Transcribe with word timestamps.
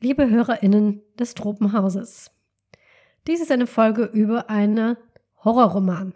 liebe 0.00 0.28
HörerInnen 0.28 1.02
des 1.18 1.34
Tropenhauses. 1.34 2.30
Dies 3.26 3.40
ist 3.40 3.52
eine 3.52 3.66
Folge 3.66 4.04
über 4.04 4.48
einen 4.48 4.96
Horrorroman. 5.44 6.14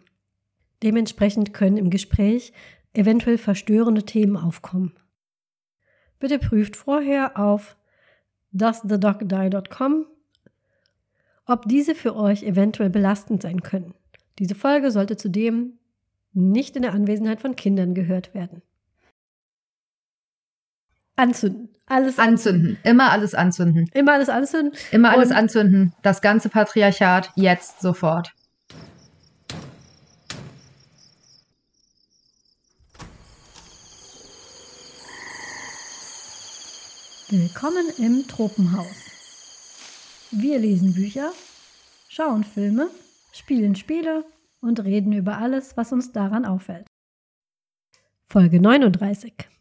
Dementsprechend 0.83 1.53
können 1.53 1.77
im 1.77 1.91
Gespräch 1.91 2.53
eventuell 2.95 3.39
verstörende 3.39 4.05
Themen 4.05 4.37
aufkommen. 4.37 4.95
Bitte 6.19 6.39
prüft 6.39 6.77
vorher 6.77 7.39
auf 7.39 7.77
doesthedogdie.com, 8.53 10.07
ob 11.47 11.69
diese 11.69 11.95
für 11.95 12.17
euch 12.17 12.43
eventuell 12.43 12.89
belastend 12.89 13.43
sein 13.43 13.63
können. 13.63 13.95
Diese 14.39 14.55
Folge 14.55 14.91
sollte 14.91 15.17
zudem 15.17 15.79
nicht 16.33 16.77
in 16.77 16.83
der 16.83 16.95
Anwesenheit 16.95 17.41
von 17.41 17.57
Kindern 17.57 17.95
gehört 17.95 18.35
werden. 18.35 18.63
Anzünden. 21.17 21.69
Alles 21.87 22.19
anzünden. 22.19 22.77
anzünden. 22.77 22.79
Immer 22.83 23.13
alles 23.13 23.35
anzünden. 23.35 23.89
Immer 23.93 24.13
alles 24.15 24.29
anzünden. 24.29 24.73
Immer 24.91 25.11
alles 25.11 25.31
Und 25.31 25.37
anzünden. 25.37 25.93
Das 26.03 26.21
ganze 26.23 26.49
Patriarchat 26.49 27.31
jetzt 27.37 27.81
sofort. 27.81 28.33
Willkommen 37.29 37.87
im 37.99 38.27
Tropenhaus. 38.27 38.87
Wir 40.33 40.59
lesen 40.59 40.95
Bücher, 40.95 41.33
schauen 42.09 42.43
Filme, 42.43 42.89
spielen 43.33 43.77
Spiele 43.77 44.25
und 44.61 44.83
reden 44.83 45.13
über 45.13 45.39
alles, 45.39 45.77
was 45.77 45.93
uns 45.93 46.11
daran 46.13 46.45
auffällt. 46.45 46.87
Folge 48.25 48.61
39 48.61 49.54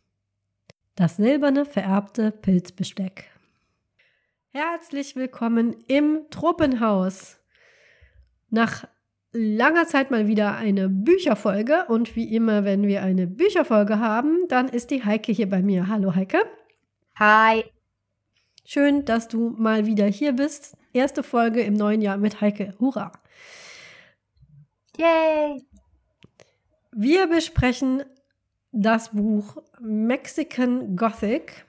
das 0.95 1.17
silberne 1.17 1.65
vererbte 1.65 2.31
Pilzbesteck. 2.31 3.31
Herzlich 4.51 5.15
willkommen 5.15 5.75
im 5.87 6.25
Tropenhaus. 6.29 7.39
Nach 8.51 8.87
langer 9.31 9.87
Zeit 9.87 10.11
mal 10.11 10.27
wieder 10.27 10.55
eine 10.55 10.89
Bücherfolge 10.89 11.85
und 11.87 12.15
wie 12.15 12.35
immer, 12.35 12.63
wenn 12.63 12.85
wir 12.85 13.01
eine 13.01 13.25
Bücherfolge 13.25 13.97
haben, 13.97 14.47
dann 14.49 14.69
ist 14.69 14.91
die 14.91 15.03
Heike 15.03 15.31
hier 15.31 15.49
bei 15.49 15.63
mir. 15.63 15.87
Hallo 15.87 16.13
Heike. 16.13 16.45
Hi. 17.15 17.63
Schön, 18.63 19.05
dass 19.05 19.27
du 19.27 19.49
mal 19.49 19.87
wieder 19.87 20.05
hier 20.05 20.33
bist. 20.33 20.77
Erste 20.93 21.23
Folge 21.23 21.61
im 21.61 21.73
neuen 21.73 22.03
Jahr 22.03 22.17
mit 22.17 22.39
Heike. 22.39 22.75
Hurra. 22.79 23.11
Yay. 24.97 25.65
Wir 26.91 27.25
besprechen 27.25 28.03
das 28.73 29.11
Buch 29.11 29.57
Mexican 29.79 30.95
Gothic 30.95 31.65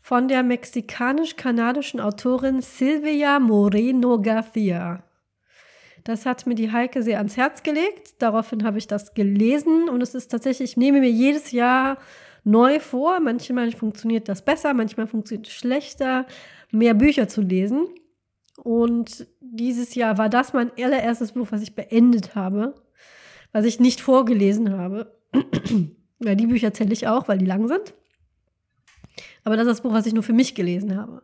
von 0.00 0.26
der 0.26 0.42
mexikanisch-kanadischen 0.42 2.00
Autorin 2.00 2.62
Silvia 2.62 3.38
Moreno 3.38 4.20
Garcia. 4.20 5.04
Das 6.02 6.24
hat 6.24 6.46
mir 6.46 6.54
die 6.54 6.72
Heike 6.72 7.02
sehr 7.02 7.18
ans 7.18 7.36
Herz 7.36 7.62
gelegt. 7.62 8.22
Daraufhin 8.22 8.64
habe 8.64 8.78
ich 8.78 8.86
das 8.86 9.12
gelesen 9.12 9.88
und 9.90 10.02
es 10.02 10.14
ist 10.14 10.28
tatsächlich, 10.28 10.70
ich 10.70 10.76
nehme 10.78 11.00
mir 11.00 11.10
jedes 11.10 11.52
Jahr 11.52 11.98
neu 12.42 12.80
vor. 12.80 13.20
Manchmal 13.20 13.70
funktioniert 13.72 14.30
das 14.30 14.42
besser, 14.42 14.72
manchmal 14.72 15.08
funktioniert 15.08 15.48
es 15.48 15.52
schlechter, 15.52 16.26
mehr 16.70 16.94
Bücher 16.94 17.28
zu 17.28 17.42
lesen. 17.42 17.86
Und 18.62 19.26
dieses 19.40 19.94
Jahr 19.94 20.16
war 20.16 20.30
das 20.30 20.54
mein 20.54 20.70
allererstes 20.78 21.32
Buch, 21.32 21.48
was 21.50 21.60
ich 21.60 21.74
beendet 21.74 22.34
habe, 22.34 22.74
was 23.52 23.66
ich 23.66 23.78
nicht 23.78 24.00
vorgelesen 24.00 24.72
habe. 24.72 25.15
Ja, 26.20 26.34
die 26.34 26.46
Bücher 26.46 26.72
zähle 26.72 26.92
ich 26.92 27.06
auch, 27.06 27.28
weil 27.28 27.38
die 27.38 27.46
lang 27.46 27.68
sind. 27.68 27.94
Aber 29.44 29.56
das 29.56 29.66
ist 29.66 29.72
das 29.72 29.80
Buch, 29.82 29.92
was 29.92 30.06
ich 30.06 30.12
nur 30.12 30.22
für 30.22 30.32
mich 30.32 30.54
gelesen 30.54 30.96
habe. 30.96 31.22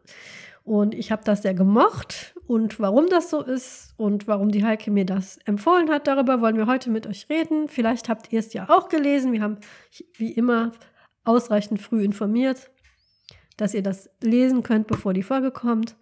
Und 0.64 0.94
ich 0.94 1.10
habe 1.10 1.24
das 1.24 1.42
sehr 1.42 1.54
gemocht. 1.54 2.34
Und 2.46 2.78
warum 2.78 3.08
das 3.08 3.30
so 3.30 3.42
ist 3.42 3.94
und 3.96 4.28
warum 4.28 4.50
die 4.50 4.64
Heike 4.64 4.90
mir 4.90 5.04
das 5.04 5.38
empfohlen 5.38 5.90
hat, 5.90 6.06
darüber 6.06 6.40
wollen 6.40 6.56
wir 6.56 6.66
heute 6.66 6.90
mit 6.90 7.06
euch 7.06 7.28
reden. 7.28 7.68
Vielleicht 7.68 8.08
habt 8.08 8.32
ihr 8.32 8.38
es 8.38 8.52
ja 8.52 8.68
auch 8.68 8.88
gelesen. 8.88 9.32
Wir 9.32 9.42
haben 9.42 9.58
wie 10.16 10.32
immer 10.32 10.72
ausreichend 11.24 11.80
früh 11.80 12.04
informiert, 12.04 12.70
dass 13.56 13.74
ihr 13.74 13.82
das 13.82 14.10
lesen 14.20 14.62
könnt, 14.62 14.86
bevor 14.86 15.14
die 15.14 15.22
Folge 15.22 15.50
kommt. 15.50 15.96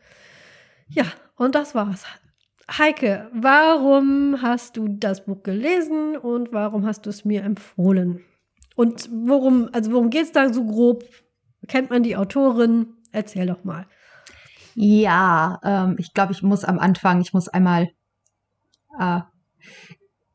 Ja, 0.89 1.05
und 1.37 1.55
das 1.55 1.75
war's. 1.75 2.05
Heike, 2.78 3.28
warum 3.32 4.42
hast 4.42 4.76
du 4.76 4.86
das 4.88 5.25
Buch 5.25 5.42
gelesen 5.42 6.16
und 6.16 6.53
warum 6.53 6.86
hast 6.86 7.06
du 7.06 7.10
es 7.10 7.25
mir 7.25 7.42
empfohlen? 7.42 8.25
Und 8.76 9.08
worum, 9.12 9.69
also 9.72 9.92
worum 9.92 10.10
geht 10.10 10.22
es 10.22 10.32
da 10.32 10.53
so 10.53 10.64
grob? 10.64 11.04
Kennt 11.66 11.91
man 11.91 12.03
die 12.03 12.16
Autorin? 12.16 12.94
Erzähl 13.12 13.47
doch 13.47 13.64
mal. 13.64 13.86
Ja, 14.75 15.59
ähm, 15.64 15.97
ich 15.98 16.14
glaube, 16.14 16.32
ich 16.32 16.42
muss 16.42 16.64
am 16.64 16.78
Anfang, 16.78 17.20
ich 17.20 17.32
muss 17.32 17.48
einmal, 17.48 17.91
äh, 18.98 19.20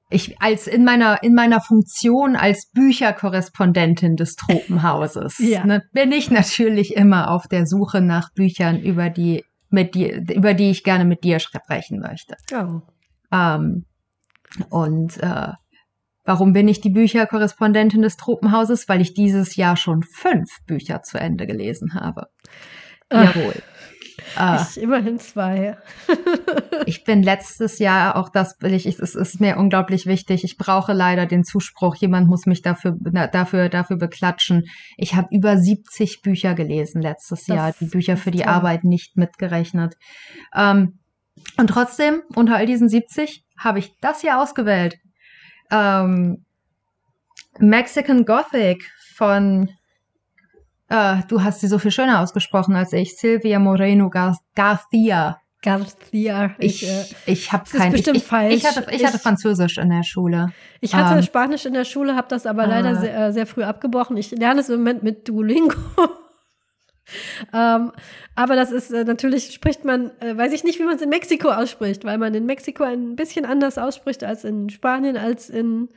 ich 0.10 0.40
als 0.42 0.68
in 0.68 0.84
meiner 0.84 1.24
in 1.24 1.34
meiner 1.34 1.62
Funktion 1.62 2.36
als 2.36 2.70
Bücherkorrespondentin 2.72 4.16
des 4.16 4.36
Tropenhauses 4.36 5.40
ja. 5.40 5.66
ne, 5.66 5.82
bin 5.94 6.12
ich 6.12 6.30
natürlich 6.30 6.96
immer 6.96 7.32
auf 7.32 7.48
der 7.48 7.66
Suche 7.66 8.02
nach 8.02 8.32
Büchern 8.34 8.80
über 8.80 9.10
die 9.10 9.44
mit 9.70 9.96
dir, 9.96 10.24
über 10.34 10.54
die 10.54 10.70
ich 10.72 10.84
gerne 10.84 11.06
mit 11.06 11.24
dir 11.24 11.40
sprechen 11.40 12.00
möchte. 12.00 12.36
Oh. 12.54 12.82
Ähm, 13.32 13.86
und 14.70 15.18
äh, 15.22 15.52
warum 16.24 16.54
bin 16.54 16.68
ich 16.68 16.82
die 16.82 16.90
Bücherkorrespondentin 16.90 18.02
des 18.02 18.18
Tropenhauses? 18.18 18.88
Weil 18.88 19.02
ich 19.02 19.14
dieses 19.14 19.56
Jahr 19.56 19.78
schon 19.78 20.04
fünf 20.04 20.50
Bücher 20.66 21.04
zu 21.04 21.20
Ende 21.20 21.48
gelesen 21.48 21.94
habe. 21.94 22.28
Ach. 23.10 23.36
Jawohl. 23.36 23.56
Ah. 24.36 24.66
Ich 24.70 24.82
immerhin 24.82 25.20
zwei. 25.20 25.78
ich 26.86 27.04
bin 27.04 27.24
letztes 27.24 27.80
Jahr, 27.80 28.16
auch 28.16 28.30
das 28.30 28.56
will 28.62 28.74
ich, 28.74 28.86
es 28.86 29.00
ist 29.00 29.42
mir 29.42 29.58
unglaublich 29.58 30.06
wichtig. 30.06 30.44
Ich 30.44 30.58
brauche 30.58 30.94
leider 30.94 31.26
den 31.26 31.44
Zuspruch. 31.44 31.96
Jemand 31.96 32.28
muss 32.28 32.46
mich 32.46 32.62
dafür, 32.62 32.96
dafür, 33.32 33.70
dafür 33.70 33.98
beklatschen. 33.98 34.66
Ich 34.98 35.16
habe 35.16 35.28
über 35.32 35.58
70 35.58 36.22
Bücher 36.22 36.54
gelesen 36.54 37.02
letztes 37.02 37.46
das 37.46 37.56
Jahr. 37.56 37.74
Die 37.80 37.86
Bücher 37.86 38.18
für 38.18 38.32
die 38.32 38.40
toll. 38.40 38.50
Arbeit 38.50 38.84
nicht 38.84 39.18
mitgerechnet. 39.18 39.96
Ähm, 40.56 41.00
und 41.58 41.68
trotzdem, 41.68 42.22
unter 42.36 42.56
all 42.56 42.66
diesen 42.66 42.90
70 42.90 43.44
habe 43.58 43.80
ich 43.80 43.94
das 44.02 44.22
hier 44.22 44.40
ausgewählt. 44.40 44.98
Ähm, 45.72 46.46
Mexican 47.60 48.26
Gothic 48.26 48.90
von 49.16 49.70
Uh, 50.92 51.22
du 51.28 51.44
hast 51.44 51.62
sie 51.62 51.68
so 51.68 51.80
viel 51.80 51.92
schöner 51.92 52.22
ausgesprochen 52.22 52.76
als 52.76 52.94
ich. 52.94 53.18
Silvia 53.18 53.58
Moreno 53.58 54.10
Gar 54.10 54.38
Garcia. 54.56 55.40
Garcia. 55.66 56.56
Ich, 56.60 56.84
ich, 56.84 56.90
äh, 56.90 57.06
ich 57.26 57.52
habe 57.52 57.64
kein. 57.68 57.92
Bestimmt 57.92 58.18
ich, 58.18 58.24
falsch. 58.24 58.54
Ich 58.54 58.66
hatte, 58.66 58.86
ich, 58.92 59.02
ich, 59.02 59.06
hatte 59.06 59.18
Französisch 59.18 59.80
in 59.80 59.90
der 59.90 60.04
Schule. 60.04 60.52
Ich 60.80 60.94
hatte 60.94 61.16
ähm, 61.16 61.24
Spanisch 61.24 61.66
in 61.66 61.74
der 61.74 61.86
Schule, 61.86 62.16
habe 62.16 62.28
das 62.30 62.46
aber 62.46 62.66
uh, 62.66 62.70
leider 62.70 62.96
sehr, 62.98 63.18
äh, 63.18 63.34
sehr, 63.34 63.48
früh 63.48 63.64
abgebrochen. 63.64 64.16
Ich 64.16 64.30
lerne 64.30 64.62
es 64.62 64.70
im 64.70 64.78
Moment 64.78 65.02
mit 65.02 65.28
Duolingo. 65.28 65.76
ähm, 67.54 67.92
aber 68.36 68.56
das 68.56 68.72
ist 68.72 68.92
äh, 68.92 69.06
natürlich, 69.06 69.56
spricht 69.56 69.86
man, 69.86 70.12
äh, 70.20 70.38
weiß 70.38 70.54
ich 70.54 70.64
nicht, 70.64 70.78
wie 70.80 70.84
man 70.84 70.98
es 70.98 71.02
in 71.02 71.10
Mexiko 71.10 71.50
ausspricht, 71.50 72.06
weil 72.06 72.20
man 72.20 72.36
in 72.36 72.46
Mexiko 72.46 72.84
ein 72.84 73.16
bisschen 73.16 73.46
anders 73.46 73.80
ausspricht 73.80 74.24
als 74.24 74.44
in 74.44 74.70
Spanien, 74.70 75.18
als 75.18 75.50
in 75.50 75.90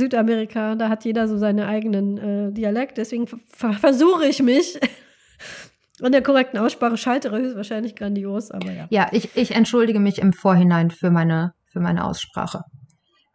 Südamerika, 0.00 0.74
da 0.74 0.88
hat 0.88 1.04
jeder 1.04 1.28
so 1.28 1.36
seinen 1.36 1.60
eigenen 1.60 2.18
äh, 2.18 2.52
Dialekt. 2.52 2.98
Deswegen 2.98 3.26
versuche 3.26 4.26
ich 4.26 4.42
mich 4.42 4.80
an 6.02 6.12
der 6.12 6.22
korrekten 6.22 6.58
Aussprache, 6.58 6.96
scheitere 6.96 7.38
höchstwahrscheinlich 7.38 7.94
grandios, 7.94 8.50
aber 8.50 8.72
ja. 8.72 8.86
Ja, 8.90 9.08
ich, 9.12 9.36
ich 9.36 9.54
entschuldige 9.54 10.00
mich 10.00 10.18
im 10.18 10.32
Vorhinein 10.32 10.90
für 10.90 11.10
meine, 11.10 11.52
für 11.72 11.80
meine 11.80 12.04
Aussprache. 12.04 12.62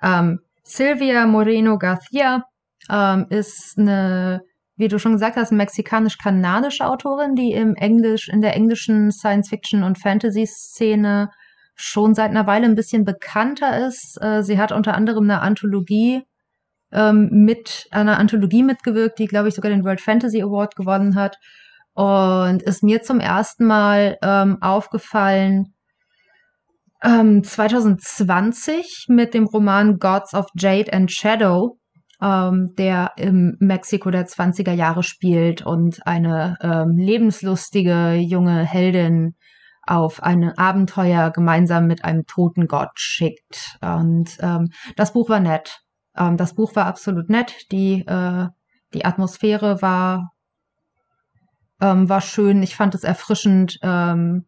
Ähm, 0.02 0.40
Silvia 0.64 1.26
Moreno 1.28 1.78
Garcia 1.78 2.44
ähm, 2.90 3.28
ist 3.30 3.78
eine, 3.78 4.42
wie 4.76 4.88
du 4.88 5.00
schon 5.00 5.14
gesagt 5.14 5.38
hast, 5.38 5.52
mexikanisch-kanadische 5.52 6.86
Autorin, 6.86 7.36
die 7.36 7.54
im 7.54 7.76
Englisch, 7.76 8.28
in 8.28 8.42
der 8.42 8.56
englischen 8.56 9.12
Science-Fiction- 9.12 9.84
und 9.84 10.00
Fantasy-Szene 10.00 11.30
schon 11.76 12.16
seit 12.16 12.32
einer 12.32 12.48
Weile 12.48 12.66
ein 12.66 12.76
bisschen 12.76 13.06
bekannter 13.06 13.88
ist. 13.88 14.18
Äh, 14.22 14.44
sie 14.44 14.58
hat 14.58 14.72
unter 14.72 14.96
anderem 14.96 15.26
eine 15.26 15.42
Anthologie 15.42 16.24
ähm, 16.96 17.30
mit 17.32 17.88
einer 17.92 18.18
Anthologie 18.18 18.64
mitgewirkt, 18.64 19.20
die, 19.20 19.28
glaube 19.28 19.50
ich, 19.50 19.56
sogar 19.56 19.70
den 19.70 19.84
World 19.84 20.02
Fantasy 20.02 20.42
Award 20.42 20.76
gewonnen 20.76 21.16
hat. 21.16 21.38
Und 21.94 22.62
ist 22.64 22.84
mir 22.84 23.04
zum 23.04 23.20
ersten 23.20 23.66
Mal 23.66 24.18
ähm, 24.22 24.58
aufgefallen 24.62 25.74
ähm, 27.04 27.44
2020 27.44 29.06
mit 29.10 29.34
dem 29.34 29.46
Roman 29.46 30.00
Gods 30.00 30.34
of 30.34 30.48
Jade 30.56 30.92
and 30.92 31.12
Shadow, 31.12 31.78
ähm, 32.22 32.74
der 32.78 33.12
im 33.18 33.56
Mexiko 33.60 34.10
der 34.12 34.26
20er 34.26 34.74
Jahre 34.74 35.04
spielt 35.04 35.66
und 35.66 36.06
eine 36.06 36.58
ähm, 36.62 36.98
lebenslustige 36.98 38.16
junge 38.16 38.66
Heldin 38.66 39.36
auf 39.88 40.24
ein 40.24 40.52
Abenteuer 40.58 41.32
gemeinsam 41.32 41.86
mit 41.86 42.04
einem 42.04 42.26
toten 42.26 42.68
Gott 42.68 42.92
schickt. 42.96 43.78
Und 43.82 44.38
ähm, 44.42 44.70
das 44.96 45.14
Buch 45.14 45.30
war 45.30 45.40
nett. 45.40 45.85
Ähm, 46.18 46.38
das 46.38 46.56
Buch 46.56 46.76
war 46.76 46.86
absolut 46.86 47.30
nett. 47.30 47.72
Die, 47.72 48.06
äh, 48.06 48.48
die 48.94 49.06
Atmosphäre 49.06 49.82
war 49.82 50.32
ähm, 51.82 52.10
war 52.10 52.22
schön. 52.22 52.64
Ich 52.64 52.76
fand 52.76 52.96
es 52.96 53.04
erfrischend, 53.04 53.78
ähm, 53.82 54.46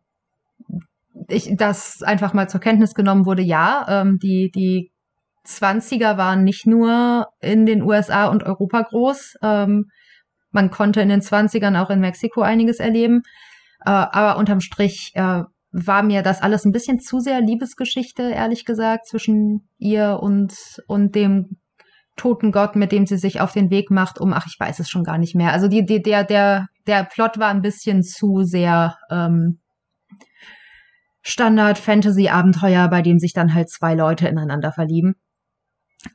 ich, 1.28 1.56
dass 1.58 2.02
einfach 2.04 2.34
mal 2.34 2.50
zur 2.50 2.62
Kenntnis 2.62 2.94
genommen 2.94 3.26
wurde, 3.26 3.42
ja, 3.42 3.86
ähm, 3.90 4.20
die, 4.20 4.52
die 4.54 4.92
20er 5.46 6.18
waren 6.18 6.44
nicht 6.44 6.68
nur 6.68 7.28
in 7.40 7.66
den 7.66 7.82
USA 7.82 8.28
und 8.28 8.44
Europa 8.44 8.82
groß. 8.82 9.36
Ähm, 9.42 9.90
man 10.52 10.72
konnte 10.72 11.02
in 11.02 11.10
den 11.10 11.22
20ern 11.22 11.82
auch 11.82 11.90
in 11.90 12.00
Mexiko 12.00 12.42
einiges 12.42 12.80
erleben. 12.80 13.24
Äh, 13.86 13.90
aber 13.90 14.38
unterm 14.38 14.62
Strich 14.62 15.12
äh, 15.16 15.44
war 15.72 16.04
mir 16.04 16.22
das 16.22 16.42
alles 16.42 16.66
ein 16.66 16.72
bisschen 16.72 17.00
zu 17.00 17.20
sehr 17.20 17.42
Liebesgeschichte, 17.42 18.24
ehrlich 18.24 18.66
gesagt, 18.66 19.08
zwischen 19.08 19.70
ihr 19.78 20.20
und, 20.22 20.54
und 20.88 21.16
dem 21.16 21.58
toten 22.16 22.52
Gott, 22.52 22.76
mit 22.76 22.92
dem 22.92 23.06
sie 23.06 23.18
sich 23.18 23.42
auf 23.42 23.54
den 23.54 23.70
Weg 23.70 23.92
macht, 23.92 24.20
um, 24.20 24.34
ach, 24.34 24.48
ich 24.48 24.60
weiß 24.60 24.80
es 24.80 24.90
schon 24.90 25.04
gar 25.04 25.18
nicht 25.18 25.36
mehr. 25.36 25.54
Also 25.54 25.68
die, 25.68 25.86
die, 25.86 26.02
der, 26.02 26.24
der, 26.24 26.68
der 26.88 27.04
Plot 27.04 27.38
war 27.38 27.50
ein 27.50 27.62
bisschen 27.62 28.04
zu 28.04 28.44
sehr 28.44 28.98
ähm, 29.12 29.60
Standard-Fantasy-Abenteuer, 31.22 32.88
bei 32.88 33.02
dem 33.02 33.20
sich 33.20 33.34
dann 33.34 33.54
halt 33.54 33.70
zwei 33.70 33.94
Leute 33.94 34.28
ineinander 34.28 34.72
verlieben. 34.72 35.16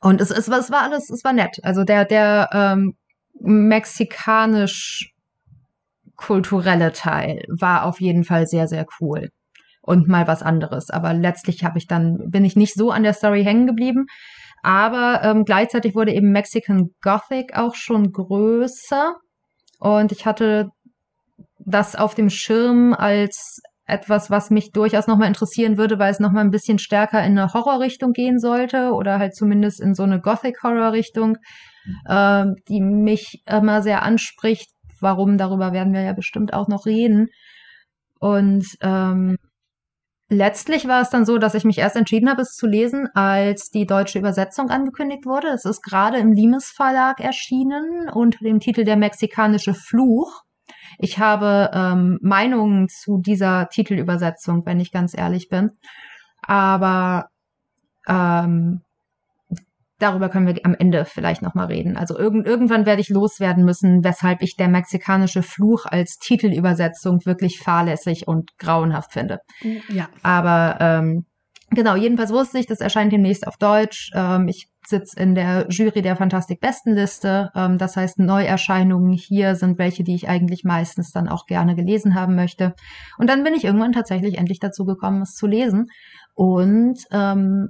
Und 0.01 0.21
es, 0.21 0.31
es, 0.31 0.47
es 0.47 0.71
war 0.71 0.81
alles, 0.81 1.09
es 1.09 1.23
war 1.23 1.33
nett. 1.33 1.59
Also 1.63 1.83
der, 1.83 2.05
der 2.05 2.49
ähm, 2.51 2.95
mexikanisch 3.39 5.13
kulturelle 6.15 6.91
Teil 6.91 7.43
war 7.47 7.85
auf 7.85 8.01
jeden 8.01 8.23
Fall 8.23 8.47
sehr, 8.47 8.67
sehr 8.67 8.85
cool. 8.99 9.29
Und 9.85 10.07
mal 10.07 10.27
was 10.27 10.41
anderes. 10.41 10.89
Aber 10.89 11.13
letztlich 11.13 11.65
habe 11.65 11.77
ich 11.77 11.87
dann, 11.87 12.29
bin 12.29 12.45
ich 12.45 12.55
nicht 12.55 12.73
so 12.73 12.89
an 12.91 13.03
der 13.03 13.13
Story 13.13 13.43
hängen 13.43 13.67
geblieben. 13.67 14.05
Aber 14.63 15.21
ähm, 15.23 15.43
gleichzeitig 15.43 15.93
wurde 15.93 16.13
eben 16.13 16.31
Mexican 16.31 16.91
Gothic 17.01 17.53
auch 17.57 17.75
schon 17.75 18.13
größer. 18.13 19.15
Und 19.79 20.13
ich 20.13 20.25
hatte 20.25 20.69
das 21.59 21.97
auf 21.97 22.15
dem 22.15 22.29
Schirm 22.29 22.93
als 22.93 23.61
etwas, 23.85 24.31
was 24.31 24.49
mich 24.49 24.71
durchaus 24.71 25.07
nochmal 25.07 25.27
interessieren 25.27 25.77
würde, 25.77 25.99
weil 25.99 26.11
es 26.11 26.21
nochmal 26.21 26.45
ein 26.45 26.51
bisschen 26.51 26.79
stärker 26.79 27.19
in 27.19 27.37
eine 27.37 27.53
Horrorrichtung 27.53 28.13
gehen 28.13 28.39
sollte 28.39 28.93
oder 28.93 29.19
halt 29.19 29.35
zumindest 29.35 29.81
in 29.81 29.93
so 29.93 30.03
eine 30.03 30.21
Gothic-Horror-Richtung, 30.21 31.37
äh, 32.05 32.45
die 32.69 32.79
mich 32.79 33.43
immer 33.45 33.81
sehr 33.81 34.03
anspricht. 34.03 34.69
Warum, 35.01 35.37
darüber 35.37 35.73
werden 35.73 35.93
wir 35.93 36.01
ja 36.01 36.13
bestimmt 36.13 36.53
auch 36.53 36.69
noch 36.69 36.85
reden. 36.85 37.27
Und 38.19 38.65
ähm, 38.81 39.35
letztlich 40.29 40.87
war 40.87 41.01
es 41.01 41.09
dann 41.09 41.25
so, 41.25 41.37
dass 41.37 41.55
ich 41.55 41.63
mich 41.63 41.77
erst 41.77 41.95
entschieden 41.95 42.29
habe, 42.29 42.41
es 42.41 42.55
zu 42.55 42.67
lesen, 42.67 43.07
als 43.13 43.69
die 43.69 43.85
deutsche 43.85 44.19
Übersetzung 44.19 44.69
angekündigt 44.69 45.25
wurde. 45.25 45.49
Es 45.49 45.65
ist 45.65 45.83
gerade 45.83 46.17
im 46.17 46.31
Limes 46.31 46.69
Verlag 46.69 47.19
erschienen 47.19 48.09
unter 48.11 48.39
dem 48.43 48.59
Titel 48.59 48.83
Der 48.83 48.97
mexikanische 48.97 49.73
Fluch. 49.73 50.41
Ich 50.99 51.19
habe 51.19 51.71
ähm, 51.73 52.19
Meinungen 52.21 52.87
zu 52.87 53.19
dieser 53.19 53.67
Titelübersetzung, 53.69 54.65
wenn 54.65 54.79
ich 54.79 54.91
ganz 54.91 55.17
ehrlich 55.17 55.49
bin. 55.49 55.71
Aber 56.41 57.29
ähm, 58.07 58.81
darüber 60.03 60.29
können 60.29 60.47
wir 60.47 60.59
am 60.63 60.75
Ende 60.77 61.05
vielleicht 61.05 61.41
nochmal 61.41 61.67
reden. 61.67 61.95
Also 61.95 62.17
irgend, 62.17 62.45
irgendwann 62.45 62.85
werde 62.85 63.01
ich 63.01 63.09
loswerden 63.09 63.63
müssen, 63.63 64.03
weshalb 64.03 64.41
ich 64.41 64.55
der 64.55 64.67
mexikanische 64.67 65.41
Fluch 65.41 65.85
als 65.85 66.17
Titelübersetzung 66.17 67.25
wirklich 67.25 67.59
fahrlässig 67.59 68.27
und 68.27 68.51
grauenhaft 68.57 69.13
finde. 69.13 69.39
Ja. 69.89 70.09
Aber 70.21 70.77
ähm, 70.81 71.25
genau, 71.69 71.95
jedenfalls 71.95 72.31
wusste 72.31 72.59
ich, 72.59 72.67
das 72.67 72.81
erscheint 72.81 73.13
demnächst 73.13 73.47
auf 73.47 73.55
Deutsch. 73.57 74.11
Ähm, 74.13 74.47
ich 74.49 74.67
sitze 74.85 75.17
in 75.17 75.35
der 75.35 75.67
Jury 75.69 76.01
der 76.01 76.17
Fantastik-Bestenliste. 76.17 77.51
Ähm, 77.55 77.77
das 77.77 77.95
heißt, 77.95 78.19
Neuerscheinungen 78.19 79.13
hier 79.13 79.55
sind 79.55 79.77
welche, 79.77 80.03
die 80.03 80.15
ich 80.15 80.27
eigentlich 80.27 80.65
meistens 80.65 81.11
dann 81.11 81.29
auch 81.29 81.45
gerne 81.45 81.75
gelesen 81.75 82.13
haben 82.13 82.35
möchte. 82.35 82.73
Und 83.17 83.29
dann 83.29 83.43
bin 83.43 83.53
ich 83.53 83.63
irgendwann 83.63 83.93
tatsächlich 83.93 84.37
endlich 84.37 84.59
dazu 84.59 84.83
gekommen, 84.83 85.21
es 85.21 85.35
zu 85.35 85.47
lesen. 85.47 85.87
Und 86.35 86.99
ähm, 87.11 87.69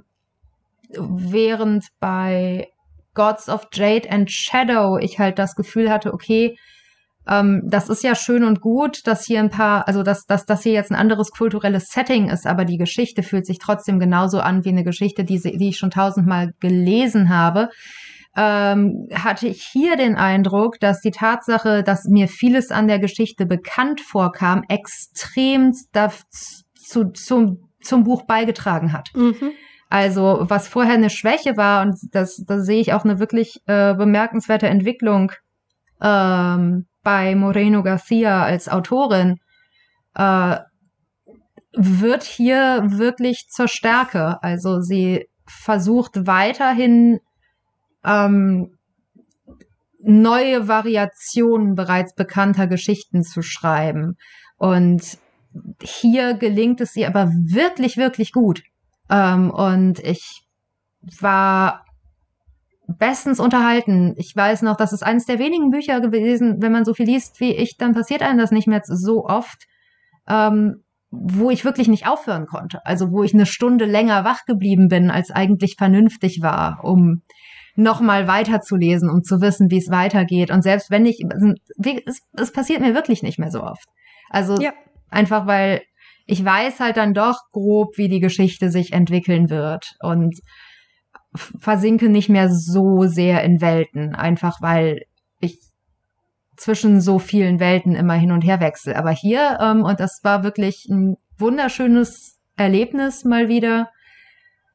während 0.98 1.86
bei 2.00 2.68
Gods 3.14 3.48
of 3.48 3.68
Jade 3.72 4.10
and 4.10 4.30
Shadow 4.30 4.98
ich 4.98 5.18
halt 5.18 5.38
das 5.38 5.54
Gefühl 5.54 5.90
hatte, 5.90 6.12
okay, 6.12 6.56
ähm, 7.26 7.62
das 7.64 7.88
ist 7.88 8.02
ja 8.04 8.14
schön 8.14 8.44
und 8.44 8.60
gut, 8.60 9.06
dass 9.06 9.24
hier 9.24 9.40
ein 9.40 9.50
paar, 9.50 9.88
also 9.88 10.02
dass, 10.02 10.24
dass 10.26 10.44
dass 10.44 10.62
hier 10.62 10.72
jetzt 10.72 10.90
ein 10.90 10.98
anderes 10.98 11.30
kulturelles 11.30 11.86
Setting 11.86 12.28
ist, 12.28 12.46
aber 12.46 12.64
die 12.64 12.76
Geschichte 12.76 13.22
fühlt 13.22 13.46
sich 13.46 13.58
trotzdem 13.58 13.98
genauso 13.98 14.40
an 14.40 14.64
wie 14.64 14.70
eine 14.70 14.84
Geschichte, 14.84 15.24
die, 15.24 15.40
die 15.40 15.68
ich 15.68 15.78
schon 15.78 15.90
tausendmal 15.90 16.52
gelesen 16.60 17.30
habe. 17.30 17.70
Ähm, 18.36 19.06
hatte 19.14 19.46
ich 19.46 19.62
hier 19.62 19.96
den 19.96 20.16
Eindruck, 20.16 20.80
dass 20.80 21.00
die 21.00 21.12
Tatsache, 21.12 21.84
dass 21.84 22.04
mir 22.08 22.26
vieles 22.26 22.72
an 22.72 22.88
der 22.88 22.98
Geschichte 22.98 23.46
bekannt 23.46 24.00
vorkam, 24.00 24.62
extrem 24.68 25.72
zu, 25.72 27.12
zum, 27.12 27.68
zum 27.80 28.02
Buch 28.02 28.26
beigetragen 28.26 28.92
hat. 28.92 29.10
Mhm. 29.14 29.52
Also 29.94 30.38
was 30.40 30.66
vorher 30.66 30.94
eine 30.94 31.08
Schwäche 31.08 31.56
war, 31.56 31.82
und 31.82 31.96
das, 32.10 32.42
da 32.48 32.58
sehe 32.58 32.80
ich 32.80 32.92
auch 32.94 33.04
eine 33.04 33.20
wirklich 33.20 33.60
äh, 33.66 33.94
bemerkenswerte 33.94 34.66
Entwicklung 34.66 35.30
ähm, 36.02 36.86
bei 37.04 37.36
Moreno 37.36 37.84
Garcia 37.84 38.42
als 38.42 38.68
Autorin, 38.68 39.38
äh, 40.16 40.56
wird 41.76 42.24
hier 42.24 42.82
wirklich 42.86 43.46
zur 43.48 43.68
Stärke. 43.68 44.42
Also 44.42 44.80
sie 44.80 45.28
versucht 45.46 46.26
weiterhin 46.26 47.20
ähm, 48.04 48.76
neue 50.00 50.66
Variationen 50.66 51.76
bereits 51.76 52.16
bekannter 52.16 52.66
Geschichten 52.66 53.22
zu 53.22 53.42
schreiben. 53.42 54.16
Und 54.56 55.18
hier 55.80 56.34
gelingt 56.34 56.80
es 56.80 56.96
ihr 56.96 57.06
aber 57.06 57.28
wirklich, 57.28 57.96
wirklich 57.96 58.32
gut. 58.32 58.64
Ähm, 59.10 59.50
und 59.50 60.00
ich 60.00 60.42
war 61.20 61.84
bestens 62.86 63.40
unterhalten. 63.40 64.14
Ich 64.16 64.34
weiß 64.34 64.62
noch, 64.62 64.76
das 64.76 64.92
ist 64.92 65.02
eines 65.02 65.26
der 65.26 65.38
wenigen 65.38 65.70
Bücher 65.70 66.00
gewesen, 66.00 66.56
wenn 66.60 66.72
man 66.72 66.84
so 66.84 66.94
viel 66.94 67.06
liest 67.06 67.40
wie 67.40 67.52
ich, 67.52 67.76
dann 67.78 67.94
passiert 67.94 68.22
einem 68.22 68.38
das 68.38 68.50
nicht 68.50 68.68
mehr 68.68 68.82
so 68.84 69.24
oft, 69.24 69.64
ähm, 70.28 70.84
wo 71.10 71.50
ich 71.50 71.64
wirklich 71.64 71.88
nicht 71.88 72.06
aufhören 72.06 72.46
konnte. 72.46 72.84
Also 72.84 73.10
wo 73.10 73.22
ich 73.22 73.34
eine 73.34 73.46
Stunde 73.46 73.84
länger 73.84 74.24
wach 74.24 74.44
geblieben 74.46 74.88
bin, 74.88 75.10
als 75.10 75.30
eigentlich 75.30 75.76
vernünftig 75.78 76.40
war, 76.42 76.80
um 76.82 77.22
nochmal 77.76 78.28
weiterzulesen, 78.28 79.10
um 79.10 79.22
zu 79.22 79.40
wissen, 79.40 79.70
wie 79.70 79.78
es 79.78 79.90
weitergeht. 79.90 80.50
Und 80.50 80.62
selbst 80.62 80.90
wenn 80.90 81.06
ich, 81.06 81.24
es, 82.06 82.20
es 82.36 82.52
passiert 82.52 82.80
mir 82.80 82.94
wirklich 82.94 83.22
nicht 83.22 83.38
mehr 83.38 83.50
so 83.50 83.62
oft. 83.62 83.88
Also 84.30 84.56
ja. 84.60 84.72
einfach 85.08 85.46
weil 85.46 85.82
ich 86.26 86.44
weiß 86.44 86.80
halt 86.80 86.96
dann 86.96 87.14
doch 87.14 87.38
grob, 87.52 87.96
wie 87.96 88.08
die 88.08 88.20
Geschichte 88.20 88.70
sich 88.70 88.92
entwickeln 88.92 89.50
wird 89.50 89.94
und 90.00 90.38
versinke 91.36 92.08
nicht 92.08 92.28
mehr 92.28 92.48
so 92.48 93.02
sehr 93.02 93.42
in 93.42 93.60
Welten, 93.60 94.14
einfach 94.14 94.62
weil 94.62 95.02
ich 95.40 95.58
zwischen 96.56 97.00
so 97.00 97.18
vielen 97.18 97.60
Welten 97.60 97.94
immer 97.94 98.14
hin 98.14 98.32
und 98.32 98.42
her 98.42 98.60
wechsle. 98.60 98.96
Aber 98.96 99.10
hier, 99.10 99.58
ähm, 99.60 99.82
und 99.82 100.00
das 100.00 100.20
war 100.22 100.44
wirklich 100.44 100.86
ein 100.88 101.16
wunderschönes 101.38 102.38
Erlebnis 102.56 103.24
mal 103.24 103.48
wieder, 103.48 103.90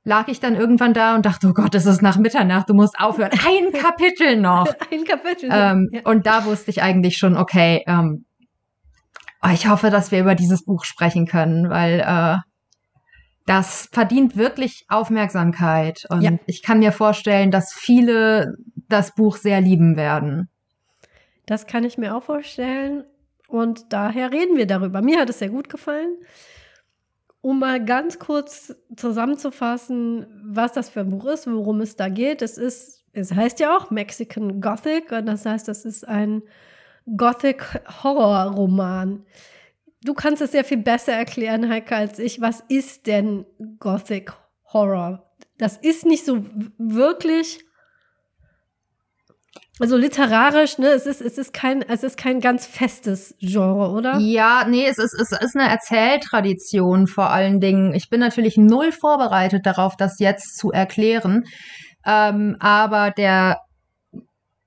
lag 0.03 0.27
ich 0.27 0.39
dann 0.39 0.55
irgendwann 0.55 0.93
da 0.93 1.15
und 1.15 1.25
dachte, 1.25 1.47
oh 1.47 1.53
Gott, 1.53 1.73
es 1.75 1.85
ist 1.85 2.01
nach 2.01 2.17
Mitternacht, 2.17 2.69
du 2.69 2.73
musst 2.73 2.99
aufhören. 2.99 3.31
Ein 3.31 3.71
Kapitel 3.71 4.37
noch. 4.39 4.67
Ein 4.91 5.05
Kapitel. 5.05 5.49
Ähm, 5.51 5.89
ja. 5.91 6.01
Und 6.03 6.25
da 6.25 6.45
wusste 6.45 6.71
ich 6.71 6.81
eigentlich 6.81 7.17
schon, 7.17 7.37
okay, 7.37 7.83
ähm, 7.87 8.25
oh, 9.41 9.49
ich 9.53 9.67
hoffe, 9.67 9.89
dass 9.89 10.11
wir 10.11 10.19
über 10.19 10.35
dieses 10.35 10.65
Buch 10.65 10.85
sprechen 10.85 11.25
können, 11.25 11.69
weil 11.69 11.99
äh, 11.99 12.37
das 13.45 13.89
verdient 13.91 14.37
wirklich 14.37 14.85
Aufmerksamkeit. 14.89 16.05
Und 16.09 16.21
ja. 16.21 16.31
ich 16.45 16.61
kann 16.61 16.79
mir 16.79 16.91
vorstellen, 16.91 17.51
dass 17.51 17.73
viele 17.73 18.55
das 18.87 19.15
Buch 19.15 19.37
sehr 19.37 19.61
lieben 19.61 19.95
werden. 19.95 20.49
Das 21.45 21.65
kann 21.65 21.83
ich 21.83 21.97
mir 21.97 22.15
auch 22.15 22.23
vorstellen. 22.23 23.05
Und 23.47 23.91
daher 23.91 24.31
reden 24.31 24.55
wir 24.55 24.67
darüber. 24.67 25.01
Mir 25.01 25.19
hat 25.19 25.29
es 25.31 25.39
sehr 25.39 25.49
gut 25.49 25.69
gefallen. 25.69 26.17
Um 27.41 27.59
mal 27.59 27.83
ganz 27.83 28.19
kurz 28.19 28.75
zusammenzufassen, 28.95 30.27
was 30.45 30.73
das 30.73 30.89
für 30.89 30.99
ein 30.99 31.09
Buch 31.09 31.25
ist, 31.25 31.47
worum 31.47 31.81
es 31.81 31.95
da 31.95 32.09
geht. 32.09 32.43
Es 32.43 32.57
ist, 32.57 33.03
es 33.13 33.33
heißt 33.33 33.59
ja 33.59 33.75
auch 33.75 33.89
Mexican 33.89 34.61
Gothic 34.61 35.11
und 35.11 35.25
das 35.25 35.45
heißt, 35.45 35.67
das 35.67 35.85
ist 35.85 36.07
ein 36.07 36.43
Gothic-Horror-Roman. 37.17 39.25
Du 40.03 40.13
kannst 40.13 40.41
es 40.41 40.51
sehr 40.51 40.63
viel 40.63 40.77
besser 40.77 41.13
erklären, 41.13 41.69
Heike, 41.69 41.95
als 41.95 42.19
ich. 42.19 42.41
Was 42.41 42.61
ist 42.69 43.07
denn 43.07 43.45
Gothic 43.79 44.31
Horror? 44.71 45.25
Das 45.57 45.77
ist 45.77 46.05
nicht 46.05 46.25
so 46.25 46.45
wirklich, 46.77 47.59
also 49.79 49.97
literarisch, 49.97 50.77
ne? 50.77 50.87
Es 50.87 51.05
ist, 51.05 51.21
es 51.21 51.37
ist 51.37 51.53
kein, 51.53 51.81
es 51.81 52.03
ist 52.03 52.17
kein 52.17 52.41
ganz 52.41 52.65
festes 52.65 53.35
Genre, 53.39 53.91
oder? 53.91 54.17
Ja, 54.19 54.65
nee, 54.67 54.85
es 54.85 54.97
ist, 54.97 55.13
es 55.13 55.31
ist 55.31 55.55
eine 55.55 55.69
Erzähltradition 55.69 57.07
vor 57.07 57.29
allen 57.29 57.59
Dingen. 57.59 57.93
Ich 57.93 58.09
bin 58.09 58.19
natürlich 58.19 58.57
null 58.57 58.91
vorbereitet 58.91 59.65
darauf, 59.65 59.95
das 59.95 60.19
jetzt 60.19 60.57
zu 60.57 60.71
erklären. 60.71 61.45
Ähm, 62.05 62.57
aber 62.59 63.11
der, 63.11 63.61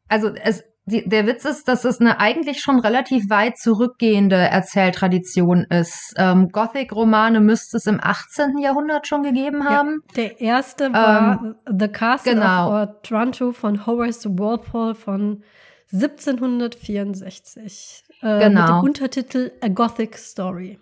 also 0.08 0.28
es, 0.28 0.64
die, 0.84 1.08
der 1.08 1.26
Witz 1.28 1.44
ist, 1.44 1.68
dass 1.68 1.84
es 1.84 2.00
eine 2.00 2.18
eigentlich 2.18 2.60
schon 2.60 2.80
relativ 2.80 3.30
weit 3.30 3.56
zurückgehende 3.56 4.34
Erzähltradition 4.36 5.62
ist. 5.64 6.12
Ähm, 6.16 6.48
Gothic-Romane 6.50 7.40
müsste 7.40 7.76
es 7.76 7.86
im 7.86 8.00
18. 8.02 8.58
Jahrhundert 8.58 9.06
schon 9.06 9.22
gegeben 9.22 9.64
haben. 9.68 10.00
Ja, 10.08 10.14
der 10.16 10.40
erste 10.40 10.92
war 10.92 11.40
Ähm, 11.40 11.54
The 11.78 11.86
Castle 11.88 12.34
genau. 12.34 12.82
of 12.82 12.88
Otranto 12.88 13.52
von 13.52 13.86
Horace 13.86 14.26
Walpole 14.26 14.96
von 14.96 15.44
1764. 15.92 18.02
Äh, 18.22 18.34
Mit 18.34 18.42
Genau. 18.48 18.66
dem 18.66 18.80
Untertitel 18.84 19.52
A 19.60 19.68
Gothic 19.68 20.16
Story. 20.18 20.78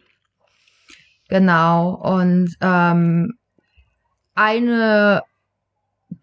Genau. 1.28 1.94
Und 2.02 2.54
ähm, 2.60 3.32
eine 4.34 5.22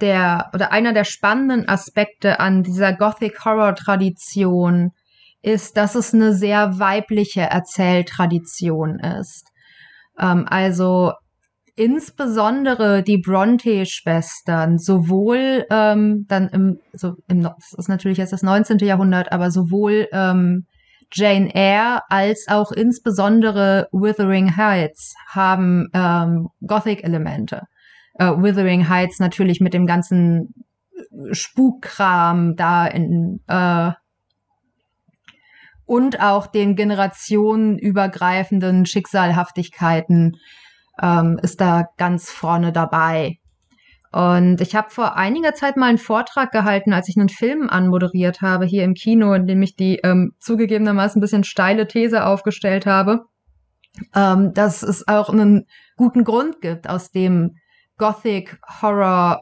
der 0.02 0.50
oder 0.54 0.72
einer 0.72 0.94
der 0.94 1.04
spannenden 1.04 1.68
Aspekte 1.68 2.40
an 2.40 2.64
dieser 2.64 2.94
Gothic 2.94 3.44
Horror 3.44 3.76
Tradition 3.76 4.92
ist, 5.42 5.78
dass 5.78 5.96
es 5.96 6.14
eine 6.14 6.34
sehr 6.34 6.80
weibliche 6.80 7.42
Erzähltradition 7.42 9.00
ist. 9.00 9.48
Ähm, 10.20 10.46
also 10.50 11.14
insbesondere 11.76 13.04
die 13.04 13.20
Bronte-Schwestern, 13.20 14.80
sowohl 14.80 15.66
ähm, 15.70 16.26
dann 16.28 16.50
im, 16.50 16.80
so 16.92 17.14
im, 17.28 17.44
das 17.44 17.74
ist 17.78 17.88
natürlich 17.88 18.18
jetzt 18.18 18.34
das 18.34 18.42
19. 18.42 18.80
Jahrhundert, 18.80 19.32
aber 19.32 19.52
sowohl 19.52 20.08
ähm, 20.12 20.66
Jane 21.14 21.54
Eyre 21.54 22.02
als 22.10 22.48
auch 22.50 22.72
insbesondere 22.72 23.88
Wuthering 23.92 24.58
Heights 24.58 25.14
haben 25.30 25.88
ähm, 25.94 26.50
Gothic-Elemente. 26.66 27.62
Äh, 28.18 28.32
Wuthering 28.32 28.90
Heights 28.90 29.20
natürlich 29.20 29.60
mit 29.60 29.74
dem 29.74 29.88
ganzen 29.88 30.54
Spukkram 31.32 32.56
da 32.56 32.88
in 32.88 33.42
äh, 33.48 33.92
und 35.86 36.20
auch 36.20 36.48
den 36.48 36.76
generationenübergreifenden 36.76 38.86
Schicksalhaftigkeiten 38.86 40.36
ähm, 41.02 41.40
ist 41.42 41.62
da 41.62 41.88
ganz 41.98 42.30
vorne 42.30 42.74
dabei. 42.74 43.38
Und 44.12 44.60
ich 44.62 44.76
habe 44.76 44.90
vor 44.90 45.16
einiger 45.16 45.54
Zeit 45.54 45.78
mal 45.78 45.88
einen 45.88 45.98
Vortrag 45.98 46.52
gehalten, 46.52 46.92
als 46.92 47.08
ich 47.08 47.16
einen 47.18 47.30
Film 47.30 47.70
anmoderiert 47.70 48.42
habe 48.42 48.66
hier 48.66 48.84
im 48.84 48.96
Kino, 48.96 49.34
in 49.34 49.48
dem 49.48 49.62
ich 49.62 49.76
die 49.76 50.00
ähm, 50.04 50.34
zugegebenermaßen 50.40 51.20
ein 51.20 51.22
bisschen 51.22 51.46
steile 51.46 51.88
These 51.88 52.26
aufgestellt 52.26 52.86
habe, 52.86 53.26
ähm, 54.16 54.54
dass 54.54 54.84
es 54.84 55.08
auch 55.08 55.30
einen 55.30 55.68
guten 55.96 56.26
Grund 56.26 56.62
gibt, 56.62 56.90
aus 56.90 57.12
dem 57.12 57.56
Gothic 57.98 58.58
Horror 58.82 59.42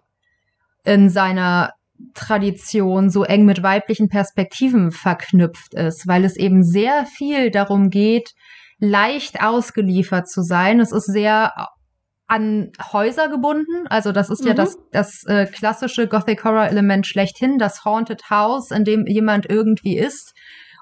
in 0.83 1.09
seiner 1.09 1.74
Tradition 2.13 3.09
so 3.09 3.24
eng 3.24 3.45
mit 3.45 3.63
weiblichen 3.63 4.09
Perspektiven 4.09 4.91
verknüpft 4.91 5.74
ist, 5.74 6.07
weil 6.07 6.25
es 6.25 6.35
eben 6.35 6.63
sehr 6.63 7.05
viel 7.05 7.51
darum 7.51 7.89
geht, 7.89 8.31
leicht 8.79 9.41
ausgeliefert 9.41 10.27
zu 10.29 10.41
sein. 10.41 10.79
Es 10.79 10.91
ist 10.91 11.05
sehr 11.05 11.53
an 12.27 12.71
Häuser 12.91 13.29
gebunden. 13.29 13.88
Also 13.88 14.12
das 14.12 14.29
ist 14.29 14.43
ja 14.45 14.53
Mhm. 14.53 14.57
das, 14.57 14.77
das 14.91 15.24
äh, 15.27 15.45
klassische 15.45 16.07
Gothic 16.07 16.43
Horror 16.43 16.67
Element 16.67 17.05
schlechthin, 17.07 17.57
das 17.57 17.85
Haunted 17.85 18.29
House, 18.29 18.71
in 18.71 18.83
dem 18.83 19.05
jemand 19.05 19.47
irgendwie 19.47 19.97
ist 19.97 20.33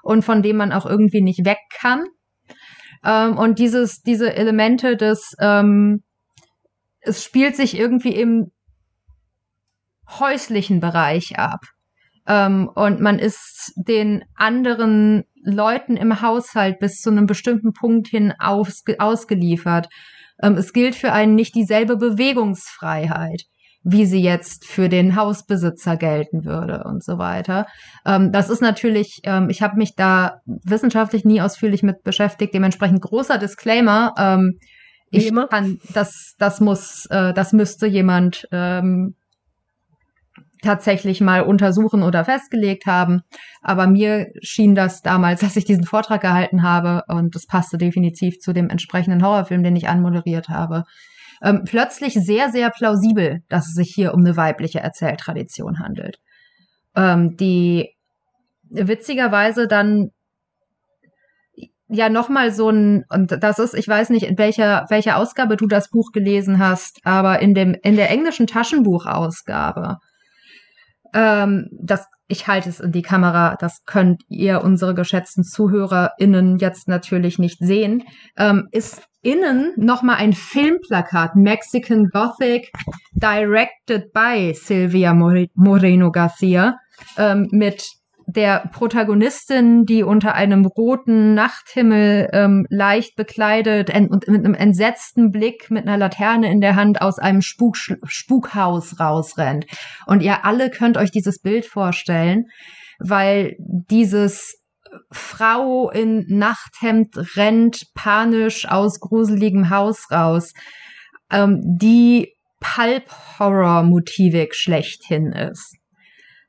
und 0.02 0.24
von 0.24 0.42
dem 0.42 0.56
man 0.56 0.72
auch 0.72 0.86
irgendwie 0.86 1.22
nicht 1.22 1.44
weg 1.44 1.58
kann. 1.78 2.06
Ähm, 3.04 3.36
und 3.36 3.58
dieses, 3.58 4.00
diese 4.00 4.34
Elemente 4.34 4.96
des, 4.96 5.34
ähm, 5.38 6.02
es 7.04 7.24
spielt 7.24 7.56
sich 7.56 7.78
irgendwie 7.78 8.14
im 8.14 8.50
häuslichen 10.08 10.80
Bereich 10.80 11.38
ab. 11.38 11.60
Ähm, 12.26 12.70
und 12.74 13.00
man 13.00 13.18
ist 13.18 13.72
den 13.76 14.24
anderen 14.34 15.24
Leuten 15.42 15.96
im 15.96 16.22
Haushalt 16.22 16.78
bis 16.78 17.00
zu 17.00 17.10
einem 17.10 17.26
bestimmten 17.26 17.72
Punkt 17.72 18.08
hin 18.08 18.32
ausge 18.38 18.98
ausgeliefert. 18.98 19.88
Ähm, 20.42 20.54
es 20.54 20.72
gilt 20.72 20.94
für 20.94 21.12
einen 21.12 21.34
nicht 21.34 21.54
dieselbe 21.54 21.96
Bewegungsfreiheit, 21.96 23.42
wie 23.82 24.06
sie 24.06 24.22
jetzt 24.22 24.66
für 24.66 24.88
den 24.88 25.16
Hausbesitzer 25.16 25.98
gelten 25.98 26.46
würde 26.46 26.84
und 26.84 27.04
so 27.04 27.18
weiter. 27.18 27.66
Ähm, 28.06 28.32
das 28.32 28.48
ist 28.48 28.62
natürlich, 28.62 29.20
ähm, 29.24 29.50
ich 29.50 29.60
habe 29.60 29.76
mich 29.76 29.94
da 29.94 30.40
wissenschaftlich 30.46 31.26
nie 31.26 31.42
ausführlich 31.42 31.82
mit 31.82 32.02
beschäftigt, 32.02 32.54
dementsprechend 32.54 33.02
großer 33.02 33.36
Disclaimer. 33.36 34.14
Ich 35.16 35.28
immer. 35.28 35.48
kann, 35.48 35.78
das, 35.92 36.34
das 36.38 36.60
muss, 36.60 37.06
äh, 37.10 37.32
das 37.32 37.52
müsste 37.52 37.86
jemand 37.86 38.46
ähm, 38.52 39.14
tatsächlich 40.62 41.20
mal 41.20 41.42
untersuchen 41.42 42.02
oder 42.02 42.24
festgelegt 42.24 42.86
haben. 42.86 43.22
Aber 43.62 43.86
mir 43.86 44.28
schien 44.42 44.74
das 44.74 45.02
damals, 45.02 45.40
dass 45.42 45.56
ich 45.56 45.64
diesen 45.64 45.84
Vortrag 45.84 46.22
gehalten 46.22 46.62
habe, 46.62 47.02
und 47.08 47.34
das 47.34 47.46
passte 47.46 47.78
definitiv 47.78 48.38
zu 48.38 48.52
dem 48.52 48.70
entsprechenden 48.70 49.24
Horrorfilm, 49.24 49.62
den 49.62 49.76
ich 49.76 49.88
anmoderiert 49.88 50.48
habe, 50.48 50.84
ähm, 51.42 51.62
plötzlich 51.64 52.14
sehr, 52.14 52.50
sehr 52.50 52.70
plausibel, 52.70 53.42
dass 53.48 53.66
es 53.66 53.74
sich 53.74 53.92
hier 53.94 54.14
um 54.14 54.20
eine 54.20 54.36
weibliche 54.36 54.80
Erzähltradition 54.80 55.78
handelt. 55.78 56.18
Ähm, 56.96 57.36
die 57.36 57.90
witzigerweise 58.70 59.68
dann 59.68 60.10
ja 61.94 62.08
nochmal 62.08 62.52
so 62.52 62.70
ein, 62.70 63.04
und 63.08 63.42
das 63.42 63.58
ist, 63.58 63.74
ich 63.74 63.88
weiß 63.88 64.10
nicht, 64.10 64.24
in 64.24 64.38
welcher, 64.38 64.86
welcher 64.88 65.16
Ausgabe 65.16 65.56
du 65.56 65.66
das 65.66 65.90
Buch 65.90 66.10
gelesen 66.12 66.58
hast, 66.58 67.00
aber 67.04 67.40
in 67.40 67.54
dem, 67.54 67.74
in 67.82 67.96
der 67.96 68.10
englischen 68.10 68.46
Taschenbuchausgabe, 68.46 69.98
ähm, 71.14 71.68
das, 71.72 72.06
ich 72.28 72.46
halte 72.48 72.68
es 72.68 72.80
in 72.80 72.92
die 72.92 73.02
Kamera, 73.02 73.56
das 73.60 73.84
könnt 73.86 74.22
ihr, 74.28 74.62
unsere 74.62 74.94
geschätzten 74.94 75.44
ZuhörerInnen, 75.44 76.58
jetzt 76.58 76.88
natürlich 76.88 77.38
nicht 77.38 77.58
sehen, 77.60 78.04
ähm, 78.36 78.68
ist 78.72 79.02
innen 79.22 79.72
nochmal 79.76 80.16
ein 80.16 80.32
Filmplakat, 80.32 81.34
Mexican 81.36 82.08
Gothic, 82.12 82.70
directed 83.14 84.12
by 84.12 84.52
Silvia 84.54 85.14
More- 85.14 85.48
Moreno 85.54 86.10
Garcia, 86.10 86.76
ähm, 87.16 87.48
mit 87.50 87.84
der 88.26 88.70
Protagonistin, 88.72 89.84
die 89.84 90.02
unter 90.02 90.34
einem 90.34 90.64
roten 90.64 91.34
Nachthimmel 91.34 92.28
ähm, 92.32 92.66
leicht 92.70 93.16
bekleidet 93.16 93.94
und 93.94 94.28
mit 94.28 94.44
einem 94.44 94.54
entsetzten 94.54 95.30
Blick 95.30 95.70
mit 95.70 95.86
einer 95.86 95.98
Laterne 95.98 96.50
in 96.50 96.60
der 96.60 96.76
Hand 96.76 97.02
aus 97.02 97.18
einem 97.18 97.42
Spuk 97.42 97.76
Spukhaus 97.76 98.98
rausrennt. 98.98 99.66
Und 100.06 100.22
ihr 100.22 100.44
alle 100.44 100.70
könnt 100.70 100.96
euch 100.96 101.10
dieses 101.10 101.40
Bild 101.40 101.66
vorstellen, 101.66 102.46
weil 102.98 103.56
dieses 103.58 104.60
Frau 105.10 105.90
in 105.90 106.24
Nachthemd 106.28 107.36
rennt 107.36 107.82
panisch 107.94 108.68
aus 108.68 109.00
gruseligem 109.00 109.70
Haus 109.70 110.10
raus, 110.10 110.52
ähm, 111.30 111.60
die 111.64 112.32
Pulp-Horror-Motivik 112.60 114.54
schlechthin 114.54 115.32
ist. 115.32 115.76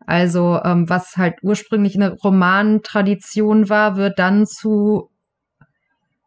Also 0.05 0.59
ähm, 0.63 0.89
was 0.89 1.17
halt 1.17 1.35
ursprünglich 1.41 1.95
eine 1.95 2.13
Romantradition 2.13 3.69
war, 3.69 3.97
wird 3.97 4.19
dann 4.19 4.45
zu 4.45 5.09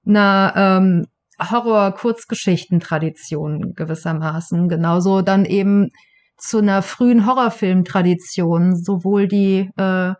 einer 0.07 0.53
ähm, 0.57 1.07
Horror-Kurzgeschichten-Tradition 1.41 3.75
gewissermaßen. 3.75 4.69
Genauso 4.69 5.23
dann 5.23 5.45
eben 5.45 5.91
zu 6.37 6.59
einer 6.59 6.83
frühen 6.83 7.27
Horrorfilm-Tradition, 7.27 8.77
sowohl 8.77 9.29
die 9.29 9.71
äh, 9.77 10.15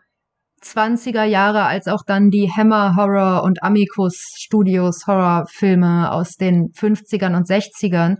20er 0.61 1.23
Jahre 1.23 1.63
als 1.63 1.87
auch 1.87 2.03
dann 2.05 2.29
die 2.29 2.51
Hammer 2.51 2.95
Horror 2.95 3.43
und 3.43 3.63
Amicus 3.63 4.35
Studios 4.37 5.07
Horrorfilme 5.07 6.11
aus 6.11 6.35
den 6.35 6.71
50ern 6.73 7.35
und 7.35 7.47
60ern, 7.47 8.17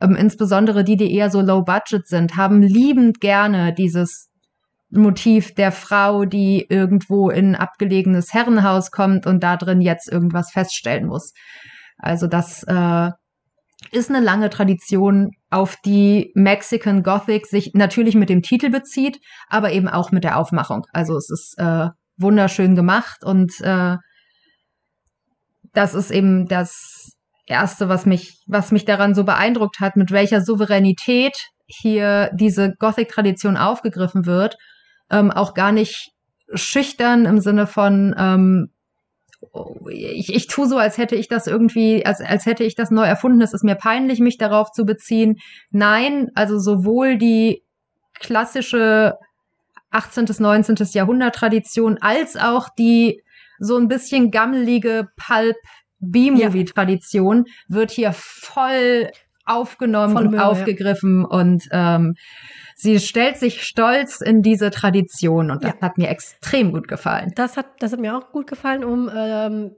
ähm, 0.00 0.14
insbesondere 0.14 0.84
die, 0.84 0.96
die 0.96 1.12
eher 1.14 1.30
so 1.30 1.40
low 1.40 1.62
budget 1.62 2.06
sind, 2.06 2.36
haben 2.36 2.62
liebend 2.62 3.20
gerne 3.20 3.74
dieses 3.74 4.28
Motiv 4.90 5.54
der 5.54 5.72
Frau, 5.72 6.24
die 6.24 6.66
irgendwo 6.68 7.30
in 7.30 7.52
ein 7.52 7.56
abgelegenes 7.56 8.32
Herrenhaus 8.32 8.90
kommt 8.90 9.26
und 9.26 9.42
da 9.42 9.56
drin 9.56 9.80
jetzt 9.80 10.10
irgendwas 10.10 10.50
feststellen 10.50 11.06
muss. 11.06 11.32
Also 11.98 12.26
das 12.26 12.62
äh, 12.64 13.10
ist 13.92 14.10
eine 14.10 14.20
lange 14.20 14.50
Tradition, 14.50 15.30
auf 15.50 15.76
die 15.84 16.32
Mexican 16.34 17.02
Gothic 17.02 17.46
sich 17.46 17.72
natürlich 17.74 18.14
mit 18.14 18.28
dem 18.28 18.42
Titel 18.42 18.70
bezieht, 18.70 19.18
aber 19.48 19.72
eben 19.72 19.88
auch 19.88 20.10
mit 20.10 20.24
der 20.24 20.38
Aufmachung. 20.38 20.84
Also 20.92 21.16
es 21.16 21.30
ist 21.30 21.54
äh, 21.58 21.88
wunderschön 22.16 22.74
gemacht 22.74 23.24
und 23.24 23.52
äh, 23.60 23.96
das 25.72 25.94
ist 25.94 26.10
eben 26.10 26.46
das 26.46 27.12
erste, 27.46 27.88
was 27.88 28.04
mich, 28.04 28.42
was 28.46 28.72
mich 28.72 28.84
daran 28.84 29.14
so 29.14 29.24
beeindruckt 29.24 29.80
hat, 29.80 29.96
mit 29.96 30.10
welcher 30.10 30.40
Souveränität 30.40 31.36
hier 31.66 32.30
diese 32.34 32.74
Gothic-Tradition 32.78 33.56
aufgegriffen 33.56 34.26
wird. 34.26 34.56
Ähm, 35.10 35.30
auch 35.30 35.54
gar 35.54 35.72
nicht 35.72 36.12
schüchtern 36.54 37.24
im 37.24 37.40
Sinne 37.40 37.66
von 37.66 38.14
ähm, 38.18 38.70
ich, 39.90 40.34
ich 40.34 40.46
tue 40.48 40.66
so, 40.66 40.78
als 40.78 40.98
hätte 40.98 41.14
ich 41.14 41.28
das 41.28 41.46
irgendwie, 41.46 42.04
als, 42.04 42.20
als 42.20 42.46
hätte 42.46 42.64
ich 42.64 42.74
das 42.74 42.90
neu 42.90 43.04
erfunden. 43.04 43.40
Es 43.40 43.54
ist 43.54 43.64
mir 43.64 43.76
peinlich, 43.76 44.20
mich 44.20 44.36
darauf 44.36 44.72
zu 44.72 44.84
beziehen. 44.84 45.36
Nein, 45.70 46.28
also 46.34 46.58
sowohl 46.58 47.18
die 47.18 47.62
klassische 48.18 49.14
18. 49.90 50.26
bis 50.26 50.40
19. 50.40 50.76
Jahrhundert 50.92 51.34
Tradition 51.34 51.98
als 52.00 52.36
auch 52.36 52.68
die 52.78 53.22
so 53.58 53.76
ein 53.76 53.88
bisschen 53.88 54.30
gammelige 54.30 55.08
Pulp 55.16 55.56
B-Movie-Tradition 56.00 57.44
ja. 57.46 57.52
wird 57.68 57.90
hier 57.90 58.12
voll 58.12 59.10
aufgenommen 59.44 60.12
voll 60.12 60.26
und 60.26 60.30
Mühe, 60.32 60.44
aufgegriffen 60.44 61.22
ja. 61.22 61.38
und 61.38 61.64
ähm, 61.72 62.14
sie 62.78 63.00
stellt 63.00 63.36
sich 63.36 63.64
stolz 63.64 64.20
in 64.20 64.40
diese 64.40 64.70
Tradition 64.70 65.50
und 65.50 65.64
das 65.64 65.74
ja. 65.74 65.80
hat 65.80 65.98
mir 65.98 66.08
extrem 66.08 66.72
gut 66.72 66.86
gefallen. 66.86 67.32
Das 67.34 67.56
hat, 67.56 67.66
das 67.80 67.92
hat 67.92 67.98
mir 67.98 68.16
auch 68.16 68.30
gut 68.30 68.46
gefallen, 68.46 68.84
um 68.84 69.10
ähm, 69.12 69.72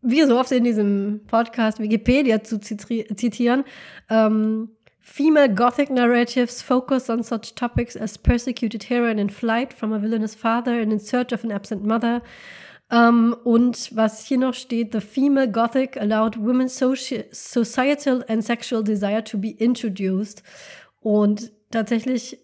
wie 0.00 0.22
so 0.22 0.38
oft 0.38 0.50
in 0.52 0.64
diesem 0.64 1.20
Podcast 1.26 1.78
Wikipedia 1.80 2.42
zu 2.42 2.58
zitieren. 2.58 3.64
Ähm, 4.08 4.70
Female 5.00 5.54
Gothic 5.54 5.90
narratives 5.90 6.62
focus 6.62 7.10
on 7.10 7.22
such 7.22 7.54
topics 7.54 7.94
as 7.94 8.16
persecuted 8.16 8.84
heroine 8.84 9.20
in 9.20 9.28
flight 9.28 9.74
from 9.74 9.92
a 9.92 9.98
villainous 9.98 10.34
father 10.34 10.80
and 10.80 10.92
in 10.92 10.98
search 10.98 11.32
of 11.32 11.44
an 11.44 11.52
absent 11.52 11.84
mother. 11.84 12.22
Um, 12.90 13.36
und 13.44 13.94
was 13.94 14.24
hier 14.24 14.38
noch 14.38 14.54
steht, 14.54 14.92
the 14.92 15.00
female 15.00 15.48
Gothic 15.48 15.96
allowed 16.00 16.36
women's 16.38 16.76
societal 16.76 18.24
and 18.28 18.42
sexual 18.42 18.82
desire 18.82 19.22
to 19.24 19.38
be 19.38 19.50
introduced. 19.50 20.42
Und 21.00 21.52
tatsächlich, 21.70 22.38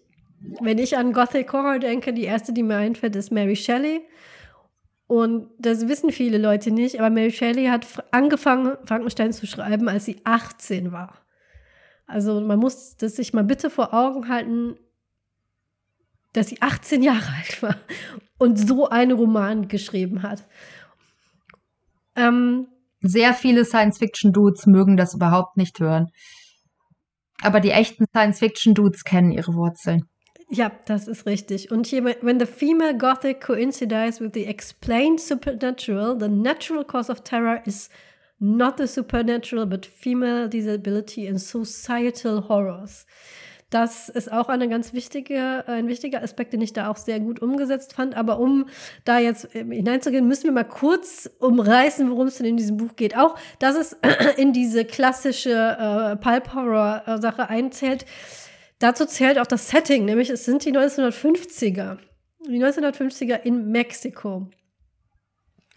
wenn 0.61 0.77
ich 0.77 0.97
an 0.97 1.13
Gothic 1.13 1.51
Horror 1.53 1.79
denke, 1.79 2.13
die 2.13 2.23
erste, 2.23 2.53
die 2.53 2.63
mir 2.63 2.77
einfällt, 2.77 3.15
ist 3.15 3.31
Mary 3.31 3.55
Shelley. 3.55 4.01
Und 5.07 5.49
das 5.59 5.87
wissen 5.87 6.11
viele 6.11 6.37
Leute 6.37 6.71
nicht, 6.71 6.99
aber 6.99 7.09
Mary 7.09 7.31
Shelley 7.31 7.67
hat 7.67 7.85
angefangen, 8.11 8.77
Frankenstein 8.85 9.31
zu 9.31 9.47
schreiben, 9.47 9.87
als 9.87 10.05
sie 10.05 10.21
18 10.23 10.91
war. 10.91 11.19
Also 12.05 12.41
man 12.41 12.59
muss 12.59 12.97
das 12.97 13.15
sich 13.15 13.33
mal 13.33 13.43
bitte 13.43 13.69
vor 13.69 13.93
Augen 13.93 14.27
halten, 14.27 14.75
dass 16.33 16.47
sie 16.47 16.61
18 16.61 17.03
Jahre 17.03 17.31
alt 17.37 17.61
war 17.61 17.75
und 18.37 18.57
so 18.57 18.89
einen 18.89 19.11
Roman 19.11 19.67
geschrieben 19.67 20.23
hat. 20.23 20.43
Ähm, 22.15 22.67
Sehr 23.01 23.33
viele 23.33 23.65
Science-Fiction-Dudes 23.65 24.65
mögen 24.65 24.97
das 24.97 25.13
überhaupt 25.13 25.57
nicht 25.57 25.79
hören. 25.79 26.07
Aber 27.41 27.59
die 27.59 27.71
echten 27.71 28.05
Science-Fiction-Dudes 28.07 29.03
kennen 29.03 29.31
ihre 29.31 29.53
Wurzeln. 29.53 30.07
Ja, 30.53 30.71
das 30.85 31.07
ist 31.07 31.25
richtig. 31.25 31.71
Und 31.71 31.87
hier, 31.87 32.03
when 32.21 32.39
the 32.39 32.45
female 32.45 32.95
Gothic 32.95 33.41
coincides 33.41 34.21
with 34.21 34.33
the 34.35 34.45
explained 34.45 35.19
supernatural, 35.19 36.15
the 36.19 36.27
natural 36.27 36.83
cause 36.83 37.11
of 37.11 37.23
terror 37.23 37.59
is 37.65 37.89
not 38.37 38.77
the 38.77 38.85
supernatural, 38.85 39.65
but 39.65 39.83
female 39.83 40.47
disability 40.47 41.27
and 41.27 41.41
societal 41.41 42.47
horrors. 42.47 43.07
Das 43.71 44.09
ist 44.09 44.31
auch 44.31 44.49
eine 44.49 44.69
ganz 44.69 44.93
wichtige, 44.93 45.63
ein 45.65 45.87
wichtiger 45.87 46.21
Aspekt, 46.21 46.53
den 46.53 46.61
ich 46.61 46.73
da 46.73 46.91
auch 46.91 46.97
sehr 46.97 47.19
gut 47.19 47.41
umgesetzt 47.41 47.93
fand. 47.93 48.15
Aber 48.15 48.37
um 48.37 48.67
da 49.05 49.17
jetzt 49.17 49.51
hineinzugehen, 49.53 50.27
müssen 50.27 50.43
wir 50.43 50.51
mal 50.51 50.65
kurz 50.65 51.27
umreißen, 51.39 52.11
worum 52.11 52.27
es 52.27 52.35
denn 52.35 52.45
in 52.45 52.57
diesem 52.57 52.77
Buch 52.77 52.95
geht. 52.95 53.17
Auch, 53.17 53.39
dass 53.57 53.75
es 53.75 53.97
in 54.37 54.53
diese 54.53 54.85
klassische 54.85 55.49
äh, 55.49 56.15
Pulp-Horror-Sache 56.17 57.49
einzählt. 57.49 58.05
Dazu 58.83 59.05
zählt 59.05 59.39
auch 59.39 59.47
das 59.47 59.69
Setting, 59.69 60.03
nämlich 60.03 60.29
es 60.29 60.43
sind 60.43 60.65
die 60.65 60.73
1950er. 60.73 61.99
Die 62.45 62.61
1950er 62.61 63.41
in 63.41 63.71
Mexiko. 63.71 64.49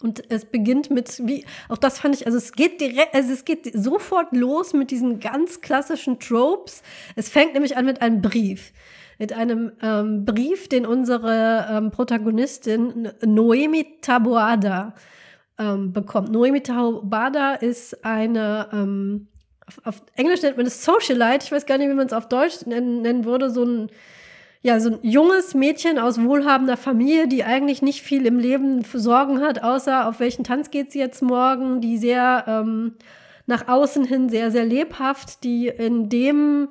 Und 0.02 0.28
es 0.28 0.44
beginnt 0.44 0.90
mit, 0.90 1.24
wie, 1.24 1.46
auch 1.68 1.78
das 1.78 2.00
fand 2.00 2.16
ich, 2.16 2.26
also 2.26 2.36
es 2.36 2.50
geht 2.50 2.80
direkt, 2.80 3.14
also 3.14 3.32
es 3.32 3.44
geht 3.44 3.70
sofort 3.72 4.34
los 4.34 4.72
mit 4.72 4.90
diesen 4.90 5.20
ganz 5.20 5.60
klassischen 5.60 6.18
Tropes. 6.18 6.82
Es 7.14 7.28
fängt 7.28 7.54
nämlich 7.54 7.76
an 7.76 7.86
mit 7.86 8.02
einem 8.02 8.22
Brief. 8.22 8.72
Mit 9.20 9.32
einem 9.32 9.70
ähm, 9.82 10.24
Brief, 10.24 10.68
den 10.68 10.84
unsere 10.84 11.68
ähm, 11.70 11.92
Protagonistin 11.92 13.12
Noemi 13.24 14.00
Taboada 14.02 14.96
ähm, 15.60 15.92
bekommt. 15.92 16.32
Noemi 16.32 16.60
Taboada 16.60 17.54
ist 17.54 18.04
eine, 18.04 18.68
ähm, 18.72 19.28
auf, 19.66 19.80
auf, 19.84 20.02
Englisch 20.14 20.42
nennt 20.42 20.56
man 20.56 20.66
es 20.66 20.84
Socialite, 20.84 21.44
ich 21.44 21.52
weiß 21.52 21.66
gar 21.66 21.78
nicht, 21.78 21.88
wie 21.88 21.94
man 21.94 22.06
es 22.06 22.12
auf 22.12 22.28
Deutsch 22.28 22.66
nennen, 22.66 23.02
nennen 23.02 23.24
würde, 23.24 23.50
so 23.50 23.64
ein 23.64 23.90
ja, 24.62 24.80
so 24.80 24.90
ein 24.90 24.98
junges 25.02 25.54
Mädchen 25.54 25.96
aus 25.96 26.20
wohlhabender 26.20 26.76
Familie, 26.76 27.28
die 27.28 27.44
eigentlich 27.44 27.82
nicht 27.82 28.02
viel 28.02 28.26
im 28.26 28.40
Leben 28.40 28.84
für 28.84 28.98
Sorgen 28.98 29.40
hat, 29.40 29.62
außer 29.62 30.08
auf 30.08 30.18
welchen 30.18 30.42
Tanz 30.42 30.72
geht 30.72 30.90
sie 30.90 30.98
jetzt 30.98 31.22
morgen, 31.22 31.80
die 31.80 31.98
sehr 31.98 32.44
ähm, 32.48 32.96
nach 33.46 33.68
außen 33.68 34.04
hin 34.04 34.28
sehr, 34.28 34.50
sehr 34.50 34.64
lebhaft, 34.64 35.44
die 35.44 35.68
in 35.68 36.08
dem 36.08 36.68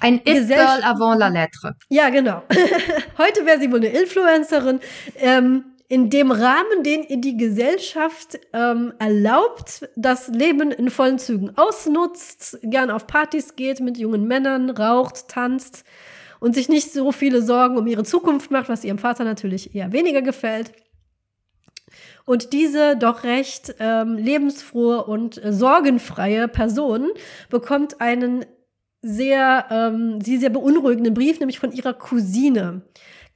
ein 0.00 0.16
It-Girl 0.24 0.82
avant 0.84 1.18
la 1.18 1.28
lettre. 1.28 1.74
Ja, 1.88 2.10
genau. 2.10 2.42
Heute 3.18 3.46
wäre 3.46 3.58
sie 3.58 3.72
wohl 3.72 3.78
eine 3.78 3.88
Influencerin. 3.88 4.80
Ähm, 5.16 5.64
in 5.88 6.10
dem 6.10 6.30
Rahmen, 6.30 6.82
den 6.82 7.02
ihr 7.02 7.18
die 7.18 7.36
Gesellschaft 7.36 8.38
ähm, 8.52 8.92
erlaubt, 8.98 9.88
das 9.96 10.28
Leben 10.28 10.70
in 10.70 10.90
vollen 10.90 11.18
Zügen 11.18 11.56
ausnutzt, 11.56 12.58
gern 12.62 12.90
auf 12.90 13.06
Partys 13.06 13.56
geht, 13.56 13.80
mit 13.80 13.96
jungen 13.96 14.28
Männern, 14.28 14.68
raucht, 14.68 15.28
tanzt, 15.28 15.84
und 16.40 16.54
sich 16.54 16.68
nicht 16.68 16.92
so 16.92 17.10
viele 17.10 17.42
Sorgen 17.42 17.78
um 17.78 17.86
ihre 17.86 18.04
Zukunft 18.04 18.50
macht, 18.50 18.68
was 18.68 18.84
ihrem 18.84 18.98
Vater 18.98 19.24
natürlich 19.24 19.74
eher 19.74 19.92
weniger 19.92 20.22
gefällt. 20.22 20.72
Und 22.26 22.52
diese 22.52 22.94
doch 22.96 23.24
recht 23.24 23.74
ähm, 23.80 24.16
lebensfrohe 24.16 25.04
und 25.04 25.42
äh, 25.42 25.52
sorgenfreie 25.52 26.46
Person 26.46 27.08
bekommt 27.48 28.00
einen 28.02 28.44
sehr, 29.00 29.66
ähm, 29.70 30.20
sie 30.20 30.36
sehr 30.36 30.50
beunruhigenden 30.50 31.14
Brief, 31.14 31.40
nämlich 31.40 31.58
von 31.58 31.72
ihrer 31.72 31.94
Cousine. 31.94 32.82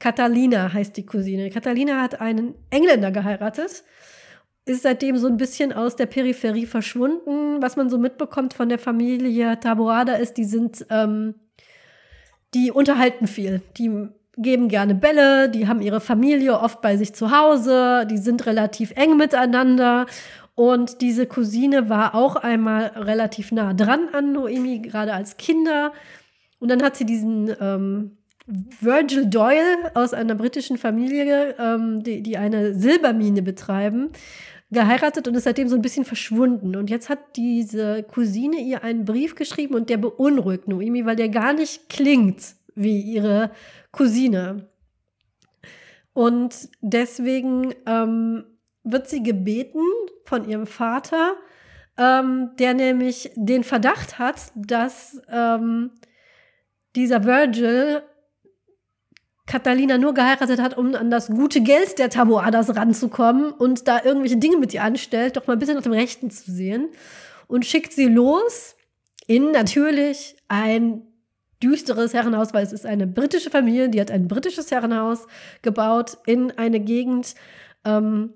Catalina 0.02 0.72
heißt 0.72 0.96
die 0.96 1.06
Cousine. 1.06 1.48
Catalina 1.50 2.00
hat 2.02 2.20
einen 2.20 2.56
Engländer 2.70 3.12
geheiratet, 3.12 3.84
ist 4.64 4.82
seitdem 4.82 5.16
so 5.16 5.28
ein 5.28 5.36
bisschen 5.36 5.72
aus 5.72 5.94
der 5.94 6.06
Peripherie 6.06 6.66
verschwunden. 6.66 7.62
Was 7.62 7.76
man 7.76 7.88
so 7.88 7.98
mitbekommt 7.98 8.52
von 8.52 8.68
der 8.68 8.80
Familie 8.80 9.60
Taboada 9.60 10.14
ist, 10.14 10.38
die 10.38 10.44
sind 10.44 10.84
ähm, 10.90 11.36
die 12.52 12.72
unterhalten 12.72 13.28
viel. 13.28 13.62
Die 13.78 14.08
geben 14.36 14.66
gerne 14.66 14.96
Bälle, 14.96 15.48
die 15.48 15.68
haben 15.68 15.80
ihre 15.80 16.00
Familie 16.00 16.58
oft 16.58 16.80
bei 16.80 16.96
sich 16.96 17.14
zu 17.14 17.30
Hause, 17.30 18.04
die 18.10 18.18
sind 18.18 18.44
relativ 18.44 18.90
eng 18.96 19.16
miteinander. 19.16 20.06
Und 20.56 21.00
diese 21.00 21.26
Cousine 21.26 21.88
war 21.88 22.16
auch 22.16 22.34
einmal 22.34 22.86
relativ 22.96 23.52
nah 23.52 23.72
dran 23.72 24.08
an 24.12 24.32
Noemi, 24.32 24.80
gerade 24.80 25.14
als 25.14 25.36
Kinder. 25.36 25.92
Und 26.58 26.72
dann 26.72 26.82
hat 26.82 26.96
sie 26.96 27.06
diesen 27.06 27.54
ähm, 27.60 28.18
Virgil 28.46 29.26
Doyle 29.26 29.92
aus 29.94 30.14
einer 30.14 30.34
britischen 30.34 30.78
Familie, 30.78 31.54
ähm, 31.58 32.02
die, 32.02 32.22
die 32.22 32.36
eine 32.36 32.74
Silbermine 32.74 33.42
betreiben, 33.42 34.10
geheiratet 34.70 35.28
und 35.28 35.34
ist 35.34 35.44
seitdem 35.44 35.68
so 35.68 35.76
ein 35.76 35.82
bisschen 35.82 36.04
verschwunden. 36.04 36.76
Und 36.76 36.90
jetzt 36.90 37.08
hat 37.08 37.36
diese 37.36 38.02
Cousine 38.02 38.56
ihr 38.56 38.82
einen 38.82 39.04
Brief 39.04 39.34
geschrieben 39.34 39.74
und 39.74 39.90
der 39.90 39.98
beunruhigt 39.98 40.66
Noemi, 40.66 41.04
weil 41.04 41.16
der 41.16 41.28
gar 41.28 41.52
nicht 41.52 41.88
klingt 41.88 42.42
wie 42.74 43.00
ihre 43.00 43.50
Cousine. 43.92 44.68
Und 46.14 46.68
deswegen 46.80 47.74
ähm, 47.86 48.44
wird 48.82 49.08
sie 49.08 49.22
gebeten 49.22 49.82
von 50.24 50.48
ihrem 50.48 50.66
Vater, 50.66 51.34
ähm, 51.98 52.50
der 52.58 52.74
nämlich 52.74 53.30
den 53.36 53.64
Verdacht 53.64 54.18
hat, 54.18 54.52
dass 54.54 55.20
ähm, 55.30 55.90
dieser 56.96 57.24
Virgil 57.24 58.02
Catalina 59.52 59.98
nur 59.98 60.14
geheiratet 60.14 60.62
hat, 60.62 60.78
um 60.78 60.94
an 60.94 61.10
das 61.10 61.28
gute 61.28 61.60
Geld 61.60 61.98
der 61.98 62.08
Taboadas 62.08 62.74
ranzukommen 62.74 63.52
und 63.52 63.86
da 63.86 64.02
irgendwelche 64.02 64.38
Dinge 64.38 64.56
mit 64.56 64.72
ihr 64.72 64.82
anstellt, 64.82 65.36
doch 65.36 65.46
mal 65.46 65.52
ein 65.52 65.58
bisschen 65.58 65.74
nach 65.74 65.82
dem 65.82 65.92
Rechten 65.92 66.30
zu 66.30 66.50
sehen 66.50 66.88
und 67.48 67.66
schickt 67.66 67.92
sie 67.92 68.06
los 68.06 68.76
in 69.26 69.50
natürlich 69.50 70.36
ein 70.48 71.02
düsteres 71.62 72.14
Herrenhaus, 72.14 72.54
weil 72.54 72.64
es 72.64 72.72
ist 72.72 72.86
eine 72.86 73.06
britische 73.06 73.50
Familie, 73.50 73.90
die 73.90 74.00
hat 74.00 74.10
ein 74.10 74.26
britisches 74.26 74.70
Herrenhaus 74.70 75.26
gebaut 75.60 76.16
in 76.24 76.52
eine 76.52 76.80
Gegend, 76.80 77.34
ähm, 77.84 78.32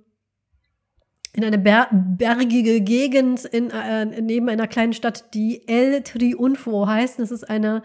in 1.33 1.45
eine 1.47 1.57
ber 1.57 1.89
bergige 1.93 2.83
Gegend 2.83 3.47
in, 3.47 3.71
äh, 3.71 4.05
neben 4.21 4.51
einer 4.51 4.67
kleinen 4.67 4.93
Stadt, 4.93 5.33
die 5.33 5.67
El 5.67 6.03
Triunfo 6.03 6.87
heißt. 6.87 7.19
Das 7.21 7.31
ist 7.31 7.49
eine 7.49 7.83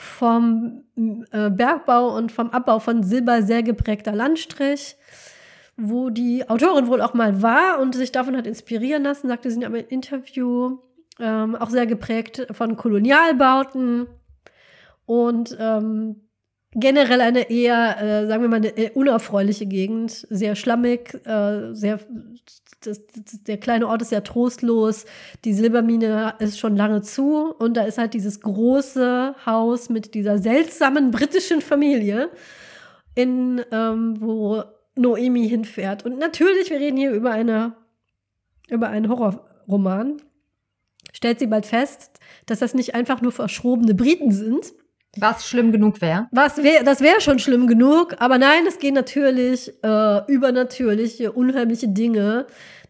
vom 0.00 0.84
äh, 0.96 1.50
Bergbau 1.50 2.16
und 2.16 2.32
vom 2.32 2.50
Abbau 2.50 2.78
von 2.78 3.02
Silber 3.02 3.42
sehr 3.42 3.62
geprägter 3.62 4.12
Landstrich, 4.12 4.96
wo 5.76 6.08
die 6.08 6.48
Autorin 6.48 6.86
wohl 6.86 7.02
auch 7.02 7.12
mal 7.12 7.42
war 7.42 7.80
und 7.80 7.94
sich 7.94 8.10
davon 8.10 8.36
hat 8.36 8.46
inspirieren 8.46 9.02
lassen, 9.02 9.28
sagte 9.28 9.50
sie 9.50 9.58
in 9.58 9.64
einem 9.64 9.84
Interview, 9.88 10.78
ähm, 11.18 11.54
auch 11.54 11.68
sehr 11.68 11.86
geprägt 11.86 12.46
von 12.52 12.76
Kolonialbauten 12.76 14.06
und 15.04 15.56
ähm, 15.60 16.22
generell 16.72 17.20
eine 17.20 17.50
eher, 17.50 18.00
äh, 18.00 18.26
sagen 18.26 18.42
wir 18.42 18.48
mal, 18.48 18.56
eine 18.56 18.92
unerfreuliche 18.92 19.66
Gegend, 19.66 20.26
sehr 20.30 20.56
schlammig, 20.56 21.14
äh, 21.26 21.74
sehr, 21.74 22.00
das, 22.80 23.06
das, 23.06 23.42
der 23.44 23.58
kleine 23.58 23.86
Ort 23.88 24.02
ist 24.02 24.10
sehr 24.10 24.24
trostlos, 24.24 25.04
die 25.44 25.52
Silbermine 25.52 26.34
ist 26.38 26.58
schon 26.58 26.76
lange 26.76 27.02
zu 27.02 27.54
und 27.54 27.76
da 27.76 27.82
ist 27.82 27.98
halt 27.98 28.14
dieses 28.14 28.40
große 28.40 29.34
Haus 29.46 29.88
mit 29.88 30.14
dieser 30.14 30.38
seltsamen 30.38 31.10
britischen 31.10 31.60
Familie, 31.60 32.30
in 33.14 33.62
ähm, 33.72 34.20
wo 34.20 34.62
Noemi 34.96 35.48
hinfährt. 35.48 36.04
Und 36.04 36.18
natürlich, 36.18 36.70
wir 36.70 36.78
reden 36.78 36.96
hier 36.96 37.12
über 37.12 37.30
eine 37.30 37.74
über 38.70 38.88
einen 38.88 39.08
Horrorroman. 39.08 40.22
Stellt 41.12 41.40
sie 41.40 41.46
bald 41.46 41.66
fest, 41.66 42.18
dass 42.46 42.60
das 42.60 42.74
nicht 42.74 42.94
einfach 42.94 43.20
nur 43.20 43.32
verschrobene 43.32 43.94
Briten 43.94 44.30
sind. 44.30 44.72
Was 45.16 45.46
schlimm 45.46 45.72
genug 45.72 46.00
wäre. 46.00 46.28
Was 46.30 46.58
wär, 46.58 46.84
das 46.84 47.00
wäre 47.00 47.20
schon 47.20 47.38
schlimm 47.38 47.66
genug, 47.66 48.14
aber 48.18 48.38
nein, 48.38 48.64
es 48.68 48.78
gehen 48.78 48.94
natürlich 48.94 49.72
äh, 49.82 50.32
übernatürliche, 50.32 51.32
unheimliche 51.32 51.88
Dinge, 51.88 52.46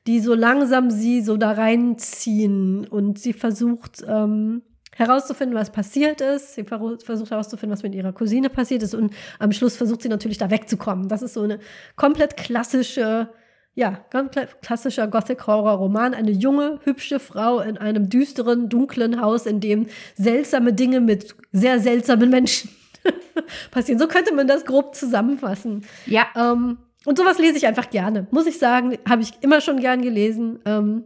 die 0.06 0.20
so 0.20 0.34
langsam 0.34 0.90
sie 0.90 1.22
so 1.22 1.36
da 1.36 1.52
reinziehen 1.52 2.86
und 2.86 3.18
sie 3.18 3.32
versucht 3.32 4.04
ähm, 4.06 4.62
herauszufinden, 4.96 5.56
was 5.56 5.70
passiert 5.70 6.20
ist. 6.20 6.54
Sie 6.54 6.64
versucht 6.64 7.30
herauszufinden, 7.30 7.72
was 7.72 7.82
mit 7.82 7.94
ihrer 7.94 8.12
Cousine 8.12 8.50
passiert 8.50 8.82
ist 8.82 8.94
und 8.94 9.14
am 9.38 9.52
Schluss 9.52 9.76
versucht 9.76 10.02
sie 10.02 10.08
natürlich 10.08 10.38
da 10.38 10.50
wegzukommen. 10.50 11.08
Das 11.08 11.22
ist 11.22 11.34
so 11.34 11.42
eine 11.42 11.58
komplett 11.96 12.36
klassische 12.36 13.30
ja, 13.74 14.04
ganz 14.10 14.32
klassischer 14.62 15.06
Gothic-Horror-Roman. 15.06 16.14
Eine 16.14 16.32
junge, 16.32 16.80
hübsche 16.84 17.20
Frau 17.20 17.60
in 17.60 17.78
einem 17.78 18.08
düsteren, 18.08 18.68
dunklen 18.68 19.20
Haus, 19.20 19.46
in 19.46 19.60
dem 19.60 19.86
seltsame 20.16 20.72
Dinge 20.72 21.00
mit 21.00 21.34
sehr 21.52 21.78
seltsamen 21.78 22.30
Menschen 22.30 22.70
passieren. 23.70 23.98
So 23.98 24.08
könnte 24.08 24.34
man 24.34 24.48
das 24.48 24.64
grob 24.64 24.94
zusammenfassen. 24.94 25.84
Ja. 26.06 26.26
Ähm, 26.34 26.78
und 27.04 27.16
sowas 27.16 27.38
lese 27.38 27.56
ich 27.56 27.66
einfach 27.66 27.90
gerne. 27.90 28.26
Muss 28.30 28.46
ich 28.46 28.58
sagen, 28.58 28.98
habe 29.08 29.22
ich 29.22 29.32
immer 29.40 29.60
schon 29.60 29.80
gern 29.80 30.02
gelesen. 30.02 30.58
Ähm, 30.66 31.04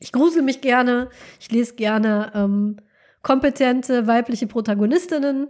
ich 0.00 0.12
grusel 0.12 0.42
mich 0.42 0.60
gerne. 0.60 1.10
Ich 1.38 1.50
lese 1.50 1.74
gerne 1.74 2.32
ähm, 2.34 2.78
kompetente 3.22 4.06
weibliche 4.06 4.46
Protagonistinnen. 4.46 5.48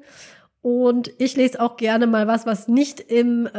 Und 0.63 1.13
ich 1.19 1.37
lese 1.37 1.61
auch 1.61 1.77
gerne 1.77 2.07
mal 2.07 2.27
was, 2.27 2.45
was 2.45 2.67
nicht 2.67 3.01
im 3.01 3.47
äh, 3.47 3.51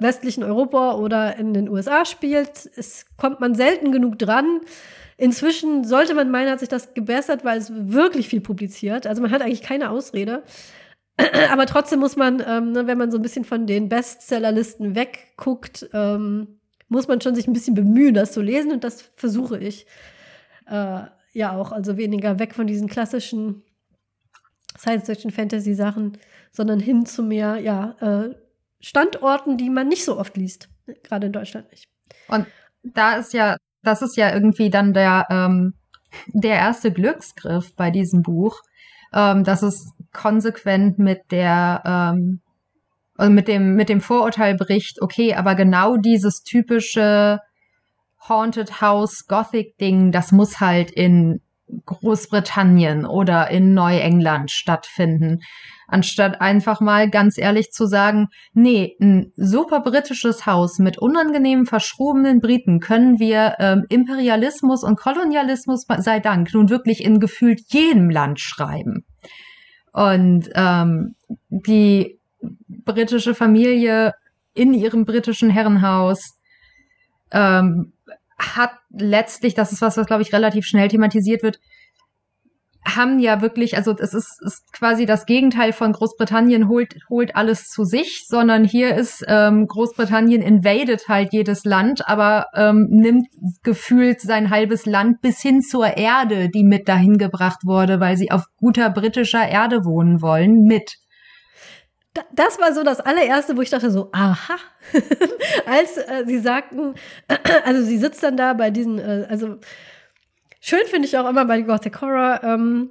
westlichen 0.00 0.42
Europa 0.42 0.94
oder 0.94 1.36
in 1.36 1.52
den 1.52 1.68
USA 1.68 2.04
spielt. 2.04 2.70
Es 2.76 3.04
kommt 3.16 3.40
man 3.40 3.54
selten 3.54 3.92
genug 3.92 4.18
dran. 4.18 4.60
Inzwischen 5.18 5.84
sollte 5.84 6.14
man 6.14 6.30
meinen, 6.30 6.50
hat 6.50 6.60
sich 6.60 6.68
das 6.68 6.94
gebessert, 6.94 7.44
weil 7.44 7.58
es 7.58 7.70
wirklich 7.74 8.28
viel 8.28 8.40
publiziert. 8.40 9.06
Also 9.06 9.22
man 9.22 9.30
hat 9.30 9.42
eigentlich 9.42 9.62
keine 9.62 9.90
Ausrede. 9.90 10.42
Aber 11.50 11.66
trotzdem 11.66 12.00
muss 12.00 12.16
man, 12.16 12.42
ähm, 12.46 12.72
ne, 12.72 12.86
wenn 12.86 12.98
man 12.98 13.10
so 13.10 13.18
ein 13.18 13.22
bisschen 13.22 13.44
von 13.44 13.66
den 13.66 13.88
Bestsellerlisten 13.88 14.94
wegguckt, 14.94 15.88
ähm, 15.92 16.58
muss 16.88 17.08
man 17.08 17.20
schon 17.20 17.34
sich 17.34 17.46
ein 17.46 17.52
bisschen 17.52 17.74
bemühen, 17.74 18.14
das 18.14 18.32
zu 18.32 18.42
lesen. 18.42 18.72
Und 18.72 18.84
das 18.84 19.02
versuche 19.16 19.58
ich 19.58 19.86
äh, 20.70 21.00
ja 21.32 21.52
auch. 21.52 21.72
Also 21.72 21.96
weniger 21.96 22.38
weg 22.38 22.54
von 22.54 22.66
diesen 22.66 22.88
klassischen 22.88 23.62
Science-Fiction-Fantasy-Sachen 24.78 26.18
sondern 26.56 26.80
hin 26.80 27.04
zu 27.04 27.22
mehr 27.22 27.58
ja, 27.58 27.94
äh, 28.00 28.34
Standorten, 28.80 29.58
die 29.58 29.68
man 29.68 29.88
nicht 29.88 30.04
so 30.04 30.18
oft 30.18 30.36
liest, 30.36 30.70
gerade 31.02 31.26
in 31.26 31.32
Deutschland 31.32 31.70
nicht. 31.70 31.86
Und 32.28 32.46
da 32.82 33.16
ist 33.16 33.34
ja, 33.34 33.56
das 33.82 34.00
ist 34.00 34.16
ja 34.16 34.32
irgendwie 34.32 34.70
dann 34.70 34.94
der, 34.94 35.26
ähm, 35.28 35.74
der 36.28 36.54
erste 36.54 36.90
Glücksgriff 36.92 37.74
bei 37.76 37.90
diesem 37.90 38.22
Buch, 38.22 38.62
ähm, 39.12 39.44
dass 39.44 39.62
es 39.62 39.92
konsequent 40.12 40.98
mit 40.98 41.20
der 41.30 41.82
ähm, 41.84 42.40
also 43.18 43.32
mit 43.32 43.48
dem 43.48 43.74
mit 43.74 43.88
dem 43.88 44.00
Vorurteil 44.00 44.56
bricht, 44.56 45.00
okay, 45.02 45.34
aber 45.34 45.54
genau 45.54 45.96
dieses 45.96 46.42
typische 46.42 47.40
Haunted 48.28 48.80
House 48.80 49.26
Gothic 49.26 49.76
Ding, 49.78 50.10
das 50.10 50.32
muss 50.32 50.60
halt 50.60 50.90
in 50.90 51.40
Großbritannien 51.86 53.06
oder 53.06 53.50
in 53.50 53.74
Neuengland 53.74 54.50
stattfinden 54.50 55.40
anstatt 55.86 56.40
einfach 56.40 56.80
mal 56.80 57.10
ganz 57.10 57.38
ehrlich 57.38 57.70
zu 57.70 57.86
sagen, 57.86 58.28
nee, 58.52 58.96
ein 59.00 59.32
super 59.36 59.80
britisches 59.80 60.46
Haus 60.46 60.78
mit 60.78 60.98
unangenehmen, 60.98 61.66
verschrobenen 61.66 62.40
Briten 62.40 62.80
können 62.80 63.18
wir 63.18 63.56
ähm, 63.58 63.84
Imperialismus 63.88 64.82
und 64.82 64.98
Kolonialismus 64.98 65.86
sei 65.98 66.20
Dank 66.20 66.52
nun 66.52 66.68
wirklich 66.68 67.04
in 67.04 67.20
gefühlt 67.20 67.60
jedem 67.68 68.10
Land 68.10 68.40
schreiben. 68.40 69.04
Und 69.92 70.50
ähm, 70.54 71.14
die 71.48 72.18
britische 72.68 73.34
Familie 73.34 74.14
in 74.54 74.74
ihrem 74.74 75.04
britischen 75.04 75.50
Herrenhaus 75.50 76.38
ähm, 77.30 77.92
hat 78.38 78.72
letztlich, 78.90 79.54
das 79.54 79.72
ist 79.72 79.82
was, 79.82 79.96
was 79.96 80.06
glaube 80.06 80.22
ich 80.22 80.32
relativ 80.32 80.66
schnell 80.66 80.88
thematisiert 80.88 81.42
wird, 81.42 81.58
haben 82.94 83.18
ja 83.18 83.40
wirklich, 83.42 83.76
also 83.76 83.94
es 83.98 84.14
ist, 84.14 84.40
ist 84.42 84.72
quasi 84.72 85.06
das 85.06 85.26
Gegenteil 85.26 85.72
von 85.72 85.92
Großbritannien 85.92 86.68
holt, 86.68 86.94
holt 87.10 87.34
alles 87.34 87.68
zu 87.68 87.84
sich, 87.84 88.26
sondern 88.28 88.64
hier 88.64 88.94
ist 88.94 89.24
ähm, 89.26 89.66
Großbritannien 89.66 90.42
invadet 90.42 91.08
halt 91.08 91.32
jedes 91.32 91.64
Land, 91.64 92.08
aber 92.08 92.46
ähm, 92.54 92.86
nimmt 92.90 93.26
gefühlt 93.62 94.20
sein 94.20 94.50
halbes 94.50 94.86
Land 94.86 95.20
bis 95.20 95.40
hin 95.40 95.62
zur 95.62 95.96
Erde, 95.96 96.48
die 96.48 96.64
mit 96.64 96.88
dahin 96.88 97.18
gebracht 97.18 97.60
wurde, 97.64 97.98
weil 97.98 98.16
sie 98.16 98.30
auf 98.30 98.44
guter 98.56 98.90
britischer 98.90 99.48
Erde 99.48 99.84
wohnen 99.84 100.22
wollen, 100.22 100.62
mit. 100.62 100.96
Das 102.32 102.58
war 102.58 102.72
so 102.72 102.82
das 102.82 103.00
allererste, 103.00 103.56
wo 103.56 103.62
ich 103.62 103.70
dachte 103.70 103.90
so, 103.90 104.08
aha, 104.12 104.56
als 105.66 105.96
äh, 105.96 106.24
sie 106.26 106.38
sagten, 106.38 106.94
also 107.64 107.82
sie 107.82 107.98
sitzt 107.98 108.22
dann 108.22 108.36
da 108.36 108.52
bei 108.52 108.70
diesen, 108.70 108.98
äh, 108.98 109.26
also 109.28 109.58
Schön 110.68 110.84
finde 110.86 111.06
ich 111.06 111.16
auch 111.16 111.28
immer 111.28 111.44
bei 111.44 111.60
Gothic 111.60 112.00
Horror, 112.00 112.40
ähm, 112.42 112.90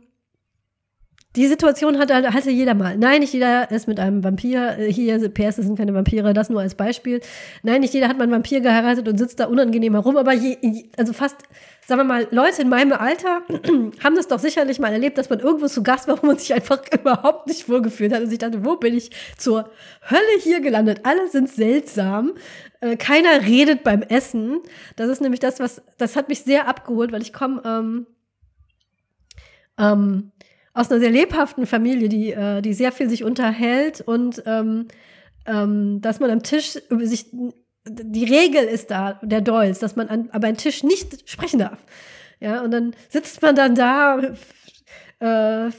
die 1.36 1.48
Situation 1.48 2.00
hatte, 2.00 2.16
hatte 2.34 2.50
jeder 2.50 2.74
mal. 2.74 2.98
Nein, 2.98 3.20
nicht 3.20 3.34
jeder 3.34 3.70
ist 3.72 3.88
mit 3.88 4.00
einem 4.00 4.24
Vampir. 4.24 4.78
Äh, 4.80 4.92
hier, 4.92 5.18
PS, 5.30 5.58
das 5.58 5.66
sind 5.66 5.78
keine 5.78 5.94
Vampire, 5.94 6.34
das 6.34 6.50
nur 6.50 6.62
als 6.62 6.76
Beispiel. 6.76 7.22
Nein, 7.64 7.82
nicht 7.82 7.94
jeder 7.94 8.08
hat 8.08 8.18
mal 8.18 8.24
einen 8.24 8.32
Vampir 8.32 8.62
geheiratet 8.62 9.08
und 9.08 9.18
sitzt 9.18 9.40
da 9.40 9.46
unangenehm 9.46 9.94
herum. 9.94 10.18
Aber 10.18 10.34
je, 10.34 10.58
also 10.98 11.14
fast, 11.14 11.38
sagen 11.86 12.00
wir 12.00 12.06
mal, 12.06 12.28
Leute 12.32 12.62
in 12.62 12.70
meinem 12.70 12.94
Alter 12.94 13.42
haben 14.04 14.16
das 14.16 14.28
doch 14.28 14.40
sicherlich 14.40 14.80
mal 14.80 14.94
erlebt, 14.94 15.18
dass 15.18 15.30
man 15.30 15.40
irgendwo 15.40 15.68
zu 15.68 15.84
Gast 15.84 16.08
war, 16.08 16.22
wo 16.22 16.28
man 16.28 16.38
sich 16.38 16.54
einfach 16.54 16.82
überhaupt 16.94 17.48
nicht 17.48 17.68
wohlgefühlt 17.68 18.14
hat 18.14 18.22
und 18.22 18.30
sich 18.30 18.40
dachte, 18.40 18.64
wo 18.64 18.78
bin 18.78 18.96
ich 18.96 19.12
zur 19.38 19.70
Hölle 20.10 20.40
hier 20.42 20.62
gelandet? 20.62 21.02
Alle 21.04 21.28
sind 21.28 21.50
seltsam. 21.50 22.34
Äh, 22.80 22.96
keiner 22.96 23.42
redet 23.42 23.84
beim 23.84 24.02
Essen. 24.04 24.62
Das 24.96 25.10
ist 25.10 25.22
nämlich 25.22 25.40
das, 25.40 25.60
was, 25.60 25.82
das 25.98 26.16
hat 26.16 26.30
mich 26.30 26.44
sehr 26.44 26.68
abgeholt, 26.68 27.12
weil 27.12 27.22
ich 27.22 27.34
komme 27.34 27.62
ähm, 27.66 28.08
ähm, 29.78 30.32
aus 30.76 30.92
einer 30.92 31.00
sehr 31.00 31.10
lebhaften 31.10 31.66
Familie, 31.66 32.10
die, 32.10 32.32
äh, 32.32 32.62
die 32.62 32.74
sehr 32.74 32.92
viel 32.92 33.10
sich 33.10 33.24
unterhält 33.24 34.02
und 34.02 34.44
ähm, 34.46 34.88
ähm, 35.48 36.02
dass 36.02 36.20
man 36.20 36.30
am 36.30 36.44
Tisch 36.44 36.78
über 36.90 37.06
sich 37.08 37.28
die 37.88 38.26
Regel 38.26 38.64
ist 38.64 38.92
da, 38.92 39.20
der 39.22 39.42
Dolls, 39.42 39.80
dass 39.80 39.96
man 39.96 40.10
an, 40.10 40.30
aber 40.32 40.48
am 40.48 40.58
Tisch 40.58 40.84
nicht 40.84 41.30
sprechen 41.30 41.60
darf. 41.60 41.78
Ja, 42.40 42.62
und 42.62 42.72
dann 42.72 42.96
sitzt 43.10 43.42
man 43.42 43.56
dann 43.56 43.76
da, 43.76 44.20
äh, 45.20 45.72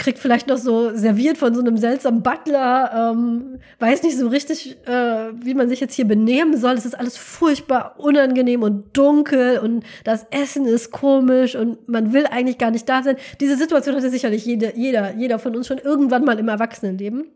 kriegt 0.00 0.18
vielleicht 0.18 0.48
noch 0.48 0.56
so 0.56 0.96
serviert 0.96 1.36
von 1.36 1.54
so 1.54 1.60
einem 1.60 1.76
seltsamen 1.76 2.22
Butler, 2.22 3.12
ähm, 3.12 3.60
weiß 3.78 4.02
nicht 4.02 4.16
so 4.16 4.28
richtig, 4.28 4.78
äh, 4.88 5.30
wie 5.34 5.54
man 5.54 5.68
sich 5.68 5.78
jetzt 5.78 5.94
hier 5.94 6.06
benehmen 6.06 6.56
soll. 6.56 6.72
Es 6.72 6.86
ist 6.86 6.98
alles 6.98 7.18
furchtbar 7.18 7.96
unangenehm 7.98 8.62
und 8.62 8.96
dunkel 8.96 9.58
und 9.58 9.84
das 10.04 10.26
Essen 10.30 10.64
ist 10.64 10.90
komisch 10.90 11.54
und 11.54 11.86
man 11.88 12.14
will 12.14 12.26
eigentlich 12.26 12.56
gar 12.56 12.70
nicht 12.70 12.88
da 12.88 13.02
sein. 13.02 13.16
Diese 13.40 13.56
Situation 13.56 13.94
hatte 13.94 14.08
sicherlich 14.08 14.46
jede, 14.46 14.72
jeder, 14.74 15.14
jeder 15.14 15.38
von 15.38 15.54
uns 15.54 15.66
schon 15.66 15.78
irgendwann 15.78 16.24
mal 16.24 16.38
im 16.38 16.48
Erwachsenenleben. 16.48 17.26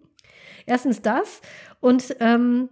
Erstens 0.67 1.03
das 1.03 1.43
und 1.81 2.17
ähm, 2.21 2.71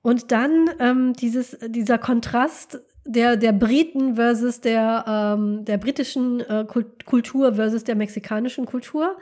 und 0.00 0.32
dann 0.32 0.70
ähm, 0.78 1.12
dieses, 1.12 1.58
dieser 1.66 1.98
Kontrast 1.98 2.80
der, 3.08 3.36
der 3.36 3.52
Briten 3.52 4.16
versus 4.16 4.60
der, 4.60 5.04
ähm, 5.08 5.64
der 5.64 5.78
britischen 5.78 6.40
äh, 6.40 6.64
Kultur 7.04 7.54
versus 7.54 7.82
der 7.82 7.96
mexikanischen 7.96 8.66
Kultur. 8.66 9.16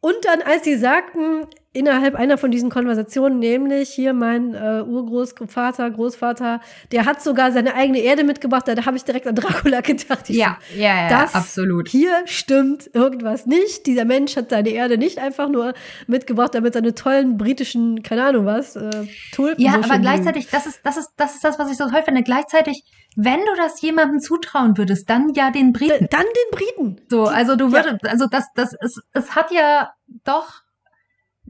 Und 0.00 0.16
dann, 0.22 0.42
als 0.42 0.64
sie 0.64 0.76
sagten, 0.76 1.46
innerhalb 1.76 2.14
einer 2.14 2.38
von 2.38 2.50
diesen 2.50 2.70
Konversationen, 2.70 3.38
nämlich 3.38 3.90
hier 3.90 4.12
mein 4.12 4.54
äh, 4.54 4.82
Urgroßvater, 4.82 5.90
Großvater, 5.90 6.60
der 6.92 7.04
hat 7.04 7.22
sogar 7.22 7.52
seine 7.52 7.74
eigene 7.74 7.98
Erde 7.98 8.24
mitgebracht, 8.24 8.66
da, 8.66 8.84
habe 8.84 8.96
ich 8.96 9.04
direkt 9.04 9.26
an 9.26 9.34
Dracula 9.34 9.80
gedacht. 9.82 10.28
Ja, 10.28 10.58
so, 10.72 10.80
ja, 10.80 11.02
ja, 11.02 11.08
das 11.08 11.34
absolut. 11.34 11.88
Hier 11.88 12.22
stimmt 12.24 12.90
irgendwas 12.92 13.46
nicht. 13.46 13.86
Dieser 13.86 14.04
Mensch 14.04 14.36
hat 14.36 14.50
seine 14.50 14.70
Erde 14.70 14.98
nicht 14.98 15.18
einfach 15.18 15.48
nur 15.48 15.74
mitgebracht, 16.06 16.54
damit 16.54 16.74
seine 16.74 16.94
tollen 16.94 17.36
britischen, 17.36 18.02
keine 18.02 18.24
Ahnung 18.24 18.46
was, 18.46 18.76
äh, 18.76 18.90
Tulpen. 19.32 19.62
Ja, 19.62 19.74
aber 19.74 19.98
gleichzeitig, 19.98 20.48
das 20.50 20.66
ist, 20.66 20.80
das 20.82 20.96
ist, 20.96 21.12
das 21.16 21.34
ist 21.34 21.44
das, 21.44 21.58
was 21.58 21.70
ich 21.70 21.76
so 21.76 21.88
toll 21.88 22.02
finde. 22.02 22.22
Gleichzeitig 22.22 22.84
wenn 23.16 23.40
du 23.40 23.56
das 23.56 23.80
jemandem 23.80 24.20
zutrauen 24.20 24.76
würdest, 24.76 25.08
dann 25.08 25.32
ja 25.32 25.50
den 25.50 25.72
Briten. 25.72 26.06
Dann 26.10 26.20
den 26.20 26.50
Briten. 26.50 27.00
So, 27.08 27.24
also 27.24 27.56
du 27.56 27.72
würdest, 27.72 27.96
ja. 28.04 28.10
also 28.10 28.26
das, 28.26 28.44
das, 28.54 28.74
es, 28.78 29.00
es 29.14 29.34
hat 29.34 29.50
ja 29.50 29.90
doch 30.24 30.65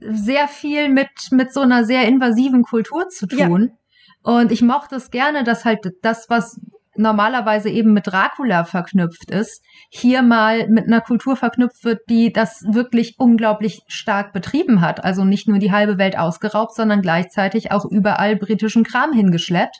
sehr 0.01 0.49
viel 0.49 0.89
mit, 0.89 1.09
mit 1.31 1.53
so 1.53 1.61
einer 1.61 1.85
sehr 1.85 2.07
invasiven 2.07 2.63
Kultur 2.63 3.09
zu 3.09 3.27
tun. 3.27 3.71
Ja. 3.71 4.33
Und 4.33 4.53
ich 4.53 4.63
mochte 4.63 4.97
es 4.97 5.11
gerne, 5.11 5.45
dass 5.45 5.65
halt 5.65 5.81
das, 6.03 6.27
was 6.29 6.61
normalerweise 6.99 7.71
eben 7.71 7.93
mit 7.93 8.07
Dracula 8.07 8.65
verknüpft 8.65 9.31
ist, 9.31 9.63
hier 9.91 10.23
mal 10.23 10.69
mit 10.69 10.87
einer 10.87 11.01
Kultur 11.01 11.37
verknüpft 11.37 11.85
wird, 11.85 12.01
die 12.09 12.33
das 12.33 12.65
wirklich 12.69 13.17
unglaublich 13.19 13.83
stark 13.87 14.33
betrieben 14.33 14.81
hat. 14.81 15.05
Also 15.05 15.25
nicht 15.25 15.49
nur 15.49 15.59
die 15.59 15.73
halbe 15.73 15.99
Welt 15.99 16.19
ausgeraubt, 16.19 16.75
sondern 16.75 17.03
gleichzeitig 17.03 17.71
auch 17.73 17.85
überall 17.85 18.37
britischen 18.37 18.85
Kram 18.85 19.13
hingeschleppt, 19.13 19.77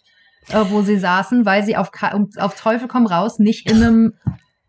äh, 0.51 0.65
wo 0.69 0.83
sie 0.83 0.99
saßen, 0.99 1.47
weil 1.47 1.65
sie 1.65 1.77
auf, 1.77 1.91
auf 2.39 2.61
Teufel 2.61 2.89
komm 2.89 3.07
raus 3.07 3.39
nicht 3.39 3.71
in 3.71 3.83
einem 3.83 4.13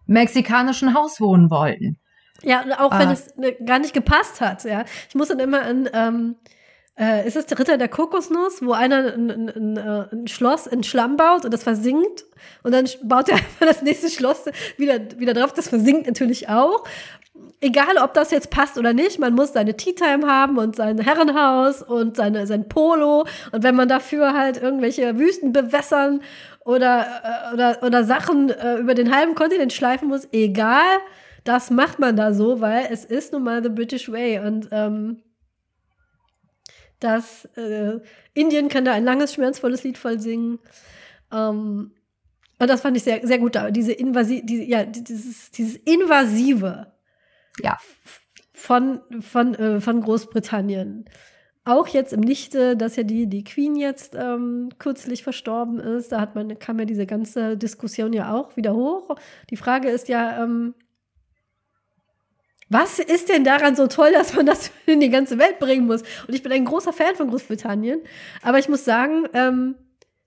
mexikanischen 0.05 0.93
Haus 0.93 1.19
wohnen 1.19 1.49
wollten. 1.49 1.97
Ja, 2.43 2.63
auch 2.79 2.91
wenn 2.91 3.09
ah. 3.09 3.13
es 3.13 3.35
ne, 3.35 3.53
gar 3.53 3.79
nicht 3.79 3.93
gepasst 3.93 4.41
hat, 4.41 4.63
ja. 4.63 4.85
Ich 5.09 5.15
muss 5.15 5.29
dann 5.29 5.39
immer 5.39 5.61
an, 5.63 5.89
ähm, 5.93 6.35
äh, 6.99 7.27
ist 7.27 7.35
es 7.35 7.45
der 7.45 7.59
Ritter 7.59 7.77
der 7.77 7.89
Kokosnuss, 7.89 8.65
wo 8.65 8.73
einer 8.73 9.13
ein, 9.13 9.29
ein, 9.29 9.49
ein, 9.49 9.77
äh, 9.77 10.15
ein 10.15 10.27
Schloss 10.27 10.67
in 10.67 10.83
Schlamm 10.83 11.15
baut 11.15 11.45
und 11.45 11.53
das 11.53 11.63
versinkt 11.63 12.25
und 12.63 12.71
dann 12.73 12.87
baut 13.03 13.29
er 13.29 13.35
einfach 13.37 13.65
das 13.67 13.81
nächste 13.81 14.09
Schloss 14.09 14.45
wieder, 14.77 14.99
wieder 15.17 15.33
drauf, 15.33 15.53
das 15.53 15.69
versinkt 15.69 16.07
natürlich 16.07 16.49
auch. 16.49 16.83
Egal, 17.61 17.97
ob 18.03 18.13
das 18.13 18.31
jetzt 18.31 18.49
passt 18.49 18.77
oder 18.77 18.93
nicht, 18.93 19.19
man 19.19 19.33
muss 19.33 19.53
seine 19.53 19.75
Tea 19.77 19.93
Time 19.93 20.27
haben 20.27 20.57
und 20.57 20.75
sein 20.75 20.99
Herrenhaus 20.99 21.81
und 21.81 22.15
seine, 22.15 22.45
sein 22.47 22.67
Polo. 22.67 23.25
Und 23.51 23.63
wenn 23.63 23.75
man 23.75 23.87
dafür 23.87 24.33
halt 24.33 24.61
irgendwelche 24.61 25.17
Wüsten 25.17 25.53
bewässern 25.53 26.21
oder, 26.65 27.05
äh, 27.51 27.53
oder, 27.53 27.83
oder 27.83 28.03
Sachen 28.03 28.49
äh, 28.49 28.77
über 28.77 28.93
den 28.95 29.15
halben 29.15 29.35
Kontinent 29.35 29.73
schleifen 29.73 30.07
muss, 30.07 30.27
egal, 30.31 30.99
das 31.47 31.69
macht 31.69 31.99
man 31.99 32.17
da 32.17 32.33
so, 32.33 32.59
weil 32.59 32.87
es 32.91 33.05
ist 33.05 33.31
nun 33.31 33.43
mal 33.43 33.63
the 33.63 33.69
British 33.69 34.11
Way. 34.11 34.39
Und 34.39 34.67
ähm, 34.71 35.21
das 36.99 37.45
äh, 37.55 37.99
Indien 38.33 38.67
kann 38.67 38.83
da 38.83 38.91
ein 38.91 39.05
langes, 39.05 39.33
schmerzvolles 39.33 39.83
Lied 39.83 39.97
voll 39.97 40.19
singen. 40.19 40.59
Ähm, 41.31 41.93
und 42.59 42.69
das 42.69 42.81
fand 42.81 42.97
ich 42.97 43.03
sehr, 43.03 43.25
sehr 43.25 43.39
gut. 43.39 43.57
Diese 43.69 43.93
Invasi 43.93 44.43
diese, 44.43 44.63
ja, 44.63 44.83
dieses, 44.83 45.51
dieses 45.51 45.77
Invasive 45.77 46.91
ja. 47.61 47.77
von, 48.53 49.01
von, 49.21 49.55
äh, 49.55 49.79
von 49.79 50.01
Großbritannien. 50.01 51.05
Auch 51.63 51.87
jetzt 51.87 52.13
im 52.13 52.23
Lichte, 52.23 52.75
dass 52.75 52.95
ja 52.95 53.03
die, 53.03 53.27
die 53.27 53.43
Queen 53.43 53.75
jetzt 53.75 54.15
ähm, 54.15 54.69
kürzlich 54.79 55.23
verstorben 55.23 55.79
ist, 55.79 56.11
da 56.11 56.19
hat 56.19 56.33
man, 56.35 56.59
kam 56.59 56.79
ja 56.79 56.85
diese 56.85 57.05
ganze 57.05 57.57
Diskussion 57.57 58.11
ja 58.11 58.33
auch 58.33 58.57
wieder 58.57 58.73
hoch. 58.73 59.15
Die 59.49 59.57
Frage 59.57 59.89
ist 59.89 60.07
ja, 60.07 60.43
ähm, 60.43 60.73
was 62.69 62.99
ist 62.99 63.29
denn 63.29 63.43
daran 63.43 63.75
so 63.75 63.87
toll, 63.87 64.11
dass 64.11 64.33
man 64.35 64.45
das 64.45 64.71
in 64.85 64.99
die 64.99 65.09
ganze 65.09 65.37
Welt 65.37 65.59
bringen 65.59 65.87
muss? 65.87 66.01
Und 66.27 66.33
ich 66.33 66.43
bin 66.43 66.51
ein 66.51 66.65
großer 66.65 66.93
Fan 66.93 67.15
von 67.15 67.29
Großbritannien, 67.29 68.01
aber 68.41 68.59
ich 68.59 68.69
muss 68.69 68.85
sagen, 68.85 69.27
ähm, 69.33 69.75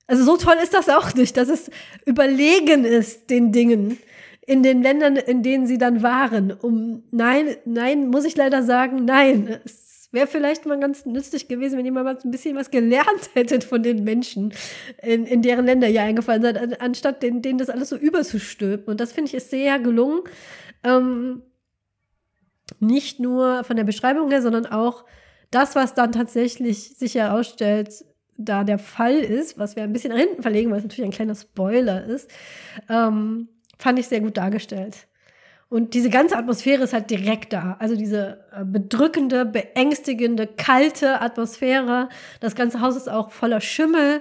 also 0.07 0.25
so 0.25 0.37
toll 0.37 0.57
ist 0.63 0.75
das 0.75 0.89
auch 0.89 1.15
nicht, 1.15 1.37
dass 1.37 1.49
es 1.49 1.71
überlegen 2.05 2.85
ist 2.85 3.31
den 3.31 3.53
Dingen 3.53 3.99
in 4.45 4.65
den 4.65 4.83
Ländern, 4.83 5.17
in 5.17 5.45
denen 5.45 5.67
sie 5.67 5.79
dann 5.79 6.03
waren. 6.03 6.51
Um 6.51 7.05
nein, 7.13 7.57
nein, 7.65 8.09
muss 8.09 8.25
ich 8.25 8.37
leider 8.37 8.65
sagen, 8.65 9.05
nein. 9.05 9.61
Es 9.65 10.09
wäre 10.11 10.27
vielleicht 10.27 10.67
mal 10.67 10.81
ganz 10.81 11.07
nützlich 11.07 11.47
gewesen, 11.47 11.79
wenn 11.79 11.87
ihr 11.87 11.93
mal 11.93 12.05
ein 12.05 12.31
bisschen 12.33 12.57
was 12.57 12.73
gelernt 12.73 13.31
hättet 13.35 13.63
von 13.63 13.85
den 13.85 14.03
Menschen, 14.03 14.53
in, 15.01 15.25
in 15.25 15.43
deren 15.43 15.67
Länder 15.67 15.89
ihr 15.89 16.03
eingefallen 16.03 16.43
seid, 16.43 16.81
anstatt 16.81 17.23
denen, 17.23 17.43
denen 17.43 17.59
das 17.59 17.71
alles 17.71 17.91
so 17.91 17.97
überzustülpen. 17.97 18.89
Und 18.89 19.01
das 19.01 19.13
finde 19.13 19.29
ich 19.29 19.35
ist 19.35 19.51
sehr 19.51 19.79
gelungen. 19.79 20.23
Ähm, 20.83 21.43
nicht 22.79 23.21
nur 23.21 23.65
von 23.65 23.77
der 23.77 23.85
Beschreibung 23.85 24.31
her, 24.31 24.43
sondern 24.43 24.67
auch 24.67 25.05
das, 25.51 25.75
was 25.75 25.95
dann 25.95 26.13
tatsächlich 26.13 26.97
sich 26.97 27.17
herausstellt, 27.17 28.05
da 28.37 28.65
der 28.65 28.79
Fall 28.79 29.19
ist, 29.19 29.59
was 29.59 29.77
wir 29.77 29.83
ein 29.83 29.93
bisschen 29.93 30.13
nach 30.13 30.19
hinten 30.19 30.43
verlegen, 30.43 30.71
weil 30.71 30.79
es 30.79 30.85
natürlich 30.85 31.05
ein 31.05 31.15
kleiner 31.15 31.35
Spoiler 31.35 32.05
ist, 32.05 32.31
ähm, 32.89 33.49
fand 33.79 33.99
ich 33.99 34.09
sehr 34.09 34.21
gut 34.21 34.37
dargestellt. 34.37 35.09
Und 35.69 35.95
diese 35.95 36.11
ganze 36.11 36.37
Atmosphäre 36.37 36.83
ist 36.83 36.93
halt 36.93 37.11
direkt 37.11 37.53
da. 37.53 37.77
Also 37.79 37.95
diese 37.95 38.45
äh, 38.53 38.65
bedrückende, 38.65 39.45
beängstigende, 39.45 40.49
kalte 40.49 41.21
Atmosphäre. 41.21 42.09
Das 42.41 42.57
ganze 42.57 42.81
Haus 42.81 42.97
ist 42.97 43.09
auch 43.09 43.31
voller 43.31 43.61
Schimmel. 43.61 44.21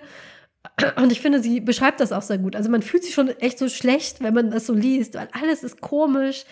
Und 0.97 1.11
ich 1.11 1.21
finde, 1.21 1.41
sie 1.41 1.59
beschreibt 1.59 2.01
das 2.01 2.11
auch 2.11 2.21
sehr 2.21 2.37
gut. 2.37 2.55
Also 2.55 2.69
man 2.69 2.83
fühlt 2.83 3.03
sich 3.03 3.15
schon 3.15 3.29
echt 3.29 3.57
so 3.57 3.67
schlecht, 3.67 4.21
wenn 4.21 4.35
man 4.35 4.51
das 4.51 4.67
so 4.67 4.73
liest, 4.73 5.15
weil 5.15 5.27
alles 5.31 5.63
ist 5.63 5.81
komisch 5.81 6.45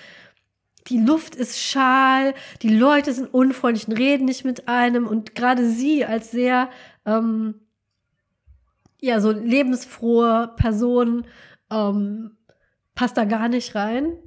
die 0.87 0.99
Luft 0.99 1.35
ist 1.35 1.59
schal, 1.59 2.33
die 2.61 2.75
Leute 2.75 3.13
sind 3.13 3.33
unfreundlich 3.33 3.87
und 3.87 3.97
reden 3.97 4.25
nicht 4.25 4.45
mit 4.45 4.67
einem. 4.67 5.07
Und 5.07 5.35
gerade 5.35 5.69
sie 5.69 6.05
als 6.05 6.31
sehr 6.31 6.69
ähm, 7.05 7.55
ja 8.99 9.19
so 9.19 9.31
lebensfrohe 9.31 10.53
Person 10.55 11.25
ähm, 11.71 12.37
passt 12.95 13.17
da 13.17 13.25
gar 13.25 13.47
nicht 13.47 13.75
rein 13.75 14.17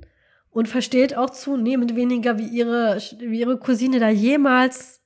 und 0.50 0.68
versteht 0.68 1.16
auch 1.16 1.30
zunehmend 1.30 1.96
weniger, 1.96 2.38
wie 2.38 2.48
ihre, 2.48 2.98
wie 3.18 3.40
ihre 3.40 3.58
Cousine 3.58 4.00
da 4.00 4.08
jemals 4.08 4.99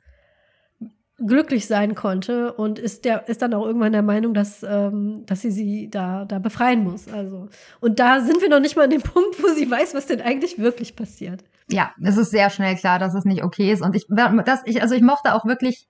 glücklich 1.26 1.66
sein 1.66 1.94
konnte 1.94 2.52
und 2.52 2.78
ist 2.78 3.04
der 3.04 3.28
ist 3.28 3.42
dann 3.42 3.54
auch 3.54 3.66
irgendwann 3.66 3.92
der 3.92 4.02
Meinung, 4.02 4.34
dass 4.34 4.62
ähm, 4.62 5.24
dass 5.26 5.40
sie 5.42 5.50
sie 5.50 5.90
da 5.90 6.24
da 6.24 6.38
befreien 6.38 6.84
muss. 6.84 7.08
Also 7.08 7.48
und 7.80 7.98
da 7.98 8.20
sind 8.20 8.40
wir 8.40 8.48
noch 8.48 8.60
nicht 8.60 8.76
mal 8.76 8.84
an 8.84 8.90
dem 8.90 9.02
Punkt, 9.14 9.42
wo 9.42 9.48
sie 9.48 9.70
weiß, 9.70 9.94
was 9.94 10.06
denn 10.06 10.20
eigentlich 10.20 10.58
wirklich 10.58 10.96
passiert. 10.96 11.44
Ja, 11.70 11.92
es 12.02 12.16
ist 12.16 12.30
sehr 12.30 12.50
schnell 12.50 12.76
klar, 12.76 12.98
dass 12.98 13.14
es 13.14 13.24
nicht 13.24 13.42
okay 13.42 13.72
ist 13.72 13.82
und 13.82 13.96
ich 13.96 14.06
das 14.44 14.60
ich 14.64 14.82
also 14.82 14.94
ich 14.94 15.02
mochte 15.02 15.34
auch 15.34 15.44
wirklich 15.44 15.88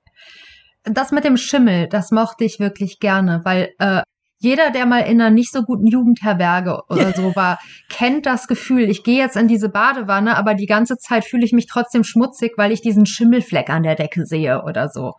das 0.85 1.13
mit 1.13 1.25
dem 1.25 1.37
Schimmel, 1.37 1.89
das 1.89 2.11
mochte 2.11 2.45
ich 2.45 2.61
wirklich 2.61 3.01
gerne, 3.01 3.41
weil 3.45 3.73
äh, 3.79 4.03
jeder, 4.45 4.71
der 4.71 4.87
mal 4.87 5.01
in 5.01 5.21
einer 5.21 5.31
nicht 5.31 5.51
so 5.51 5.63
guten 5.63 5.87
Jugendherberge 5.87 6.83
oder 6.89 7.13
so 7.13 7.35
war, 7.37 7.59
kennt 7.89 8.27
das 8.27 8.47
Gefühl, 8.47 8.89
ich 8.89 9.03
gehe 9.03 9.19
jetzt 9.19 9.37
in 9.37 9.49
diese 9.49 9.69
Badewanne, 9.69 10.37
aber 10.37 10.55
die 10.55 10.67
ganze 10.67 10.97
Zeit 10.97 11.25
fühle 11.25 11.45
ich 11.45 11.53
mich 11.53 11.67
trotzdem 11.67 12.05
schmutzig, 12.05 12.53
weil 12.57 12.71
ich 12.71 12.83
diesen 12.83 13.07
Schimmelfleck 13.07 13.71
an 13.71 13.83
der 13.83 13.97
Decke 13.97 14.27
sehe 14.27 14.63
oder 14.63 14.89
so. 14.89 15.15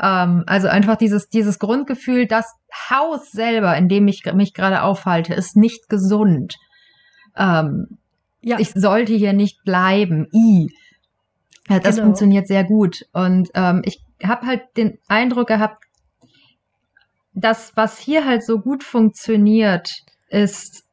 Ähm, 0.00 0.44
also 0.46 0.68
einfach 0.68 0.96
dieses, 0.96 1.28
dieses 1.28 1.58
Grundgefühl, 1.58 2.26
das 2.26 2.46
Haus 2.88 3.30
selber, 3.30 3.76
in 3.76 3.88
dem 3.88 4.08
ich 4.08 4.24
mich 4.32 4.54
gerade 4.54 4.82
aufhalte, 4.82 5.34
ist 5.34 5.56
nicht 5.56 5.88
gesund. 5.88 6.56
Ähm, 7.36 7.98
ja. 8.40 8.58
Ich 8.58 8.70
sollte 8.74 9.12
hier 9.12 9.32
nicht 9.32 9.62
bleiben. 9.64 10.26
I. 10.32 10.68
Ja, 11.68 11.78
das 11.78 11.96
genau. 11.96 12.06
funktioniert 12.06 12.48
sehr 12.48 12.64
gut. 12.64 13.02
Und 13.12 13.50
ähm, 13.54 13.82
ich 13.84 14.00
habe 14.22 14.46
halt 14.46 14.62
den 14.76 14.98
Eindruck 15.08 15.48
gehabt, 15.48 15.84
das, 17.34 17.72
was 17.76 17.98
hier 17.98 18.26
halt 18.26 18.44
so 18.44 18.58
gut 18.58 18.84
funktioniert, 18.84 19.90
ist 20.28 20.84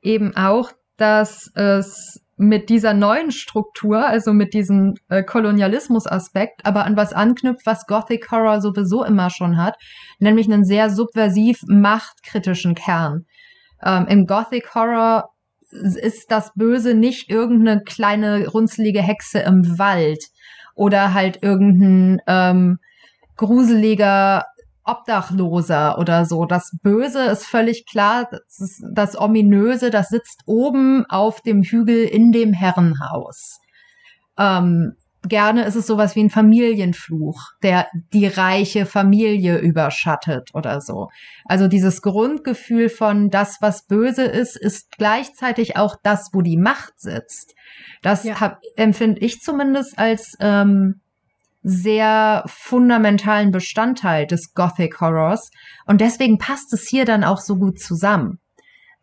eben 0.00 0.36
auch, 0.36 0.72
dass 0.96 1.50
es 1.54 2.20
mit 2.36 2.70
dieser 2.70 2.94
neuen 2.94 3.30
Struktur, 3.30 4.06
also 4.06 4.32
mit 4.32 4.52
diesem 4.52 4.94
äh, 5.08 5.22
Kolonialismus-Aspekt, 5.22 6.64
aber 6.64 6.84
an 6.84 6.96
was 6.96 7.12
anknüpft, 7.12 7.66
was 7.66 7.86
Gothic 7.86 8.30
Horror 8.30 8.60
sowieso 8.60 9.04
immer 9.04 9.30
schon 9.30 9.56
hat, 9.56 9.76
nämlich 10.18 10.46
einen 10.46 10.64
sehr 10.64 10.90
subversiv 10.90 11.60
machtkritischen 11.66 12.74
Kern. 12.74 13.26
Ähm, 13.84 14.06
Im 14.08 14.26
Gothic 14.26 14.74
Horror 14.74 15.30
ist 15.70 16.30
das 16.30 16.52
Böse 16.54 16.94
nicht 16.94 17.30
irgendeine 17.30 17.82
kleine 17.82 18.48
runzlige 18.48 19.02
Hexe 19.02 19.40
im 19.40 19.78
Wald 19.78 20.24
oder 20.74 21.14
halt 21.14 21.42
irgendein 21.42 22.20
ähm, 22.26 22.78
gruseliger 23.36 24.44
Obdachloser 24.84 25.98
oder 25.98 26.24
so. 26.24 26.44
Das 26.44 26.72
Böse 26.82 27.24
ist 27.24 27.46
völlig 27.46 27.86
klar, 27.86 28.28
das, 28.30 28.82
das 28.92 29.18
Ominöse, 29.18 29.90
das 29.90 30.08
sitzt 30.08 30.42
oben 30.46 31.04
auf 31.08 31.40
dem 31.40 31.62
Hügel 31.62 32.04
in 32.04 32.32
dem 32.32 32.52
Herrenhaus. 32.52 33.60
Ähm, 34.38 34.94
gerne 35.28 35.64
ist 35.64 35.76
es 35.76 35.86
sowas 35.86 36.16
wie 36.16 36.24
ein 36.24 36.30
Familienfluch, 36.30 37.40
der 37.62 37.86
die 38.12 38.26
reiche 38.26 38.86
Familie 38.86 39.58
überschattet 39.58 40.50
oder 40.54 40.80
so. 40.80 41.08
Also 41.44 41.68
dieses 41.68 42.02
Grundgefühl 42.02 42.88
von 42.88 43.30
das, 43.30 43.58
was 43.60 43.86
böse 43.86 44.24
ist, 44.24 44.56
ist 44.56 44.90
gleichzeitig 44.98 45.76
auch 45.76 45.96
das, 46.02 46.30
wo 46.32 46.42
die 46.42 46.56
Macht 46.56 46.98
sitzt. 46.98 47.54
Das 48.02 48.24
ja. 48.24 48.58
empfinde 48.76 49.20
ich 49.20 49.40
zumindest 49.40 49.98
als 49.98 50.36
ähm, 50.40 51.00
sehr 51.62 52.44
fundamentalen 52.46 53.50
Bestandteil 53.50 54.26
des 54.26 54.52
Gothic 54.54 55.00
Horrors. 55.00 55.50
Und 55.86 56.00
deswegen 56.00 56.38
passt 56.38 56.72
es 56.72 56.88
hier 56.88 57.04
dann 57.04 57.24
auch 57.24 57.38
so 57.38 57.56
gut 57.56 57.78
zusammen. 57.78 58.38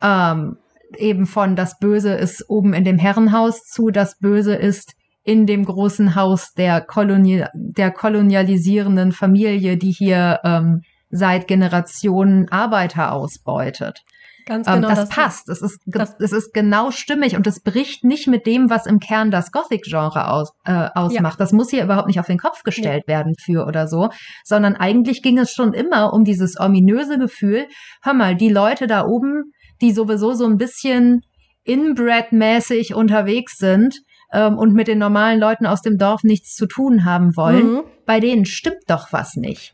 Ähm, 0.01 0.57
eben 0.97 1.25
von 1.25 1.55
das 1.55 1.77
Böse 1.79 2.13
ist 2.13 2.45
oben 2.49 2.73
in 2.73 2.83
dem 2.83 2.97
Herrenhaus 2.97 3.61
zu, 3.63 3.89
das 3.89 4.17
Böse 4.17 4.55
ist 4.55 4.93
in 5.23 5.45
dem 5.45 5.65
großen 5.65 6.15
Haus 6.15 6.53
der, 6.53 6.81
Koloni 6.81 7.45
der 7.53 7.91
kolonialisierenden 7.91 9.11
Familie, 9.11 9.77
die 9.77 9.91
hier 9.91 10.39
ähm, 10.43 10.81
seit 11.09 11.47
Generationen 11.47 12.49
Arbeiter 12.49 13.11
ausbeutet. 13.13 14.03
Ganz 14.49 14.67
ähm, 14.67 14.75
genau. 14.75 14.89
Ähm, 14.89 14.95
das, 14.95 15.07
das 15.07 15.15
passt. 15.15 15.49
Es 15.49 15.61
ist, 15.61 15.79
das, 15.85 16.15
es 16.19 16.31
ist 16.31 16.53
genau 16.53 16.89
stimmig 16.89 17.35
und 17.35 17.45
es 17.45 17.61
bricht 17.61 18.03
nicht 18.03 18.27
mit 18.27 18.47
dem, 18.47 18.69
was 18.69 18.87
im 18.87 18.99
Kern 18.99 19.29
das 19.29 19.51
Gothic-Genre 19.51 20.27
aus, 20.31 20.51
äh, 20.65 20.89
ausmacht. 20.95 21.39
Ja. 21.39 21.45
Das 21.45 21.53
muss 21.53 21.69
hier 21.69 21.83
überhaupt 21.83 22.07
nicht 22.07 22.19
auf 22.19 22.25
den 22.25 22.39
Kopf 22.39 22.63
gestellt 22.63 23.03
ja. 23.07 23.13
werden 23.13 23.35
für 23.39 23.67
oder 23.67 23.87
so, 23.87 24.09
sondern 24.43 24.75
eigentlich 24.75 25.21
ging 25.21 25.37
es 25.37 25.51
schon 25.51 25.73
immer 25.73 26.13
um 26.13 26.23
dieses 26.23 26.59
ominöse 26.59 27.19
Gefühl. 27.19 27.67
Hör 28.01 28.15
mal, 28.15 28.35
die 28.35 28.49
Leute 28.49 28.87
da 28.87 29.05
oben, 29.05 29.51
die 29.81 29.91
sowieso 29.91 30.33
so 30.33 30.45
ein 30.45 30.57
bisschen 30.57 31.21
inbred-mäßig 31.63 32.95
unterwegs 32.95 33.57
sind 33.57 33.99
ähm, 34.33 34.57
und 34.57 34.73
mit 34.73 34.87
den 34.87 34.97
normalen 34.97 35.39
Leuten 35.39 35.67
aus 35.67 35.83
dem 35.83 35.97
Dorf 35.99 36.23
nichts 36.23 36.55
zu 36.55 36.65
tun 36.65 37.05
haben 37.05 37.37
wollen, 37.37 37.73
mhm. 37.73 37.81
bei 38.07 38.19
denen 38.19 38.45
stimmt 38.45 38.81
doch 38.87 39.13
was 39.13 39.35
nicht. 39.35 39.73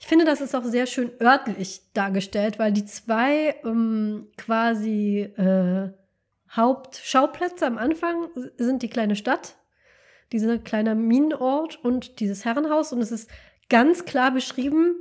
Ich 0.00 0.06
finde, 0.06 0.24
das 0.24 0.40
ist 0.40 0.56
auch 0.56 0.64
sehr 0.64 0.86
schön 0.86 1.12
örtlich 1.20 1.82
dargestellt, 1.92 2.58
weil 2.58 2.72
die 2.72 2.86
zwei 2.86 3.54
ähm, 3.64 4.28
quasi 4.38 5.20
äh, 5.36 5.90
Hauptschauplätze 6.50 7.66
am 7.66 7.76
Anfang 7.76 8.28
sind 8.56 8.82
die 8.82 8.88
kleine 8.88 9.14
Stadt, 9.14 9.56
dieser 10.32 10.56
kleine 10.56 10.94
Minenort 10.94 11.84
und 11.84 12.18
dieses 12.18 12.46
Herrenhaus. 12.46 12.94
Und 12.94 13.02
es 13.02 13.12
ist 13.12 13.30
ganz 13.68 14.06
klar 14.06 14.30
beschrieben, 14.30 14.94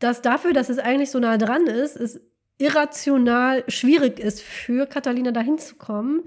dass 0.00 0.20
dafür, 0.20 0.52
dass 0.52 0.68
es 0.68 0.80
eigentlich 0.80 1.12
so 1.12 1.20
nah 1.20 1.38
dran 1.38 1.68
ist, 1.68 1.94
es 1.96 2.20
irrational 2.58 3.62
schwierig 3.68 4.18
ist 4.18 4.42
für 4.42 4.86
Catalina 4.86 5.30
dahin 5.30 5.58
zu 5.58 5.76
kommen. 5.76 6.24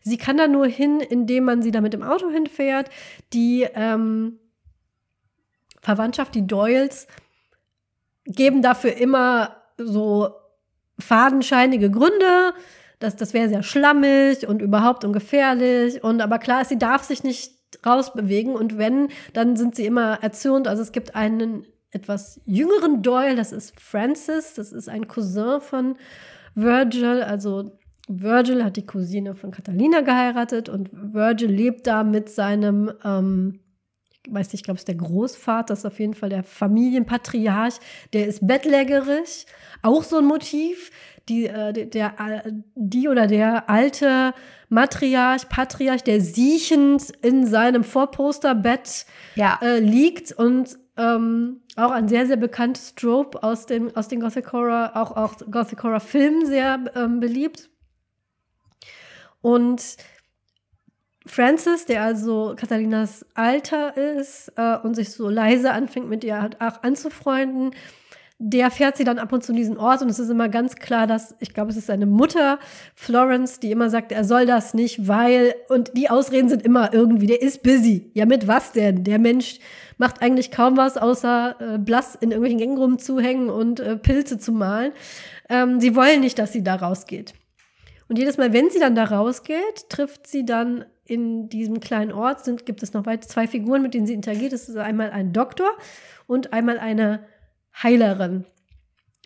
Sie 0.00 0.16
kann 0.16 0.36
da 0.36 0.46
nur 0.46 0.66
hin, 0.66 1.00
indem 1.00 1.44
man 1.44 1.60
sie 1.60 1.72
da 1.72 1.80
mit 1.80 1.92
dem 1.92 2.04
Auto 2.04 2.30
hinfährt. 2.30 2.88
Die 3.32 3.66
ähm, 3.74 4.38
Verwandtschaft, 5.82 6.36
die 6.36 6.46
Doyles, 6.46 7.08
geben 8.26 8.62
dafür 8.62 8.96
immer 8.96 9.56
so 9.76 10.30
fadenscheinige 10.98 11.90
Gründe. 11.90 12.54
Das, 12.98 13.16
das 13.16 13.34
wäre 13.34 13.48
sehr 13.48 13.62
schlammig 13.62 14.46
und 14.46 14.62
überhaupt 14.62 15.04
ungefährlich. 15.04 16.02
Und 16.02 16.20
aber 16.20 16.38
klar, 16.38 16.64
sie 16.64 16.78
darf 16.78 17.02
sich 17.02 17.22
nicht 17.22 17.52
rausbewegen. 17.84 18.54
Und 18.54 18.78
wenn, 18.78 19.08
dann 19.32 19.56
sind 19.56 19.74
sie 19.74 19.86
immer 19.86 20.22
erzürnt. 20.22 20.68
Also 20.68 20.82
es 20.82 20.92
gibt 20.92 21.14
einen 21.14 21.66
etwas 21.90 22.40
jüngeren 22.44 23.02
Doyle, 23.02 23.36
das 23.36 23.52
ist 23.52 23.80
Francis, 23.80 24.54
das 24.54 24.72
ist 24.72 24.88
ein 24.88 25.06
Cousin 25.06 25.60
von 25.60 25.96
Virgil. 26.54 27.22
Also 27.22 27.78
Virgil 28.08 28.64
hat 28.64 28.76
die 28.76 28.86
Cousine 28.86 29.34
von 29.34 29.50
Catalina 29.52 30.00
geheiratet 30.00 30.68
und 30.68 30.90
Virgil 30.92 31.50
lebt 31.50 31.86
da 31.86 32.04
mit 32.04 32.28
seinem 32.28 32.92
ähm, 33.04 33.60
weiß 34.28 34.48
nicht, 34.48 34.60
ich 34.60 34.62
glaube, 34.64 34.76
es 34.76 34.82
ist 34.82 34.88
der 34.88 34.94
Großvater, 34.96 35.66
das 35.68 35.80
ist 35.80 35.86
auf 35.86 35.98
jeden 35.98 36.14
Fall 36.14 36.28
der 36.28 36.42
Familienpatriarch, 36.42 37.74
der 38.12 38.26
ist 38.26 38.46
bettlägerig, 38.46 39.46
auch 39.82 40.02
so 40.02 40.18
ein 40.18 40.24
Motiv. 40.24 40.90
Die, 41.30 41.46
äh, 41.46 41.72
der, 41.72 42.14
äh, 42.18 42.52
die 42.74 43.08
oder 43.08 43.26
der 43.26 43.70
alte 43.70 44.34
Matriarch, 44.68 45.48
Patriarch, 45.48 46.02
der 46.02 46.20
siechend 46.20 47.12
in 47.22 47.46
seinem 47.46 47.82
Vorposterbett 47.82 49.06
ja. 49.34 49.58
äh, 49.62 49.78
liegt 49.78 50.32
und 50.32 50.76
ähm, 50.96 51.62
auch 51.76 51.90
ein 51.90 52.08
sehr, 52.08 52.26
sehr 52.26 52.36
bekanntes 52.36 52.94
Trope 52.94 53.42
aus, 53.42 53.66
dem, 53.66 53.94
aus 53.96 54.08
den 54.08 54.20
Gothic 54.20 54.52
Horror, 54.52 54.92
auch, 54.94 55.16
auch 55.16 55.34
Gothic 55.50 55.82
Horror 55.82 56.00
Filmen 56.00 56.46
sehr 56.46 56.78
ähm, 56.94 57.20
beliebt. 57.20 57.70
Und 59.40 59.96
Francis, 61.26 61.86
der 61.86 62.02
also 62.02 62.54
Katharinas 62.56 63.24
Alter 63.34 63.96
ist 63.96 64.52
äh, 64.56 64.76
und 64.78 64.94
sich 64.94 65.10
so 65.10 65.28
leise 65.28 65.72
anfängt, 65.72 66.08
mit 66.08 66.22
ihr 66.22 66.50
auch 66.58 66.82
anzufreunden, 66.82 67.70
der 68.38 68.70
fährt 68.70 68.96
sie 68.96 69.04
dann 69.04 69.18
ab 69.18 69.32
und 69.32 69.44
zu 69.44 69.52
in 69.52 69.56
diesen 69.56 69.78
Ort 69.78 70.02
und 70.02 70.10
es 70.10 70.18
ist 70.18 70.28
immer 70.28 70.48
ganz 70.48 70.76
klar, 70.76 71.06
dass, 71.06 71.34
ich 71.38 71.54
glaube, 71.54 71.70
es 71.70 71.76
ist 71.76 71.86
seine 71.86 72.04
Mutter, 72.04 72.58
Florence, 72.94 73.60
die 73.60 73.70
immer 73.70 73.90
sagt, 73.90 74.12
er 74.12 74.24
soll 74.24 74.44
das 74.44 74.74
nicht, 74.74 75.06
weil, 75.06 75.54
und 75.68 75.96
die 75.96 76.10
Ausreden 76.10 76.48
sind 76.48 76.62
immer 76.62 76.92
irgendwie, 76.92 77.26
der 77.26 77.40
ist 77.40 77.62
busy. 77.62 78.10
Ja, 78.12 78.26
mit 78.26 78.48
was 78.48 78.72
denn? 78.72 79.04
Der 79.04 79.18
Mensch 79.18 79.60
macht 79.98 80.20
eigentlich 80.20 80.50
kaum 80.50 80.76
was, 80.76 80.96
außer 80.96 81.56
äh, 81.58 81.78
blass 81.78 82.16
in 82.16 82.32
irgendwelchen 82.32 82.58
Gängen 82.58 82.76
rumzuhängen 82.76 83.50
und 83.50 83.80
äh, 83.80 83.96
Pilze 83.96 84.36
zu 84.36 84.52
malen. 84.52 84.92
Ähm, 85.48 85.80
sie 85.80 85.94
wollen 85.94 86.20
nicht, 86.20 86.38
dass 86.38 86.52
sie 86.52 86.64
da 86.64 86.74
rausgeht. 86.74 87.34
Und 88.08 88.18
jedes 88.18 88.36
Mal, 88.36 88.52
wenn 88.52 88.68
sie 88.68 88.80
dann 88.80 88.96
da 88.96 89.04
rausgeht, 89.04 89.88
trifft 89.88 90.26
sie 90.26 90.44
dann 90.44 90.84
in 91.04 91.48
diesem 91.48 91.80
kleinen 91.80 92.12
Ort 92.12 92.44
sind, 92.44 92.66
gibt 92.66 92.82
es 92.82 92.92
noch 92.92 93.06
weitere 93.06 93.28
zwei 93.28 93.46
Figuren, 93.46 93.82
mit 93.82 93.94
denen 93.94 94.06
sie 94.06 94.14
interagiert. 94.14 94.52
Das 94.52 94.68
ist 94.68 94.76
einmal 94.76 95.10
ein 95.10 95.32
Doktor 95.32 95.70
und 96.26 96.52
einmal 96.52 96.78
eine 96.78 97.26
Heilerin. 97.82 98.44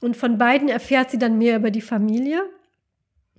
Und 0.01 0.17
von 0.17 0.39
beiden 0.39 0.69
erfährt 0.69 1.11
sie 1.11 1.19
dann 1.19 1.39
mehr 1.39 1.57
über 1.57 1.71
die 1.71 1.81
Familie. 1.81 2.43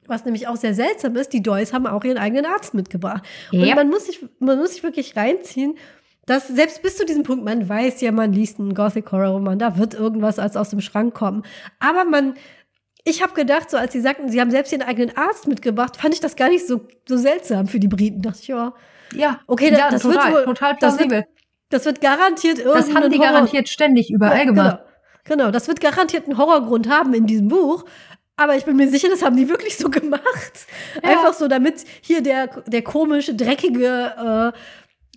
Was 0.05 0.25
nämlich 0.25 0.47
auch 0.47 0.55
sehr 0.55 0.73
seltsam 0.73 1.15
ist, 1.15 1.33
die 1.33 1.43
Doys 1.43 1.71
haben 1.71 1.85
auch 1.85 2.03
ihren 2.03 2.17
eigenen 2.17 2.45
Arzt 2.45 2.73
mitgebracht. 2.73 3.23
Ja. 3.51 3.61
Und 3.61 3.75
man 3.75 3.89
muss, 3.89 4.07
sich, 4.07 4.25
man 4.39 4.57
muss 4.57 4.73
sich 4.73 4.83
wirklich 4.83 5.15
reinziehen, 5.15 5.75
dass 6.25 6.47
selbst 6.47 6.81
bis 6.83 6.95
zu 6.95 7.05
diesem 7.05 7.23
Punkt, 7.23 7.43
man 7.43 7.67
weiß 7.67 8.01
ja, 8.01 8.11
man 8.11 8.33
liest 8.33 8.59
einen 8.59 8.75
Gothic 8.75 9.11
Horror 9.11 9.29
Roman, 9.29 9.57
da 9.57 9.77
wird 9.77 9.95
irgendwas 9.95 10.37
als 10.37 10.55
aus 10.55 10.69
dem 10.69 10.81
Schrank 10.81 11.13
kommen. 11.13 11.43
Aber 11.79 12.05
man 12.05 12.35
ich 13.09 13.21
habe 13.21 13.33
gedacht, 13.33 13.69
so 13.69 13.77
als 13.77 13.93
sie 13.93 14.01
sagten, 14.01 14.29
sie 14.29 14.39
haben 14.39 14.51
selbst 14.51 14.71
ihren 14.71 14.81
eigenen 14.81 15.15
Arzt 15.15 15.47
mitgebracht, 15.47 15.97
fand 15.97 16.13
ich 16.13 16.19
das 16.19 16.35
gar 16.35 16.49
nicht 16.49 16.67
so, 16.67 16.81
so 17.07 17.17
seltsam 17.17 17.67
für 17.67 17.79
die 17.79 17.87
Briten. 17.87 18.21
Dachte 18.21 18.39
ich, 18.41 18.47
ja. 18.47 18.73
Ja, 19.13 19.39
okay, 19.47 19.71
ja, 19.71 19.89
das 19.89 20.03
total, 20.03 20.33
wird 20.33 20.47
wohl, 20.47 20.53
total 20.53 20.75
plausibel. 20.75 21.07
Das 21.07 21.17
wird, 21.17 21.27
das 21.69 21.85
wird 21.85 22.01
garantiert 22.01 22.59
irgendwie. 22.59 22.77
Das 22.77 22.95
haben 22.95 23.11
die 23.11 23.17
Horror 23.17 23.31
garantiert 23.31 23.69
ständig 23.69 24.11
überall 24.11 24.39
ja, 24.39 24.45
gemacht. 24.45 24.79
Genau, 25.23 25.43
genau, 25.43 25.51
das 25.51 25.67
wird 25.67 25.81
garantiert 25.81 26.25
einen 26.25 26.37
Horrorgrund 26.37 26.89
haben 26.89 27.13
in 27.13 27.25
diesem 27.25 27.47
Buch. 27.47 27.85
Aber 28.37 28.55
ich 28.55 28.63
bin 28.63 28.77
mir 28.77 28.87
sicher, 28.87 29.09
das 29.09 29.21
haben 29.21 29.35
die 29.35 29.49
wirklich 29.49 29.77
so 29.77 29.89
gemacht. 29.89 30.23
Ja. 31.03 31.09
Einfach 31.09 31.33
so, 31.33 31.47
damit 31.47 31.83
hier 32.01 32.21
der, 32.21 32.47
der 32.67 32.83
komische, 32.83 33.35
dreckige 33.35 34.53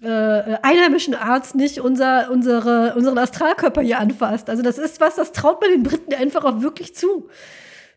äh, 0.02 0.06
äh, 0.06 0.58
einheimischen 0.62 1.14
Arzt 1.14 1.54
nicht 1.54 1.80
unser, 1.80 2.30
unsere, 2.30 2.94
unseren 2.96 3.18
Astralkörper 3.18 3.82
hier 3.82 4.00
anfasst. 4.00 4.50
Also 4.50 4.62
das 4.62 4.78
ist 4.78 5.00
was, 5.00 5.14
das 5.14 5.32
traut 5.32 5.60
man 5.60 5.70
den 5.70 5.82
Briten 5.84 6.12
einfach 6.14 6.44
auch 6.44 6.60
wirklich 6.62 6.94
zu 6.96 7.28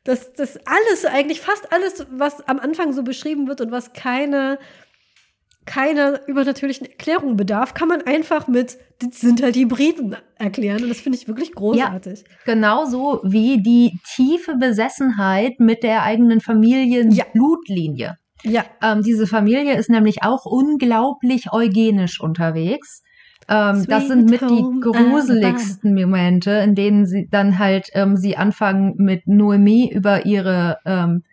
dass 0.05 0.33
das 0.33 0.57
alles, 0.65 1.03
eigentlich 1.05 1.41
fast 1.41 1.73
alles, 1.73 2.05
was 2.11 2.47
am 2.47 2.59
Anfang 2.59 2.93
so 2.93 3.03
beschrieben 3.03 3.47
wird 3.47 3.59
und 3.59 3.71
was 3.71 3.91
keine, 3.91 4.59
keine 5.65 6.21
übernatürlichen 6.27 6.85
Erklärungen 6.85 7.35
bedarf, 7.35 7.73
kann 7.73 7.87
man 7.87 8.03
einfach 8.03 8.47
mit, 8.47 8.77
das 8.99 9.19
sind 9.19 9.41
halt 9.41 9.55
die 9.55 9.65
Briten 9.65 10.15
erklären. 10.37 10.83
Und 10.83 10.89
das 10.89 11.01
finde 11.01 11.17
ich 11.17 11.27
wirklich 11.27 11.53
großartig. 11.53 12.19
Ja, 12.19 12.35
genauso 12.45 13.19
wie 13.23 13.61
die 13.63 13.99
tiefe 14.15 14.55
Besessenheit 14.57 15.59
mit 15.59 15.81
der 15.81 16.03
eigenen 16.03 16.39
Familienblutlinie. 16.39 18.17
Ja. 18.43 18.51
ja. 18.51 18.65
Ähm, 18.83 19.01
diese 19.01 19.25
Familie 19.25 19.75
ist 19.75 19.89
nämlich 19.89 20.23
auch 20.23 20.45
unglaublich 20.45 21.51
eugenisch 21.51 22.21
unterwegs. 22.21 23.01
Ähm, 23.47 23.85
das 23.87 24.07
sind 24.07 24.29
mit 24.29 24.41
die 24.41 24.65
gruseligsten 24.81 25.93
Momente, 25.93 26.51
in 26.51 26.75
denen 26.75 27.05
sie 27.05 27.27
dann 27.29 27.59
halt 27.59 27.89
ähm, 27.93 28.17
sie 28.17 28.37
anfangen 28.37 28.95
mit 28.97 29.27
Noemi 29.27 29.91
über 29.93 30.25
ihre 30.25 30.77
ähm, 30.85 31.23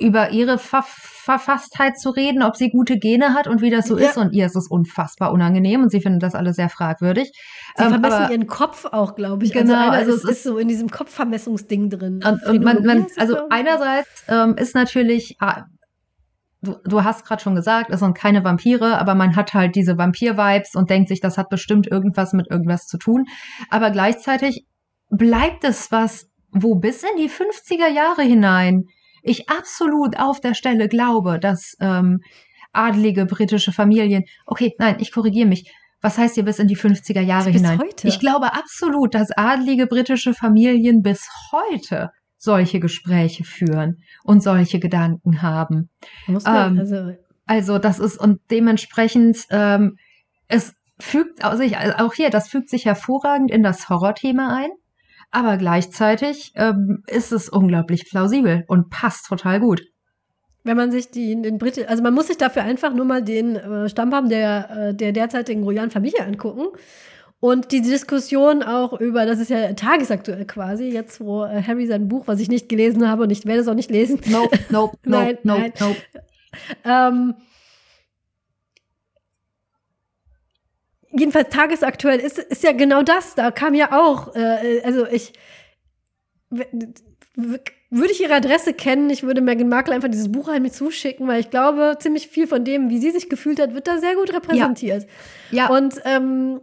über 0.00 0.30
ihre 0.30 0.58
Ver 0.58 0.82
Verfasstheit 0.82 1.98
zu 1.98 2.10
reden, 2.10 2.42
ob 2.42 2.56
sie 2.56 2.70
gute 2.70 2.98
Gene 2.98 3.34
hat 3.34 3.46
und 3.46 3.60
wie 3.60 3.70
das 3.70 3.86
so 3.86 3.98
ja. 3.98 4.08
ist. 4.08 4.16
Und 4.16 4.32
ihr 4.32 4.46
ist 4.46 4.56
es 4.56 4.68
unfassbar 4.68 5.32
unangenehm 5.32 5.82
und 5.82 5.90
sie 5.90 6.00
finden 6.00 6.18
das 6.18 6.34
alle 6.34 6.54
sehr 6.54 6.68
fragwürdig. 6.70 7.30
Sie 7.76 7.84
ähm, 7.84 7.90
vermessen 7.90 8.14
aber, 8.14 8.32
ihren 8.32 8.46
Kopf 8.46 8.86
auch, 8.86 9.14
glaube 9.14 9.44
ich. 9.44 9.54
Also 9.54 9.72
genau, 9.72 9.90
also, 9.90 10.12
also 10.12 10.12
es 10.12 10.24
ist, 10.24 10.30
ist, 10.30 10.42
so 10.42 10.58
in 10.58 10.66
diesem 10.66 10.90
Kopfvermessungsding 10.90 11.90
drin. 11.90 12.20
Und, 12.26 12.42
und 12.46 12.64
man, 12.64 12.84
man, 12.84 13.06
also 13.16 13.36
einerseits 13.50 14.24
ähm, 14.28 14.56
ist 14.56 14.74
natürlich 14.74 15.36
ah, 15.40 15.66
du, 16.62 16.76
du 16.84 17.04
hast 17.04 17.24
gerade 17.24 17.42
schon 17.42 17.54
gesagt, 17.54 17.90
es 17.90 18.00
sind 18.00 18.16
keine 18.16 18.44
Vampire, 18.44 18.98
aber 18.98 19.14
man 19.14 19.36
hat 19.36 19.54
halt 19.54 19.74
diese 19.74 19.98
Vampir-Vibes 19.98 20.74
und 20.74 20.90
denkt 20.90 21.08
sich, 21.08 21.20
das 21.20 21.38
hat 21.38 21.48
bestimmt 21.48 21.86
irgendwas 21.86 22.32
mit 22.32 22.50
irgendwas 22.50 22.86
zu 22.86 22.98
tun. 22.98 23.24
Aber 23.70 23.90
gleichzeitig 23.90 24.66
bleibt 25.08 25.64
es 25.64 25.90
was, 25.90 26.28
wo 26.52 26.74
bis 26.76 27.02
in 27.02 27.16
die 27.16 27.30
50er 27.30 27.88
Jahre 27.88 28.22
hinein 28.22 28.84
ich 29.22 29.50
absolut 29.50 30.18
auf 30.18 30.40
der 30.40 30.54
Stelle 30.54 30.88
glaube, 30.88 31.38
dass 31.38 31.76
ähm, 31.80 32.20
adlige 32.72 33.26
britische 33.26 33.72
Familien, 33.72 34.24
okay, 34.46 34.74
nein, 34.78 34.96
ich 34.98 35.12
korrigiere 35.12 35.48
mich, 35.48 35.70
was 36.00 36.16
heißt 36.16 36.34
hier 36.36 36.44
bis 36.44 36.58
in 36.58 36.68
die 36.68 36.76
50er 36.76 37.20
Jahre 37.20 37.50
hinein? 37.50 37.78
Heute. 37.78 38.08
Ich 38.08 38.18
glaube 38.18 38.54
absolut, 38.54 39.14
dass 39.14 39.30
adlige 39.36 39.86
britische 39.86 40.32
Familien 40.32 41.02
bis 41.02 41.28
heute 41.52 42.10
solche 42.40 42.80
Gespräche 42.80 43.44
führen 43.44 44.02
und 44.24 44.42
solche 44.42 44.80
Gedanken 44.80 45.42
haben. 45.42 45.90
Man, 46.26 46.42
ähm, 46.46 46.78
also, 46.78 47.14
also 47.46 47.78
das 47.78 47.98
ist 47.98 48.18
und 48.18 48.40
dementsprechend 48.50 49.46
ähm, 49.50 49.98
es 50.48 50.74
fügt 50.98 51.44
also 51.44 51.62
ich, 51.62 51.76
auch 51.76 52.14
hier, 52.14 52.30
das 52.30 52.48
fügt 52.48 52.70
sich 52.70 52.86
hervorragend 52.86 53.50
in 53.50 53.62
das 53.62 53.90
Horrorthema 53.90 54.56
ein, 54.56 54.70
aber 55.30 55.58
gleichzeitig 55.58 56.52
ähm, 56.56 57.02
ist 57.06 57.30
es 57.30 57.50
unglaublich 57.50 58.08
plausibel 58.08 58.64
und 58.68 58.88
passt 58.88 59.26
total 59.26 59.60
gut. 59.60 59.82
Wenn 60.64 60.76
man 60.76 60.90
sich 60.90 61.10
die, 61.10 61.40
den 61.40 61.58
Briten, 61.58 61.86
also 61.88 62.02
man 62.02 62.14
muss 62.14 62.28
sich 62.28 62.38
dafür 62.38 62.62
einfach 62.62 62.94
nur 62.94 63.04
mal 63.04 63.22
den 63.22 63.56
äh, 63.56 63.88
Stammbaum 63.88 64.30
der, 64.30 64.70
äh, 64.70 64.94
der 64.94 65.12
derzeitigen 65.12 65.62
royalen 65.62 65.90
Familie 65.90 66.24
angucken. 66.24 66.68
Und 67.40 67.72
die 67.72 67.80
Diskussion 67.80 68.62
auch 68.62 69.00
über, 69.00 69.24
das 69.24 69.38
ist 69.38 69.48
ja 69.48 69.72
tagesaktuell 69.72 70.44
quasi, 70.44 70.84
jetzt 70.84 71.20
wo 71.20 71.44
äh, 71.44 71.62
Harry 71.62 71.86
sein 71.86 72.06
Buch, 72.06 72.26
was 72.26 72.38
ich 72.38 72.48
nicht 72.48 72.68
gelesen 72.68 73.08
habe 73.08 73.22
und 73.22 73.30
ich 73.30 73.46
werde 73.46 73.60
es 73.62 73.68
auch 73.68 73.74
nicht 73.74 73.90
lesen. 73.90 74.20
Nope, 74.26 74.58
nope, 74.68 74.98
nein, 75.04 75.38
nope, 75.42 75.60
nein. 75.60 75.72
nope. 75.80 75.96
Ähm, 76.84 77.34
jedenfalls 81.12 81.48
tagesaktuell 81.48 82.20
ist, 82.20 82.38
ist 82.38 82.62
ja 82.62 82.72
genau 82.72 83.02
das. 83.02 83.34
Da 83.34 83.50
kam 83.50 83.72
ja 83.72 83.98
auch, 83.98 84.34
äh, 84.34 84.82
also 84.84 85.06
ich, 85.06 85.32
würde 86.50 88.12
ich 88.12 88.20
ihre 88.20 88.34
Adresse 88.34 88.74
kennen, 88.74 89.08
ich 89.08 89.22
würde 89.22 89.40
Meghan 89.40 89.68
Markle 89.68 89.94
einfach 89.94 90.10
dieses 90.10 90.30
Buch 90.30 90.48
an 90.48 90.62
mich 90.62 90.72
zuschicken, 90.72 91.26
weil 91.26 91.40
ich 91.40 91.50
glaube, 91.50 91.96
ziemlich 92.00 92.28
viel 92.28 92.46
von 92.46 92.64
dem, 92.64 92.90
wie 92.90 92.98
sie 92.98 93.10
sich 93.10 93.28
gefühlt 93.28 93.60
hat, 93.60 93.74
wird 93.74 93.88
da 93.88 93.98
sehr 93.98 94.14
gut 94.14 94.32
repräsentiert. 94.34 95.06
Ja. 95.50 95.68
Und 95.68 95.94
ähm, 96.04 96.60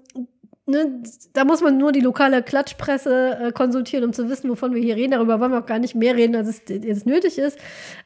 ne, 0.67 1.01
da 1.33 1.45
muss 1.45 1.61
man 1.61 1.77
nur 1.77 1.91
die 1.91 2.01
lokale 2.01 2.43
Klatschpresse 2.43 3.37
äh, 3.41 3.51
konsultieren, 3.51 4.05
um 4.05 4.13
zu 4.13 4.29
wissen, 4.29 4.49
wovon 4.49 4.73
wir 4.73 4.81
hier 4.81 4.95
reden. 4.95 5.11
Darüber 5.11 5.39
wollen 5.39 5.51
wir 5.51 5.59
auch 5.59 5.65
gar 5.65 5.79
nicht 5.79 5.95
mehr 5.95 6.15
reden, 6.15 6.35
als 6.35 6.47
es 6.49 6.61
jetzt 6.67 7.05
nötig 7.05 7.37
ist. 7.39 7.57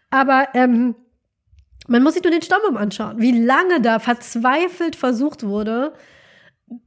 Aber 0.10 0.48
ähm, 0.54 0.96
man 1.88 2.04
muss 2.04 2.14
sich 2.14 2.24
nur 2.24 2.32
den 2.32 2.42
Stammbaum 2.42 2.78
anschauen, 2.78 3.20
wie 3.20 3.38
lange 3.38 3.82
da 3.82 4.00
verzweifelt 4.00 4.96
versucht 4.96 5.44
wurde, 5.44 5.94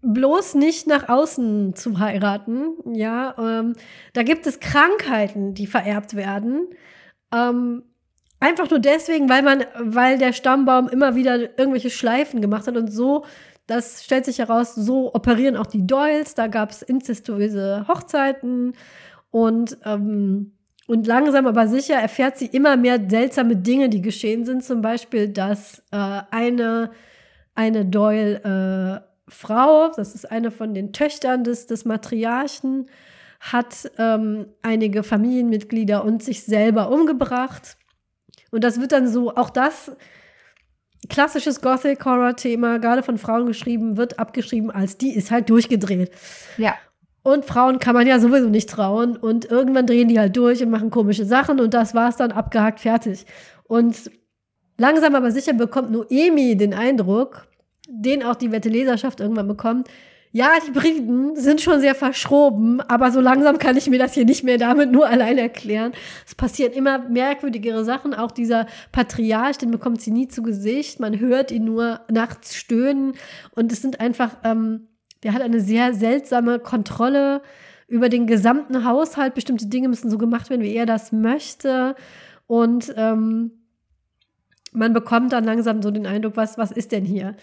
bloß 0.01 0.55
nicht 0.55 0.87
nach 0.87 1.09
außen 1.09 1.75
zu 1.75 1.99
heiraten. 1.99 2.77
Ja, 2.95 3.35
ähm, 3.39 3.75
da 4.13 4.23
gibt 4.23 4.47
es 4.47 4.61
Krankheiten, 4.61 5.55
die 5.55 5.67
vererbt 5.67 6.15
werden. 6.17 6.69
Ähm, 7.35 7.83
einfach 8.41 8.71
nur 8.71 8.79
deswegen, 8.79 9.29
weil 9.29 9.43
man, 9.43 9.65
weil 9.79 10.19
der 10.19 10.33
Stammbaum 10.33 10.89
immer 10.89 11.17
wieder 11.17 11.59
irgendwelche 11.59 11.91
Schleifen 11.91 12.41
gemacht 12.41 12.67
hat 12.67 12.77
und 12.77 12.91
so, 12.91 13.25
das 13.67 14.05
stellt 14.05 14.25
sich 14.25 14.39
heraus, 14.39 14.75
so 14.75 15.15
operieren 15.15 15.57
auch 15.57 15.67
die 15.67 15.87
Doyles. 15.87 16.35
Da 16.35 16.49
gab 16.49 16.71
es 16.71 16.83
inzestuöse 16.83 17.87
Hochzeiten 17.89 18.75
und 19.31 19.79
ähm, 19.85 20.53
und 20.87 21.07
langsam 21.07 21.47
aber 21.47 21.67
sicher 21.67 21.95
erfährt 21.95 22.37
sie 22.37 22.47
immer 22.47 22.77
mehr 22.77 23.01
seltsame 23.09 23.57
Dinge, 23.57 23.89
die 23.89 24.03
geschehen 24.03 24.45
sind. 24.45 24.63
Zum 24.63 24.83
Beispiel, 24.83 25.29
dass 25.29 25.83
äh, 25.91 26.21
eine, 26.31 26.91
eine 27.55 27.87
Doyle 27.87 29.03
äh, 29.03 29.31
Frau, 29.31 29.91
das 29.97 30.15
ist 30.15 30.31
eine 30.31 30.51
von 30.51 30.75
den 30.75 30.93
Töchtern 30.93 31.43
des, 31.43 31.67
des 31.67 31.87
Matriarchen, 31.87 32.87
hat 33.41 33.91
ähm, 33.99 34.47
einige 34.63 35.03
Familienmitglieder 35.03 36.05
und 36.05 36.23
sich 36.23 36.45
selber 36.45 36.91
umgebracht. 36.91 37.79
Und 38.51 38.63
das 38.63 38.81
wird 38.81 38.93
dann 38.93 39.09
so, 39.09 39.35
auch 39.35 39.51
das 39.51 39.93
klassisches 41.09 41.61
Gothic-Horror-Thema, 41.61 42.79
gerade 42.79 43.03
von 43.03 43.19
Frauen 43.19 43.47
geschrieben, 43.47 43.97
wird 43.97 44.19
abgeschrieben 44.19 44.71
als 44.71 44.97
die 44.97 45.15
ist 45.15 45.31
halt 45.31 45.51
durchgedreht. 45.51 46.11
Ja. 46.57 46.75
Und 47.23 47.47
Frauen 47.47 47.79
kann 47.79 47.95
man 47.95 48.07
ja 48.07 48.19
sowieso 48.21 48.49
nicht 48.49 48.69
trauen. 48.69 49.17
Und 49.17 49.51
irgendwann 49.51 49.87
drehen 49.87 50.09
die 50.09 50.19
halt 50.19 50.37
durch 50.37 50.63
und 50.63 50.71
machen 50.71 50.91
komische 50.91 51.25
Sachen 51.25 51.59
und 51.59 51.73
das 51.73 51.95
war's 51.95 52.17
dann 52.17 52.33
abgehakt, 52.33 52.81
fertig. 52.81 53.25
Und 53.65 54.11
langsam 54.77 55.15
aber 55.15 55.31
sicher 55.31 55.55
bekommt 55.55 55.91
Noemi 55.91 56.57
den 56.57 56.75
Eindruck, 56.75 57.47
den 57.89 58.23
auch 58.23 58.35
die 58.35 58.53
Wette 58.53 58.69
Leserschaft 58.69 59.21
irgendwann 59.21 59.49
bekommt, 59.49 59.89
ja, 60.37 60.55
die 60.67 60.73
Briten 60.73 61.37
sind 61.37 61.61
schon 61.61 61.79
sehr 61.79 61.95
verschroben, 61.95 62.81
aber 62.81 63.13
so 63.13 63.21
langsam 63.21 63.59
kann 63.59 63.77
ich 63.77 63.89
mir 63.89 64.01
das 64.01 64.15
hier 64.15 64.25
nicht 64.25 64.43
mehr 64.43 64.59
damit 64.59 64.91
nur 64.91 65.07
allein 65.09 65.39
erklären. 65.39 65.93
Es 66.27 66.35
passieren 66.35 66.73
immer 66.73 66.99
merkwürdigere 66.99 67.85
Sachen. 67.85 68.15
Auch 68.15 68.33
dieser 68.33 68.67
Patriarch, 68.91 69.59
den 69.59 69.71
bekommt 69.71 70.01
sie 70.01 70.11
nie 70.11 70.27
zu 70.27 70.43
Gesicht. 70.43 70.99
Man 70.99 71.21
hört 71.21 71.53
ihn 71.53 71.65
nur 71.65 72.01
nachts 72.11 72.57
stöhnen. 72.57 73.13
Und 73.55 73.71
es 73.71 73.81
sind 73.81 74.01
einfach, 74.01 74.37
ähm, 74.43 74.89
der 75.23 75.35
hat 75.35 75.43
eine 75.43 75.61
sehr 75.61 75.95
seltsame 75.95 76.59
Kontrolle 76.59 77.41
über 77.87 78.09
den 78.09 78.27
gesamten 78.27 78.85
Haushalt. 78.85 79.35
Bestimmte 79.35 79.67
Dinge 79.67 79.89
müssen 79.89 80.11
so 80.11 80.19
gemacht 80.19 80.51
werden, 80.51 80.63
wie 80.63 80.75
er 80.75 80.85
das 80.85 81.13
möchte. 81.13 81.95
Und 82.49 82.93
ähm, 82.97 83.53
man 84.73 84.95
bekommt 84.95 85.33
dann 85.33 85.45
langsam 85.45 85.81
so 85.81 85.93
den 85.93 86.09
Eindruck, 86.09 86.37
was, 86.37 86.59
was 86.59 86.73
ist 86.73 86.91
denn 86.91 87.05
hier? 87.05 87.37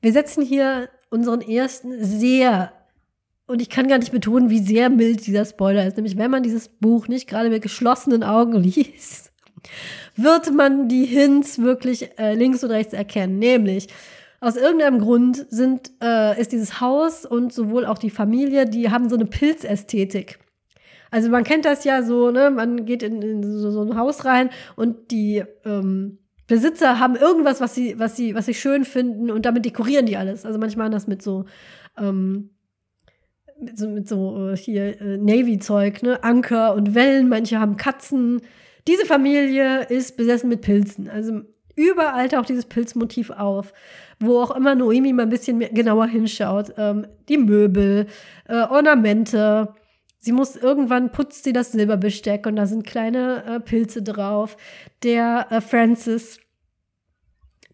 Wir 0.00 0.12
setzen 0.12 0.44
hier 0.44 0.88
unseren 1.10 1.40
ersten 1.40 2.02
sehr, 2.02 2.72
und 3.46 3.60
ich 3.60 3.68
kann 3.68 3.88
gar 3.88 3.98
nicht 3.98 4.12
betonen, 4.12 4.48
wie 4.48 4.60
sehr 4.60 4.88
mild 4.88 5.26
dieser 5.26 5.44
Spoiler 5.44 5.86
ist, 5.86 5.96
nämlich 5.96 6.16
wenn 6.16 6.30
man 6.30 6.42
dieses 6.42 6.68
Buch 6.68 7.08
nicht 7.08 7.28
gerade 7.28 7.50
mit 7.50 7.62
geschlossenen 7.62 8.22
Augen 8.22 8.54
liest, 8.62 9.32
wird 10.16 10.52
man 10.54 10.88
die 10.88 11.04
Hints 11.04 11.58
wirklich 11.58 12.18
äh, 12.18 12.34
links 12.34 12.64
und 12.64 12.70
rechts 12.70 12.94
erkennen. 12.94 13.38
Nämlich, 13.38 13.88
aus 14.40 14.56
irgendeinem 14.56 15.00
Grund 15.00 15.46
sind, 15.50 15.90
äh, 16.02 16.40
ist 16.40 16.52
dieses 16.52 16.80
Haus 16.80 17.26
und 17.26 17.52
sowohl 17.52 17.84
auch 17.84 17.98
die 17.98 18.08
Familie, 18.08 18.64
die 18.64 18.90
haben 18.90 19.10
so 19.10 19.16
eine 19.16 19.26
Pilzästhetik. 19.26 20.38
Also 21.10 21.28
man 21.28 21.44
kennt 21.44 21.64
das 21.66 21.84
ja 21.84 22.02
so, 22.02 22.30
ne? 22.30 22.50
Man 22.50 22.86
geht 22.86 23.02
in, 23.02 23.20
in 23.20 23.42
so, 23.42 23.70
so, 23.70 23.82
ein 23.82 23.96
Haus 23.96 24.24
rein 24.24 24.50
und 24.76 25.10
die 25.10 25.42
ähm, 25.64 26.19
Besitzer 26.50 26.98
haben 26.98 27.14
irgendwas, 27.14 27.60
was 27.60 27.76
sie, 27.76 27.96
was 28.00 28.16
sie, 28.16 28.34
was 28.34 28.46
sie 28.46 28.54
schön 28.54 28.84
finden 28.84 29.30
und 29.30 29.46
damit 29.46 29.64
dekorieren 29.64 30.04
die 30.04 30.16
alles. 30.16 30.44
Also 30.44 30.58
manchmal 30.58 30.90
das 30.90 31.06
mit 31.06 31.22
so, 31.22 31.44
ähm, 31.96 32.50
mit 33.60 33.78
so, 33.78 33.88
mit 33.88 34.08
so 34.08 34.48
äh, 34.48 34.56
hier 34.56 35.00
äh, 35.00 35.16
Navy-Zeug, 35.16 36.02
ne? 36.02 36.24
Anker 36.24 36.74
und 36.74 36.96
Wellen, 36.96 37.28
manche 37.28 37.60
haben 37.60 37.76
Katzen. 37.76 38.42
Diese 38.88 39.06
Familie 39.06 39.84
ist 39.84 40.16
besessen 40.16 40.48
mit 40.48 40.62
Pilzen. 40.62 41.08
Also 41.08 41.42
überall 41.76 42.28
taucht 42.28 42.48
dieses 42.48 42.64
Pilzmotiv 42.66 43.30
auf. 43.30 43.72
Wo 44.18 44.40
auch 44.40 44.56
immer 44.56 44.74
Noemi 44.74 45.12
mal 45.12 45.22
ein 45.22 45.30
bisschen 45.30 45.60
genauer 45.60 46.08
hinschaut. 46.08 46.74
Ähm, 46.76 47.06
die 47.28 47.38
Möbel, 47.38 48.06
äh, 48.48 48.62
Ornamente. 48.62 49.68
Sie 50.20 50.32
muss 50.32 50.54
irgendwann 50.54 51.12
putzt 51.12 51.44
sie 51.44 51.52
das 51.52 51.72
Silberbesteck 51.72 52.46
und 52.46 52.56
da 52.56 52.66
sind 52.66 52.86
kleine 52.86 53.42
äh, 53.46 53.60
Pilze 53.60 54.02
drauf. 54.02 54.56
Der 55.02 55.46
äh, 55.50 55.60
Francis 55.60 56.38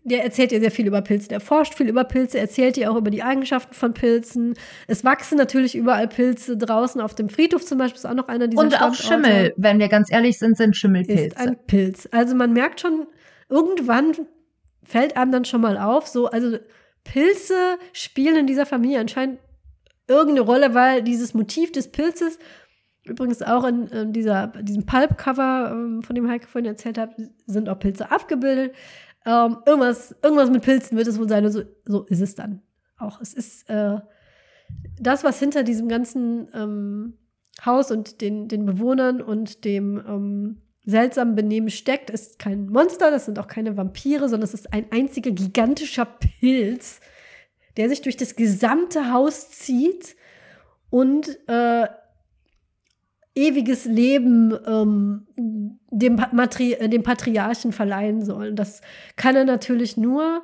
der 0.06 0.22
erzählt 0.22 0.52
ihr 0.52 0.60
sehr 0.60 0.70
viel 0.70 0.86
über 0.86 1.02
Pilze, 1.02 1.28
der 1.28 1.40
forscht 1.40 1.74
viel 1.74 1.88
über 1.88 2.04
Pilze, 2.04 2.38
erzählt 2.38 2.76
ihr 2.76 2.92
auch 2.92 2.96
über 2.96 3.10
die 3.10 3.24
Eigenschaften 3.24 3.74
von 3.74 3.92
Pilzen. 3.92 4.54
Es 4.86 5.02
wachsen 5.02 5.36
natürlich 5.36 5.74
überall 5.74 6.06
Pilze 6.06 6.56
draußen 6.56 7.00
auf 7.00 7.16
dem 7.16 7.28
Friedhof 7.28 7.64
zum 7.64 7.78
Beispiel, 7.78 7.98
ist 7.98 8.06
auch 8.06 8.14
noch 8.14 8.28
einer 8.28 8.46
dieser 8.46 8.62
Und 8.62 8.80
auch 8.80 8.94
Schimmel, 8.94 9.52
wenn 9.56 9.80
wir 9.80 9.88
ganz 9.88 10.10
ehrlich 10.12 10.38
sind, 10.38 10.56
sind 10.56 10.76
Schimmelpilze. 10.76 11.26
Ist 11.26 11.36
ein 11.36 11.56
Pilz. 11.66 12.08
Also 12.12 12.36
man 12.36 12.52
merkt 12.52 12.80
schon, 12.80 13.08
irgendwann 13.48 14.12
fällt 14.84 15.16
einem 15.16 15.32
dann 15.32 15.44
schon 15.44 15.60
mal 15.60 15.76
auf, 15.76 16.06
so, 16.06 16.26
also 16.26 16.56
Pilze 17.02 17.76
spielen 17.92 18.36
in 18.36 18.46
dieser 18.46 18.64
Familie 18.64 19.00
anscheinend 19.00 19.40
irgendeine 20.08 20.40
Rolle, 20.40 20.74
weil 20.74 21.02
dieses 21.02 21.34
Motiv 21.34 21.72
des 21.72 21.90
Pilzes 21.90 22.38
Übrigens 23.06 23.40
auch 23.42 23.64
in, 23.64 23.86
in 23.88 24.12
dieser, 24.12 24.48
diesem 24.48 24.84
Pulp-Cover, 24.84 25.70
ähm, 25.72 26.02
von 26.02 26.14
dem 26.16 26.28
Heike 26.28 26.48
vorhin 26.48 26.68
erzählt 26.68 26.98
hat, 26.98 27.10
sind 27.46 27.68
auch 27.68 27.78
Pilze 27.78 28.10
abgebildet. 28.10 28.74
Ähm, 29.24 29.58
irgendwas, 29.64 30.14
irgendwas 30.22 30.50
mit 30.50 30.62
Pilzen 30.62 30.96
wird 30.96 31.06
es 31.06 31.18
wohl 31.18 31.28
sein 31.28 31.48
so, 31.50 31.62
so 31.84 32.04
ist 32.04 32.20
es 32.20 32.34
dann 32.34 32.62
auch. 32.98 33.20
Es 33.20 33.32
ist 33.32 33.68
äh, 33.70 33.98
das, 35.00 35.24
was 35.24 35.38
hinter 35.38 35.62
diesem 35.62 35.88
ganzen 35.88 36.48
ähm, 36.52 37.14
Haus 37.64 37.90
und 37.90 38.20
den, 38.20 38.48
den 38.48 38.66
Bewohnern 38.66 39.22
und 39.22 39.64
dem 39.64 40.02
ähm, 40.06 40.62
seltsamen 40.84 41.34
Benehmen 41.34 41.70
steckt, 41.70 42.10
ist 42.10 42.38
kein 42.38 42.68
Monster, 42.68 43.10
das 43.10 43.24
sind 43.24 43.38
auch 43.38 43.48
keine 43.48 43.76
Vampire, 43.76 44.28
sondern 44.28 44.44
es 44.44 44.54
ist 44.54 44.72
ein 44.72 44.86
einziger 44.90 45.30
gigantischer 45.30 46.06
Pilz, 46.06 47.00
der 47.76 47.88
sich 47.88 48.02
durch 48.02 48.16
das 48.16 48.36
gesamte 48.36 49.12
Haus 49.12 49.50
zieht 49.50 50.16
und 50.90 51.38
äh, 51.48 51.86
ewiges 53.34 53.84
Leben 53.84 54.54
ähm, 54.66 55.26
dem, 55.90 56.20
Matri 56.32 56.72
äh, 56.72 56.88
dem 56.88 57.02
Patriarchen 57.02 57.72
verleihen 57.72 58.24
sollen. 58.24 58.56
Das 58.56 58.80
kann 59.16 59.36
er 59.36 59.44
natürlich 59.44 59.96
nur, 59.96 60.42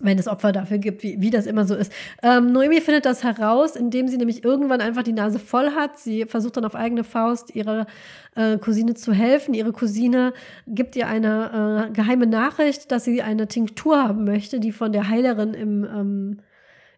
wenn 0.00 0.18
es 0.18 0.26
Opfer 0.26 0.50
dafür 0.50 0.78
gibt, 0.78 1.02
wie, 1.02 1.20
wie 1.20 1.30
das 1.30 1.46
immer 1.46 1.64
so 1.66 1.74
ist. 1.74 1.92
Ähm, 2.22 2.52
Noemi 2.52 2.80
findet 2.80 3.04
das 3.04 3.22
heraus, 3.22 3.76
indem 3.76 4.08
sie 4.08 4.16
nämlich 4.16 4.44
irgendwann 4.44 4.80
einfach 4.80 5.02
die 5.02 5.12
Nase 5.12 5.38
voll 5.38 5.72
hat. 5.74 5.98
Sie 5.98 6.24
versucht 6.24 6.56
dann 6.56 6.64
auf 6.64 6.74
eigene 6.74 7.04
Faust 7.04 7.54
ihrer 7.54 7.86
äh, 8.34 8.58
Cousine 8.58 8.94
zu 8.94 9.12
helfen. 9.12 9.54
Ihre 9.54 9.72
Cousine 9.72 10.32
gibt 10.66 10.96
ihr 10.96 11.06
eine 11.06 11.88
äh, 11.88 11.92
geheime 11.92 12.26
Nachricht, 12.26 12.90
dass 12.90 13.04
sie 13.04 13.22
eine 13.22 13.46
Tinktur 13.46 14.02
haben 14.02 14.24
möchte, 14.24 14.58
die 14.58 14.72
von 14.72 14.92
der 14.92 15.08
Heilerin 15.08 15.54
im, 15.54 15.84
ähm, 15.84 16.40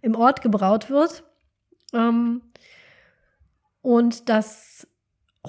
im 0.00 0.14
Ort 0.14 0.40
gebraut 0.40 0.88
wird. 0.88 1.24
Ähm, 1.92 2.42
und 3.82 4.28
das 4.28 4.86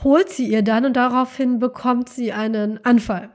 holt 0.04 0.30
sie 0.30 0.48
ihr 0.48 0.64
dann 0.64 0.86
und 0.86 0.96
daraufhin 0.96 1.60
bekommt 1.60 2.10
sie 2.10 2.34
einen 2.34 2.84
Anfall 2.84 3.30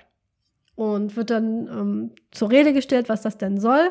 und 0.79 1.17
wird 1.17 1.31
dann 1.31 1.67
ähm, 1.67 2.11
zur 2.31 2.53
Rede 2.53 2.73
gestellt, 2.73 3.09
was 3.09 3.21
das 3.23 3.37
denn 3.37 3.59
soll. 3.59 3.91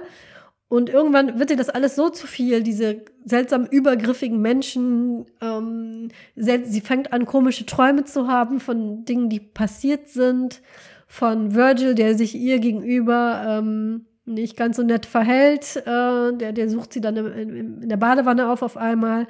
Und 0.70 0.90
irgendwann 0.90 1.38
wird 1.38 1.52
ihr 1.52 1.58
das 1.58 1.68
alles 1.70 1.98
so 1.98 2.10
zu 2.10 2.28
viel, 2.28 2.64
diese 2.64 3.02
seltsam 3.26 3.66
übergriffigen 3.66 4.42
Menschen. 4.42 5.26
Ähm, 5.42 6.10
sie 6.36 6.82
fängt 6.82 7.12
an, 7.12 7.26
komische 7.26 7.66
Träume 7.66 8.06
zu 8.06 8.30
haben 8.30 8.62
von 8.62 9.04
Dingen, 9.04 9.30
die 9.30 9.42
passiert 9.42 10.08
sind. 10.08 10.62
Von 11.08 11.54
Virgil, 11.54 11.94
der 11.94 12.16
sich 12.16 12.36
ihr 12.36 12.60
gegenüber 12.60 13.44
ähm, 13.46 14.06
nicht 14.24 14.56
ganz 14.56 14.78
so 14.78 14.84
nett 14.84 15.06
verhält. 15.06 15.76
Äh, 15.86 16.38
der, 16.38 16.54
der 16.54 16.70
sucht 16.70 16.94
sie 16.94 17.02
dann 17.02 17.18
in, 17.18 17.82
in 17.82 17.90
der 17.90 17.98
Badewanne 17.98 18.50
auf 18.50 18.62
auf 18.62 18.78
einmal. 18.78 19.28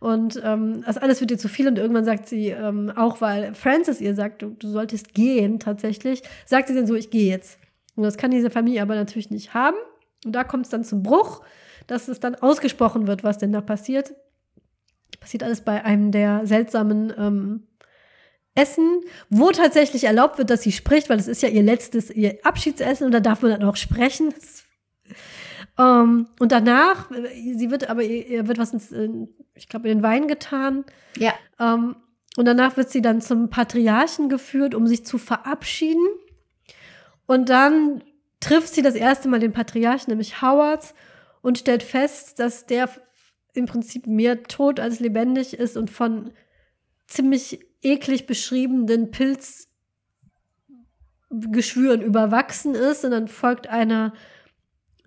Und 0.00 0.40
ähm, 0.42 0.82
das 0.84 0.96
alles 0.96 1.20
wird 1.20 1.30
ihr 1.30 1.38
zu 1.38 1.48
viel 1.48 1.68
und 1.68 1.78
irgendwann 1.78 2.06
sagt 2.06 2.26
sie, 2.26 2.48
ähm, 2.48 2.90
auch 2.96 3.20
weil 3.20 3.54
Francis 3.54 4.00
ihr 4.00 4.14
sagt, 4.14 4.40
du, 4.40 4.50
du 4.50 4.68
solltest 4.68 5.12
gehen 5.12 5.60
tatsächlich, 5.60 6.22
sagt 6.46 6.68
sie 6.68 6.74
dann 6.74 6.86
so, 6.86 6.94
ich 6.94 7.10
gehe 7.10 7.30
jetzt. 7.30 7.58
Und 7.96 8.04
das 8.04 8.16
kann 8.16 8.30
diese 8.30 8.48
Familie 8.48 8.80
aber 8.80 8.94
natürlich 8.94 9.30
nicht 9.30 9.52
haben. 9.52 9.76
Und 10.24 10.32
da 10.32 10.42
kommt 10.42 10.64
es 10.64 10.70
dann 10.70 10.84
zum 10.84 11.02
Bruch, 11.02 11.42
dass 11.86 12.08
es 12.08 12.18
dann 12.18 12.34
ausgesprochen 12.34 13.06
wird, 13.06 13.24
was 13.24 13.36
denn 13.36 13.52
da 13.52 13.60
passiert. 13.60 14.14
Passiert 15.20 15.42
alles 15.42 15.60
bei 15.60 15.84
einem 15.84 16.12
der 16.12 16.46
seltsamen 16.46 17.12
ähm, 17.18 17.66
Essen, 18.54 19.02
wo 19.28 19.50
tatsächlich 19.50 20.04
erlaubt 20.04 20.38
wird, 20.38 20.48
dass 20.48 20.62
sie 20.62 20.72
spricht, 20.72 21.10
weil 21.10 21.18
es 21.18 21.28
ist 21.28 21.42
ja 21.42 21.50
ihr 21.50 21.62
letztes, 21.62 22.10
ihr 22.10 22.38
Abschiedsessen 22.42 23.04
und 23.04 23.12
da 23.12 23.20
darf 23.20 23.42
man 23.42 23.50
dann 23.52 23.64
auch 23.64 23.76
sprechen. 23.76 24.32
Ähm, 25.78 26.26
und 26.38 26.52
danach, 26.52 27.10
sie 27.34 27.70
wird 27.70 27.88
aber, 27.88 28.02
ihr 28.02 28.48
wird 28.48 28.58
was 28.58 28.72
ins, 28.72 28.92
ich 29.60 29.68
glaube, 29.68 29.88
in 29.88 29.98
den 29.98 30.02
Wein 30.02 30.26
getan. 30.26 30.84
Ja. 31.16 31.34
Ähm, 31.58 31.96
und 32.36 32.44
danach 32.46 32.76
wird 32.76 32.90
sie 32.90 33.02
dann 33.02 33.20
zum 33.20 33.50
Patriarchen 33.50 34.28
geführt, 34.28 34.74
um 34.74 34.86
sich 34.86 35.04
zu 35.04 35.18
verabschieden. 35.18 36.06
Und 37.26 37.48
dann 37.48 38.02
trifft 38.40 38.74
sie 38.74 38.82
das 38.82 38.94
erste 38.94 39.28
Mal 39.28 39.38
den 39.38 39.52
Patriarchen, 39.52 40.10
nämlich 40.10 40.40
Howard, 40.40 40.94
und 41.42 41.58
stellt 41.58 41.82
fest, 41.82 42.38
dass 42.38 42.66
der 42.66 42.88
im 43.52 43.66
Prinzip 43.66 44.06
mehr 44.06 44.42
tot 44.44 44.80
als 44.80 45.00
lebendig 45.00 45.54
ist 45.54 45.76
und 45.76 45.90
von 45.90 46.32
ziemlich 47.06 47.60
eklig 47.82 48.26
beschriebenen 48.26 49.10
Pilzgeschwüren 49.10 52.00
überwachsen 52.00 52.74
ist. 52.74 53.04
Und 53.04 53.10
dann 53.10 53.28
folgt 53.28 53.66
eine 53.66 54.12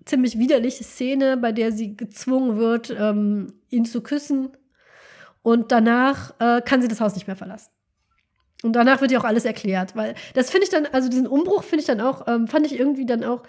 ziemlich 0.04 0.38
widerliche 0.38 0.84
Szene, 0.84 1.36
bei 1.36 1.52
der 1.52 1.72
sie 1.72 1.96
gezwungen 1.96 2.56
wird, 2.56 2.90
ähm, 2.90 3.54
ihn 3.70 3.84
zu 3.84 4.02
küssen 4.02 4.50
und 5.42 5.72
danach 5.72 6.34
äh, 6.40 6.60
kann 6.62 6.82
sie 6.82 6.88
das 6.88 7.00
Haus 7.00 7.14
nicht 7.14 7.26
mehr 7.26 7.36
verlassen. 7.36 7.70
Und 8.62 8.72
danach 8.72 9.00
wird 9.02 9.12
ihr 9.12 9.20
auch 9.20 9.24
alles 9.24 9.44
erklärt, 9.44 9.94
weil 9.94 10.14
das 10.32 10.50
finde 10.50 10.64
ich 10.64 10.70
dann, 10.70 10.86
also 10.86 11.08
diesen 11.08 11.26
Umbruch 11.26 11.62
finde 11.62 11.80
ich 11.80 11.86
dann 11.86 12.00
auch, 12.00 12.26
ähm, 12.26 12.48
fand 12.48 12.66
ich 12.66 12.78
irgendwie 12.78 13.04
dann 13.04 13.22
auch 13.22 13.42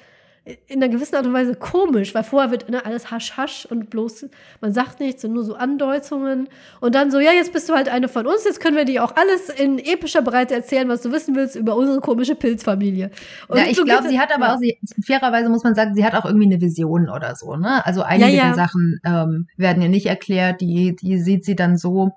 in 0.67 0.83
einer 0.83 0.89
gewissen 0.89 1.15
Art 1.15 1.25
und 1.25 1.33
Weise 1.33 1.55
komisch, 1.55 2.13
weil 2.13 2.23
vorher 2.23 2.51
wird 2.51 2.69
ne, 2.69 2.85
alles 2.85 3.09
hasch 3.09 3.35
hasch 3.35 3.65
und 3.65 3.89
bloß, 3.89 4.27
man 4.61 4.73
sagt 4.73 4.99
nichts 4.99 5.25
und 5.25 5.33
nur 5.33 5.43
so 5.43 5.55
Andeutungen. 5.55 6.49
Und 6.81 6.93
dann 6.93 7.09
so, 7.09 7.19
ja, 7.19 7.31
jetzt 7.31 7.51
bist 7.51 7.67
du 7.67 7.73
halt 7.73 7.89
eine 7.89 8.07
von 8.07 8.27
uns, 8.27 8.43
jetzt 8.45 8.59
können 8.59 8.77
wir 8.77 8.85
dir 8.85 9.03
auch 9.03 9.15
alles 9.15 9.49
in 9.49 9.79
epischer 9.79 10.21
Breite 10.21 10.53
erzählen, 10.53 10.87
was 10.87 11.01
du 11.01 11.11
wissen 11.11 11.35
willst 11.35 11.55
über 11.55 11.75
unsere 11.75 11.99
komische 11.99 12.35
Pilzfamilie. 12.35 13.09
Und 13.47 13.57
ja, 13.57 13.65
ich 13.67 13.83
glaube, 13.83 14.07
sie 14.07 14.19
hat 14.19 14.33
aber 14.35 14.45
ja. 14.45 14.53
auch, 14.53 14.59
sie, 14.59 14.77
fairerweise 15.03 15.49
muss 15.49 15.63
man 15.63 15.73
sagen, 15.73 15.95
sie 15.95 16.05
hat 16.05 16.13
auch 16.13 16.25
irgendwie 16.25 16.45
eine 16.45 16.61
Vision 16.61 17.09
oder 17.09 17.35
so, 17.35 17.55
ne? 17.55 17.83
Also 17.83 18.03
einige 18.03 18.29
ja, 18.31 18.49
ja. 18.49 18.53
Sachen 18.53 18.99
ähm, 19.03 19.47
werden 19.57 19.81
ihr 19.81 19.89
nicht 19.89 20.05
erklärt, 20.05 20.61
die, 20.61 20.95
die 20.95 21.17
sieht 21.17 21.43
sie 21.43 21.55
dann 21.55 21.75
so. 21.75 22.11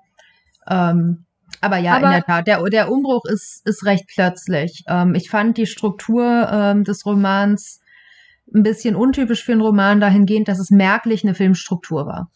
Ähm, 0.69 1.25
aber 1.61 1.77
ja, 1.77 1.95
aber 1.95 2.05
in 2.05 2.11
der 2.11 2.23
Tat, 2.23 2.47
der, 2.47 2.63
der 2.65 2.91
Umbruch 2.91 3.25
ist, 3.25 3.65
ist 3.65 3.85
recht 3.85 4.05
plötzlich. 4.07 4.83
Ähm, 4.87 5.15
ich 5.15 5.29
fand 5.29 5.57
die 5.57 5.65
Struktur 5.65 6.47
ähm, 6.51 6.83
des 6.83 7.05
Romans 7.07 7.78
ein 8.53 8.63
bisschen 8.63 8.95
untypisch 8.95 9.43
für 9.43 9.53
einen 9.53 9.61
Roman 9.61 9.99
dahingehend, 9.99 10.47
dass 10.47 10.59
es 10.59 10.71
merklich 10.71 11.23
eine 11.23 11.35
Filmstruktur 11.35 12.05
war. 12.05 12.29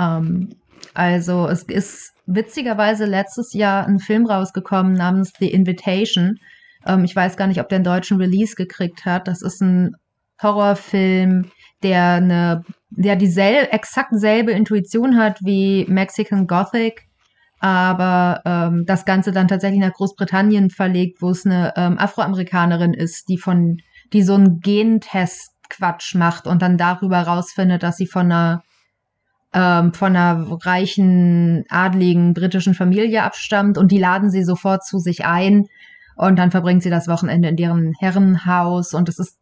Ähm, 0.00 0.50
also 0.94 1.48
es 1.48 1.62
ist 1.62 2.12
witzigerweise 2.26 3.04
letztes 3.04 3.52
Jahr 3.52 3.86
ein 3.86 3.98
Film 3.98 4.26
rausgekommen 4.26 4.94
namens 4.94 5.32
The 5.38 5.50
Invitation. 5.50 6.38
Ähm, 6.86 7.04
ich 7.04 7.14
weiß 7.14 7.36
gar 7.36 7.46
nicht, 7.46 7.60
ob 7.60 7.68
der 7.68 7.76
einen 7.76 7.84
deutschen 7.84 8.18
Release 8.18 8.54
gekriegt 8.54 9.04
hat. 9.04 9.28
Das 9.28 9.42
ist 9.42 9.60
ein 9.60 9.96
Horrorfilm, 10.42 11.50
der 11.82 12.14
eine, 12.14 12.64
der 12.90 13.16
dieselbe, 13.16 13.72
exakt 13.72 14.10
selbe 14.12 14.52
Intuition 14.52 15.16
hat 15.16 15.38
wie 15.42 15.86
Mexican 15.88 16.46
Gothic, 16.46 17.06
aber 17.58 18.42
ähm, 18.44 18.84
das 18.86 19.04
Ganze 19.04 19.32
dann 19.32 19.48
tatsächlich 19.48 19.80
nach 19.80 19.92
Großbritannien 19.92 20.70
verlegt, 20.70 21.22
wo 21.22 21.30
es 21.30 21.46
eine 21.46 21.72
ähm, 21.76 21.98
Afroamerikanerin 21.98 22.92
ist, 22.92 23.28
die 23.28 23.38
von 23.38 23.78
die 24.12 24.22
so 24.22 24.34
einen 24.34 24.60
Gentest 24.60 25.50
Quatsch 25.68 26.14
macht 26.14 26.46
und 26.46 26.62
dann 26.62 26.78
darüber 26.78 27.22
rausfindet, 27.22 27.82
dass 27.82 27.96
sie 27.96 28.06
von 28.06 28.26
einer 28.26 28.62
ähm, 29.52 29.92
von 29.94 30.14
einer 30.14 30.46
reichen, 30.64 31.64
adligen 31.68 32.34
britischen 32.34 32.74
Familie 32.74 33.22
abstammt 33.22 33.78
und 33.78 33.90
die 33.90 33.98
laden 33.98 34.30
sie 34.30 34.44
sofort 34.44 34.84
zu 34.84 34.98
sich 34.98 35.24
ein 35.24 35.66
und 36.16 36.38
dann 36.38 36.50
verbringt 36.50 36.82
sie 36.82 36.90
das 36.90 37.08
Wochenende 37.08 37.48
in 37.48 37.56
deren 37.56 37.92
Herrenhaus 37.98 38.94
und 38.94 39.08
es 39.08 39.18
ist 39.18 39.38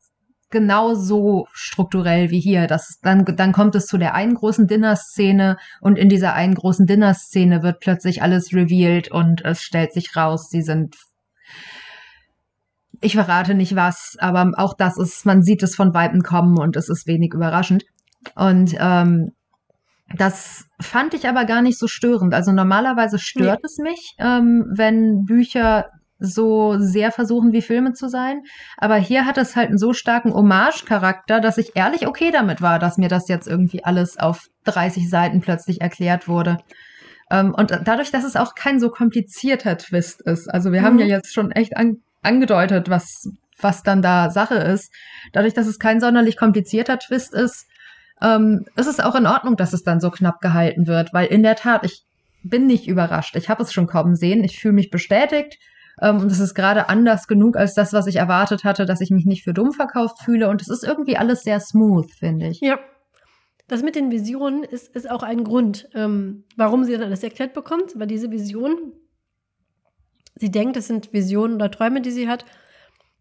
genau 0.51 0.95
so 0.95 1.47
strukturell 1.53 2.31
wie 2.31 2.41
hier. 2.41 2.67
Das, 2.67 3.01
dann, 3.03 3.25
dann 3.25 3.53
kommt 3.53 3.75
es 3.75 3.87
zu 3.87 3.99
der 3.99 4.15
einen 4.15 4.35
großen 4.35 4.67
Dinner-Szene 4.67 5.57
und 5.81 5.99
in 5.99 6.09
dieser 6.09 6.35
einen 6.35 6.55
großen 6.55 6.87
Dinner-Szene 6.87 7.63
wird 7.63 7.81
plötzlich 7.81 8.23
alles 8.23 8.53
revealed 8.53 9.11
und 9.11 9.45
es 9.45 9.63
stellt 9.63 9.93
sich 9.93 10.17
raus, 10.17 10.49
sie 10.51 10.63
sind 10.63 10.95
ich 13.05 13.15
verrate 13.15 13.55
nicht 13.55 13.77
was, 13.77 14.17
aber 14.19 14.51
auch 14.57 14.75
das 14.75 14.97
ist, 14.99 15.27
man 15.27 15.43
sieht 15.43 15.63
es 15.63 15.75
von 15.75 15.95
Weitem 15.95 16.23
kommen 16.23 16.59
und 16.59 16.77
es 16.77 16.89
ist 16.89 17.07
wenig 17.07 17.35
überraschend. 17.35 17.85
Und 18.35 18.75
ähm, 18.79 19.33
das 20.17 20.67
fand 20.81 21.15
ich 21.15 21.29
aber 21.29 21.45
gar 21.45 21.63
nicht 21.63 21.79
so 21.79 21.87
störend. 21.87 22.35
Also 22.35 22.53
normalerweise 22.53 23.19
stört 23.19 23.61
nee. 23.63 23.67
es 23.67 23.79
mich, 23.79 24.15
ähm, 24.19 24.65
wenn 24.75 25.25
Bücher 25.25 25.87
so 26.19 26.79
sehr 26.79 27.13
versuchen 27.13 27.53
wie 27.53 27.61
Filme 27.61 27.93
zu 27.93 28.09
sein. 28.09 28.43
Aber 28.79 28.97
hier 28.97 29.27
hat 29.27 29.37
es 29.37 29.57
halt 29.57 29.69
einen 29.69 29.79
so 29.79 29.93
starken 29.93 30.33
Hommage-Charakter, 30.33 31.41
dass 31.41 31.59
ich 31.59 31.73
ehrlich 31.75 32.07
okay 32.07 32.31
damit 32.31 32.63
war, 32.63 32.79
dass 32.79 32.99
mir 32.99 33.09
das 33.09 33.29
jetzt 33.29 33.47
irgendwie 33.47 33.85
alles 33.85 34.19
auf 34.19 34.47
30 34.65 35.11
Seiten 35.11 35.41
plötzlich 35.41 35.81
erklärt 35.81 36.29
wurde. 36.29 36.59
Ähm, 37.31 37.55
und 37.55 37.79
dadurch, 37.85 38.11
dass 38.11 38.25
es 38.25 38.37
auch 38.37 38.55
kein 38.55 38.81
so 38.81 38.91
komplizierter 38.91 39.77
Twist 39.77 40.23
ist. 40.23 40.49
Also 40.49 40.73
wir 40.73 40.81
mhm. 40.81 40.85
haben 40.85 40.99
ja 40.99 41.07
jetzt 41.07 41.35
schon 41.35 41.51
echt 41.51 41.77
an 41.77 41.99
angedeutet, 42.25 42.89
was, 42.91 43.29
was 43.61 43.83
dann 43.83 44.03
da 44.03 44.31
Sache 44.31 44.57
ist. 44.57 44.93
Dadurch, 45.33 45.55
dass 45.55 45.67
es 45.67 45.79
kein 45.79 46.01
sonderlich 46.01 46.37
komplizierter 46.37 46.99
Twist 46.99 47.35
ist, 47.35 47.67
ähm, 48.23 48.65
ist 48.77 48.87
es 48.87 49.01
auch 49.01 49.15
in 49.15 49.27
Ordnung, 49.27 49.57
dass 49.57 49.73
es 49.73 49.83
dann 49.83 50.01
so 50.01 50.11
knapp 50.11 50.41
gehalten 50.41 50.87
wird, 50.87 51.13
weil 51.13 51.27
in 51.27 51.43
der 51.43 51.57
Tat, 51.57 51.85
ich 51.85 52.05
bin 52.45 52.67
nicht 52.67 52.87
überrascht. 52.87 53.37
Ich 53.37 53.49
habe 53.49 53.63
es 53.63 53.73
schon 53.73 53.87
kommen 53.87 54.17
sehen. 54.17 54.45
Ich 54.45 54.61
fühle 54.61 54.75
mich 54.75 54.91
bestätigt. 54.91 55.59
Ähm, 56.01 56.21
und 56.21 56.31
es 56.31 56.41
ist 56.41 56.55
gerade 56.55 56.89
anders 56.89 57.27
genug 57.27 57.57
als 57.57 57.75
das, 57.75 57.93
was 57.93 58.07
ich 58.07 58.17
erwartet 58.17 58.65
hatte, 58.65 58.85
dass 58.85 59.01
ich 59.01 59.11
mich 59.11 59.27
nicht 59.27 59.45
für 59.45 59.55
dumm 59.55 59.73
verkauft 59.73 60.23
fühle. 60.23 60.49
Und 60.49 60.61
es 60.61 60.69
ist 60.69 60.85
irgendwie 60.85 61.17
alles 61.17 61.43
sehr 61.43 61.61
smooth, 61.61 62.11
finde 62.13 62.49
ich. 62.49 62.61
Ja. 62.61 62.79
Das 63.67 63.83
mit 63.83 63.97
den 63.97 64.11
Visionen 64.11 64.63
ist, 64.63 64.95
ist 64.95 65.11
auch 65.11 65.23
ein 65.23 65.43
Grund, 65.43 65.89
ähm, 65.95 66.45
warum 66.55 66.85
sie 66.85 66.93
dann 66.93 67.03
alles 67.03 67.23
erklärt 67.23 67.55
bekommt, 67.55 67.99
weil 67.99 68.07
diese 68.07 68.31
Vision 68.31 68.93
Sie 70.37 70.51
denkt, 70.51 70.77
es 70.77 70.87
sind 70.87 71.13
Visionen 71.13 71.57
oder 71.57 71.71
Träume, 71.71 72.01
die 72.01 72.11
sie 72.11 72.29
hat. 72.29 72.45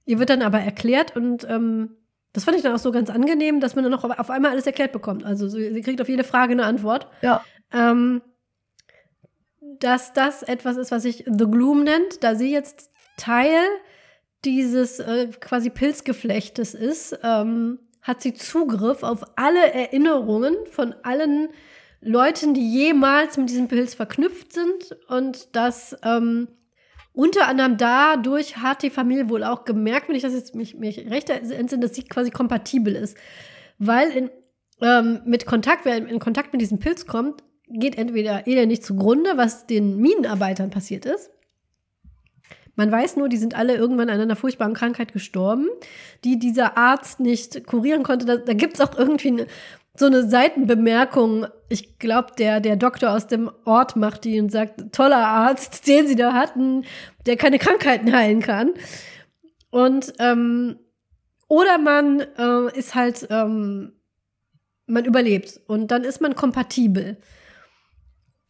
Ihr 0.06 0.20
wird 0.20 0.30
dann 0.30 0.42
aber 0.42 0.60
erklärt 0.60 1.16
und 1.16 1.48
ähm, 1.50 1.98
das 2.34 2.46
fand 2.46 2.58
ich 2.58 2.64
dann 2.64 2.74
auch 2.74 2.80
so 2.80 2.92
ganz 2.92 3.10
angenehm, 3.10 3.60
dass 3.60 3.76
man 3.76 3.84
dann 3.84 3.92
noch 3.92 4.04
auf 4.04 4.30
einmal 4.30 4.52
alles 4.52 4.66
erklärt 4.66 4.92
bekommt. 4.92 5.24
Also 5.24 5.48
sie 5.48 5.82
kriegt 5.82 6.02
auf 6.02 6.10
jede 6.10 6.24
Frage 6.24 6.54
eine 6.54 6.66
Antwort. 6.66 7.08
Ja. 7.22 7.44
Ähm, 7.72 8.22
dass 9.80 10.14
das 10.14 10.44
etwas 10.44 10.78
ist, 10.78 10.92
was 10.92 11.04
sich 11.04 11.26
The 11.28 11.46
Gloom 11.46 11.84
nennt, 11.84 12.24
da 12.24 12.36
sie 12.36 12.52
jetzt 12.52 12.90
Teil 13.18 13.62
dieses 14.46 15.00
äh, 15.00 15.28
quasi 15.40 15.70
Pilzgeflechtes 15.70 16.74
ist, 16.74 17.18
ähm, 17.24 17.80
hat 18.02 18.22
sie 18.22 18.34
Zugriff 18.34 19.04
auf 19.04 19.24
alle 19.36 19.74
Erinnerungen 19.74 20.56
von 20.70 20.94
allen 21.04 21.50
Leuten, 22.02 22.54
die 22.54 22.70
jemals 22.70 23.38
mit 23.38 23.50
diesem 23.50 23.68
Pilz 23.68 23.94
verknüpft 23.94 24.52
sind 24.52 24.98
und 25.08 25.56
dass 25.56 25.96
ähm, 26.04 26.50
unter 27.14 27.48
anderem 27.48 27.78
dadurch 27.78 28.58
hat 28.58 28.82
die 28.82 28.90
Familie 28.90 29.30
wohl 29.30 29.44
auch 29.44 29.66
gemerkt, 29.66 30.10
wenn 30.10 30.16
ich 30.16 30.24
das 30.24 30.34
jetzt 30.34 30.56
mich, 30.56 30.76
mich 30.76 31.10
recht 31.10 31.30
entsinne, 31.30 31.82
dass 31.82 31.96
sie 31.96 32.04
quasi 32.04 32.32
kompatibel 32.32 32.96
ist. 32.96 33.16
Weil 33.78 34.10
in, 34.10 34.32
ähm, 34.82 35.22
mit 35.26 35.46
Kontakt, 35.46 35.86
wer 35.86 35.98
in 35.98 36.20
Kontakt 36.20 36.54
mit 36.54 36.62
diesem 36.62 36.80
Pilz 36.80 37.06
kommt, 37.06 37.44
geht 37.68 37.98
entweder 37.98 38.48
er 38.48 38.66
nicht 38.66 38.84
zugrunde, 38.84 39.32
was 39.36 39.68
den 39.68 39.98
Minenarbeitern 39.98 40.72
passiert 40.72 41.06
ist. 41.06 41.30
Man 42.76 42.92
weiß 42.92 43.18
nur, 43.18 43.30
die 43.30 43.38
sind 43.38 43.56
alle 43.56 43.76
irgendwann 43.76 44.10
an 44.10 44.20
einer 44.20 44.36
furchtbaren 44.36 44.74
Krankheit 44.74 45.14
gestorben, 45.14 45.68
die 46.24 46.40
dieser 46.40 46.78
Arzt 46.78 47.20
nicht 47.20 47.66
kurieren 47.68 48.04
konnte. 48.04 48.26
Da, 48.26 48.38
da 48.38 48.54
gibt 48.54 48.76
es 48.76 48.82
auch 48.82 48.98
irgendwie 48.98 49.28
eine, 49.30 49.48
so 49.96 50.08
eine 50.08 50.28
Seitenbemerkung. 50.28 51.46
Ich 51.70 52.00
glaube, 52.00 52.30
der, 52.38 52.60
der 52.60 52.76
Doktor 52.76 53.12
aus 53.12 53.28
dem 53.28 53.52
Ort 53.66 53.96
macht 53.96 54.24
die 54.24 54.40
und 54.40 54.52
sagt, 54.52 54.92
toller 54.92 55.28
Arzt, 55.28 55.88
den 55.88 56.08
sie 56.08 56.16
da 56.16 56.34
hatten, 56.34 56.86
der 57.26 57.38
keine 57.38 57.60
Krankheiten 57.60 58.12
heilen 58.12 58.42
kann. 58.42 58.72
Und 59.70 60.14
ähm, 60.20 60.78
oder 61.48 61.78
man 61.78 62.22
äh, 62.22 62.78
ist 62.78 62.96
halt, 62.96 63.28
ähm, 63.30 63.94
man 64.88 65.06
überlebt 65.06 65.62
und 65.68 65.92
dann 65.92 66.04
ist 66.04 66.22
man 66.22 66.36
kompatibel. 66.36 67.18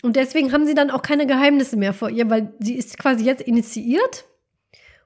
Und 0.03 0.17
deswegen 0.17 0.51
haben 0.51 0.65
sie 0.65 0.75
dann 0.75 0.91
auch 0.91 1.01
keine 1.01 1.25
Geheimnisse 1.25 1.77
mehr 1.77 1.93
vor 1.93 2.09
ihr, 2.09 2.29
weil 2.29 2.53
sie 2.59 2.75
ist 2.75 2.99
quasi 2.99 3.23
jetzt 3.23 3.41
initiiert 3.41 4.25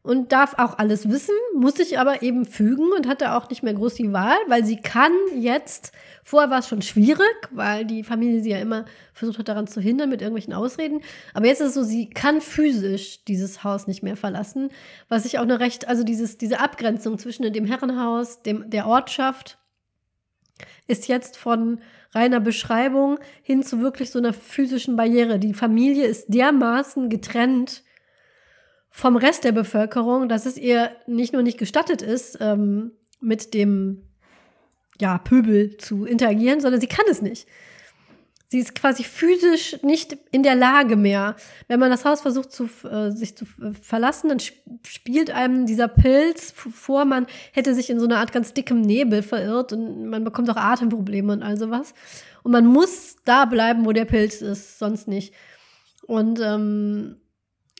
und 0.02 0.32
darf 0.32 0.56
auch 0.58 0.80
alles 0.80 1.08
wissen, 1.08 1.36
muss 1.54 1.76
sich 1.76 2.00
aber 2.00 2.24
eben 2.24 2.46
fügen 2.46 2.92
und 2.96 3.08
hat 3.08 3.22
da 3.22 3.38
auch 3.38 3.48
nicht 3.48 3.62
mehr 3.62 3.76
groß 3.76 3.94
die 3.94 4.12
Wahl, 4.12 4.38
weil 4.48 4.66
sie 4.66 4.78
kann 4.78 5.12
jetzt, 5.36 5.92
vorher 6.24 6.50
war 6.50 6.60
es 6.60 6.68
schon 6.68 6.82
schwierig, 6.82 7.36
weil 7.52 7.86
die 7.86 8.04
Familie 8.04 8.42
sie 8.42 8.50
ja 8.50 8.58
immer 8.58 8.86
versucht 9.14 9.38
hat 9.38 9.50
daran 9.50 9.68
zu 9.68 9.82
hindern 9.82 10.10
mit 10.10 10.22
irgendwelchen 10.22 10.54
Ausreden, 10.54 11.02
aber 11.36 11.46
jetzt 11.46 11.62
ist 11.62 11.68
es 11.68 11.74
so, 11.76 11.84
sie 11.84 12.10
kann 12.10 12.42
physisch 12.42 13.24
dieses 13.26 13.64
Haus 13.64 13.86
nicht 13.86 14.02
mehr 14.02 14.18
verlassen, 14.18 14.70
was 15.10 15.26
ich 15.26 15.38
auch 15.38 15.44
eine 15.44 15.60
recht, 15.60 15.88
also 15.88 16.04
dieses, 16.04 16.40
diese 16.40 16.60
Abgrenzung 16.60 17.20
zwischen 17.20 17.54
dem 17.54 17.66
Herrenhaus, 17.66 18.42
dem, 18.42 18.68
der 18.70 18.88
Ortschaft, 18.88 19.60
ist 20.88 21.08
jetzt 21.08 21.38
von 21.38 21.82
reiner 22.18 22.40
Beschreibung 22.40 23.20
hin 23.44 23.64
zu 23.64 23.82
wirklich 23.82 24.10
so 24.10 24.20
einer 24.20 24.34
physischen 24.34 24.96
Barriere. 24.96 25.40
Die 25.40 25.54
Familie 25.54 26.06
ist 26.06 26.26
dermaßen 26.28 27.10
getrennt 27.10 27.84
vom 28.90 29.16
Rest 29.16 29.44
der 29.44 29.52
Bevölkerung, 29.52 30.28
dass 30.28 30.46
es 30.46 30.58
ihr 30.58 30.92
nicht 31.06 31.34
nur 31.34 31.44
nicht 31.44 31.60
gestattet 31.60 32.02
ist, 32.02 32.40
ähm, 32.42 32.92
mit 33.22 33.54
dem 33.54 34.04
ja, 35.00 35.20
Pöbel 35.20 35.78
zu 35.78 36.06
interagieren, 36.06 36.60
sondern 36.60 36.82
sie 36.82 36.88
kann 36.88 37.06
es 37.10 37.22
nicht. 37.22 37.48
Sie 38.50 38.60
ist 38.60 38.76
quasi 38.76 39.04
physisch 39.04 39.82
nicht 39.84 40.18
in 40.32 40.42
der 40.42 40.56
Lage 40.56 40.96
mehr. 40.96 41.36
Wenn 41.68 41.82
man 41.82 41.92
das 41.92 42.06
Haus 42.06 42.22
versucht, 42.22 42.52
zu, 42.52 42.70
äh, 42.90 43.12
sich 43.12 43.36
zu 43.36 43.44
äh, 43.62 43.74
verlassen, 43.82 44.30
dann 44.30 44.40
spielt 44.40 45.32
einem 45.32 45.66
dieser 45.66 45.90
Pilz 45.90 46.54
vor, 46.56 47.04
man 47.04 47.28
hätte 47.52 47.76
sich 47.76 47.90
in 47.90 48.00
so 48.00 48.06
einer 48.06 48.20
Art 48.20 48.32
ganz 48.32 48.54
dickem 48.54 48.80
Nebel 48.80 49.22
verirrt 49.22 49.74
und 49.74 50.08
man 50.10 50.24
bekommt 50.24 50.50
auch 50.50 50.56
Atemprobleme 50.56 51.34
und 51.34 51.44
all 51.44 51.58
sowas. 51.58 51.94
Und 52.44 52.54
man 52.54 52.66
muss 52.66 53.18
da 53.26 53.44
bleiben, 53.44 53.86
wo 53.86 53.92
der 53.92 54.06
Pilz 54.06 54.42
ist, 54.42 54.80
sonst 54.80 55.10
nicht. 55.10 55.34
Und 56.06 56.40
ähm, 56.40 57.18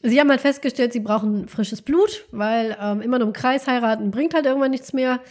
sie 0.04 0.20
haben 0.20 0.30
halt 0.30 0.42
festgestellt, 0.42 0.92
sie 0.92 1.00
brauchen 1.00 1.48
frisches 1.48 1.82
Blut, 1.82 2.26
weil 2.32 2.76
ähm, 2.82 3.02
immer 3.02 3.20
nur 3.20 3.28
im 3.28 3.34
Kreis 3.34 3.68
heiraten 3.68 4.12
bringt 4.12 4.34
halt 4.34 4.46
irgendwann 4.46 4.72
nichts 4.72 4.92
mehr 4.92 5.22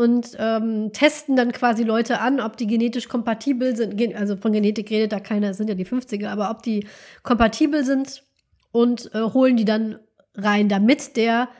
und 0.00 0.34
ähm, 0.38 0.94
testen 0.94 1.36
dann 1.36 1.52
quasi 1.52 1.82
Leute 1.82 2.20
an, 2.20 2.40
ob 2.40 2.56
die 2.56 2.66
genetisch 2.66 3.06
kompatibel 3.06 3.76
sind. 3.76 4.16
Also 4.16 4.34
von 4.34 4.50
Genetik 4.50 4.90
redet 4.90 5.12
da 5.12 5.20
keiner, 5.20 5.50
es 5.50 5.58
sind 5.58 5.68
ja 5.68 5.74
die 5.74 5.84
50er, 5.84 6.28
aber 6.28 6.50
ob 6.50 6.62
die 6.62 6.86
kompatibel 7.22 7.84
sind 7.84 8.22
und 8.72 9.14
äh, 9.14 9.20
holen 9.20 9.58
die 9.58 9.66
dann 9.66 9.98
rein, 10.34 10.70
damit 10.70 11.18
der 11.18 11.50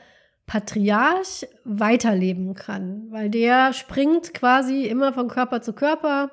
Patriarch 0.47 1.47
weiterleben 1.65 2.55
kann. 2.55 3.11
Weil 3.11 3.29
der 3.29 3.73
springt 3.73 4.33
quasi 4.33 4.85
immer 4.85 5.13
von 5.13 5.27
Körper 5.27 5.61
zu 5.61 5.73
Körper 5.73 6.31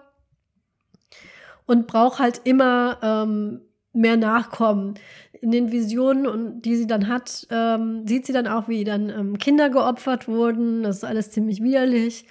und 1.66 1.86
braucht 1.88 2.20
halt 2.20 2.40
immer 2.44 3.00
ähm, 3.02 3.60
mehr 3.92 4.16
Nachkommen 4.16 4.94
in 5.40 5.50
den 5.50 5.72
Visionen, 5.72 6.26
und 6.26 6.62
die 6.62 6.76
sie 6.76 6.86
dann 6.86 7.08
hat, 7.08 7.46
ähm, 7.50 8.06
sieht 8.06 8.26
sie 8.26 8.32
dann 8.32 8.46
auch, 8.46 8.68
wie 8.68 8.84
dann 8.84 9.10
ähm, 9.10 9.38
Kinder 9.38 9.70
geopfert 9.70 10.28
wurden. 10.28 10.82
Das 10.82 10.98
ist 10.98 11.04
alles 11.04 11.30
ziemlich 11.30 11.62
widerlich. 11.62 12.26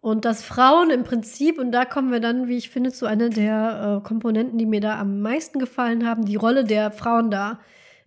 Und 0.00 0.24
dass 0.26 0.42
Frauen 0.42 0.90
im 0.90 1.02
Prinzip, 1.02 1.58
und 1.58 1.72
da 1.72 1.84
kommen 1.86 2.12
wir 2.12 2.20
dann, 2.20 2.46
wie 2.46 2.58
ich 2.58 2.68
finde, 2.68 2.92
zu 2.92 3.06
einer 3.06 3.30
der 3.30 4.00
äh, 4.02 4.06
Komponenten, 4.06 4.58
die 4.58 4.66
mir 4.66 4.80
da 4.80 4.98
am 5.00 5.20
meisten 5.22 5.58
gefallen 5.58 6.06
haben, 6.06 6.26
die 6.26 6.36
Rolle 6.36 6.64
der 6.64 6.90
Frauen 6.90 7.30
da 7.30 7.58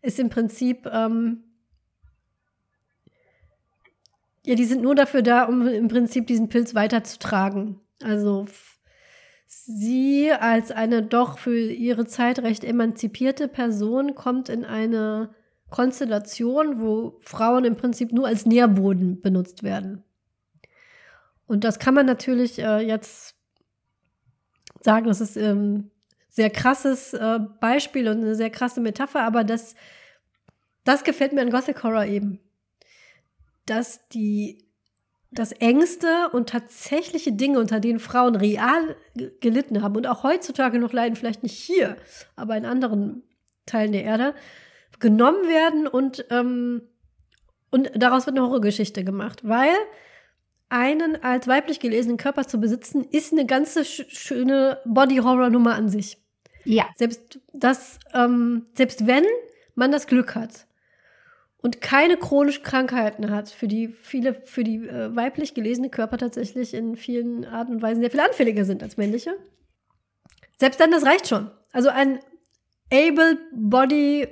ist 0.01 0.19
im 0.19 0.29
Prinzip, 0.29 0.85
ähm, 0.85 1.43
ja, 4.45 4.55
die 4.55 4.65
sind 4.65 4.81
nur 4.81 4.95
dafür 4.95 5.21
da, 5.21 5.43
um 5.45 5.67
im 5.67 5.87
Prinzip 5.87 6.27
diesen 6.27 6.49
Pilz 6.49 6.75
weiterzutragen. 6.75 7.81
Also 8.01 8.45
Sie 9.69 10.31
als 10.31 10.71
eine 10.71 11.03
doch 11.03 11.39
für 11.39 11.59
ihre 11.59 12.05
Zeit 12.05 12.39
recht 12.39 12.63
emanzipierte 12.63 13.49
Person 13.49 14.15
kommt 14.15 14.47
in 14.47 14.63
eine 14.63 15.35
Konstellation, 15.69 16.79
wo 16.79 17.17
Frauen 17.19 17.65
im 17.65 17.75
Prinzip 17.75 18.13
nur 18.13 18.27
als 18.27 18.45
Nährboden 18.45 19.19
benutzt 19.19 19.63
werden. 19.63 20.05
Und 21.47 21.65
das 21.65 21.79
kann 21.79 21.93
man 21.93 22.05
natürlich 22.05 22.59
äh, 22.59 22.79
jetzt 22.79 23.35
sagen, 24.79 25.07
das 25.07 25.19
ist 25.19 25.35
ähm, 25.35 25.91
sehr 26.29 26.49
krasses 26.49 27.11
äh, 27.13 27.39
Beispiel 27.59 28.07
und 28.07 28.21
eine 28.21 28.35
sehr 28.35 28.49
krasse 28.49 28.79
Metapher, 28.79 29.23
aber 29.23 29.43
das, 29.43 29.75
das 30.85 31.03
gefällt 31.03 31.33
mir 31.33 31.41
an 31.41 31.49
Gothic 31.49 31.83
Horror 31.83 32.05
eben. 32.05 32.39
Dass 33.65 34.07
die 34.07 34.66
dass 35.37 35.51
Ängste 35.51 36.29
und 36.31 36.49
tatsächliche 36.49 37.31
Dinge, 37.31 37.59
unter 37.59 37.79
denen 37.79 37.99
Frauen 37.99 38.35
real 38.35 38.95
gelitten 39.39 39.83
haben 39.83 39.95
und 39.95 40.07
auch 40.07 40.23
heutzutage 40.23 40.79
noch 40.79 40.93
leiden, 40.93 41.15
vielleicht 41.15 41.43
nicht 41.43 41.57
hier, 41.57 41.97
aber 42.35 42.57
in 42.57 42.65
anderen 42.65 43.23
Teilen 43.65 43.91
der 43.91 44.03
Erde, 44.03 44.33
genommen 44.99 45.47
werden 45.47 45.85
und, 45.87 46.25
ähm, 46.31 46.81
und 47.69 47.91
daraus 47.95 48.25
wird 48.25 48.35
eine 48.35 48.47
Horrorgeschichte 48.47 49.03
gemacht, 49.03 49.41
weil 49.43 49.75
einen 50.69 51.21
als 51.21 51.47
weiblich 51.47 51.79
gelesenen 51.79 52.17
Körper 52.17 52.47
zu 52.47 52.59
besitzen, 52.59 53.03
ist 53.03 53.31
eine 53.31 53.45
ganze 53.45 53.85
sch 53.85 54.05
schöne 54.09 54.79
Body-Horror-Nummer 54.85 55.75
an 55.75 55.89
sich. 55.89 56.17
Ja. 56.65 56.85
Selbst 56.95 57.39
das, 57.53 57.99
ähm, 58.13 58.65
selbst 58.73 59.07
wenn 59.07 59.23
man 59.75 59.91
das 59.91 60.07
Glück 60.07 60.35
hat, 60.35 60.66
und 61.67 61.81
keine 61.81 62.15
chronischen 62.15 62.63
Krankheiten 62.63 63.29
hat, 63.29 63.49
für 63.49 63.67
die 63.67 63.89
viele, 63.89 64.33
für 64.33 64.63
die 64.63 64.87
äh, 64.87 65.13
weiblich 65.13 65.53
gelesene 65.53 65.89
Körper 65.89 66.17
tatsächlich 66.17 66.73
in 66.73 66.95
vielen 66.95 67.43
Arten 67.43 67.73
und 67.73 67.81
Weisen 67.81 67.99
sehr 67.99 68.09
viel 68.09 68.21
anfälliger 68.21 68.63
sind 68.63 68.81
als 68.83 68.95
männliche. 68.95 69.33
Selbst 70.55 70.79
dann, 70.79 70.91
das 70.91 71.05
reicht 71.05 71.27
schon. 71.27 71.51
Also 71.73 71.89
ein 71.89 72.19
able 72.89 73.37
body 73.53 74.29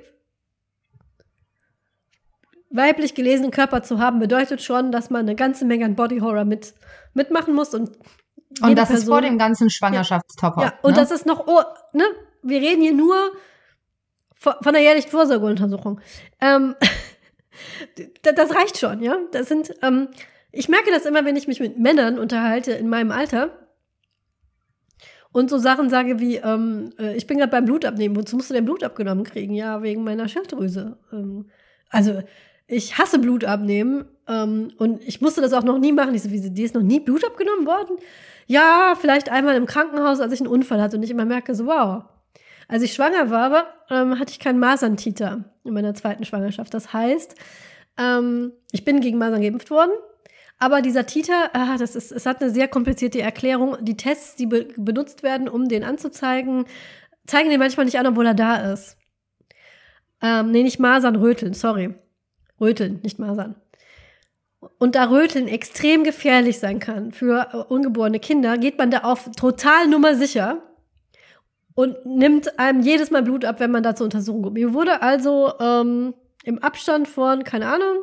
weiblich 2.69 3.15
gelesenen 3.15 3.51
Körper 3.51 3.83
zu 3.83 3.99
haben, 3.99 4.19
bedeutet 4.19 4.61
schon, 4.61 4.93
dass 4.93 5.09
man 5.09 5.23
eine 5.23 5.35
ganze 5.35 5.65
Menge 5.65 5.83
an 5.83 5.95
Body 5.95 6.19
Horror 6.19 6.45
mit, 6.45 6.73
mitmachen 7.13 7.53
muss 7.53 7.73
und 7.73 7.97
und 8.61 8.77
das 8.77 8.87
Person, 8.87 8.95
ist 8.95 9.09
vor 9.09 9.19
dem 9.19 9.37
ganzen 9.37 9.69
Schwangerschaftstopper. 9.69 10.61
Ja, 10.61 10.73
und 10.83 10.91
ne? 10.91 10.97
das 10.97 11.11
ist 11.11 11.25
noch, 11.25 11.47
oh, 11.47 11.61
ne? 11.91 12.05
Wir 12.43 12.61
reden 12.61 12.81
hier 12.81 12.93
nur 12.93 13.33
von, 14.35 14.53
von 14.61 14.71
der 14.71 14.81
jährlichen 14.81 15.09
Vorsorgeuntersuchung. 15.09 15.99
Ähm, 16.39 16.75
das 18.21 18.55
reicht 18.55 18.77
schon, 18.77 19.01
ja. 19.01 19.17
Das 19.31 19.47
sind, 19.47 19.73
ähm, 19.81 20.09
ich 20.51 20.69
merke 20.69 20.91
das 20.91 21.05
immer, 21.05 21.25
wenn 21.25 21.35
ich 21.35 21.47
mich 21.47 21.59
mit 21.59 21.77
Männern 21.77 22.19
unterhalte 22.19 22.71
in 22.71 22.87
meinem 22.87 23.11
Alter 23.11 23.51
und 25.35 25.49
so 25.49 25.57
Sachen 25.57 25.89
sage 25.89 26.19
wie, 26.21 26.37
ähm, 26.37 26.91
äh, 26.97 27.13
ich 27.17 27.27
bin 27.27 27.37
gerade 27.37 27.51
beim 27.51 27.65
Blutabnehmen, 27.65 28.15
wozu 28.15 28.37
musst 28.37 28.49
du 28.49 28.53
denn 28.53 28.63
Blut 28.63 28.85
abgenommen 28.85 29.25
kriegen? 29.25 29.53
Ja, 29.53 29.83
wegen 29.83 30.05
meiner 30.05 30.29
Schilddrüse. 30.29 30.97
Ähm, 31.11 31.49
also, 31.89 32.23
ich 32.67 32.97
hasse 32.97 33.19
Blut 33.19 33.43
abnehmen 33.43 34.05
ähm, 34.29 34.71
und 34.77 35.03
ich 35.03 35.19
musste 35.19 35.41
das 35.41 35.51
auch 35.51 35.63
noch 35.63 35.77
nie 35.77 35.91
machen. 35.91 36.15
Ich 36.15 36.23
so, 36.23 36.31
wie, 36.31 36.39
dir 36.39 36.65
ist 36.65 36.73
noch 36.73 36.81
nie 36.81 37.01
Blut 37.01 37.25
abgenommen 37.25 37.67
worden? 37.67 37.97
Ja, 38.47 38.93
vielleicht 38.97 39.29
einmal 39.29 39.57
im 39.57 39.65
Krankenhaus, 39.65 40.21
als 40.21 40.31
ich 40.31 40.39
einen 40.39 40.47
Unfall 40.47 40.81
hatte 40.81 40.95
und 40.95 41.03
ich 41.03 41.11
immer 41.11 41.25
merke 41.25 41.53
so, 41.53 41.65
wow. 41.65 42.05
Als 42.67 42.83
ich 42.83 42.93
schwanger 42.93 43.29
war, 43.29 43.73
ähm, 43.89 44.19
hatte 44.19 44.31
ich 44.31 44.39
keinen 44.39 44.59
Maserntiter 44.59 45.43
in 45.63 45.73
meiner 45.73 45.93
zweiten 45.93 46.25
Schwangerschaft. 46.25 46.73
Das 46.73 46.93
heißt, 46.93 47.35
ähm, 47.97 48.53
ich 48.71 48.85
bin 48.85 49.01
gegen 49.01 49.17
Masern 49.17 49.41
geimpft 49.41 49.69
worden. 49.69 49.91
Aber 50.57 50.81
dieser 50.81 51.05
Titer, 51.05 51.49
ah, 51.53 51.77
das 51.77 51.95
ist, 51.95 52.11
es 52.11 52.25
hat 52.25 52.41
eine 52.41 52.49
sehr 52.49 52.67
komplizierte 52.67 53.21
Erklärung. 53.21 53.77
Die 53.81 53.97
Tests, 53.97 54.35
die 54.35 54.45
be 54.45 54.67
benutzt 54.77 55.21
werden, 55.21 55.49
um 55.49 55.67
den 55.67 55.83
anzuzeigen, 55.83 56.65
zeigen 57.27 57.49
den 57.49 57.59
manchmal 57.59 57.85
nicht 57.85 57.99
an, 57.99 58.07
obwohl 58.07 58.25
er 58.25 58.33
da 58.33 58.71
ist. 58.73 58.97
Ähm, 60.21 60.51
nee, 60.51 60.63
nicht 60.63 60.79
Masern, 60.79 61.17
Röteln, 61.17 61.53
sorry. 61.53 61.93
Röteln, 62.59 63.01
nicht 63.03 63.19
Masern. 63.19 63.55
Und 64.77 64.95
da 64.95 65.09
Röteln 65.09 65.47
extrem 65.47 66.03
gefährlich 66.03 66.59
sein 66.59 66.79
kann 66.79 67.11
für 67.11 67.49
äh, 67.51 67.57
ungeborene 67.73 68.19
Kinder, 68.19 68.57
geht 68.57 68.77
man 68.77 68.91
da 68.91 68.99
auf 68.99 69.29
total 69.37 69.87
Nummer 69.87 70.15
sicher 70.15 70.63
und 71.75 72.05
nimmt 72.05 72.57
einem 72.57 72.81
jedes 72.81 73.11
Mal 73.11 73.21
Blut 73.21 73.45
ab, 73.45 73.59
wenn 73.59 73.71
man 73.71 73.83
da 73.83 73.95
zur 73.95 74.05
Untersuchung 74.05 74.41
kommt. 74.41 74.55
Mir 74.55 74.73
wurde 74.73 75.01
also 75.01 75.53
ähm, 75.59 76.13
im 76.43 76.59
Abstand 76.59 77.07
von, 77.07 77.43
keine 77.43 77.67
Ahnung, 77.67 77.97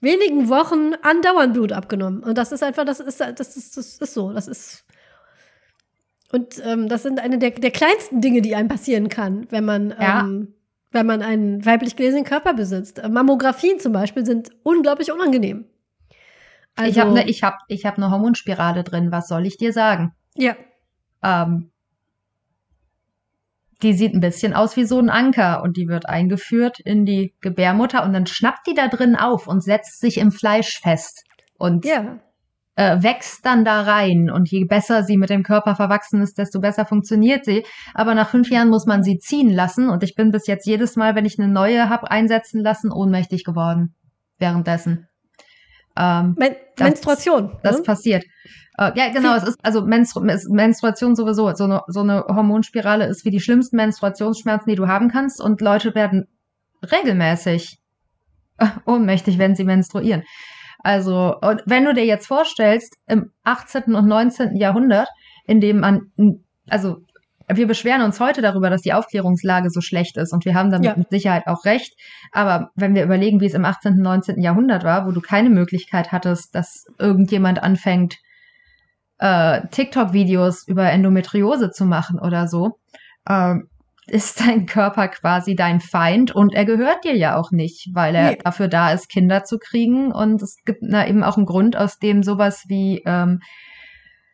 wenigen 0.00 0.48
Wochen 0.50 0.92
andauernd 1.02 1.54
Blut 1.54 1.72
abgenommen. 1.72 2.22
Und 2.22 2.38
das 2.38 2.52
ist 2.52 2.62
einfach, 2.62 2.84
das 2.84 3.00
ist, 3.00 3.20
das 3.20 3.56
ist, 3.56 3.76
das 3.76 3.98
ist 3.98 4.14
so. 4.14 4.32
Das 4.32 4.46
ist. 4.46 4.84
Und 6.30 6.62
ähm, 6.64 6.88
das 6.88 7.02
sind 7.02 7.20
eine 7.20 7.38
der, 7.38 7.50
der 7.50 7.70
kleinsten 7.70 8.20
Dinge, 8.20 8.42
die 8.42 8.54
einem 8.54 8.68
passieren 8.68 9.08
kann, 9.08 9.46
wenn 9.50 9.64
man, 9.64 9.94
ja. 9.98 10.20
ähm, 10.20 10.54
wenn 10.90 11.06
man 11.06 11.22
einen 11.22 11.64
weiblich 11.64 11.96
gelesenen 11.96 12.24
Körper 12.24 12.54
besitzt. 12.54 13.00
Mammografien 13.08 13.80
zum 13.80 13.92
Beispiel 13.92 14.26
sind 14.26 14.50
unglaublich 14.62 15.12
unangenehm. 15.12 15.64
Also, 16.76 16.90
ich 16.90 16.98
habe 16.98 17.10
eine 17.10 17.28
ich 17.28 17.42
hab, 17.42 17.60
ich 17.68 17.86
hab 17.86 17.98
ne 17.98 18.10
Hormonspirale 18.10 18.82
drin, 18.82 19.12
was 19.12 19.28
soll 19.28 19.46
ich 19.46 19.56
dir 19.56 19.72
sagen? 19.72 20.12
Ja. 20.34 20.56
Ähm, 21.22 21.70
die 23.84 23.92
sieht 23.92 24.14
ein 24.14 24.20
bisschen 24.20 24.54
aus 24.54 24.76
wie 24.76 24.84
so 24.84 24.98
ein 24.98 25.10
Anker 25.10 25.62
und 25.62 25.76
die 25.76 25.86
wird 25.86 26.08
eingeführt 26.08 26.80
in 26.80 27.04
die 27.04 27.34
Gebärmutter 27.40 28.02
und 28.02 28.14
dann 28.14 28.26
schnappt 28.26 28.66
die 28.66 28.74
da 28.74 28.88
drin 28.88 29.14
auf 29.14 29.46
und 29.46 29.62
setzt 29.62 30.00
sich 30.00 30.18
im 30.18 30.32
Fleisch 30.32 30.80
fest 30.80 31.22
und 31.58 31.84
ja. 31.84 32.18
äh, 32.76 33.02
wächst 33.02 33.44
dann 33.44 33.64
da 33.64 33.82
rein. 33.82 34.30
Und 34.30 34.50
je 34.50 34.64
besser 34.64 35.02
sie 35.04 35.18
mit 35.18 35.28
dem 35.28 35.42
Körper 35.42 35.76
verwachsen 35.76 36.22
ist, 36.22 36.38
desto 36.38 36.60
besser 36.60 36.86
funktioniert 36.86 37.44
sie. 37.44 37.64
Aber 37.92 38.14
nach 38.14 38.30
fünf 38.30 38.50
Jahren 38.50 38.70
muss 38.70 38.86
man 38.86 39.02
sie 39.02 39.18
ziehen 39.18 39.50
lassen 39.50 39.90
und 39.90 40.02
ich 40.02 40.14
bin 40.14 40.30
bis 40.30 40.46
jetzt 40.46 40.66
jedes 40.66 40.96
Mal, 40.96 41.14
wenn 41.14 41.26
ich 41.26 41.38
eine 41.38 41.52
neue 41.52 41.90
habe 41.90 42.10
einsetzen 42.10 42.62
lassen, 42.62 42.90
ohnmächtig 42.90 43.44
geworden 43.44 43.94
währenddessen. 44.38 45.08
Ähm, 45.96 46.34
Men 46.38 46.56
das, 46.76 46.88
Menstruation. 46.88 47.58
Das 47.62 47.76
ne? 47.76 47.82
passiert. 47.82 48.24
Äh, 48.76 48.92
ja, 48.96 49.08
genau, 49.10 49.36
es 49.36 49.44
ist 49.44 49.58
also 49.62 49.82
Menstru 49.82 50.20
Menstruation 50.20 51.14
sowieso. 51.14 51.52
So 51.54 51.64
eine, 51.64 51.82
so 51.86 52.00
eine 52.00 52.24
Hormonspirale 52.28 53.06
ist 53.06 53.24
wie 53.24 53.30
die 53.30 53.40
schlimmsten 53.40 53.76
Menstruationsschmerzen, 53.76 54.68
die 54.68 54.76
du 54.76 54.88
haben 54.88 55.10
kannst. 55.10 55.40
Und 55.40 55.60
Leute 55.60 55.94
werden 55.94 56.26
regelmäßig 56.90 57.78
äh, 58.58 58.66
ohnmächtig, 58.86 59.38
wenn 59.38 59.54
sie 59.54 59.64
menstruieren. 59.64 60.24
Also, 60.80 61.36
und 61.40 61.62
wenn 61.66 61.84
du 61.84 61.94
dir 61.94 62.04
jetzt 62.04 62.26
vorstellst, 62.26 62.96
im 63.06 63.30
18. 63.44 63.94
und 63.94 64.06
19. 64.06 64.56
Jahrhundert, 64.56 65.08
in 65.46 65.60
dem 65.60 65.80
man, 65.80 66.12
also 66.68 66.98
wir 67.52 67.66
beschweren 67.66 68.02
uns 68.02 68.20
heute 68.20 68.42
darüber, 68.42 68.70
dass 68.70 68.82
die 68.82 68.92
Aufklärungslage 68.92 69.70
so 69.70 69.80
schlecht 69.80 70.16
ist 70.16 70.32
und 70.32 70.44
wir 70.44 70.54
haben 70.54 70.70
damit 70.70 70.86
ja. 70.86 70.96
mit 70.96 71.10
Sicherheit 71.10 71.46
auch 71.46 71.64
recht. 71.64 71.94
Aber 72.32 72.70
wenn 72.74 72.94
wir 72.94 73.04
überlegen, 73.04 73.40
wie 73.40 73.46
es 73.46 73.54
im 73.54 73.64
18., 73.64 73.96
19. 73.96 74.40
Jahrhundert 74.40 74.84
war, 74.84 75.06
wo 75.06 75.12
du 75.12 75.20
keine 75.20 75.50
Möglichkeit 75.50 76.12
hattest, 76.12 76.54
dass 76.54 76.84
irgendjemand 76.98 77.62
anfängt, 77.62 78.16
äh, 79.24 79.66
TikTok-Videos 79.70 80.68
über 80.68 80.90
Endometriose 80.90 81.70
zu 81.70 81.86
machen 81.86 82.20
oder 82.20 82.46
so, 82.46 82.78
äh, 83.26 83.54
ist 84.06 84.40
dein 84.40 84.66
Körper 84.66 85.08
quasi 85.08 85.56
dein 85.56 85.80
Feind 85.80 86.34
und 86.34 86.52
er 86.52 86.66
gehört 86.66 87.04
dir 87.04 87.16
ja 87.16 87.36
auch 87.36 87.50
nicht, 87.50 87.88
weil 87.94 88.14
er 88.14 88.32
nee. 88.32 88.38
dafür 88.44 88.68
da 88.68 88.92
ist, 88.92 89.08
Kinder 89.08 89.44
zu 89.44 89.56
kriegen. 89.58 90.12
Und 90.12 90.42
es 90.42 90.58
gibt 90.66 90.80
na 90.82 91.08
eben 91.08 91.24
auch 91.24 91.38
einen 91.38 91.46
Grund, 91.46 91.74
aus 91.74 91.98
dem 91.98 92.22
sowas 92.22 92.64
wie 92.68 93.02
ähm, 93.06 93.40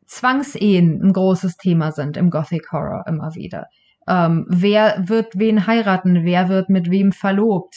Zwangsehen 0.09 1.01
ein 1.01 1.12
großes 1.12 1.57
Thema 1.57 1.93
sind 1.93 2.16
im 2.16 2.30
Gothic 2.30 2.72
Horror 2.72 3.05
immer 3.07 3.36
wieder. 3.36 3.66
Ähm, 4.09 4.45
wer 4.49 5.05
wird 5.07 5.38
wen 5.38 5.68
heiraten? 5.68 6.24
Wer 6.24 6.49
wird 6.49 6.68
mit 6.68 6.91
wem 6.91 7.12
verlobt? 7.12 7.76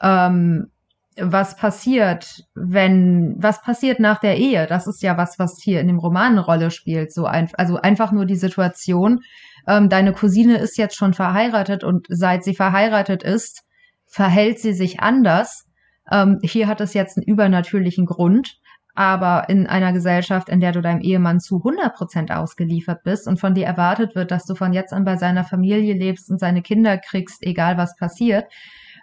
Ähm, 0.00 0.70
was 1.16 1.56
passiert, 1.56 2.44
wenn, 2.54 3.36
was 3.38 3.62
passiert 3.62 4.00
nach 4.00 4.18
der 4.18 4.38
Ehe? 4.38 4.66
Das 4.66 4.86
ist 4.86 5.02
ja 5.02 5.16
was, 5.16 5.38
was 5.38 5.60
hier 5.62 5.80
in 5.80 5.88
dem 5.88 5.98
Roman 5.98 6.32
eine 6.32 6.44
Rolle 6.44 6.70
spielt. 6.70 7.12
So 7.12 7.26
ein, 7.26 7.50
also 7.54 7.76
einfach 7.76 8.12
nur 8.12 8.24
die 8.24 8.36
Situation, 8.36 9.20
ähm, 9.66 9.88
deine 9.88 10.12
Cousine 10.12 10.58
ist 10.58 10.78
jetzt 10.78 10.96
schon 10.96 11.14
verheiratet 11.14 11.84
und 11.84 12.06
seit 12.08 12.44
sie 12.44 12.54
verheiratet 12.54 13.22
ist, 13.22 13.62
verhält 14.06 14.58
sie 14.58 14.72
sich 14.72 15.00
anders. 15.00 15.66
Ähm, 16.10 16.38
hier 16.42 16.66
hat 16.66 16.80
es 16.80 16.94
jetzt 16.94 17.16
einen 17.16 17.26
übernatürlichen 17.26 18.06
Grund, 18.06 18.58
aber 18.94 19.48
in 19.48 19.66
einer 19.66 19.92
Gesellschaft, 19.92 20.48
in 20.48 20.60
der 20.60 20.72
du 20.72 20.80
deinem 20.80 21.00
Ehemann 21.00 21.40
zu 21.40 21.58
100 21.58 21.94
Prozent 21.94 22.32
ausgeliefert 22.32 23.02
bist 23.04 23.28
und 23.28 23.38
von 23.40 23.54
dir 23.54 23.66
erwartet 23.66 24.14
wird, 24.14 24.30
dass 24.30 24.44
du 24.44 24.54
von 24.54 24.72
jetzt 24.72 24.92
an 24.92 25.04
bei 25.04 25.16
seiner 25.16 25.44
Familie 25.44 25.94
lebst 25.94 26.30
und 26.30 26.38
seine 26.38 26.62
Kinder 26.62 26.98
kriegst, 26.98 27.42
egal 27.42 27.76
was 27.76 27.96
passiert, 27.96 28.46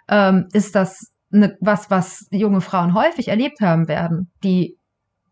ähm, 0.08 0.48
ist 0.52 0.74
das 0.74 1.12
ne, 1.30 1.56
was, 1.60 1.90
was 1.90 2.26
junge 2.30 2.60
Frauen 2.60 2.94
häufig 2.94 3.28
erlebt 3.28 3.60
haben 3.60 3.88
werden. 3.88 4.30
Die 4.44 4.76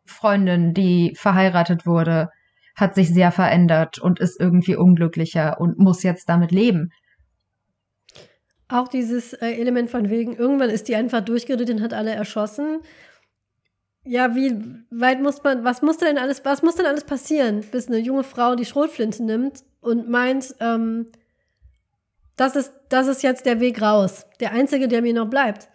Freundin, 0.07 0.75
die 0.75 1.15
verheiratet 1.17 1.87
wurde, 1.87 2.31
hat 2.75 2.95
sich 2.95 3.13
sehr 3.13 3.33
verändert 3.33 3.99
und 3.99 4.21
ist 4.21 4.41
irgendwie 4.41 4.77
unglücklicher 4.77 5.61
und 5.61 5.79
muss 5.79 6.03
jetzt 6.03 6.29
damit 6.29 6.53
leben. 6.53 6.91
Auch 8.69 8.89
dieses 8.89 9.33
äh, 9.33 9.53
Element 9.53 9.91
von 9.91 10.11
wegen, 10.11 10.37
irgendwann 10.37 10.71
ist 10.71 10.89
die 10.89 10.97
einfach 10.97 11.23
durchgeredet 11.23 11.71
und 11.71 11.83
hat 11.83 11.95
alle 11.95 12.13
erschossen. 12.13 12.81
Ja, 14.05 14.35
wie 14.35 14.63
weit 14.91 15.21
muss 15.21 15.43
man, 15.43 15.65
was 15.65 15.83
muss 15.83 15.99
denn 15.99 16.19
alles, 16.19 16.45
was 16.45 16.63
muss 16.63 16.77
denn 16.77 16.87
alles 16.87 17.05
passieren, 17.05 17.63
bis 17.73 17.89
eine 17.89 17.99
junge 17.99 18.25
Frau 18.25 18.55
die 18.55 18.65
Schrotflinte 18.65 19.25
nimmt 19.25 19.65
und 19.81 20.09
meint, 20.09 20.55
ähm, 20.61 21.07
das 22.37 22.57
ist, 22.57 22.73
das 22.89 23.09
ist 23.09 23.23
jetzt 23.23 23.47
der 23.47 23.61
Weg 23.61 23.83
raus. 23.83 24.25
Der 24.41 24.53
einzige, 24.53 24.87
der 24.87 25.03
mir 25.03 25.13
noch 25.13 25.29
bleibt. 25.29 25.69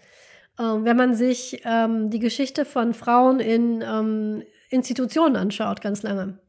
Ähm, 0.60 0.86
wenn 0.86 0.98
man 0.98 1.16
sich 1.16 1.62
ähm, 1.66 2.10
die 2.10 2.20
Geschichte 2.20 2.66
von 2.66 2.94
Frauen 2.94 3.40
in 3.40 3.82
ähm, 3.82 4.44
Institutionen 4.70 5.36
anschaut, 5.36 5.82
ganz 5.82 6.04
lange 6.04 6.40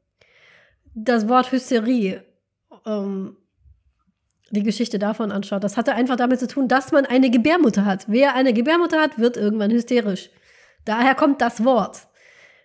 das 0.95 1.29
Wort 1.29 1.51
Hysterie, 1.53 2.23
ähm, 2.87 3.37
die 4.51 4.63
Geschichte 4.63 4.99
davon 4.99 5.33
anschaut, 5.33 5.65
das 5.65 5.77
hatte 5.77 5.95
einfach 5.95 6.17
damit 6.17 6.39
zu 6.39 6.47
tun, 6.47 6.69
dass 6.69 6.93
man 6.93 7.07
eine 7.07 7.31
Gebärmutter 7.31 7.85
hat. 7.85 8.05
Wer 8.09 8.35
eine 8.35 8.53
Gebärmutter 8.53 9.01
hat, 9.01 9.19
wird 9.19 9.37
irgendwann 9.37 9.73
hysterisch. 9.73 10.31
Daher 10.85 11.15
kommt 11.15 11.41
das 11.41 11.65
Wort. 11.65 12.07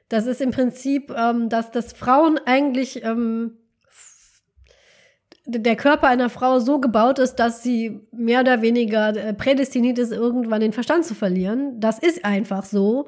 Das 0.09 0.25
ist 0.25 0.41
im 0.41 0.51
Prinzip, 0.51 1.11
ähm, 1.11 1.49
dass, 1.49 1.71
dass 1.71 1.93
Frauen 1.93 2.39
eigentlich 2.45 3.03
ähm, 3.03 3.57
der 5.49 5.75
Körper 5.75 6.07
einer 6.07 6.29
Frau 6.29 6.59
so 6.59 6.79
gebaut 6.79 7.19
ist, 7.19 7.35
dass 7.35 7.63
sie 7.63 7.99
mehr 8.11 8.41
oder 8.41 8.61
weniger 8.61 9.15
äh, 9.15 9.33
prädestiniert 9.33 9.97
ist, 9.97 10.11
irgendwann 10.11 10.61
den 10.61 10.73
Verstand 10.73 11.05
zu 11.05 11.15
verlieren. 11.15 11.79
Das 11.79 11.99
ist 11.99 12.23
einfach 12.23 12.63
so 12.65 13.07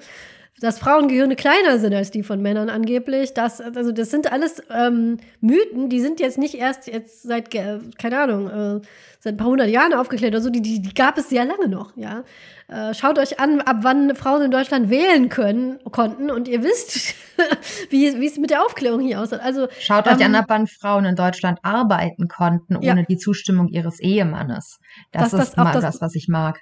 dass 0.62 0.78
Frauengehirne 0.78 1.36
kleiner 1.36 1.80
sind 1.80 1.94
als 1.94 2.12
die 2.12 2.22
von 2.22 2.42
Männern 2.42 2.70
angeblich. 2.70 3.34
Das, 3.34 3.60
also 3.60 3.92
das 3.92 4.12
sind 4.12 4.32
alles 4.32 4.62
ähm, 4.70 5.18
Mythen, 5.42 5.90
die 5.90 6.00
sind 6.00 6.20
jetzt 6.20 6.38
nicht 6.38 6.54
erst 6.54 6.88
jetzt 6.88 7.24
seit, 7.24 7.50
keine 7.52 8.20
Ahnung, 8.20 8.48
äh, 8.48 8.82
seit 9.20 9.34
ein 9.34 9.38
paar 9.38 9.48
hundert 9.48 9.70
Jahren 9.70 9.94
aufgeklärt 9.94 10.34
oder 10.34 10.42
so, 10.42 10.52
die, 10.52 10.62
die, 10.62 10.80
die 10.82 10.94
gab 10.94 11.18
es 11.18 11.30
sehr 11.30 11.46
lange 11.46 11.68
noch, 11.68 11.98
ja. 11.98 12.24
Äh, 12.68 12.94
schaut 12.94 13.20
euch 13.20 13.40
an, 13.40 13.60
ab 13.62 13.78
wann 13.82 14.16
Frauen 14.16 14.44
in 14.44 14.52
Deutschland 14.52 14.90
wählen 14.90 15.30
können, 15.30 15.80
konnten 15.92 16.30
und 16.30 16.48
ihr 16.48 16.64
wisst, 16.64 17.16
wie, 17.90 18.20
wie 18.20 18.28
es 18.28 18.38
mit 18.38 18.52
der 18.52 18.64
Aufklärung 18.64 19.02
hier 19.02 19.20
aussieht. 19.20 19.40
Also, 19.42 19.68
Schaut 19.80 20.06
ähm, 20.08 20.14
euch 20.14 20.26
an, 20.26 20.36
ab 20.36 20.46
wann 20.48 20.68
Frauen 20.68 21.06
in 21.06 21.16
Deutschland 21.16 21.60
arbeiten 21.64 22.28
konnten, 22.28 22.78
ohne 22.78 22.86
ja. 22.86 23.02
die 23.02 23.18
Zustimmung 23.18 23.68
ihres 23.68 24.00
Ehemannes. 24.00 24.78
Das, 25.12 25.32
das 25.32 25.34
ist 25.34 25.50
das, 25.50 25.58
mal 25.58 25.74
das, 25.74 25.82
das, 25.82 26.02
was 26.02 26.16
ich 26.16 26.28
mag. 26.28 26.62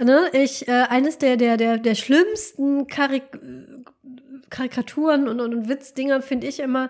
Ne, 0.00 0.30
ich, 0.32 0.68
äh, 0.68 0.86
eines 0.88 1.18
der, 1.18 1.36
der, 1.36 1.56
der, 1.56 1.78
der 1.78 1.94
schlimmsten 1.94 2.86
Karik 2.86 3.24
Karikaturen 4.50 5.28
und, 5.28 5.40
und, 5.40 5.54
und 5.54 5.68
Witzdinger 5.68 6.22
finde 6.22 6.46
ich 6.46 6.60
immer 6.60 6.88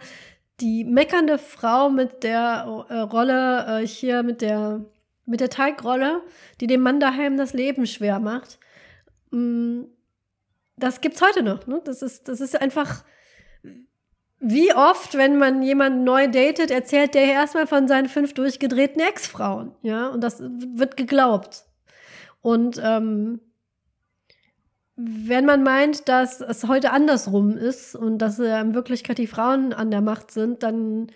die 0.61 0.85
meckernde 0.85 1.39
Frau 1.39 1.89
mit 1.89 2.23
der 2.23 2.85
äh, 2.89 2.99
Rolle, 2.99 3.83
äh, 3.83 3.87
hier 3.87 4.23
mit 4.23 4.43
der, 4.43 4.85
mit 5.27 5.41
der 5.41 5.51
Teigrolle, 5.51 6.23
die 6.61 6.67
dem 6.67 6.81
Mann 6.81 7.01
daheim 7.01 7.37
das 7.37 7.53
Leben 7.53 7.87
schwer 7.87 8.19
macht. 8.19 8.59
Mm, 9.31 9.83
das 10.77 11.01
gibt's 11.01 11.23
heute 11.23 11.43
noch. 11.43 11.67
Ne? 11.67 11.81
Das, 11.85 12.03
ist, 12.03 12.29
das 12.29 12.41
ist 12.41 12.61
einfach. 12.61 13.05
Wie 14.41 14.73
oft, 14.73 15.19
wenn 15.19 15.37
man 15.37 15.63
jemanden 15.63 16.05
neu 16.05 16.29
datet, 16.29 16.71
erzählt 16.71 17.15
der 17.15 17.25
erstmal 17.25 17.67
von 17.67 17.89
seinen 17.89 18.09
fünf 18.09 18.35
durchgedrehten 18.35 19.03
Ex-Frauen, 19.03 19.75
ja, 19.83 20.07
und 20.11 20.23
das 20.23 20.41
wird 20.41 20.97
geglaubt. 20.97 21.65
Und 22.41 22.81
ähm, 22.83 23.41
wenn 24.97 25.45
man 25.45 25.63
meint, 25.63 26.09
dass 26.09 26.41
es 26.41 26.67
heute 26.67 26.91
andersrum 26.91 27.57
ist 27.57 27.95
und 27.95 28.19
dass 28.19 28.39
äh, 28.41 28.61
in 28.61 28.75
Wirklichkeit 28.75 29.19
die 29.19 29.29
Frauen 29.29 29.73
an 29.73 29.91
der 29.91 30.01
Macht 30.01 30.33
sind, 30.33 30.63
dann 30.63 31.09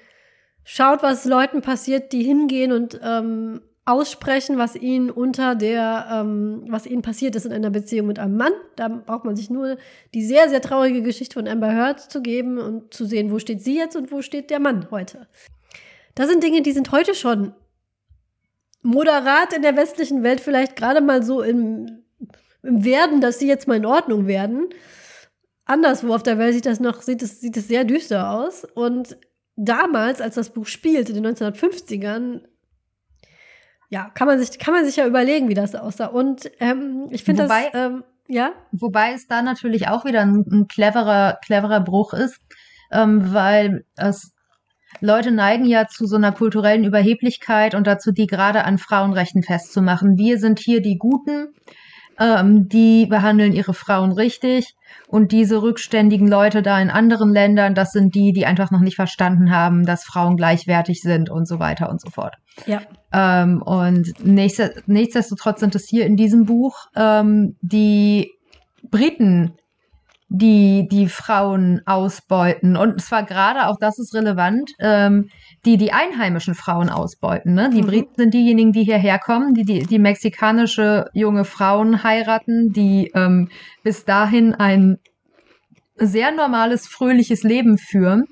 schaut, 0.62 1.03
was 1.03 1.25
Leuten 1.25 1.62
passiert, 1.62 2.12
die 2.12 2.23
hingehen 2.23 2.70
und 2.70 3.01
ähm, 3.03 3.61
aussprechen, 3.85 4.59
was 4.59 4.77
ihnen 4.77 5.11
unter 5.11 5.57
der, 5.57 6.07
ähm, 6.12 6.64
was 6.68 6.87
ihnen 6.87 7.03
passiert 7.03 7.35
ist 7.35 7.47
in 7.47 7.53
einer 7.53 7.70
Beziehung 7.70 8.07
mit 8.07 8.20
einem 8.20 8.37
Mann. 8.37 8.53
Da 8.77 8.87
braucht 8.89 9.25
man 9.25 9.35
sich 9.35 9.51
nur 9.51 9.77
die 10.14 10.25
sehr, 10.25 10.49
sehr 10.49 10.61
traurige 10.61 11.03
Geschichte 11.03 11.35
von 11.35 11.49
Amber 11.49 11.73
Heard 11.73 11.99
zu 11.99 12.23
geben 12.23 12.59
und 12.59 12.95
zu 12.95 13.05
sehen, 13.05 13.33
wo 13.33 13.41
steht 13.41 13.62
sie 13.62 13.77
jetzt 13.77 13.97
und 13.97 14.12
wo 14.12 14.23
steht 14.23 14.51
der 14.51 14.61
Mann 14.61 14.89
heute. 14.93 15.27
Das 16.14 16.29
sind 16.29 16.45
Dinge, 16.45 16.62
die 16.62 16.73
sind 16.73 16.93
heute 16.93 17.14
schon 17.14 17.53
moderat 18.83 19.53
in 19.53 19.62
der 19.62 19.76
westlichen 19.76 20.22
Welt 20.22 20.41
vielleicht 20.41 20.76
gerade 20.76 21.01
mal 21.01 21.22
so 21.22 21.43
im, 21.43 22.05
im 22.62 22.85
Werden, 22.85 23.20
dass 23.20 23.39
sie 23.39 23.49
jetzt 23.49 23.68
mal 23.68 23.76
in 23.76 23.87
Ordnung 23.87 24.26
werden. 24.26 24.68
Anderswo 25.64 26.14
auf 26.14 26.22
der 26.22 26.39
Welt 26.39 26.55
sieht 26.55 26.66
das 26.66 26.80
noch, 26.80 27.03
sieht 27.03 27.22
es, 27.22 27.41
sieht 27.41 27.57
es 27.57 27.68
sehr 27.68 27.85
düster 27.85 28.30
aus. 28.30 28.64
Und 28.74 29.16
damals, 29.57 30.20
als 30.20 30.35
das 30.35 30.51
Buch 30.51 30.66
spielt, 30.66 31.09
in 31.09 31.22
den 31.22 31.35
1950ern, 31.35 32.43
ja, 33.89 34.11
kann 34.14 34.26
man 34.26 34.39
sich, 34.39 34.59
kann 34.59 34.74
man 34.74 34.85
sich 34.85 34.97
ja 34.97 35.07
überlegen, 35.07 35.49
wie 35.49 35.55
das 35.55 35.74
aussah. 35.74 36.07
Und 36.07 36.51
ähm, 36.61 37.09
ich 37.11 37.24
finde 37.24 37.47
das, 37.47 37.62
ähm, 37.74 38.05
ja. 38.26 38.53
Wobei 38.72 39.12
es 39.12 39.26
da 39.26 39.43
natürlich 39.43 39.89
auch 39.89 40.05
wieder 40.05 40.22
ein, 40.22 40.45
ein 40.51 40.68
cleverer, 40.68 41.39
cleverer 41.45 41.80
Bruch 41.80 42.14
ist, 42.14 42.41
ähm, 42.91 43.33
weil 43.33 43.85
es 43.97 44.33
Leute 45.01 45.32
neigen 45.32 45.64
ja 45.64 45.86
zu 45.86 46.07
so 46.07 46.16
einer 46.16 46.32
kulturellen 46.32 46.84
Überheblichkeit 46.84 47.74
und 47.74 47.86
dazu, 47.86 48.12
die 48.12 48.26
gerade 48.26 48.64
an 48.64 48.78
Frauenrechten 48.78 49.43
festzumachen. 49.43 50.16
Wir 50.16 50.38
sind 50.38 50.59
hier 50.59 50.80
die 50.80 50.97
Guten, 50.97 51.49
ähm, 52.20 52.68
die 52.68 53.07
behandeln 53.07 53.53
ihre 53.53 53.74
Frauen 53.74 54.12
richtig. 54.12 54.74
Und 55.09 55.32
diese 55.32 55.62
rückständigen 55.62 56.28
Leute 56.28 56.62
da 56.62 56.80
in 56.80 56.90
anderen 56.90 57.32
Ländern, 57.32 57.74
das 57.74 57.93
sind 57.93 58.14
die, 58.14 58.32
die 58.32 58.47
einfach 58.47 58.70
noch 58.70 58.80
nicht 58.80 58.97
verstanden 58.97 59.51
haben, 59.51 59.84
dass 59.84 60.05
Frauen 60.05 60.36
gleichwertig 60.36 61.01
sind 61.01 61.30
und 61.30 61.47
so 61.47 61.59
weiter 61.59 61.90
und 61.90 62.01
so 62.01 62.11
fort. 62.11 62.34
Ja. 62.66 62.82
Ähm, 63.12 63.62
und 63.62 64.12
nichtsdestotrotz 64.22 65.61
sind 65.61 65.74
es 65.74 65.88
hier 65.88 66.07
in 66.07 66.16
diesem 66.16 66.45
Buch 66.45 66.86
ähm, 66.95 67.57
die 67.61 68.32
Briten, 68.90 69.55
die 70.35 70.89
die 70.91 71.09
Frauen 71.09 71.83
ausbeuten. 71.85 72.76
Und 72.76 73.03
zwar 73.03 73.24
gerade, 73.24 73.66
auch 73.66 73.76
das 73.78 73.99
ist 73.99 74.14
relevant, 74.14 74.70
ähm, 74.80 75.28
die 75.66 75.76
die 75.76 75.93
einheimischen 75.93 76.55
Frauen 76.55 76.89
ausbeuten. 76.89 77.55
Ne? 77.55 77.70
Die 77.70 77.83
mhm. 77.83 77.87
Briten 77.87 78.14
sind 78.16 78.35
diejenigen, 78.35 78.72
die 78.72 78.85
hierher 78.85 79.18
kommen, 79.18 79.53
die, 79.53 79.64
die 79.64 79.80
die 79.80 79.99
mexikanische 79.99 81.11
junge 81.12 81.45
Frauen 81.45 82.03
heiraten, 82.03 82.72
die 82.72 83.11
ähm, 83.14 83.51
bis 83.83 84.07
dahin 84.07 84.55
ein 84.55 84.99
sehr 85.97 86.33
normales, 86.33 86.89
fröhliches 86.89 87.43
Leben 87.43 87.76
führen 87.76 88.24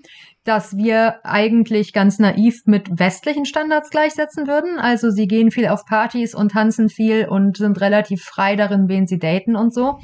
das 0.45 0.77
wir 0.77 1.25
eigentlich 1.25 1.93
ganz 1.93 2.19
naiv 2.19 2.63
mit 2.65 2.99
westlichen 2.99 3.45
Standards 3.45 3.91
gleichsetzen 3.91 4.47
würden. 4.47 4.79
Also 4.79 5.11
sie 5.11 5.27
gehen 5.27 5.51
viel 5.51 5.69
auf 5.69 5.85
Partys 5.85 6.35
und 6.35 6.53
tanzen 6.53 6.89
viel 6.89 7.27
und 7.29 7.59
sind 7.59 7.81
relativ 7.81 8.23
frei 8.23 8.57
darin, 8.57 8.89
wen 8.89 9.07
sie 9.07 9.19
daten 9.19 9.55
und 9.55 9.75
so. 9.75 9.99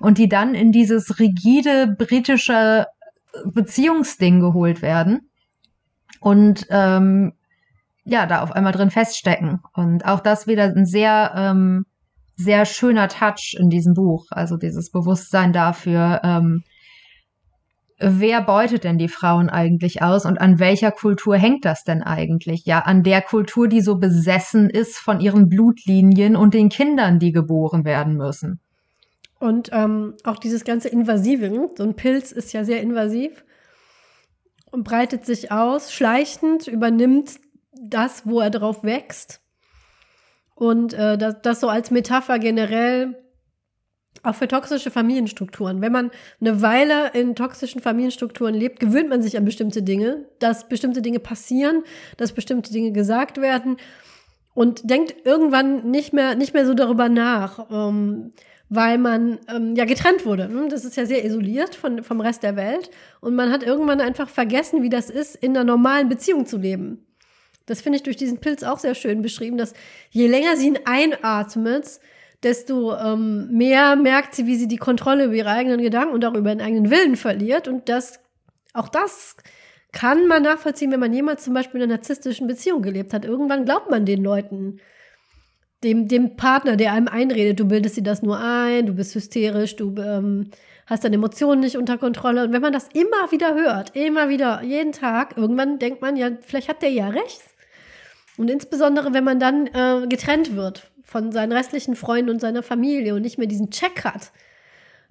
Und 0.00 0.16
die 0.16 0.28
dann 0.28 0.54
in 0.54 0.72
dieses 0.72 1.18
rigide 1.18 1.94
britische 1.98 2.86
Beziehungsding 3.44 4.40
geholt 4.40 4.80
werden. 4.80 5.28
Und 6.20 6.66
ähm, 6.70 7.32
ja, 8.04 8.26
da 8.26 8.42
auf 8.42 8.52
einmal 8.52 8.72
drin 8.72 8.90
feststecken. 8.90 9.60
Und 9.74 10.06
auch 10.06 10.20
das 10.20 10.46
wieder 10.46 10.64
ein 10.64 10.86
sehr, 10.86 11.32
ähm, 11.36 11.84
sehr 12.36 12.64
schöner 12.64 13.08
Touch 13.08 13.56
in 13.58 13.68
diesem 13.68 13.94
Buch. 13.94 14.26
Also 14.30 14.56
dieses 14.56 14.90
Bewusstsein 14.90 15.52
dafür, 15.52 16.20
ähm, 16.24 16.62
wer 18.02 18.42
beutet 18.42 18.84
denn 18.84 18.98
die 18.98 19.08
Frauen 19.08 19.48
eigentlich 19.48 20.02
aus 20.02 20.26
und 20.26 20.40
an 20.40 20.58
welcher 20.58 20.90
Kultur 20.90 21.36
hängt 21.36 21.64
das 21.64 21.84
denn 21.84 22.02
eigentlich? 22.02 22.64
Ja, 22.66 22.80
an 22.80 23.02
der 23.02 23.22
Kultur, 23.22 23.68
die 23.68 23.80
so 23.80 23.96
besessen 23.96 24.68
ist 24.68 24.98
von 24.98 25.20
ihren 25.20 25.48
Blutlinien 25.48 26.36
und 26.36 26.54
den 26.54 26.68
Kindern, 26.68 27.18
die 27.18 27.32
geboren 27.32 27.84
werden 27.84 28.16
müssen. 28.16 28.60
Und 29.38 29.70
ähm, 29.72 30.14
auch 30.24 30.38
dieses 30.38 30.64
ganze 30.64 30.88
Invasive, 30.88 31.48
ne? 31.48 31.68
so 31.76 31.84
ein 31.84 31.94
Pilz 31.94 32.32
ist 32.32 32.52
ja 32.52 32.64
sehr 32.64 32.80
invasiv 32.80 33.44
und 34.70 34.84
breitet 34.84 35.24
sich 35.24 35.52
aus, 35.52 35.92
schleichend, 35.92 36.66
übernimmt 36.66 37.38
das, 37.72 38.26
wo 38.26 38.40
er 38.40 38.50
drauf 38.50 38.84
wächst. 38.84 39.40
Und 40.54 40.94
äh, 40.94 41.18
das, 41.18 41.36
das 41.42 41.60
so 41.60 41.68
als 41.68 41.90
Metapher 41.90 42.38
generell 42.38 43.21
auch 44.22 44.34
für 44.34 44.48
toxische 44.48 44.90
Familienstrukturen. 44.90 45.80
Wenn 45.80 45.92
man 45.92 46.10
eine 46.40 46.62
Weile 46.62 47.10
in 47.12 47.34
toxischen 47.34 47.80
Familienstrukturen 47.80 48.54
lebt, 48.54 48.80
gewöhnt 48.80 49.08
man 49.08 49.22
sich 49.22 49.36
an 49.36 49.44
bestimmte 49.44 49.82
Dinge, 49.82 50.26
dass 50.38 50.68
bestimmte 50.68 51.02
Dinge 51.02 51.18
passieren, 51.18 51.82
dass 52.16 52.32
bestimmte 52.32 52.72
Dinge 52.72 52.92
gesagt 52.92 53.40
werden 53.40 53.76
und 54.54 54.88
denkt 54.88 55.14
irgendwann 55.24 55.90
nicht 55.90 56.12
mehr, 56.12 56.34
nicht 56.36 56.54
mehr 56.54 56.66
so 56.66 56.74
darüber 56.74 57.08
nach, 57.08 57.66
ähm, 57.70 58.32
weil 58.68 58.96
man 58.96 59.38
ähm, 59.54 59.74
ja 59.74 59.84
getrennt 59.84 60.24
wurde. 60.24 60.48
Ne? 60.48 60.68
Das 60.68 60.84
ist 60.84 60.96
ja 60.96 61.04
sehr 61.04 61.24
isoliert 61.24 61.74
von, 61.74 62.02
vom 62.02 62.20
Rest 62.20 62.42
der 62.42 62.56
Welt 62.56 62.90
und 63.20 63.34
man 63.34 63.50
hat 63.50 63.62
irgendwann 63.62 64.00
einfach 64.00 64.28
vergessen, 64.28 64.82
wie 64.82 64.88
das 64.88 65.10
ist, 65.10 65.36
in 65.36 65.56
einer 65.56 65.64
normalen 65.64 66.08
Beziehung 66.08 66.46
zu 66.46 66.58
leben. 66.58 67.04
Das 67.66 67.80
finde 67.80 67.96
ich 67.96 68.02
durch 68.02 68.16
diesen 68.16 68.38
Pilz 68.38 68.62
auch 68.62 68.78
sehr 68.78 68.94
schön 68.94 69.22
beschrieben, 69.22 69.56
dass 69.56 69.74
je 70.10 70.26
länger 70.26 70.56
sie 70.56 70.68
ihn 70.68 70.78
einatmet, 70.84 72.00
desto 72.42 72.96
ähm, 72.96 73.48
mehr 73.50 73.96
merkt 73.96 74.34
sie, 74.34 74.46
wie 74.46 74.56
sie 74.56 74.68
die 74.68 74.76
Kontrolle 74.76 75.26
über 75.26 75.34
ihre 75.34 75.50
eigenen 75.50 75.80
Gedanken 75.80 76.14
und 76.14 76.24
auch 76.24 76.34
über 76.34 76.50
ihren 76.50 76.60
eigenen 76.60 76.90
Willen 76.90 77.16
verliert. 77.16 77.68
Und 77.68 77.88
das, 77.88 78.20
auch 78.72 78.88
das 78.88 79.36
kann 79.92 80.26
man 80.26 80.42
nachvollziehen, 80.42 80.90
wenn 80.90 81.00
man 81.00 81.12
jemals 81.12 81.44
zum 81.44 81.54
Beispiel 81.54 81.80
in 81.80 81.84
einer 81.84 81.94
narzisstischen 81.94 82.46
Beziehung 82.46 82.82
gelebt 82.82 83.12
hat. 83.12 83.24
Irgendwann 83.24 83.64
glaubt 83.64 83.90
man 83.90 84.06
den 84.06 84.22
Leuten, 84.22 84.80
dem, 85.84 86.08
dem 86.08 86.36
Partner, 86.36 86.76
der 86.76 86.92
einem 86.92 87.08
einredet, 87.08 87.60
du 87.60 87.66
bildest 87.66 87.96
dir 87.96 88.02
das 88.02 88.22
nur 88.22 88.38
ein, 88.38 88.86
du 88.86 88.94
bist 88.94 89.14
hysterisch, 89.14 89.76
du 89.76 89.94
ähm, 89.98 90.50
hast 90.86 91.04
deine 91.04 91.16
Emotionen 91.16 91.60
nicht 91.60 91.76
unter 91.76 91.98
Kontrolle. 91.98 92.44
Und 92.44 92.52
wenn 92.52 92.62
man 92.62 92.72
das 92.72 92.88
immer 92.92 93.30
wieder 93.30 93.54
hört, 93.54 93.94
immer 93.94 94.28
wieder, 94.28 94.62
jeden 94.62 94.92
Tag, 94.92 95.36
irgendwann 95.36 95.78
denkt 95.78 96.00
man, 96.00 96.16
ja, 96.16 96.30
vielleicht 96.40 96.68
hat 96.68 96.82
der 96.82 96.90
ja 96.90 97.08
recht. 97.08 97.42
Und 98.36 98.50
insbesondere, 98.50 99.12
wenn 99.12 99.24
man 99.24 99.38
dann 99.38 99.66
äh, 99.66 100.06
getrennt 100.08 100.56
wird 100.56 100.90
von 101.12 101.30
seinen 101.30 101.52
restlichen 101.52 101.94
Freunden 101.94 102.30
und 102.30 102.40
seiner 102.40 102.62
Familie 102.62 103.14
und 103.14 103.22
nicht 103.22 103.38
mehr 103.38 103.46
diesen 103.46 103.70
Check 103.70 104.04
hat, 104.04 104.32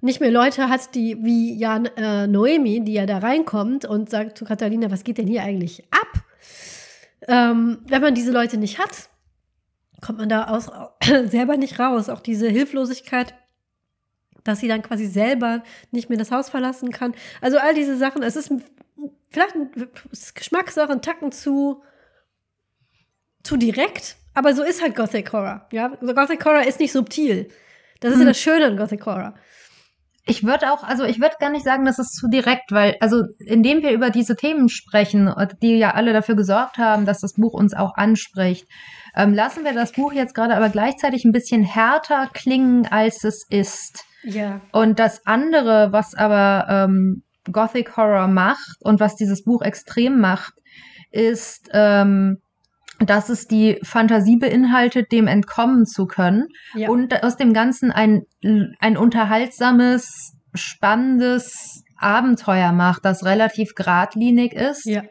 nicht 0.00 0.20
mehr 0.20 0.32
Leute 0.32 0.68
hat, 0.68 0.94
die 0.96 1.16
wie 1.24 1.56
Jan 1.56 1.86
äh, 1.96 2.26
Noemi, 2.26 2.84
die 2.84 2.94
ja 2.94 3.06
da 3.06 3.18
reinkommt 3.18 3.84
und 3.84 4.10
sagt 4.10 4.36
zu 4.36 4.44
Katharina, 4.44 4.90
was 4.90 5.04
geht 5.04 5.18
denn 5.18 5.28
hier 5.28 5.44
eigentlich 5.44 5.84
ab? 5.92 6.24
Ähm, 7.28 7.78
wenn 7.86 8.02
man 8.02 8.16
diese 8.16 8.32
Leute 8.32 8.58
nicht 8.58 8.80
hat, 8.80 9.08
kommt 10.00 10.18
man 10.18 10.28
da 10.28 10.48
aus, 10.48 10.68
selber 11.30 11.56
nicht 11.56 11.78
raus. 11.78 12.08
Auch 12.08 12.20
diese 12.20 12.48
Hilflosigkeit, 12.48 13.34
dass 14.42 14.58
sie 14.58 14.66
dann 14.66 14.82
quasi 14.82 15.06
selber 15.06 15.62
nicht 15.92 16.08
mehr 16.08 16.18
das 16.18 16.32
Haus 16.32 16.50
verlassen 16.50 16.90
kann. 16.90 17.14
Also 17.40 17.58
all 17.58 17.74
diese 17.74 17.96
Sachen, 17.96 18.24
es 18.24 18.34
ist 18.34 18.52
vielleicht 19.30 19.54
ein 19.54 19.70
Geschmackssache, 20.34 20.90
ein 20.90 21.00
Tacken 21.00 21.30
zu 21.30 21.80
zu 23.44 23.56
direkt, 23.56 24.16
aber 24.34 24.54
so 24.54 24.62
ist 24.62 24.82
halt 24.82 24.94
Gothic 24.94 25.32
Horror. 25.32 25.66
Ja, 25.72 25.88
Gothic 25.88 26.44
Horror 26.44 26.66
ist 26.66 26.80
nicht 26.80 26.92
subtil. 26.92 27.48
Das 28.00 28.12
ist 28.12 28.18
hm. 28.18 28.26
ja 28.26 28.28
das 28.28 28.40
Schöne 28.40 28.66
an 28.66 28.76
Gothic 28.76 29.04
Horror. 29.06 29.34
Ich 30.24 30.44
würde 30.44 30.72
auch, 30.72 30.84
also 30.84 31.04
ich 31.04 31.20
würde 31.20 31.34
gar 31.40 31.50
nicht 31.50 31.64
sagen, 31.64 31.84
dass 31.84 31.98
es 31.98 32.12
zu 32.12 32.28
direkt, 32.28 32.70
weil, 32.70 32.96
also 33.00 33.24
indem 33.38 33.82
wir 33.82 33.90
über 33.90 34.10
diese 34.10 34.36
Themen 34.36 34.68
sprechen, 34.68 35.32
die 35.62 35.78
ja 35.78 35.94
alle 35.94 36.12
dafür 36.12 36.36
gesorgt 36.36 36.78
haben, 36.78 37.06
dass 37.06 37.20
das 37.20 37.34
Buch 37.34 37.54
uns 37.54 37.74
auch 37.74 37.96
anspricht, 37.96 38.68
ähm, 39.16 39.34
lassen 39.34 39.64
wir 39.64 39.72
das 39.72 39.92
Buch 39.92 40.12
jetzt 40.12 40.34
gerade 40.34 40.54
aber 40.54 40.68
gleichzeitig 40.68 41.24
ein 41.24 41.32
bisschen 41.32 41.64
härter 41.64 42.30
klingen, 42.32 42.86
als 42.86 43.24
es 43.24 43.44
ist. 43.50 44.04
Ja. 44.22 44.60
Und 44.70 45.00
das 45.00 45.26
andere, 45.26 45.88
was 45.90 46.14
aber 46.14 46.66
ähm, 46.68 47.24
Gothic 47.50 47.96
Horror 47.96 48.28
macht 48.28 48.76
und 48.80 49.00
was 49.00 49.16
dieses 49.16 49.42
Buch 49.42 49.62
extrem 49.62 50.20
macht, 50.20 50.54
ist 51.10 51.68
ähm, 51.72 52.38
dass 53.06 53.28
es 53.28 53.46
die 53.46 53.78
Fantasie 53.82 54.36
beinhaltet, 54.36 55.12
dem 55.12 55.26
entkommen 55.26 55.86
zu 55.86 56.06
können 56.06 56.48
ja. 56.74 56.88
und 56.88 57.22
aus 57.22 57.36
dem 57.36 57.52
Ganzen 57.52 57.90
ein, 57.90 58.22
ein 58.78 58.96
unterhaltsames, 58.96 60.34
spannendes 60.54 61.84
Abenteuer 61.96 62.72
macht, 62.72 63.04
das 63.04 63.24
relativ 63.24 63.74
geradlinig 63.74 64.52
ist. 64.52 64.84
Ja. 64.84 65.02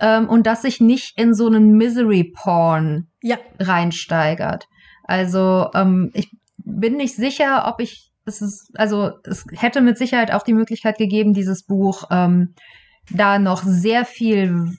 Ähm, 0.00 0.28
und 0.28 0.46
das 0.46 0.62
sich 0.62 0.80
nicht 0.80 1.18
in 1.18 1.34
so 1.34 1.46
einen 1.46 1.72
Misery-Porn 1.76 3.08
ja. 3.22 3.36
reinsteigert. 3.58 4.66
Also 5.04 5.68
ähm, 5.74 6.10
ich 6.14 6.30
bin 6.56 6.96
nicht 6.96 7.14
sicher, 7.14 7.64
ob 7.66 7.80
ich 7.80 8.10
es 8.24 8.42
ist, 8.42 8.70
also 8.74 9.10
es 9.24 9.44
hätte 9.52 9.80
mit 9.80 9.98
Sicherheit 9.98 10.32
auch 10.32 10.42
die 10.42 10.54
Möglichkeit 10.54 10.98
gegeben, 10.98 11.32
dieses 11.32 11.64
Buch 11.64 12.04
ähm, 12.10 12.54
da 13.10 13.38
noch 13.38 13.62
sehr 13.62 14.04
viel 14.04 14.76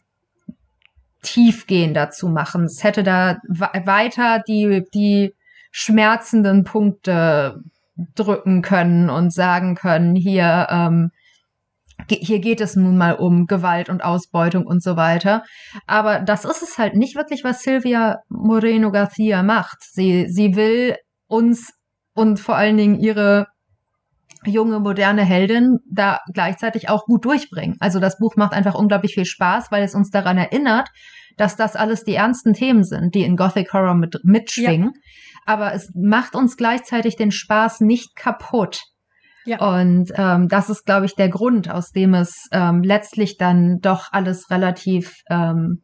tiefgehender 1.22 2.10
zu 2.10 2.30
machen. 2.30 2.66
Es 2.66 2.84
hätte 2.84 3.04
da 3.04 3.38
weiter 3.48 4.42
die, 4.48 4.84
die 4.94 5.34
schmerzenden 5.72 6.64
Punkte 6.64 7.62
drücken 8.16 8.62
können 8.62 9.10
und 9.10 9.34
sagen 9.34 9.76
können, 9.76 10.16
hier, 10.16 10.68
ähm, 10.70 11.12
hier 12.10 12.40
geht 12.40 12.62
es 12.62 12.76
nun 12.76 12.98
mal 12.98 13.14
um 13.14 13.46
Gewalt 13.46 13.90
und 13.90 14.04
Ausbeutung 14.04 14.66
und 14.66 14.82
so 14.82 14.96
weiter. 14.96 15.44
Aber 15.88 16.20
das 16.20 16.46
ist 16.46 16.64
es 16.64 16.78
halt 16.78 16.96
nicht 16.96 17.16
wirklich, 17.16 17.44
was 17.44 17.62
Silvia 17.62 18.20
Moreno 18.28 18.92
Garcia 18.92 19.44
macht. 19.44 19.78
Sie, 19.82 20.28
sie 20.28 20.56
will 20.56 20.96
uns 21.28 21.74
und 22.14 22.40
vor 22.40 22.56
allen 22.56 22.78
Dingen 22.78 23.00
ihre 23.00 23.48
junge, 24.46 24.80
moderne 24.80 25.24
Heldin 25.24 25.80
da 25.90 26.20
gleichzeitig 26.34 26.90
auch 26.90 27.06
gut 27.06 27.26
durchbringen. 27.26 27.78
Also 27.80 28.00
das 28.00 28.18
Buch 28.18 28.36
macht 28.36 28.54
einfach 28.54 28.76
unglaublich 28.76 29.14
viel 29.14 29.26
Spaß, 29.26 29.72
weil 29.72 29.84
es 29.84 29.96
uns 29.96 30.10
daran 30.10 30.38
erinnert, 30.38 30.90
dass 31.38 31.56
das 31.56 31.76
alles 31.76 32.04
die 32.04 32.16
ernsten 32.16 32.54
Themen 32.54 32.84
sind, 32.84 33.16
die 33.16 33.24
in 33.24 33.38
Gothic 33.38 33.74
Horror 33.74 33.96
mit, 33.96 34.18
mitschwingen. 34.24 34.92
Ja. 34.94 35.02
Aber 35.46 35.74
es 35.74 35.92
macht 35.96 36.36
uns 36.36 36.58
gleichzeitig 36.58 37.16
den 37.16 37.32
Spaß 37.32 37.82
nicht 37.82 38.16
kaputt. 38.16 38.82
Ja. 39.46 39.60
Und 39.76 40.12
ähm, 40.16 40.48
das 40.48 40.70
ist, 40.70 40.86
glaube 40.86 41.06
ich, 41.06 41.16
der 41.16 41.30
Grund, 41.30 41.70
aus 41.70 41.92
dem 41.92 42.14
es 42.14 42.48
ähm, 42.52 42.84
letztlich 42.84 43.38
dann 43.38 43.80
doch 43.80 44.10
alles 44.12 44.52
relativ 44.52 45.16
ähm, 45.30 45.84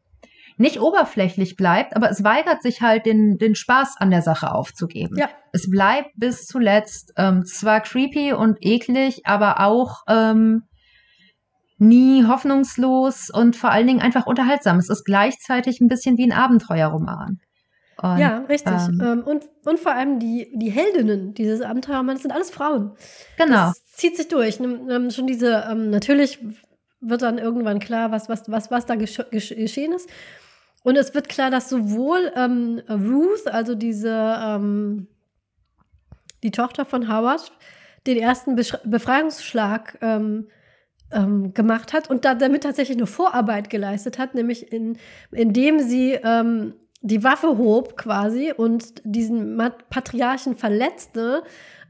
nicht 0.58 0.82
oberflächlich 0.82 1.56
bleibt, 1.56 1.96
aber 1.96 2.10
es 2.10 2.24
weigert 2.24 2.62
sich 2.62 2.82
halt, 2.82 3.06
den, 3.06 3.38
den 3.38 3.56
Spaß 3.56 3.96
an 3.98 4.10
der 4.10 4.22
Sache 4.22 4.52
aufzugeben. 4.52 5.16
Ja. 5.18 5.30
Es 5.54 5.70
bleibt 5.70 6.10
bis 6.16 6.46
zuletzt 6.46 7.14
ähm, 7.16 7.46
zwar 7.46 7.82
creepy 7.82 8.34
und 8.34 8.58
eklig, 8.62 9.22
aber 9.26 9.60
auch 9.60 10.02
ähm, 10.08 10.64
nie 11.78 12.26
hoffnungslos 12.26 13.30
und 13.30 13.56
vor 13.56 13.70
allen 13.70 13.88
Dingen 13.88 14.02
einfach 14.02 14.26
unterhaltsam. 14.26 14.80
Es 14.80 14.90
ist 14.90 15.06
gleichzeitig 15.06 15.80
ein 15.80 15.88
bisschen 15.88 16.18
wie 16.18 16.26
ein 16.26 16.34
Abenteuerroman. 16.34 17.40
Und, 18.02 18.18
ja, 18.20 18.40
richtig. 18.50 18.74
Ähm, 18.74 19.02
ähm, 19.04 19.24
und, 19.24 19.50
und 19.66 19.80
vor 19.80 19.94
allem 19.94 20.20
die, 20.20 20.52
die 20.56 20.70
Heldinnen 20.70 21.34
dieses 21.34 21.62
Abenteuerromans 21.62 22.22
sind 22.22 22.32
alles 22.32 22.52
Frauen. 22.52 22.92
Genau. 23.38 23.56
Das 23.56 23.84
zieht 23.86 24.18
sich 24.18 24.28
durch. 24.28 24.60
Ähm, 24.60 25.10
schon 25.10 25.28
diese, 25.28 25.66
ähm, 25.70 25.90
natürlich 25.90 26.40
wird 27.00 27.22
dann 27.22 27.38
irgendwann 27.38 27.80
klar, 27.80 28.12
was, 28.12 28.30
was, 28.30 28.50
was, 28.50 28.70
was 28.72 28.86
da 28.86 28.96
gesch 28.96 29.22
geschehen 29.32 29.94
ist. 29.94 30.10
Und 30.88 30.96
es 30.96 31.14
wird 31.14 31.28
klar, 31.28 31.52
dass 31.52 31.68
sowohl 31.68 32.32
ähm, 32.38 32.82
Ruth, 32.90 33.46
also 33.48 33.76
diese 33.76 34.40
ähm, 34.42 35.08
die 36.44 36.52
Tochter 36.52 36.86
von 36.86 37.10
Howard, 37.14 37.52
den 38.08 38.16
ersten 38.16 38.56
Besch 38.56 38.74
Befreiungsschlag 38.86 39.98
ähm, 40.02 40.48
ähm, 41.12 41.54
gemacht 41.54 41.92
hat 41.92 42.10
und 42.10 42.24
da, 42.24 42.36
damit 42.36 42.64
tatsächlich 42.64 42.96
eine 42.96 43.06
Vorarbeit 43.06 43.70
geleistet 43.70 44.18
hat, 44.18 44.34
nämlich 44.34 44.72
in, 44.72 44.98
indem 45.32 45.80
sie 45.82 46.14
ähm, 46.24 46.76
die 47.02 47.22
Waffe 47.22 47.58
hob 47.58 47.98
quasi 47.98 48.54
und 48.56 49.02
diesen 49.04 49.58
Patriarchen 49.90 50.56
verletzte, 50.56 51.44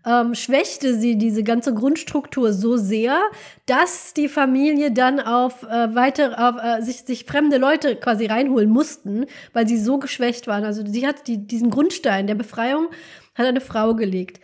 ähm, 0.05 0.35
schwächte 0.35 0.95
sie 0.95 1.17
diese 1.17 1.43
ganze 1.43 1.73
Grundstruktur 1.73 2.53
so 2.53 2.77
sehr, 2.77 3.19
dass 3.65 4.13
die 4.13 4.29
Familie 4.29 4.91
dann 4.91 5.19
auf 5.19 5.63
äh, 5.63 5.93
weitere, 5.95 6.35
auf, 6.35 6.55
äh, 6.61 6.81
sich, 6.81 7.01
sich 7.01 7.25
fremde 7.25 7.57
Leute 7.57 7.95
quasi 7.95 8.25
reinholen 8.27 8.69
mussten, 8.69 9.25
weil 9.53 9.67
sie 9.67 9.77
so 9.77 9.99
geschwächt 9.99 10.47
waren. 10.47 10.63
Also 10.63 10.85
sie 10.85 11.05
hat 11.05 11.27
die, 11.27 11.45
diesen 11.45 11.69
Grundstein 11.69 12.27
der 12.27 12.35
Befreiung 12.35 12.87
hat 13.35 13.45
eine 13.45 13.61
Frau 13.61 13.95
gelegt. 13.95 14.39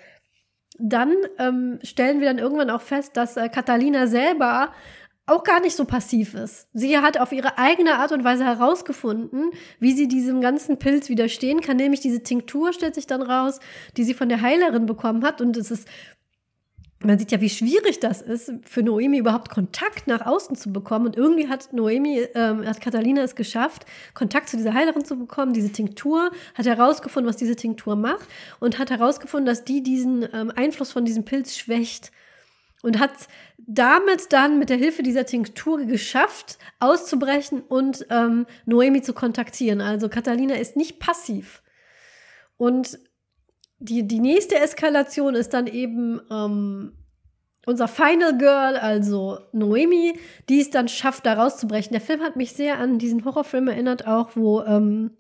Dann 0.80 1.14
ähm, 1.38 1.80
stellen 1.84 2.20
wir 2.20 2.28
dann 2.28 2.40
irgendwann 2.40 2.70
auch 2.70 2.82
fest, 2.82 3.16
dass 3.16 3.38
äh, 3.38 3.48
Catalina 3.48 4.08
selber 4.08 4.74
auch 5.26 5.44
gar 5.44 5.62
nicht 5.62 5.76
so 5.76 5.86
passiv 5.86 6.34
ist. 6.34 6.68
Sie 6.74 6.98
hat 6.98 7.18
auf 7.18 7.32
ihre 7.32 7.58
eigene 7.58 7.96
Art 7.96 8.12
und 8.12 8.24
Weise 8.24 8.44
herausgefunden, 8.44 9.52
wie 9.80 9.94
sie 9.94 10.08
diesem 10.08 10.42
ganzen 10.42 10.80
Pilz 10.80 11.08
widerstehen 11.08 11.62
kann, 11.62 11.78
nämlich 11.78 12.02
diese 12.02 12.24
Tinktur 12.24 12.74
stellt 12.74 12.96
sich 12.96 13.08
dann 13.08 13.22
raus, 13.22 13.60
die 13.96 14.04
sie 14.04 14.14
von 14.14 14.28
der 14.28 14.42
Heilerin 14.42 14.86
bekommen 14.86 15.24
hat. 15.24 15.40
Und 15.40 15.56
es 15.56 15.72
ist 15.72 15.88
man 17.06 17.20
sieht 17.20 17.32
ja, 17.32 17.42
wie 17.42 17.50
schwierig 17.50 18.00
das 18.00 18.22
ist, 18.22 18.54
für 18.64 18.82
Noemi 18.82 19.18
überhaupt 19.18 19.50
Kontakt 19.50 20.08
nach 20.08 20.26
außen 20.26 20.56
zu 20.56 20.72
bekommen. 20.72 21.06
Und 21.06 21.18
irgendwie 21.18 21.50
hat 21.50 21.74
Noemi, 21.74 22.28
ähm, 22.34 22.66
hat 22.66 22.82
Catalina 22.82 23.22
es 23.22 23.36
geschafft, 23.36 23.86
Kontakt 24.14 24.50
zu 24.50 24.58
dieser 24.58 24.74
Heilerin 24.74 25.06
zu 25.06 25.18
bekommen, 25.18 25.54
diese 25.54 25.72
Tinktur, 25.72 26.32
hat 26.56 26.66
herausgefunden, 26.66 27.28
was 27.28 27.38
diese 27.38 27.56
Tinktur 27.56 27.96
macht. 27.96 28.28
Und 28.60 28.80
hat 28.80 28.90
herausgefunden, 28.90 29.46
dass 29.46 29.64
die 29.66 29.84
diesen 29.84 30.26
ähm, 30.34 30.52
Einfluss 30.56 30.92
von 30.92 31.06
diesem 31.06 31.26
Pilz 31.26 31.58
schwächt 31.58 32.12
und 32.84 33.00
hat 33.00 33.14
damit 33.58 34.32
dann 34.34 34.60
mit 34.60 34.70
der 34.70 34.78
Hilfe 34.78 35.02
dieser 35.04 35.26
Tinktur 35.26 35.86
geschafft, 35.86 36.60
auszubrechen 36.80 37.62
und 37.62 38.06
ähm, 38.10 38.46
Noemi 38.66 39.02
zu 39.02 39.14
kontaktieren. 39.14 39.82
Also 39.82 40.10
Catalina 40.10 40.56
ist 40.56 40.76
nicht 40.76 41.00
passiv. 41.00 41.64
Und 42.58 43.00
die, 43.80 44.06
die 44.06 44.20
nächste 44.20 44.60
Eskalation 44.60 45.34
ist 45.34 45.54
dann 45.54 45.68
eben 45.68 46.22
ähm, 46.30 46.94
unser 47.66 47.88
Final 47.88 48.38
Girl, 48.38 48.76
also 48.76 49.40
Noemi, 49.54 50.20
die 50.50 50.60
es 50.60 50.70
dann 50.70 50.90
schafft, 50.90 51.26
da 51.26 51.34
rauszubrechen. 51.34 51.94
Der 51.94 52.02
Film 52.02 52.22
hat 52.22 52.36
mich 52.36 52.52
sehr 52.52 52.80
an 52.80 53.00
diesen 53.00 53.24
Horrorfilm 53.24 53.70
erinnert, 53.70 54.06
auch 54.06 54.36
wo 54.36 54.62
ähm, 54.62 55.12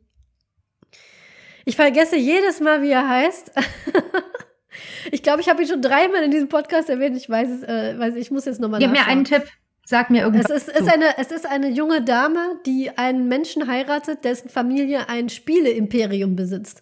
ich 1.63 1.77
vergesse 1.77 2.17
jedes 2.17 2.59
Mal, 2.59 2.81
wie 2.81 2.91
er 2.91 3.07
heißt. 3.07 3.53
Ich 5.11 5.23
glaube, 5.23 5.41
ich 5.41 5.49
habe 5.49 5.61
ihn 5.61 5.67
schon 5.67 5.81
dreimal 5.81 6.23
in 6.23 6.31
diesem 6.31 6.49
Podcast 6.49 6.89
erwähnt. 6.89 7.17
Ich 7.17 7.29
weiß 7.29 7.49
es, 7.49 7.63
äh, 7.63 7.97
weiß, 7.97 8.15
ich 8.15 8.31
muss 8.31 8.45
jetzt 8.45 8.59
nochmal 8.59 8.79
Gib 8.79 8.91
mir 8.91 9.05
einen 9.05 9.23
Tipp. 9.23 9.43
Sag 9.85 10.09
mir 10.09 10.23
irgendwas. 10.23 10.49
Es 10.49 10.67
ist, 10.69 10.79
ist 10.79 10.93
eine, 10.93 11.17
es 11.17 11.31
ist 11.31 11.45
eine 11.45 11.69
junge 11.69 12.01
Dame, 12.01 12.59
die 12.65 12.97
einen 12.97 13.27
Menschen 13.27 13.67
heiratet, 13.67 14.23
dessen 14.23 14.47
Familie 14.49 15.09
ein 15.09 15.27
Spiele-Imperium 15.27 16.37
besitzt. 16.37 16.81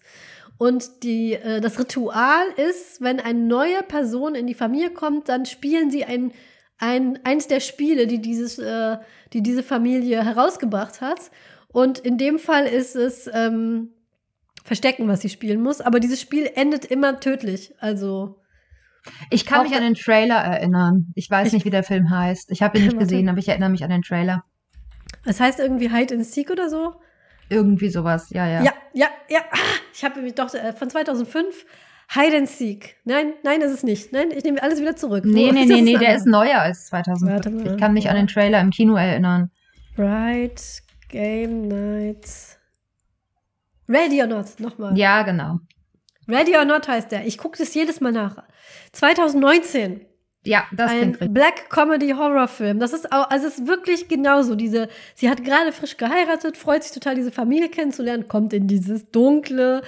Und 0.56 1.02
die, 1.02 1.32
äh, 1.32 1.60
das 1.60 1.80
Ritual 1.80 2.44
ist, 2.56 3.00
wenn 3.00 3.18
eine 3.18 3.40
neue 3.40 3.82
Person 3.82 4.36
in 4.36 4.46
die 4.46 4.54
Familie 4.54 4.90
kommt, 4.90 5.28
dann 5.28 5.46
spielen 5.46 5.90
sie 5.90 6.04
ein, 6.04 6.32
ein, 6.78 7.18
eins 7.24 7.48
der 7.48 7.58
Spiele, 7.58 8.06
die, 8.06 8.20
dieses, 8.20 8.60
äh, 8.60 8.98
die 9.32 9.42
diese 9.42 9.64
Familie 9.64 10.24
herausgebracht 10.24 11.00
hat. 11.00 11.32
Und 11.72 11.98
in 11.98 12.18
dem 12.18 12.38
Fall 12.38 12.66
ist 12.66 12.94
es 12.94 13.28
ähm, 13.32 13.90
verstecken, 14.62 15.08
was 15.08 15.20
sie 15.20 15.28
spielen 15.28 15.62
muss. 15.62 15.80
Aber 15.80 16.00
dieses 16.00 16.20
Spiel 16.20 16.50
endet 16.54 16.84
immer 16.84 17.20
tödlich. 17.20 17.74
Also. 17.78 18.38
Ich 19.30 19.46
kann 19.46 19.64
mich 19.64 19.74
an 19.74 19.82
den 19.82 19.94
Trailer 19.94 20.36
erinnern. 20.36 21.12
Ich 21.14 21.28
weiß 21.28 21.48
ich, 21.48 21.52
nicht, 21.54 21.64
wie 21.64 21.70
der 21.70 21.82
Film 21.82 22.10
heißt. 22.10 22.50
Ich 22.50 22.62
habe 22.62 22.78
ihn 22.78 22.84
nicht 22.84 22.98
gesehen, 23.00 23.28
aber 23.28 23.38
ich 23.38 23.48
erinnere 23.48 23.70
mich 23.70 23.82
an 23.82 23.90
den 23.90 24.02
Trailer. 24.02 24.44
Das 25.24 25.40
heißt 25.40 25.58
irgendwie 25.58 25.90
Hide 25.90 26.14
and 26.14 26.24
Seek 26.24 26.50
oder 26.50 26.68
so? 26.68 26.94
Irgendwie 27.48 27.90
sowas, 27.90 28.30
ja, 28.30 28.46
ja. 28.46 28.62
Ja, 28.62 28.72
ja, 28.92 29.08
ja. 29.28 29.40
Ah, 29.50 29.58
ich 29.92 30.04
habe 30.04 30.22
mich 30.22 30.34
doch 30.34 30.52
äh, 30.54 30.72
von 30.72 30.88
2005 30.88 31.66
Hide 32.14 32.36
and 32.36 32.48
Seek. 32.48 32.96
Nein, 33.04 33.32
nein, 33.42 33.60
ist 33.60 33.72
es 33.72 33.82
nicht. 33.82 34.12
Nein, 34.12 34.30
ich 34.36 34.44
nehme 34.44 34.62
alles 34.62 34.80
wieder 34.80 34.96
zurück. 34.96 35.24
Nee, 35.24 35.48
Wo 35.48 35.52
nee, 35.52 35.64
nee, 35.64 35.80
nee, 35.80 35.96
der 35.96 36.16
ist 36.16 36.26
neuer 36.26 36.60
als 36.60 36.86
2005. 36.86 37.72
Ich 37.72 37.76
kann 37.78 37.94
mich 37.94 38.08
an 38.08 38.16
den 38.16 38.26
Trailer 38.26 38.60
im 38.60 38.70
Kino 38.70 38.96
erinnern. 38.96 39.50
Bright 39.96 40.82
Game 41.08 41.68
Nights. 41.68 42.51
Ready 43.92 44.20
or 44.22 44.26
Not, 44.26 44.46
nochmal. 44.58 44.96
Ja, 44.96 45.22
genau. 45.22 45.60
Ready 46.28 46.56
or 46.56 46.64
Not 46.64 46.88
heißt 46.88 47.12
der. 47.12 47.26
Ich 47.26 47.38
gucke 47.38 47.58
das 47.58 47.74
jedes 47.74 48.00
Mal 48.00 48.12
nach. 48.12 48.42
2019. 48.92 50.06
Ja, 50.44 50.64
das 50.72 50.90
ein 50.90 51.16
Black 51.32 51.70
Comedy 51.70 52.10
Horror 52.10 52.48
Film. 52.48 52.80
Das 52.80 52.92
ist 52.92 53.12
auch, 53.12 53.30
also 53.30 53.46
es 53.46 53.58
ist 53.58 53.68
wirklich 53.68 54.08
genauso. 54.08 54.56
Diese, 54.56 54.88
sie 55.14 55.30
hat 55.30 55.44
gerade 55.44 55.70
frisch 55.70 55.96
geheiratet, 55.96 56.56
freut 56.56 56.82
sich 56.82 56.92
total, 56.92 57.14
diese 57.14 57.30
Familie 57.30 57.68
kennenzulernen, 57.68 58.26
kommt 58.26 58.52
in 58.52 58.66
dieses 58.66 59.08
dunkle 59.10 59.82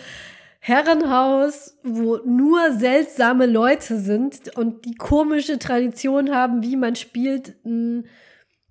Herrenhaus, 0.60 1.76
wo 1.82 2.18
nur 2.24 2.72
seltsame 2.72 3.46
Leute 3.46 3.98
sind 3.98 4.56
und 4.56 4.84
die 4.84 4.94
komische 4.94 5.58
Tradition 5.58 6.32
haben, 6.32 6.62
wie 6.62 6.76
man 6.76 6.94
spielt. 6.94 7.54
Mh, 7.64 8.04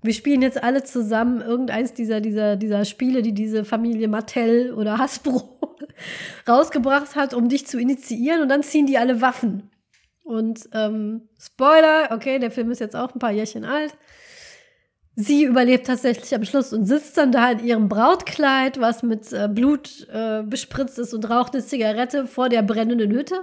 wir 0.04 0.14
spielen 0.14 0.42
jetzt 0.42 0.62
alle 0.64 0.84
zusammen 0.84 1.42
irgendeins 1.42 1.94
dieser, 1.94 2.22
dieser, 2.22 2.56
dieser 2.56 2.86
Spiele, 2.86 3.22
die 3.22 3.34
diese 3.34 3.66
Familie 3.66 4.08
Mattel 4.08 4.74
oder 4.74 4.98
Hasbro 4.98 5.60
rausgebracht 6.48 7.16
hat, 7.16 7.34
um 7.34 7.50
dich 7.50 7.66
zu 7.66 7.80
initiieren 7.80 8.42
und 8.42 8.50
dann 8.50 8.64
ziehen 8.64 8.86
die 8.86 8.98
alle 8.98 9.22
Waffen. 9.22 9.72
Und 10.24 10.70
ähm, 10.74 11.30
Spoiler, 11.40 12.10
okay, 12.12 12.40
der 12.40 12.52
Film 12.52 12.72
ist 12.72 12.80
jetzt 12.80 12.96
auch 12.96 13.14
ein 13.14 13.20
paar 13.20 13.32
Jährchen 13.32 13.66
alt. 13.66 13.96
Sie 15.16 15.44
überlebt 15.44 15.86
tatsächlich 15.86 16.34
am 16.34 16.44
Schluss 16.44 16.74
und 16.74 16.86
sitzt 16.86 17.18
dann 17.18 17.32
da 17.32 17.52
in 17.52 17.64
ihrem 17.64 17.88
Brautkleid, 17.88 18.80
was 18.80 19.04
mit 19.04 19.32
äh, 19.32 19.48
Blut 19.48 20.08
äh, 20.12 20.42
bespritzt 20.44 20.98
ist 20.98 21.14
und 21.14 21.30
raucht 21.30 21.54
eine 21.54 21.64
Zigarette 21.64 22.26
vor 22.26 22.50
der 22.50 22.64
brennenden 22.64 23.12
Hütte. 23.12 23.36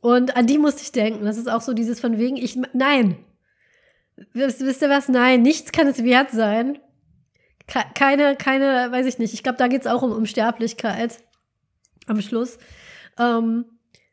Und 0.00 0.36
an 0.36 0.46
die 0.46 0.58
musste 0.58 0.82
ich 0.82 0.92
denken. 0.92 1.26
Das 1.26 1.36
ist 1.36 1.50
auch 1.50 1.60
so 1.60 1.74
dieses 1.74 2.00
von 2.00 2.16
wegen, 2.16 2.36
ich, 2.36 2.58
nein, 2.72 3.16
Wisst, 4.32 4.60
wisst 4.60 4.82
ihr 4.82 4.90
was? 4.90 5.08
Nein, 5.08 5.42
nichts 5.42 5.72
kann 5.72 5.86
es 5.86 6.04
wert 6.04 6.30
sein. 6.30 6.78
Keine, 7.94 8.34
keine, 8.36 8.90
weiß 8.90 9.06
ich 9.06 9.18
nicht. 9.18 9.32
Ich 9.32 9.42
glaube, 9.42 9.58
da 9.58 9.68
geht 9.68 9.82
es 9.82 9.86
auch 9.86 10.02
um 10.02 10.12
Unsterblichkeit 10.12 11.18
am 12.06 12.20
Schluss. 12.20 12.58
Ähm, 13.18 13.64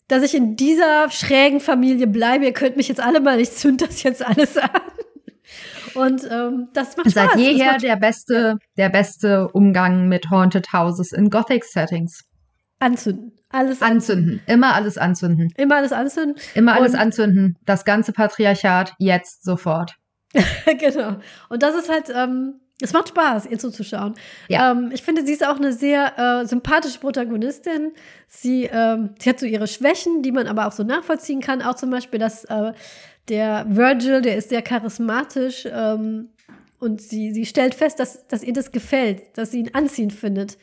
dass 0.08 0.24
ich 0.24 0.36
in 0.36 0.56
dieser 0.56 1.10
schrägen 1.10 1.60
Familie 1.60 2.08
bleibe. 2.08 2.46
Ihr 2.46 2.54
könnt 2.54 2.78
mich 2.78 2.88
jetzt 2.88 3.02
alle 3.02 3.20
mal, 3.20 3.40
ich 3.40 3.52
zünd 3.52 3.82
das 3.82 4.04
jetzt 4.04 4.26
alles 4.26 4.58
an. 4.58 4.70
Und 5.96 6.28
ähm, 6.32 6.70
das 6.74 6.96
macht 6.96 7.10
Seit 7.10 7.32
Spaß. 7.32 7.42
jeher 7.42 7.74
macht 7.74 7.84
der 7.84 7.96
beste, 7.96 8.58
der 8.78 8.90
beste 8.90 9.50
Umgang 9.50 10.08
mit 10.08 10.30
Haunted 10.30 10.72
Houses 10.72 11.12
in 11.12 11.30
Gothic 11.30 11.66
Settings. 11.66 12.24
Anzünden. 12.80 13.34
Alles 13.50 13.82
anzünden. 13.82 14.40
anzünden. 14.40 14.42
Immer 14.46 14.76
alles 14.76 14.98
anzünden. 14.98 15.54
Immer 15.58 15.76
alles 15.78 15.94
anzünden. 15.94 16.36
Immer 16.54 16.74
alles 16.74 16.94
und 16.94 17.00
anzünden. 17.00 17.58
Das 17.66 17.86
ganze 17.86 18.12
Patriarchat 18.12 18.94
jetzt 19.00 19.44
sofort. 19.44 19.96
genau. 20.80 21.18
Und 21.50 21.64
das 21.64 21.76
ist 21.76 21.90
halt, 21.90 22.10
ähm, 22.14 22.60
es 22.80 22.94
macht 22.94 23.10
Spaß, 23.10 23.48
ihr 23.48 23.58
zuzuschauen. 23.58 24.14
Ja. 24.50 24.72
Ähm, 24.72 24.92
ich 24.94 25.02
finde, 25.02 25.26
sie 25.26 25.34
ist 25.34 25.46
auch 25.46 25.58
eine 25.58 25.74
sehr 25.74 26.18
äh, 26.18 26.46
sympathische 26.46 27.00
Protagonistin. 27.00 27.94
Sie, 28.28 28.70
ähm, 28.72 29.12
sie 29.20 29.30
hat 29.30 29.40
so 29.40 29.46
ihre 29.46 29.68
Schwächen, 29.68 30.22
die 30.22 30.32
man 30.32 30.48
aber 30.48 30.68
auch 30.68 30.72
so 30.72 30.84
nachvollziehen 30.84 31.42
kann. 31.42 31.62
Auch 31.62 31.76
zum 31.76 31.90
Beispiel, 31.90 32.20
dass 32.20 32.46
äh, 32.46 32.74
der 33.30 33.66
Virgil, 33.68 34.22
der 34.22 34.38
ist 34.38 34.50
sehr 34.50 34.62
charismatisch 34.62 35.68
ähm, 35.72 36.30
und 36.80 37.02
sie, 37.02 37.34
sie 37.34 37.46
stellt 37.46 37.74
fest, 37.74 38.00
dass, 38.00 38.28
dass 38.28 38.44
ihr 38.44 38.54
das 38.54 38.72
gefällt, 38.72 39.38
dass 39.38 39.52
sie 39.52 39.60
ihn 39.60 39.72
anziehend 39.74 40.14
findet. 40.14 40.58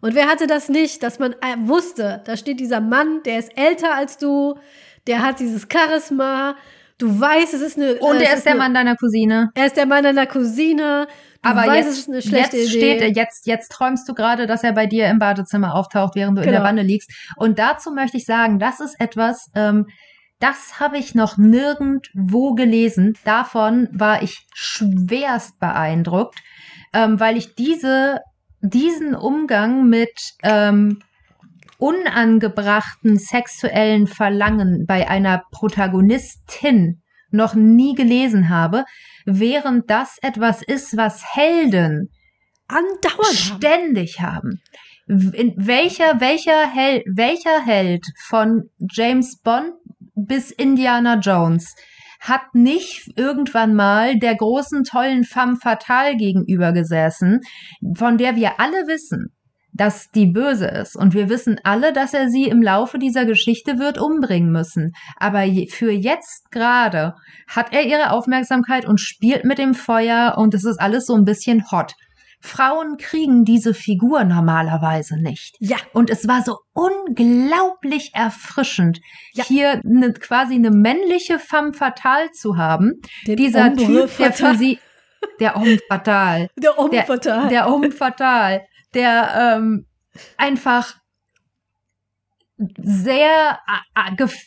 Und 0.00 0.14
wer 0.14 0.28
hatte 0.28 0.46
das 0.46 0.68
nicht, 0.68 1.02
dass 1.02 1.18
man 1.18 1.32
äh, 1.32 1.56
wusste, 1.58 2.22
da 2.26 2.36
steht 2.36 2.60
dieser 2.60 2.80
Mann, 2.80 3.22
der 3.24 3.40
ist 3.40 3.56
älter 3.58 3.94
als 3.94 4.18
du, 4.18 4.54
der 5.06 5.22
hat 5.22 5.40
dieses 5.40 5.66
Charisma, 5.70 6.56
du 6.98 7.20
weißt, 7.20 7.54
es 7.54 7.60
ist 7.60 7.76
eine. 7.76 7.94
Und 7.96 8.16
er 8.16 8.32
ist, 8.32 8.38
ist 8.38 8.46
der 8.46 8.52
eine, 8.52 8.62
Mann 8.62 8.74
deiner 8.74 8.96
Cousine. 8.96 9.50
Er 9.54 9.66
ist 9.66 9.76
der 9.76 9.86
Mann 9.86 10.04
deiner 10.04 10.26
Cousine. 10.26 11.06
Du 11.42 11.50
Aber 11.50 11.66
weißt, 11.66 11.88
jetzt, 11.88 11.88
es 11.88 11.98
ist 11.98 12.08
eine 12.08 12.22
schlechte 12.22 12.56
jetzt 12.56 12.74
Idee. 12.74 12.98
steht, 12.98 13.16
jetzt, 13.16 13.46
jetzt 13.46 13.70
träumst 13.70 14.08
du 14.08 14.14
gerade, 14.14 14.46
dass 14.46 14.64
er 14.64 14.72
bei 14.72 14.86
dir 14.86 15.08
im 15.08 15.18
Badezimmer 15.18 15.74
auftaucht, 15.74 16.14
während 16.14 16.38
du 16.38 16.42
genau. 16.42 16.48
in 16.48 16.52
der 16.52 16.60
genau. 16.60 16.68
Wanne 16.68 16.82
liegst. 16.82 17.10
Und 17.36 17.58
dazu 17.58 17.92
möchte 17.92 18.16
ich 18.16 18.24
sagen, 18.24 18.58
das 18.58 18.80
ist 18.80 18.98
etwas, 19.00 19.50
ähm, 19.54 19.86
das 20.38 20.80
habe 20.80 20.98
ich 20.98 21.14
noch 21.14 21.38
nirgendwo 21.38 22.54
gelesen. 22.54 23.14
Davon 23.24 23.88
war 23.92 24.22
ich 24.22 24.46
schwerst 24.54 25.58
beeindruckt, 25.58 26.38
ähm, 26.92 27.18
weil 27.20 27.36
ich 27.36 27.54
diese 27.54 28.20
diesen 28.60 29.14
Umgang 29.14 29.88
mit 29.88 30.34
ähm, 30.42 31.00
unangebrachten 31.78 33.18
sexuellen 33.18 34.06
Verlangen 34.06 34.84
bei 34.86 35.08
einer 35.08 35.42
Protagonistin 35.50 37.02
noch 37.30 37.54
nie 37.54 37.94
gelesen 37.94 38.48
habe, 38.48 38.84
während 39.24 39.90
das 39.90 40.18
etwas 40.22 40.62
ist, 40.62 40.96
was 40.96 41.34
Helden 41.34 42.10
andauernd 42.68 43.36
ständig 43.36 44.20
haben. 44.20 44.60
In 45.06 45.54
welcher, 45.56 46.20
welcher, 46.20 46.68
Hel 46.68 47.02
welcher 47.06 47.64
Held 47.64 48.04
von 48.26 48.70
James 48.90 49.40
Bond 49.40 49.72
bis 50.14 50.50
Indiana 50.50 51.18
Jones 51.18 51.76
hat 52.18 52.54
nicht 52.54 53.12
irgendwann 53.16 53.74
mal 53.74 54.18
der 54.18 54.34
großen, 54.34 54.82
tollen 54.82 55.22
femme 55.22 55.56
fatale 55.56 56.16
gegenüber 56.16 56.72
gesessen, 56.72 57.40
von 57.94 58.18
der 58.18 58.34
wir 58.34 58.58
alle 58.58 58.86
wissen, 58.88 59.35
dass 59.76 60.10
die 60.10 60.26
böse 60.26 60.66
ist. 60.66 60.96
Und 60.96 61.14
wir 61.14 61.28
wissen 61.28 61.60
alle, 61.62 61.92
dass 61.92 62.14
er 62.14 62.28
sie 62.28 62.44
im 62.44 62.62
Laufe 62.62 62.98
dieser 62.98 63.24
Geschichte 63.24 63.78
wird 63.78 63.98
umbringen 63.98 64.50
müssen. 64.50 64.92
Aber 65.16 65.44
für 65.70 65.90
jetzt 65.90 66.50
gerade 66.50 67.14
hat 67.46 67.72
er 67.72 67.84
ihre 67.84 68.10
Aufmerksamkeit 68.10 68.86
und 68.86 69.00
spielt 69.00 69.44
mit 69.44 69.58
dem 69.58 69.74
Feuer 69.74 70.34
und 70.38 70.54
es 70.54 70.64
ist 70.64 70.80
alles 70.80 71.06
so 71.06 71.14
ein 71.14 71.24
bisschen 71.24 71.70
hot. 71.70 71.94
Frauen 72.40 72.96
kriegen 72.96 73.44
diese 73.44 73.74
Figur 73.74 74.24
normalerweise 74.24 75.20
nicht. 75.20 75.56
Ja. 75.58 75.76
Und 75.92 76.10
es 76.10 76.28
war 76.28 76.42
so 76.42 76.58
unglaublich 76.72 78.12
erfrischend, 78.14 79.00
ja. 79.32 79.44
hier 79.44 79.80
ne, 79.84 80.12
quasi 80.12 80.54
eine 80.54 80.70
männliche 80.70 81.38
femme 81.38 81.72
fatale 81.72 82.30
zu 82.32 82.56
haben. 82.56 83.00
Den 83.26 83.36
Dieser 83.36 83.74
Typ, 83.74 84.16
der 84.18 84.32
für 84.32 84.54
sie 84.54 84.78
Der 85.40 85.54
Homme 85.54 85.78
Fatal. 85.88 86.48
Der 86.56 86.76
Homme 86.76 87.02
Fatal. 87.02 87.48
Der 87.48 87.66
Homme 87.66 87.90
Fatal. 87.90 88.62
Der 88.96 89.56
ähm, 89.58 89.86
einfach 90.36 90.96
sehr 92.58 93.58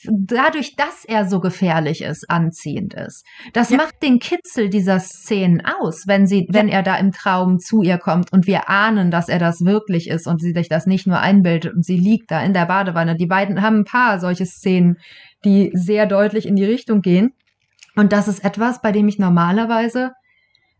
dadurch, 0.10 0.76
dass 0.76 1.06
er 1.06 1.30
so 1.30 1.40
gefährlich 1.40 2.02
ist, 2.02 2.28
anziehend 2.30 2.96
ist. 2.96 3.24
Das 3.54 3.70
ja. 3.70 3.78
macht 3.78 4.02
den 4.02 4.18
Kitzel 4.18 4.70
dieser 4.70 5.00
Szenen 5.00 5.62
aus, 5.64 6.08
wenn 6.08 6.26
sie, 6.26 6.48
ja. 6.48 6.48
wenn 6.50 6.70
er 6.70 6.82
da 6.82 6.96
im 6.96 7.12
Traum 7.12 7.60
zu 7.60 7.84
ihr 7.84 8.00
kommt 8.00 8.34
und 8.34 8.48
wir 8.48 8.68
ahnen, 8.68 9.12
dass 9.12 9.30
er 9.30 9.38
das 9.38 9.64
wirklich 9.64 10.10
ist 10.10 10.26
und 10.26 10.42
sie 10.42 10.54
sich 10.54 10.70
das 10.70 10.88
nicht 10.88 11.06
nur 11.06 11.20
einbildet 11.20 11.74
und 11.76 11.86
sie 11.86 11.98
liegt 11.98 12.32
da 12.32 12.42
in 12.42 12.54
der 12.54 12.66
Badewanne. 12.66 13.16
Die 13.16 13.28
beiden 13.28 13.62
haben 13.62 13.82
ein 13.82 13.86
paar 13.86 14.20
solche 14.20 14.48
Szenen, 14.48 14.98
die 15.46 15.70
sehr 15.74 16.08
deutlich 16.08 16.48
in 16.48 16.56
die 16.56 16.66
Richtung 16.66 17.02
gehen. 17.02 17.34
Und 17.96 18.12
das 18.12 18.28
ist 18.28 18.44
etwas, 18.44 18.82
bei 18.82 18.92
dem 18.92 19.08
ich 19.08 19.20
normalerweise 19.20 20.14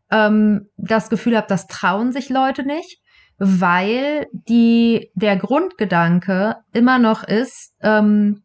ähm, 0.10 0.68
das 0.78 1.12
Gefühl 1.12 1.38
habe, 1.38 1.48
das 1.48 1.68
trauen 1.68 2.12
sich 2.12 2.30
Leute 2.30 2.64
nicht 2.66 3.00
weil 3.40 4.28
die, 4.32 5.10
der 5.16 5.38
Grundgedanke 5.38 6.58
immer 6.74 7.00
noch 7.00 7.24
ist, 7.24 7.74
ähm, 7.82 8.44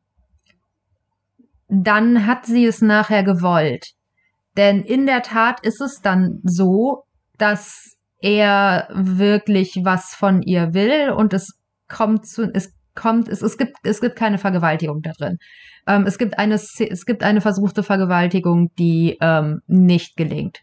dann 1.68 2.26
hat 2.26 2.46
sie 2.46 2.64
es 2.64 2.80
nachher 2.80 3.24
gewollt. 3.24 3.86
Denn 4.56 4.82
in 4.82 5.06
der 5.06 5.22
Tat 5.22 5.60
ist 5.64 5.80
es 5.80 6.00
dann 6.00 6.40
so, 6.44 7.02
dass 7.38 7.96
er 8.20 8.88
wirklich 8.92 9.80
was 9.82 10.14
von 10.14 10.42
ihr 10.42 10.72
will 10.72 11.10
und 11.10 11.34
es 11.34 11.58
kommt 11.88 12.26
zu, 12.26 12.50
es 12.54 12.72
kommt, 12.94 13.28
es, 13.28 13.42
es 13.42 13.58
gibt, 13.58 13.76
es 13.82 14.00
gibt 14.00 14.16
keine 14.16 14.38
Vergewaltigung 14.38 15.02
da 15.02 15.10
drin. 15.12 15.38
Ähm, 15.86 16.06
es 16.06 16.18
gibt 16.18 16.38
eine, 16.38 16.54
es 16.54 17.04
gibt 17.04 17.24
eine 17.24 17.40
versuchte 17.40 17.82
Vergewaltigung, 17.82 18.70
die 18.78 19.18
ähm, 19.20 19.60
nicht 19.66 20.16
gelingt. 20.16 20.60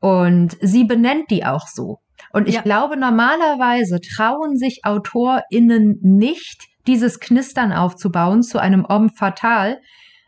Und 0.00 0.56
sie 0.60 0.84
benennt 0.84 1.30
die 1.30 1.44
auch 1.44 1.66
so. 1.66 1.98
Und 2.32 2.48
ich 2.48 2.56
ja. 2.56 2.62
glaube, 2.62 2.96
normalerweise 2.96 4.00
trauen 4.00 4.56
sich 4.56 4.80
AutorInnen 4.84 5.98
nicht, 6.02 6.64
dieses 6.86 7.20
Knistern 7.20 7.72
aufzubauen 7.72 8.42
zu 8.42 8.58
einem 8.58 8.86
Homme 8.88 9.10
fatal, 9.10 9.78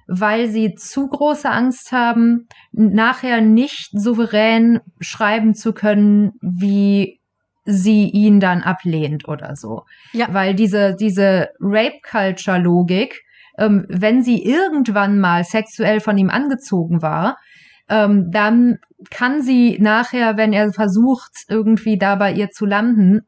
weil 0.06 0.48
sie 0.48 0.74
zu 0.74 1.08
große 1.08 1.48
Angst 1.48 1.92
haben, 1.92 2.48
nachher 2.72 3.40
nicht 3.40 3.90
souverän 3.92 4.80
schreiben 5.00 5.54
zu 5.54 5.72
können, 5.72 6.32
wie 6.40 7.20
sie 7.64 8.08
ihn 8.08 8.40
dann 8.40 8.62
ablehnt 8.62 9.28
oder 9.28 9.54
so. 9.54 9.84
Ja. 10.12 10.28
Weil 10.32 10.54
diese, 10.54 10.96
diese 10.96 11.50
Rape-Culture-Logik, 11.60 13.22
ähm, 13.58 13.86
wenn 13.88 14.22
sie 14.22 14.44
irgendwann 14.44 15.20
mal 15.20 15.44
sexuell 15.44 16.00
von 16.00 16.18
ihm 16.18 16.30
angezogen 16.30 17.02
war, 17.02 17.36
ähm, 17.90 18.30
dann 18.30 18.78
kann 19.10 19.42
sie 19.42 19.78
nachher, 19.80 20.36
wenn 20.36 20.52
er 20.52 20.72
versucht, 20.72 21.32
irgendwie 21.48 21.98
da 21.98 22.16
bei 22.16 22.32
ihr 22.32 22.50
zu 22.50 22.66
landen, 22.66 23.22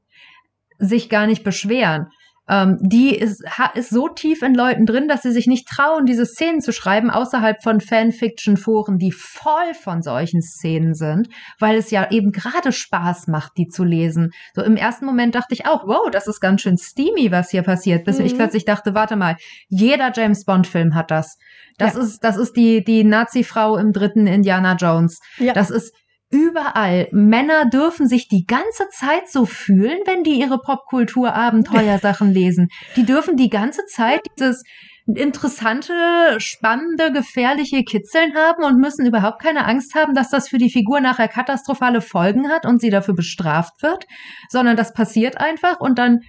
sich 0.78 1.08
gar 1.08 1.26
nicht 1.26 1.44
beschweren. 1.44 2.06
Ähm, 2.48 2.78
die 2.80 3.14
ist, 3.14 3.44
ist 3.74 3.90
so 3.90 4.08
tief 4.08 4.42
in 4.42 4.54
Leuten 4.54 4.84
drin, 4.84 5.06
dass 5.06 5.22
sie 5.22 5.30
sich 5.30 5.46
nicht 5.46 5.68
trauen, 5.68 6.06
diese 6.06 6.26
Szenen 6.26 6.60
zu 6.60 6.72
schreiben, 6.72 7.08
außerhalb 7.08 7.62
von 7.62 7.80
Fanfiction-Foren, 7.80 8.98
die 8.98 9.12
voll 9.12 9.74
von 9.80 10.02
solchen 10.02 10.42
Szenen 10.42 10.94
sind, 10.94 11.28
weil 11.60 11.76
es 11.76 11.90
ja 11.92 12.10
eben 12.10 12.32
gerade 12.32 12.72
Spaß 12.72 13.28
macht, 13.28 13.52
die 13.58 13.68
zu 13.68 13.84
lesen. 13.84 14.30
So 14.54 14.62
im 14.62 14.76
ersten 14.76 15.06
Moment 15.06 15.36
dachte 15.36 15.54
ich 15.54 15.66
auch, 15.66 15.86
wow, 15.86 16.10
das 16.10 16.26
ist 16.26 16.40
ganz 16.40 16.62
schön 16.62 16.78
steamy, 16.78 17.30
was 17.30 17.50
hier 17.50 17.62
passiert, 17.62 18.04
bis 18.04 18.18
mhm. 18.18 18.26
ich 18.26 18.34
plötzlich 18.34 18.64
dachte, 18.64 18.94
warte 18.94 19.14
mal, 19.14 19.36
jeder 19.68 20.10
James 20.12 20.44
Bond-Film 20.44 20.94
hat 20.96 21.12
das. 21.12 21.36
Das 21.78 21.94
ja. 21.94 22.02
ist, 22.02 22.24
das 22.24 22.36
ist 22.36 22.56
die, 22.56 22.82
die 22.82 23.04
Nazi-Frau 23.04 23.76
im 23.76 23.92
dritten 23.92 24.26
Indiana 24.26 24.74
Jones. 24.74 25.20
Ja. 25.38 25.52
Das 25.52 25.70
ist 25.70 25.92
überall. 26.32 27.08
Männer 27.12 27.66
dürfen 27.66 28.08
sich 28.08 28.26
die 28.26 28.44
ganze 28.46 28.88
Zeit 28.90 29.28
so 29.28 29.44
fühlen, 29.46 30.00
wenn 30.06 30.24
die 30.24 30.40
ihre 30.40 30.58
Popkultur-Abenteuersachen 30.58 32.30
lesen. 32.32 32.68
Die 32.96 33.04
dürfen 33.04 33.36
die 33.36 33.50
ganze 33.50 33.84
Zeit 33.86 34.22
dieses 34.36 34.64
interessante, 35.06 35.92
spannende, 36.38 37.12
gefährliche 37.12 37.82
Kitzeln 37.82 38.34
haben 38.34 38.64
und 38.64 38.80
müssen 38.80 39.04
überhaupt 39.04 39.42
keine 39.42 39.66
Angst 39.66 39.94
haben, 39.94 40.14
dass 40.14 40.30
das 40.30 40.48
für 40.48 40.58
die 40.58 40.70
Figur 40.70 41.00
nachher 41.00 41.28
katastrophale 41.28 42.00
Folgen 42.00 42.48
hat 42.48 42.66
und 42.66 42.80
sie 42.80 42.90
dafür 42.90 43.14
bestraft 43.14 43.82
wird, 43.82 44.06
sondern 44.48 44.76
das 44.76 44.94
passiert 44.94 45.38
einfach 45.38 45.80
und 45.80 45.98
dann 45.98 46.20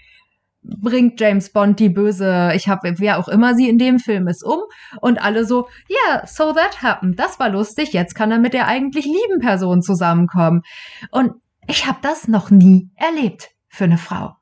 bringt 0.64 1.20
James 1.20 1.52
Bond 1.52 1.80
die 1.80 1.90
böse, 1.90 2.52
ich 2.56 2.68
habe 2.68 2.94
wer 2.98 3.20
auch 3.20 3.28
immer 3.28 3.56
sie 3.56 3.70
in 3.70 3.78
dem 3.78 4.00
Film 4.00 4.28
ist 4.28 4.44
um 4.44 4.62
und 5.02 5.24
alle 5.24 5.46
so, 5.46 5.68
yeah, 5.90 6.26
so 6.26 6.54
that 6.54 6.82
happened. 6.82 7.20
Das 7.20 7.40
war 7.40 7.50
lustig, 7.50 7.94
jetzt 7.94 8.16
kann 8.16 8.32
er 8.32 8.40
mit 8.40 8.54
der 8.54 8.68
eigentlich 8.68 9.06
lieben 9.06 9.40
Person 9.40 9.82
zusammenkommen. 9.82 10.62
Und 11.12 11.34
ich 11.68 11.86
habe 11.86 12.00
das 12.02 12.28
noch 12.28 12.50
nie 12.50 12.90
erlebt 12.96 13.50
für 13.70 13.86
eine 13.86 13.98
Frau. 13.98 14.36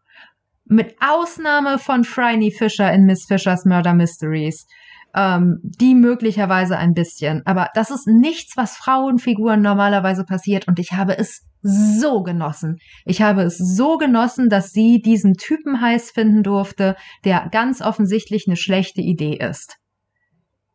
Mit 0.66 0.96
Ausnahme 1.02 1.80
von 1.80 2.04
Phryne 2.04 2.52
Fisher 2.52 2.92
in 2.94 3.06
Miss 3.06 3.26
Fishers 3.26 3.66
Murder 3.66 3.94
Mysteries. 3.94 4.68
Ähm, 5.14 5.60
die 5.64 5.94
möglicherweise 5.94 6.78
ein 6.78 6.94
bisschen. 6.94 7.42
Aber 7.46 7.70
das 7.74 7.92
ist 7.92 8.08
nichts, 8.08 8.56
was 8.56 8.78
Frauenfiguren 8.78 9.62
normalerweise 9.62 10.24
passiert 10.24 10.68
und 10.68 10.80
ich 10.80 10.94
habe 10.94 11.18
es 11.18 11.46
so 11.62 12.24
genossen. 12.24 12.78
Ich 13.06 13.22
habe 13.22 13.44
es 13.44 13.58
so 13.58 13.98
genossen, 13.98 14.50
dass 14.50 14.72
sie 14.72 15.02
diesen 15.02 15.34
Typen 15.36 15.82
heiß 15.82 16.12
finden 16.12 16.44
durfte, 16.44 16.96
der 17.26 17.50
ganz 17.52 17.82
offensichtlich 17.82 18.46
eine 18.48 18.56
schlechte 18.56 19.02
Idee 19.02 19.36
ist. 19.36 19.78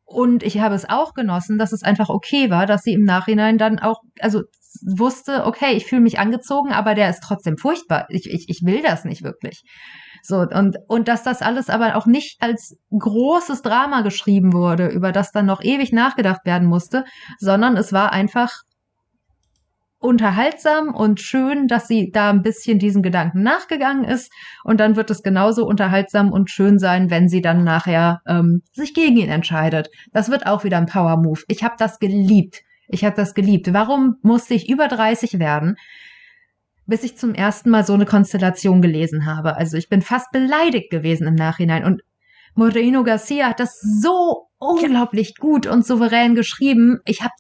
Und 0.05 0.45
ich 0.45 0.61
habe 0.61 0.76
es 0.76 0.89
auch 0.89 1.14
genossen, 1.14 1.59
dass 1.59 1.72
es 1.72 1.82
einfach 1.82 2.11
okay 2.11 2.49
war, 2.49 2.66
dass 2.66 2.82
sie 2.82 2.93
im 2.93 3.03
Nachhinein 3.03 3.59
dann 3.59 3.80
auch, 3.80 4.03
also 4.20 4.43
wusste, 4.84 5.44
okay, 5.44 5.72
ich 5.72 5.86
fühle 5.86 6.02
mich 6.02 6.18
angezogen, 6.18 6.72
aber 6.72 6.94
der 6.94 7.10
ist 7.10 7.22
trotzdem 7.22 7.56
furchtbar. 7.56 8.06
Ich, 8.08 8.30
ich, 8.30 8.46
ich 8.48 8.60
will 8.64 8.82
das 8.82 9.04
nicht 9.04 9.22
wirklich. 9.22 9.62
So, 10.22 10.40
und, 10.40 10.76
und 10.88 11.08
dass 11.08 11.22
das 11.22 11.42
alles 11.42 11.70
aber 11.70 11.96
auch 11.96 12.06
nicht 12.06 12.42
als 12.42 12.76
großes 12.90 13.62
Drama 13.62 14.00
geschrieben 14.02 14.52
wurde, 14.52 14.88
über 14.88 15.12
das 15.12 15.30
dann 15.30 15.46
noch 15.46 15.62
ewig 15.62 15.92
nachgedacht 15.92 16.44
werden 16.44 16.68
musste, 16.68 17.04
sondern 17.38 17.76
es 17.76 17.92
war 17.92 18.12
einfach 18.12 18.50
unterhaltsam 19.98 20.94
und 20.94 21.20
schön, 21.20 21.68
dass 21.68 21.88
sie 21.88 22.10
da 22.12 22.30
ein 22.30 22.42
bisschen 22.42 22.78
diesen 22.78 23.02
Gedanken 23.02 23.42
nachgegangen 23.42 24.04
ist. 24.04 24.30
Und 24.64 24.78
dann 24.78 24.96
wird 24.96 25.10
es 25.10 25.22
genauso 25.22 25.66
unterhaltsam 25.66 26.32
und 26.32 26.50
schön 26.50 26.78
sein, 26.78 27.10
wenn 27.10 27.28
sie 27.28 27.40
dann 27.40 27.64
nachher 27.64 28.20
ähm, 28.26 28.62
sich 28.72 28.94
gegen 28.94 29.16
ihn 29.16 29.30
entscheidet. 29.30 29.88
Das 30.12 30.30
wird 30.30 30.46
auch 30.46 30.64
wieder 30.64 30.78
ein 30.78 30.86
Power 30.86 31.16
Move. 31.16 31.42
Ich 31.48 31.64
habe 31.64 31.74
das 31.78 31.98
geliebt. 31.98 32.60
Ich 32.89 33.05
habe 33.05 33.16
das 33.16 33.34
geliebt. 33.34 33.72
Warum 33.72 34.16
musste 34.22 34.55
ich 34.55 34.68
über 34.68 34.89
30 34.89 35.39
werden, 35.39 35.76
bis 36.87 37.03
ich 37.03 37.16
zum 37.16 37.34
ersten 37.34 37.70
Mal 37.70 37.84
so 37.84 37.95
eine 37.95 38.07
Konstellation 38.07 38.82
gelesen 38.82 39.26
habe? 39.26 39.57
Also 39.57 39.76
ich 39.76 39.89
bin 39.89 40.03
fast 40.03 40.30
beleidigt 40.32 40.91
gewesen 40.91 41.26
im 41.26 41.34
Nachhinein. 41.34 41.84
Und 41.84 42.03
Moreno 42.55 43.05
Garcia 43.05 43.49
hat 43.49 43.61
das 43.61 43.80
so 43.80 44.49
unglaublich 44.59 45.37
gut 45.37 45.66
und 45.66 45.87
souverän 45.87 46.34
geschrieben. 46.34 47.00
Ich 47.04 47.22
habe 47.22 47.34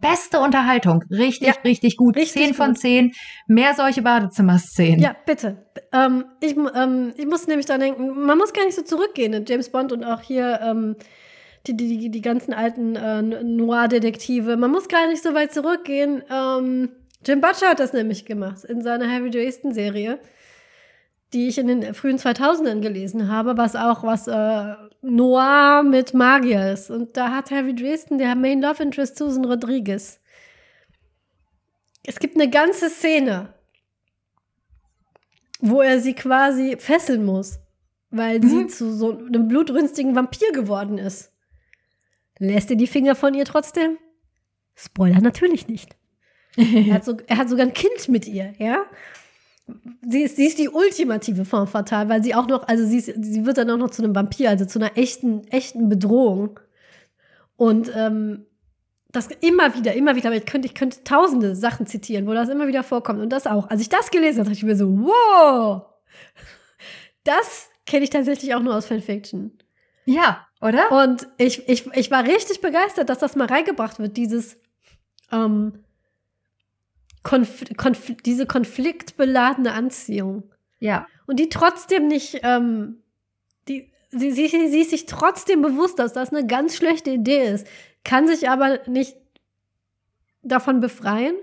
beste 0.00 0.40
Unterhaltung. 0.40 1.04
Richtig, 1.10 1.48
ja, 1.48 1.54
richtig 1.64 1.96
gut. 1.96 2.16
Richtig 2.16 2.42
10 2.42 2.54
von 2.54 2.76
10. 2.76 3.12
Mehr 3.46 3.74
solche 3.74 4.02
Badezimmer-Szenen. 4.02 5.00
Ja, 5.00 5.16
bitte. 5.26 5.66
Ähm, 5.92 6.24
ich, 6.40 6.56
ähm, 6.56 7.12
ich 7.16 7.26
muss 7.26 7.46
nämlich 7.46 7.66
da 7.66 7.78
denken, 7.78 8.24
man 8.24 8.38
muss 8.38 8.52
gar 8.52 8.64
nicht 8.64 8.76
so 8.76 8.82
zurückgehen 8.82 9.32
in 9.32 9.44
James 9.46 9.70
Bond 9.70 9.92
und 9.92 10.04
auch 10.04 10.20
hier 10.20 10.60
ähm, 10.62 10.96
die, 11.66 11.76
die, 11.76 12.10
die 12.10 12.22
ganzen 12.22 12.52
alten 12.52 12.96
äh, 12.96 13.22
Noir-Detektive. 13.22 14.56
Man 14.56 14.70
muss 14.70 14.88
gar 14.88 15.08
nicht 15.08 15.22
so 15.22 15.34
weit 15.34 15.52
zurückgehen. 15.52 16.22
Ähm, 16.30 16.90
Jim 17.26 17.40
Butcher 17.40 17.70
hat 17.70 17.80
das 17.80 17.92
nämlich 17.92 18.24
gemacht 18.24 18.64
in 18.64 18.82
seiner 18.82 19.08
Heavy 19.08 19.30
Dresden-Serie 19.30 20.18
die 21.32 21.48
ich 21.48 21.58
in 21.58 21.68
den 21.68 21.94
frühen 21.94 22.18
2000ern 22.18 22.80
gelesen 22.80 23.28
habe, 23.28 23.56
was 23.56 23.76
auch 23.76 24.02
was 24.02 24.26
äh, 24.26 24.74
Noir 25.02 25.82
mit 25.84 26.12
Magier 26.12 26.72
ist. 26.72 26.90
Und 26.90 27.16
da 27.16 27.30
hat 27.30 27.50
Harry 27.50 27.74
Dresden, 27.74 28.18
der 28.18 28.34
Main 28.34 28.60
Love 28.60 28.82
Interest 28.82 29.16
Susan 29.16 29.44
Rodriguez. 29.44 30.18
Es 32.02 32.18
gibt 32.18 32.34
eine 32.34 32.50
ganze 32.50 32.90
Szene, 32.90 33.54
wo 35.60 35.82
er 35.82 36.00
sie 36.00 36.14
quasi 36.14 36.76
fesseln 36.78 37.24
muss, 37.24 37.60
weil 38.10 38.40
mhm. 38.40 38.48
sie 38.48 38.66
zu 38.66 38.92
so 38.92 39.16
einem 39.18 39.46
blutrünstigen 39.46 40.16
Vampir 40.16 40.50
geworden 40.52 40.98
ist. 40.98 41.32
Lässt 42.40 42.70
er 42.70 42.76
die 42.76 42.88
Finger 42.88 43.14
von 43.14 43.34
ihr 43.34 43.44
trotzdem? 43.44 43.98
Spoiler 44.74 45.20
natürlich 45.20 45.68
nicht. 45.68 45.96
er, 46.56 46.94
hat 46.94 47.04
so, 47.04 47.16
er 47.28 47.36
hat 47.36 47.48
sogar 47.48 47.66
ein 47.66 47.72
Kind 47.72 48.08
mit 48.08 48.26
ihr, 48.26 48.54
ja? 48.58 48.86
sie 50.02 50.22
ist, 50.22 50.36
sie 50.36 50.46
ist 50.46 50.58
die 50.58 50.68
ultimative 50.68 51.44
Form 51.44 51.66
fatal, 51.66 52.08
weil 52.08 52.22
sie 52.22 52.34
auch 52.34 52.46
noch, 52.46 52.66
also 52.68 52.84
sie, 52.84 52.98
ist, 52.98 53.12
sie 53.22 53.46
wird 53.46 53.58
dann 53.58 53.70
auch 53.70 53.76
noch 53.76 53.90
zu 53.90 54.02
einem 54.02 54.14
Vampir, 54.14 54.50
also 54.50 54.64
zu 54.64 54.78
einer 54.78 54.96
echten, 54.96 55.46
echten 55.48 55.88
Bedrohung. 55.88 56.58
Und 57.56 57.92
ähm, 57.94 58.46
das 59.12 59.28
immer 59.40 59.74
wieder, 59.74 59.94
immer 59.94 60.16
wieder, 60.16 60.32
ich 60.32 60.46
könnte, 60.46 60.66
ich 60.66 60.74
könnte 60.74 61.04
tausende 61.04 61.54
Sachen 61.56 61.86
zitieren, 61.86 62.26
wo 62.26 62.32
das 62.32 62.48
immer 62.48 62.68
wieder 62.68 62.82
vorkommt. 62.82 63.20
Und 63.20 63.30
das 63.30 63.46
auch. 63.46 63.68
Als 63.68 63.82
ich 63.82 63.88
das 63.88 64.10
gelesen 64.10 64.38
habe, 64.38 64.48
dachte 64.48 64.58
ich 64.58 64.62
mir 64.62 64.76
so, 64.76 64.88
wow, 64.88 65.82
das 67.24 67.68
kenne 67.86 68.04
ich 68.04 68.10
tatsächlich 68.10 68.54
auch 68.54 68.62
nur 68.62 68.74
aus 68.74 68.86
Fanfiction. 68.86 69.58
Ja, 70.04 70.46
oder? 70.60 70.90
Und 70.92 71.28
ich, 71.38 71.68
ich, 71.68 71.86
ich 71.94 72.10
war 72.10 72.24
richtig 72.24 72.60
begeistert, 72.60 73.08
dass 73.08 73.18
das 73.18 73.36
mal 73.36 73.48
reingebracht 73.48 73.98
wird, 73.98 74.16
dieses, 74.16 74.58
ähm, 75.32 75.84
Konf 77.22 77.64
Konf 77.76 78.12
diese 78.24 78.46
konfliktbeladene 78.46 79.72
Anziehung. 79.72 80.44
Ja. 80.78 81.06
Und 81.26 81.38
die 81.38 81.48
trotzdem 81.48 82.08
nicht, 82.08 82.40
ähm, 82.42 83.02
die, 83.68 83.90
sie, 84.10 84.32
sie, 84.32 84.48
sie 84.48 84.80
ist 84.80 84.90
sich 84.90 85.06
trotzdem 85.06 85.62
bewusst, 85.62 85.98
dass 85.98 86.12
das 86.12 86.32
eine 86.32 86.46
ganz 86.46 86.76
schlechte 86.76 87.10
Idee 87.10 87.44
ist, 87.52 87.66
kann 88.04 88.26
sich 88.26 88.48
aber 88.48 88.80
nicht 88.86 89.16
davon 90.42 90.80
befreien 90.80 91.34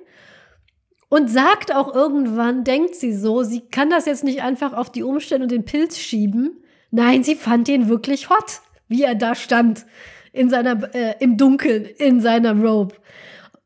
und 1.10 1.30
sagt 1.30 1.74
auch 1.74 1.94
irgendwann, 1.94 2.64
denkt 2.64 2.96
sie 2.96 3.14
so, 3.14 3.44
sie 3.44 3.62
kann 3.62 3.92
das 3.92 4.08
jetzt 4.08 4.24
nicht 4.24 4.42
einfach 4.42 4.74
auf 4.74 4.92
die 4.92 5.04
Umstände 5.04 5.44
und 5.44 5.52
den 5.52 5.66
Pilz 5.66 6.00
schieben. 6.00 6.64
Nein, 6.90 7.24
sie 7.24 7.36
fand 7.36 7.70
ihn 7.70 7.88
wirklich 7.88 8.30
hot, 8.32 8.62
wie 8.88 9.04
er 9.04 9.16
da 9.16 9.36
stand 9.36 9.86
in 10.32 10.50
seiner 10.50 10.94
äh, 10.94 11.16
im 11.20 11.38
Dunkeln 11.38 11.86
in 11.86 12.22
seiner 12.22 12.54
Robe. 12.54 12.96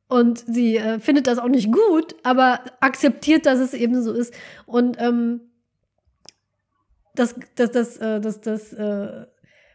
Und 0.07 0.39
sie 0.39 0.77
äh, 0.77 0.99
findet 0.99 1.27
das 1.27 1.38
auch 1.38 1.48
nicht 1.48 1.72
gut, 1.72 2.15
aber 2.23 2.60
akzeptiert, 2.81 3.45
dass 3.45 3.60
es 3.60 3.73
eben 3.73 4.02
so 4.03 4.11
ist. 4.11 4.34
Und 4.65 4.99
ähm, 4.99 5.41
das, 7.15 7.35
das, 7.56 7.72
das, 7.72 7.98
äh, 7.98 8.19
das, 8.19 8.41
das 8.41 8.73
äh, 8.73 9.26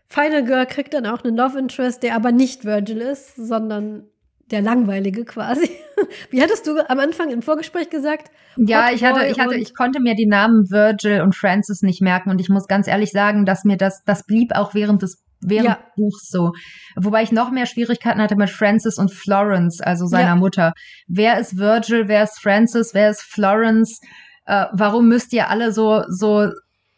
Final 0.08 0.44
Girl 0.44 0.66
kriegt 0.66 0.94
dann 0.94 1.06
auch 1.06 1.24
einen 1.24 1.36
Love 1.36 1.58
Interest, 1.58 2.02
der 2.02 2.14
aber 2.14 2.32
nicht 2.32 2.64
Virgil 2.64 2.98
ist, 2.98 3.36
sondern 3.36 4.04
der 4.50 4.62
langweilige 4.62 5.24
quasi. 5.24 5.70
Wie 6.30 6.40
hattest 6.40 6.66
du 6.66 6.78
am 6.88 7.00
Anfang 7.00 7.30
im 7.30 7.42
Vorgespräch 7.42 7.90
gesagt? 7.90 8.30
Ja, 8.56 8.90
ich 8.92 9.04
hatte, 9.04 9.26
ich 9.26 9.40
hatte, 9.40 9.56
ich 9.56 9.74
konnte 9.74 10.00
mir 10.00 10.14
die 10.14 10.26
Namen 10.26 10.70
Virgil 10.70 11.22
und 11.22 11.34
Francis 11.34 11.82
nicht 11.82 12.00
merken 12.00 12.30
und 12.30 12.40
ich 12.40 12.48
muss 12.48 12.68
ganz 12.68 12.86
ehrlich 12.86 13.10
sagen, 13.10 13.44
dass 13.44 13.64
mir 13.64 13.76
das, 13.76 14.04
das 14.04 14.24
blieb 14.24 14.52
auch 14.54 14.74
während 14.74 15.02
des 15.02 15.25
während 15.46 15.68
ja. 15.68 15.78
Buchs 15.96 16.28
so. 16.28 16.52
Wobei 16.96 17.22
ich 17.22 17.32
noch 17.32 17.50
mehr 17.50 17.66
Schwierigkeiten 17.66 18.20
hatte 18.20 18.36
mit 18.36 18.50
Francis 18.50 18.98
und 18.98 19.12
Florence, 19.12 19.80
also 19.80 20.06
seiner 20.06 20.30
ja. 20.30 20.36
Mutter. 20.36 20.72
Wer 21.06 21.38
ist 21.38 21.56
Virgil? 21.56 22.08
Wer 22.08 22.24
ist 22.24 22.40
Francis? 22.40 22.92
Wer 22.92 23.10
ist 23.10 23.22
Florence? 23.22 24.00
Äh, 24.44 24.66
warum 24.72 25.08
müsst 25.08 25.32
ihr 25.32 25.48
alle 25.48 25.72
so, 25.72 26.02
so, 26.08 26.50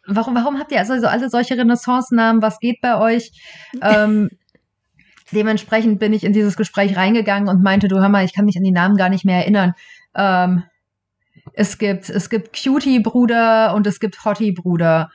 warum, 0.07 0.35
warum 0.35 0.59
habt 0.59 0.71
ihr 0.71 0.79
also 0.79 1.07
alle 1.07 1.29
solche 1.29 1.57
Renaissance-Namen? 1.57 2.41
Was 2.41 2.59
geht 2.59 2.81
bei 2.81 2.99
euch? 2.99 3.31
Ähm, 3.81 4.29
dementsprechend 5.31 5.99
bin 5.99 6.11
ich 6.11 6.23
in 6.23 6.33
dieses 6.33 6.57
Gespräch 6.57 6.97
reingegangen 6.97 7.47
und 7.49 7.61
meinte, 7.61 7.87
du 7.87 7.99
hör 7.99 8.09
mal, 8.09 8.25
ich 8.25 8.33
kann 8.33 8.45
mich 8.45 8.57
an 8.57 8.63
die 8.63 8.71
Namen 8.71 8.97
gar 8.97 9.09
nicht 9.09 9.25
mehr 9.25 9.37
erinnern. 9.37 9.73
Ähm, 10.15 10.63
es 11.53 11.77
gibt, 11.77 12.09
es 12.09 12.29
gibt 12.29 12.55
Cutie-Bruder 12.55 13.75
und 13.75 13.85
es 13.85 13.99
gibt 13.99 14.25
Hottie-Bruder. 14.25 15.09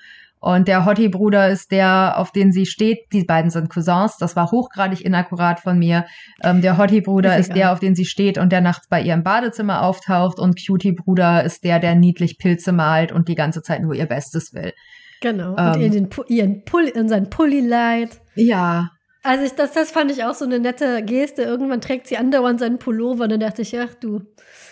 Und 0.45 0.69
der 0.69 0.85
Hottie-Bruder 0.85 1.49
ist 1.49 1.73
der, 1.73 2.19
auf 2.19 2.31
den 2.31 2.53
sie 2.53 2.67
steht. 2.67 3.11
Die 3.15 3.25
beiden 3.25 3.51
sind 3.51 3.71
Cousins. 3.71 4.19
Das 4.19 4.37
war 4.37 4.51
hochgradig 4.51 5.03
inakkurat 5.03 5.59
von 5.59 5.79
mir. 5.79 6.05
Ähm, 6.43 6.61
der 6.61 6.77
Hottie-Bruder 6.77 7.39
ist, 7.39 7.49
ist 7.49 7.57
der, 7.57 7.73
auf 7.73 7.81
den 7.81 7.95
sie 7.95 8.05
steht 8.05 8.37
und 8.37 8.53
der 8.53 8.61
nachts 8.61 8.87
bei 8.89 9.01
ihr 9.01 9.15
im 9.15 9.23
Badezimmer 9.23 9.81
auftaucht. 9.81 10.39
Und 10.39 10.61
Cutie-Bruder 10.63 11.45
ist 11.45 11.65
der, 11.65 11.79
der 11.79 11.95
niedlich 11.95 12.37
Pilze 12.37 12.73
malt 12.73 13.11
und 13.11 13.29
die 13.29 13.37
ganze 13.37 13.63
Zeit 13.63 13.81
nur 13.81 13.95
ihr 13.95 14.05
Bestes 14.05 14.53
will. 14.53 14.75
Genau. 15.23 15.57
Ähm, 15.57 15.73
und 15.73 15.81
ihr 15.81 15.91
den, 15.91 16.11
ihren 16.29 16.65
Pull, 16.67 16.89
in 16.89 17.09
sein 17.09 17.31
Pulli 17.31 17.67
leiht. 17.67 18.21
Ja. 18.35 18.91
Also 19.25 19.47
ich, 19.47 19.53
das, 19.53 19.73
das 19.73 19.91
fand 19.91 20.11
ich 20.11 20.23
auch 20.23 20.35
so 20.35 20.45
eine 20.45 20.61
nette 20.61 21.03
Geste. 21.03 21.43
Irgendwann 21.43 21.81
trägt 21.81 22.07
sie 22.07 22.19
andauernd 22.19 22.61
seinen 22.61 22.79
Pullover 22.79 23.25
und 23.25 23.33
dann 23.33 23.41
dachte 23.41 23.63
ich, 23.63 23.77
ach 23.81 23.95
du, 23.95 24.21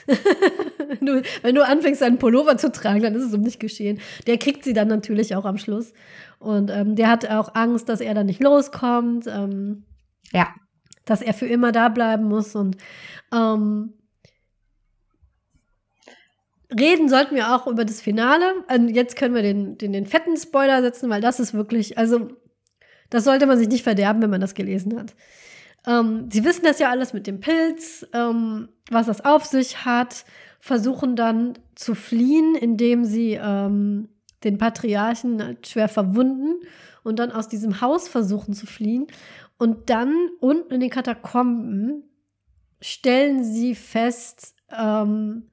du, 1.00 1.22
wenn 1.40 1.54
du 1.54 1.64
anfängst, 1.64 2.02
einen 2.02 2.18
Pullover 2.18 2.58
zu 2.58 2.70
tragen, 2.70 3.00
dann 3.00 3.14
ist 3.14 3.24
es 3.24 3.32
um 3.32 3.44
dich 3.44 3.58
geschehen. 3.58 3.98
Der 4.26 4.36
kriegt 4.36 4.62
sie 4.62 4.74
dann 4.74 4.88
natürlich 4.88 5.34
auch 5.34 5.46
am 5.46 5.56
Schluss. 5.56 5.94
Und 6.38 6.70
ähm, 6.70 6.96
der 6.96 7.08
hat 7.08 7.28
auch 7.30 7.54
Angst, 7.54 7.88
dass 7.88 8.02
er 8.02 8.12
dann 8.12 8.26
nicht 8.26 8.42
loskommt. 8.42 9.26
Ähm, 9.26 9.84
ja. 10.32 10.48
Dass 11.06 11.22
er 11.22 11.32
für 11.32 11.46
immer 11.46 11.72
da 11.72 11.88
bleiben 11.88 12.24
muss. 12.24 12.54
Und 12.54 12.76
ähm, 13.32 13.94
reden 16.78 17.08
sollten 17.08 17.36
wir 17.36 17.54
auch 17.54 17.66
über 17.66 17.86
das 17.86 18.02
Finale. 18.02 18.52
Und 18.70 18.90
jetzt 18.90 19.16
können 19.16 19.34
wir 19.34 19.42
den, 19.42 19.78
den, 19.78 19.94
den 19.94 20.04
fetten 20.04 20.36
Spoiler 20.36 20.82
setzen, 20.82 21.08
weil 21.08 21.22
das 21.22 21.40
ist 21.40 21.54
wirklich, 21.54 21.96
also 21.96 22.28
das 23.12 23.24
sollte 23.24 23.46
man 23.46 23.58
sich 23.58 23.68
nicht 23.68 23.84
verderben, 23.84 24.22
wenn 24.22 24.30
man 24.30 24.40
das 24.40 24.54
gelesen 24.54 24.98
hat. 24.98 25.14
Ähm, 25.86 26.30
sie 26.32 26.44
wissen 26.44 26.64
das 26.64 26.78
ja 26.78 26.88
alles 26.88 27.12
mit 27.12 27.26
dem 27.26 27.40
Pilz, 27.40 28.06
ähm, 28.14 28.70
was 28.90 29.06
das 29.06 29.22
auf 29.22 29.44
sich 29.44 29.84
hat, 29.84 30.24
versuchen 30.60 31.14
dann 31.14 31.58
zu 31.74 31.94
fliehen, 31.94 32.54
indem 32.54 33.04
sie 33.04 33.38
ähm, 33.40 34.08
den 34.44 34.56
Patriarchen 34.56 35.58
schwer 35.62 35.88
verwunden 35.88 36.54
und 37.02 37.18
dann 37.18 37.30
aus 37.30 37.48
diesem 37.48 37.82
Haus 37.82 38.08
versuchen 38.08 38.54
zu 38.54 38.66
fliehen. 38.66 39.08
Und 39.58 39.90
dann 39.90 40.14
unten 40.40 40.72
in 40.72 40.80
den 40.80 40.90
Katakomben 40.90 42.04
stellen 42.80 43.44
sie 43.44 43.74
fest, 43.74 44.54
ähm, 44.74 45.50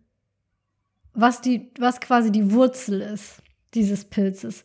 was, 1.13 1.41
die, 1.41 1.73
was 1.77 1.99
quasi 1.99 2.31
die 2.31 2.53
Wurzel 2.53 3.01
ist 3.01 3.41
dieses 3.73 4.05
Pilzes. 4.05 4.63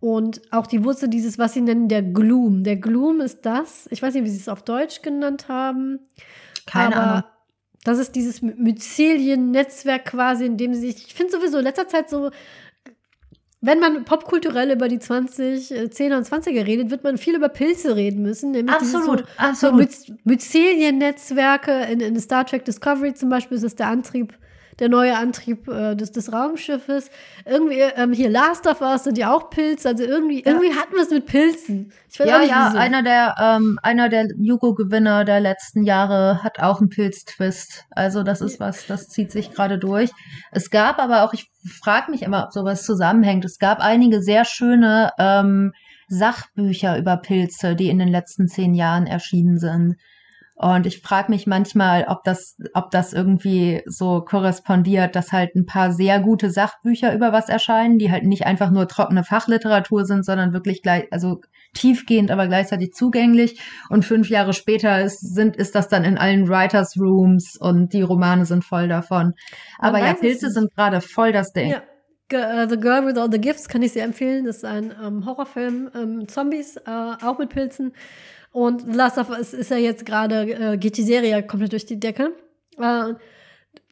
Und 0.00 0.40
auch 0.50 0.66
die 0.66 0.82
Wurzel 0.82 1.08
dieses, 1.08 1.38
was 1.38 1.52
sie 1.52 1.60
nennen, 1.60 1.88
der 1.88 2.02
Gloom. 2.02 2.64
Der 2.64 2.76
Gloom 2.76 3.20
ist 3.20 3.44
das, 3.44 3.86
ich 3.90 4.02
weiß 4.02 4.14
nicht, 4.14 4.24
wie 4.24 4.30
sie 4.30 4.38
es 4.38 4.48
auf 4.48 4.62
Deutsch 4.62 5.02
genannt 5.02 5.48
haben. 5.48 6.00
Keine 6.66 6.96
aber 6.96 7.06
Ahnung. 7.06 7.24
Das 7.84 7.98
ist 7.98 8.14
dieses 8.14 8.42
Myzelien-Netzwerk 8.42 10.06
quasi, 10.06 10.44
in 10.44 10.56
dem 10.56 10.74
sie 10.74 10.90
sich, 10.90 11.06
ich 11.06 11.14
finde 11.14 11.32
sowieso 11.32 11.58
in 11.58 11.64
letzter 11.64 11.88
Zeit 11.88 12.10
so, 12.10 12.30
wenn 13.62 13.78
man 13.78 14.04
popkulturell 14.04 14.70
über 14.70 14.88
die 14.88 14.98
20, 14.98 15.70
10er 15.70 16.16
und 16.16 16.26
20er 16.26 16.66
redet, 16.66 16.90
wird 16.90 17.04
man 17.04 17.18
viel 17.18 17.36
über 17.36 17.50
Pilze 17.50 17.94
reden 17.94 18.22
müssen. 18.22 18.68
absolut, 18.68 19.20
so, 19.20 19.24
absolut. 19.36 19.92
So 19.92 20.14
Myzelien-Netzwerke 20.24 21.84
in, 21.84 22.00
in 22.00 22.18
Star 22.20 22.46
Trek 22.46 22.64
Discovery 22.64 23.12
zum 23.14 23.28
Beispiel 23.28 23.56
ist 23.56 23.64
das 23.64 23.76
der 23.76 23.88
Antrieb 23.88 24.34
der 24.80 24.88
neue 24.88 25.16
Antrieb 25.16 25.68
äh, 25.68 25.94
des, 25.94 26.10
des 26.10 26.32
Raumschiffes. 26.32 27.10
Irgendwie, 27.44 27.80
ähm, 27.80 28.12
hier 28.12 28.30
Last 28.30 28.66
of 28.66 28.80
Us 28.80 29.04
sind 29.04 29.18
ja 29.18 29.32
auch 29.32 29.50
Pilze, 29.50 29.88
also 29.88 30.04
irgendwie, 30.04 30.42
ja. 30.42 30.52
irgendwie 30.52 30.74
hatten 30.74 30.94
wir 30.94 31.02
es 31.02 31.10
mit 31.10 31.26
Pilzen. 31.26 31.92
Ja, 32.18 32.42
ja, 32.42 32.68
wieso. 32.70 32.78
einer 32.78 33.02
der, 33.02 33.34
ähm, 33.40 33.78
einer 33.82 34.08
der 34.08 34.28
Jugo-Gewinner 34.38 35.24
der 35.24 35.40
letzten 35.40 35.84
Jahre 35.84 36.42
hat 36.42 36.58
auch 36.60 36.80
einen 36.80 36.88
Pilztwist. 36.88 37.84
Also 37.90 38.22
das 38.22 38.40
ist 38.40 38.58
was, 38.58 38.86
das 38.86 39.08
zieht 39.08 39.30
sich 39.30 39.52
gerade 39.52 39.78
durch. 39.78 40.10
Es 40.50 40.70
gab 40.70 40.98
aber 40.98 41.22
auch, 41.22 41.32
ich 41.34 41.50
frage 41.82 42.10
mich 42.10 42.22
immer, 42.22 42.44
ob 42.44 42.52
sowas 42.52 42.84
zusammenhängt. 42.84 43.44
Es 43.44 43.58
gab 43.58 43.80
einige 43.80 44.22
sehr 44.22 44.44
schöne 44.44 45.12
ähm, 45.18 45.72
Sachbücher 46.08 46.98
über 46.98 47.16
Pilze, 47.16 47.76
die 47.76 47.88
in 47.88 47.98
den 47.98 48.08
letzten 48.08 48.48
zehn 48.48 48.74
Jahren 48.74 49.06
erschienen 49.06 49.58
sind. 49.58 49.96
Und 50.62 50.84
ich 50.84 51.00
frage 51.00 51.30
mich 51.30 51.46
manchmal, 51.46 52.04
ob 52.06 52.22
das, 52.22 52.58
ob 52.74 52.90
das 52.90 53.14
irgendwie 53.14 53.80
so 53.86 54.20
korrespondiert, 54.20 55.16
dass 55.16 55.32
halt 55.32 55.54
ein 55.54 55.64
paar 55.64 55.90
sehr 55.90 56.20
gute 56.20 56.50
Sachbücher 56.50 57.14
über 57.14 57.32
was 57.32 57.48
erscheinen, 57.48 57.96
die 57.96 58.10
halt 58.10 58.24
nicht 58.24 58.44
einfach 58.44 58.70
nur 58.70 58.86
trockene 58.86 59.24
Fachliteratur 59.24 60.04
sind, 60.04 60.22
sondern 60.22 60.52
wirklich 60.52 60.82
gleich, 60.82 61.06
also 61.12 61.40
tiefgehend, 61.72 62.30
aber 62.30 62.46
gleichzeitig 62.46 62.92
zugänglich. 62.92 63.58
Und 63.88 64.04
fünf 64.04 64.28
Jahre 64.28 64.52
später 64.52 65.00
ist, 65.00 65.20
sind, 65.34 65.56
ist 65.56 65.74
das 65.74 65.88
dann 65.88 66.04
in 66.04 66.18
allen 66.18 66.46
Writers 66.46 66.94
Rooms 67.00 67.56
und 67.58 67.94
die 67.94 68.02
Romane 68.02 68.44
sind 68.44 68.62
voll 68.62 68.86
davon. 68.86 69.32
Aber 69.78 70.00
ja, 70.00 70.12
Pilze 70.12 70.50
sind 70.50 70.74
gerade 70.74 71.00
voll 71.00 71.32
das 71.32 71.54
Ding. 71.54 71.70
Ja. 71.70 71.82
Uh, 72.32 72.68
the 72.68 72.78
Girl 72.78 73.06
with 73.06 73.16
All 73.16 73.32
the 73.32 73.40
Gifts 73.40 73.66
kann 73.66 73.82
ich 73.82 73.92
sehr 73.92 74.04
empfehlen. 74.04 74.44
Das 74.44 74.58
ist 74.58 74.64
ein 74.64 74.94
ähm, 75.02 75.24
Horrorfilm, 75.26 75.90
ähm, 75.96 76.28
Zombies, 76.28 76.76
äh, 76.76 76.82
auch 76.86 77.38
mit 77.38 77.48
Pilzen. 77.48 77.92
Und 78.52 78.94
Last 78.94 79.18
of 79.18 79.30
Us 79.30 79.52
ist 79.52 79.70
ja 79.70 79.76
jetzt 79.76 80.04
gerade, 80.04 80.50
äh, 80.50 80.76
geht 80.76 80.96
die 80.96 81.02
Serie 81.02 81.42
komplett 81.42 81.72
durch 81.72 81.86
die 81.86 82.00
Decke. 82.00 82.32
Äh, 82.78 83.14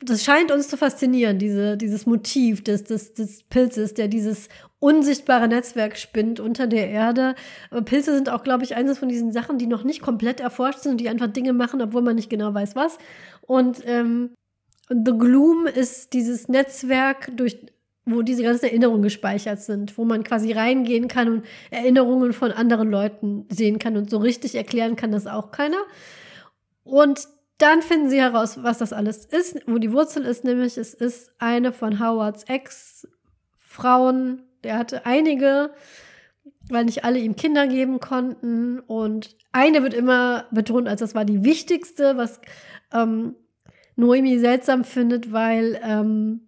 das 0.03 0.25
scheint 0.25 0.53
uns 0.53 0.69
zu 0.69 0.77
faszinieren, 0.77 1.39
diese, 1.39 1.77
dieses 1.77 2.07
Motiv 2.07 2.63
des, 2.63 2.85
des, 2.85 3.15
des 3.15 3.43
Pilzes, 3.45 3.95
der 3.95 4.09
dieses 4.09 4.49
unsichtbare 4.81 5.49
Netzwerk 5.49 5.97
spinnt 5.97 6.39
unter 6.39 6.67
der 6.67 6.89
Erde. 6.89 7.35
Aber 7.71 7.83
Pilze 7.83 8.15
sind 8.15 8.29
auch, 8.31 8.45
glaube 8.45 8.65
ich, 8.65 8.77
eines 8.77 8.99
von 8.99 9.09
diesen 9.09 9.33
Sachen, 9.33 9.59
die 9.59 9.67
noch 9.67 9.83
nicht 9.83 10.01
komplett 10.01 10.41
erforscht 10.41 10.81
sind 10.81 10.93
und 10.93 11.01
die 11.01 11.09
einfach 11.09 11.29
Dinge 11.29 11.53
machen, 11.53 11.83
obwohl 11.83 12.03
man 12.03 12.15
nicht 12.15 12.31
genau 12.31 12.55
weiß, 12.55 12.77
was. 12.77 12.99
Und 13.43 13.83
ähm, 13.87 14.31
The 14.89 15.13
Gloom 15.19 15.67
ist 15.67 16.13
dieses 16.13 16.49
Netzwerk, 16.49 17.31
durch 17.37 17.59
wo 18.11 18.23
diese 18.23 18.43
ganzen 18.43 18.67
Erinnerungen 18.67 19.03
gespeichert 19.03 19.61
sind, 19.61 19.97
wo 19.99 20.05
man 20.05 20.25
quasi 20.25 20.53
reingehen 20.53 21.09
kann 21.09 21.29
und 21.29 21.45
Erinnerungen 21.71 22.33
von 22.33 22.53
anderen 22.53 22.91
Leuten 22.91 23.47
sehen 23.51 23.79
kann 23.79 23.97
und 23.97 24.11
so 24.11 24.19
richtig 24.19 24.55
erklären 24.55 24.97
kann 24.97 25.13
das 25.13 25.27
auch 25.27 25.51
keiner. 25.51 25.81
Und 26.85 27.29
dann 27.59 27.83
finden 27.83 28.09
sie 28.09 28.21
heraus, 28.21 28.63
was 28.63 28.79
das 28.79 28.93
alles 28.93 29.27
ist, 29.27 29.61
wo 29.67 29.79
die 29.79 29.93
Wurzel 29.93 30.25
ist, 30.25 30.45
nämlich 30.45 30.79
es 30.79 30.95
ist 30.95 31.33
eine 31.39 31.73
von 31.73 32.01
Howards 32.01 32.45
Ex-Frauen. 32.45 34.43
Der 34.65 34.79
hatte 34.79 35.05
einige, 35.05 35.71
weil 36.71 36.85
nicht 36.85 37.05
alle 37.05 37.19
ihm 37.19 37.37
Kinder 37.37 37.67
geben 37.67 38.01
konnten. 38.01 38.81
Und 38.81 39.37
eine 39.53 39.83
wird 39.83 39.93
immer 39.93 40.47
betont, 40.51 40.89
als 40.89 41.01
das 41.01 41.15
war 41.15 41.25
die 41.25 41.45
wichtigste, 41.45 42.17
was 42.17 42.41
ähm, 42.93 43.35
Noemi 43.97 44.39
seltsam 44.39 44.85
findet, 44.85 45.33
weil 45.33 45.81
ähm, 45.83 46.48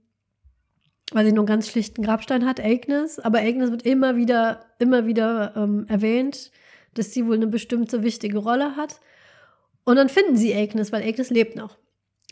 weil 1.12 1.24
sie 1.24 1.32
nur 1.32 1.43
einen 1.43 1.47
ganz 1.47 1.69
schlichten 1.69 2.03
Grabstein 2.03 2.47
hat, 2.47 2.61
Agnes. 2.61 3.19
Aber 3.19 3.41
Agnes 3.41 3.70
wird 3.70 3.82
immer 3.82 4.16
wieder, 4.16 4.61
immer 4.78 5.07
wieder 5.07 5.55
ähm, 5.57 5.87
erwähnt, 5.89 6.51
dass 6.95 7.12
sie 7.12 7.27
wohl 7.27 7.37
eine 7.37 7.47
bestimmte 7.47 8.03
wichtige 8.03 8.39
Rolle 8.39 8.77
hat. 8.77 9.01
Und 9.85 9.97
dann 9.97 10.09
finden 10.09 10.37
sie 10.37 10.55
Agnes, 10.55 10.93
weil 10.93 11.07
Agnes 11.07 11.31
lebt 11.31 11.57
noch. 11.57 11.78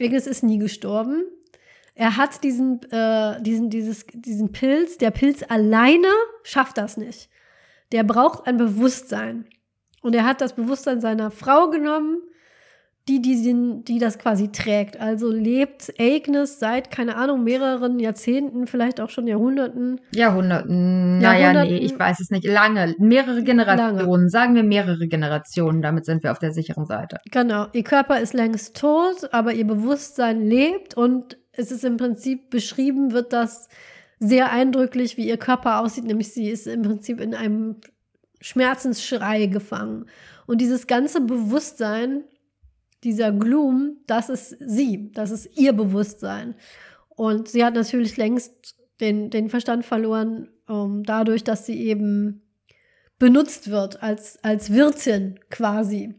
Agnes 0.01 0.27
ist 0.27 0.43
nie 0.43 0.59
gestorben. 0.59 1.25
er 1.95 2.17
hat 2.17 2.45
diesen, 2.45 2.81
äh, 2.93 3.43
diesen, 3.43 3.71
dieses, 3.71 4.07
diesen 4.13 4.53
Pilz, 4.53 4.99
der 4.99 5.11
Pilz 5.11 5.45
alleine 5.49 6.09
schafft 6.45 6.79
das 6.79 6.97
nicht. 6.97 7.29
Der 7.91 8.05
braucht 8.05 8.47
ein 8.47 8.57
Bewusstsein. 8.57 9.47
Und 10.03 10.15
er 10.15 10.25
hat 10.25 10.41
das 10.41 10.55
Bewusstsein 10.55 11.01
seiner 11.01 11.33
Frau 11.33 11.71
genommen 11.71 12.19
die, 13.09 13.23
die, 13.23 13.43
die, 13.43 13.85
die 13.85 13.99
das 13.99 14.19
quasi 14.19 14.53
trägt. 14.53 15.01
Also 15.01 15.31
lebt 15.31 15.93
Agnes 15.99 16.59
seit, 16.59 16.91
keine 16.91 17.17
Ahnung, 17.17 17.43
mehreren 17.43 17.99
Jahrzehnten, 17.99 18.67
vielleicht 18.67 19.01
auch 19.01 19.11
schon 19.11 19.27
Jahrhunderten. 19.27 20.01
Jahrhunderten, 20.15 21.19
naja, 21.19 21.65
nee, 21.65 21.79
ich 21.79 21.99
weiß 21.99 22.21
es 22.21 22.31
nicht. 22.31 22.47
Lange, 22.47 22.95
mehrere 22.99 23.43
Generationen, 23.43 24.07
lange. 24.07 24.29
sagen 24.29 24.55
wir 24.55 24.63
mehrere 24.63 25.09
Generationen, 25.09 25.81
damit 25.81 26.05
sind 26.05 26.23
wir 26.23 26.33
auf 26.33 26.39
der 26.39 26.53
sicheren 26.53 26.87
Seite. 26.87 27.19
Genau, 27.31 27.67
ihr 27.73 27.85
Körper 27.85 28.21
ist 28.21 28.35
längst 28.35 28.77
tot, 28.77 29.33
aber 29.33 29.55
ihr 29.55 29.67
Bewusstsein 29.67 30.41
lebt 30.47 30.95
und 30.95 31.39
es 31.53 31.73
ist 31.73 31.85
im 31.85 31.97
Prinzip 31.97 32.51
beschrieben, 32.51 33.13
wird 33.13 33.33
das 33.33 33.69
sehr 34.21 34.53
eindrücklich, 34.53 35.17
wie 35.17 35.29
ihr 35.29 35.39
Körper 35.39 35.81
aussieht, 35.81 36.05
nämlich 36.05 36.33
sie 36.33 36.51
ist 36.51 36.67
im 36.67 36.83
Prinzip 36.83 37.21
in 37.21 37.35
einem 37.35 37.77
Schmerzensschrei 38.41 39.47
gefangen. 39.47 40.07
Und 40.47 40.61
dieses 40.61 40.87
ganze 40.87 41.21
Bewusstsein 41.21 42.25
dieser 43.05 43.33
Gloom, 43.33 43.99
das 44.07 44.29
ist 44.29 44.57
sie, 44.61 45.11
das 45.13 45.31
ist 45.31 45.57
ihr 45.57 45.73
Bewusstsein. 45.73 46.55
Und 47.09 47.49
sie 47.49 47.65
hat 47.65 47.75
natürlich 47.75 48.17
längst 48.17 48.77
den, 49.01 49.31
den 49.31 49.49
Verstand 49.49 49.85
verloren, 49.85 50.49
ähm, 50.69 51.03
dadurch, 51.05 51.45
dass 51.45 51.67
sie 51.67 51.81
eben 51.87 52.43
benutzt 53.19 53.71
wird 53.71 54.03
als, 54.03 54.43
als 54.43 54.73
Wirtin 54.73 55.39
quasi. 55.51 56.15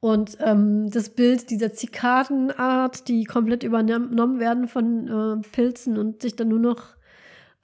Und 0.00 0.38
ähm, 0.40 0.90
das 0.90 1.10
Bild 1.10 1.50
dieser 1.50 1.72
Zikadenart, 1.72 3.08
die 3.08 3.24
komplett 3.24 3.64
übernommen 3.64 4.38
werden 4.38 4.68
von 4.68 5.08
äh, 5.08 5.48
Pilzen 5.50 5.98
und 5.98 6.22
sich 6.22 6.36
dann 6.36 6.48
nur 6.48 6.60
noch 6.60 6.97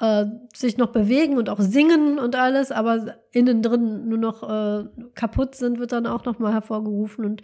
äh, 0.00 0.26
sich 0.54 0.76
noch 0.76 0.92
bewegen 0.92 1.36
und 1.38 1.48
auch 1.48 1.60
singen 1.60 2.18
und 2.18 2.36
alles, 2.36 2.70
aber 2.70 3.16
innen 3.30 3.62
drin 3.62 4.08
nur 4.08 4.18
noch 4.18 4.42
äh, 4.42 4.84
kaputt 5.14 5.54
sind, 5.54 5.78
wird 5.78 5.92
dann 5.92 6.06
auch 6.06 6.24
noch 6.24 6.38
mal 6.38 6.52
hervorgerufen 6.52 7.24
und 7.24 7.42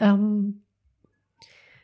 ähm, 0.00 0.64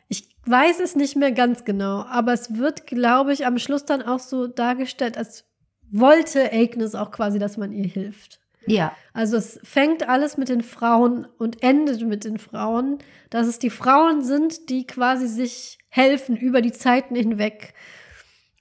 ich 0.08 0.28
weiß 0.44 0.80
es 0.80 0.96
nicht 0.96 1.16
mehr 1.16 1.32
ganz 1.32 1.64
genau, 1.64 2.02
aber 2.02 2.32
es 2.32 2.56
wird, 2.56 2.86
glaube 2.86 3.32
ich, 3.32 3.46
am 3.46 3.58
Schluss 3.58 3.84
dann 3.84 4.02
auch 4.02 4.18
so 4.18 4.48
dargestellt, 4.48 5.16
als 5.16 5.44
wollte 5.90 6.52
Agnes 6.52 6.94
auch 6.94 7.10
quasi, 7.10 7.38
dass 7.38 7.56
man 7.56 7.72
ihr 7.72 7.86
hilft. 7.86 8.40
Ja. 8.66 8.92
Also 9.12 9.36
es 9.36 9.58
fängt 9.62 10.08
alles 10.08 10.36
mit 10.36 10.48
den 10.48 10.62
Frauen 10.62 11.26
und 11.38 11.62
endet 11.62 12.06
mit 12.06 12.24
den 12.24 12.38
Frauen, 12.38 12.98
dass 13.30 13.46
es 13.46 13.58
die 13.58 13.70
Frauen 13.70 14.22
sind, 14.22 14.68
die 14.68 14.86
quasi 14.86 15.26
sich 15.26 15.78
helfen 15.88 16.36
über 16.36 16.60
die 16.60 16.72
Zeiten 16.72 17.14
hinweg. 17.14 17.74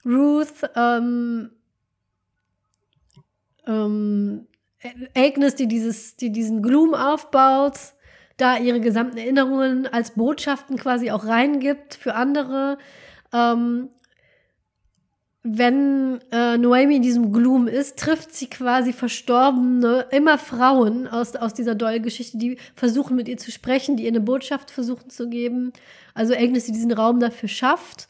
Ruth, 0.04 0.70
ähm, 0.76 1.50
ähm, 3.66 4.46
Agnes, 5.14 5.54
die 5.54 5.68
dieses, 5.68 6.16
die 6.16 6.30
diesen 6.30 6.62
Gloom 6.62 6.94
aufbaut, 6.94 7.78
da 8.36 8.56
ihre 8.56 8.80
gesamten 8.80 9.18
Erinnerungen 9.18 9.86
als 9.86 10.12
Botschaften 10.12 10.76
quasi 10.78 11.10
auch 11.10 11.26
reingibt 11.26 11.94
für 11.94 12.14
andere. 12.14 12.78
Ähm, 13.32 13.90
wenn 15.42 16.20
äh, 16.32 16.58
Noemi 16.58 16.96
in 16.96 17.02
diesem 17.02 17.32
Gloom 17.32 17.66
ist, 17.66 17.98
trifft 17.98 18.34
sie 18.34 18.48
quasi 18.48 18.92
verstorbene, 18.92 20.06
immer 20.10 20.36
Frauen 20.36 21.06
aus, 21.08 21.34
aus 21.34 21.54
dieser 21.54 21.74
Doll-Geschichte, 21.74 22.36
die 22.36 22.58
versuchen 22.74 23.16
mit 23.16 23.26
ihr 23.26 23.38
zu 23.38 23.50
sprechen, 23.50 23.96
die 23.96 24.04
ihr 24.04 24.10
eine 24.10 24.20
Botschaft 24.20 24.70
versuchen 24.70 25.08
zu 25.08 25.30
geben. 25.30 25.72
Also 26.14 26.34
Agnes, 26.34 26.66
die 26.66 26.72
diesen 26.72 26.92
Raum 26.92 27.20
dafür 27.20 27.48
schafft. 27.48 28.06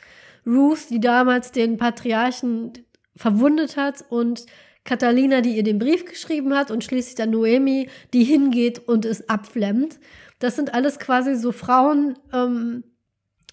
Ruth, 0.46 0.90
die 0.90 1.00
damals 1.00 1.52
den 1.52 1.76
Patriarchen 1.76 2.72
verwundet 3.16 3.76
hat 3.76 4.04
und 4.08 4.46
Catalina, 4.84 5.40
die 5.40 5.56
ihr 5.56 5.62
den 5.62 5.78
Brief 5.78 6.04
geschrieben 6.04 6.54
hat 6.54 6.70
und 6.70 6.82
schließlich 6.84 7.14
dann 7.14 7.30
Noemi, 7.30 7.88
die 8.12 8.24
hingeht 8.24 8.88
und 8.88 9.04
es 9.04 9.28
abflemmt. 9.28 9.98
Das 10.38 10.56
sind 10.56 10.72
alles 10.74 10.98
quasi 10.98 11.36
so 11.36 11.52
Frauen, 11.52 12.18
ähm, 12.32 12.84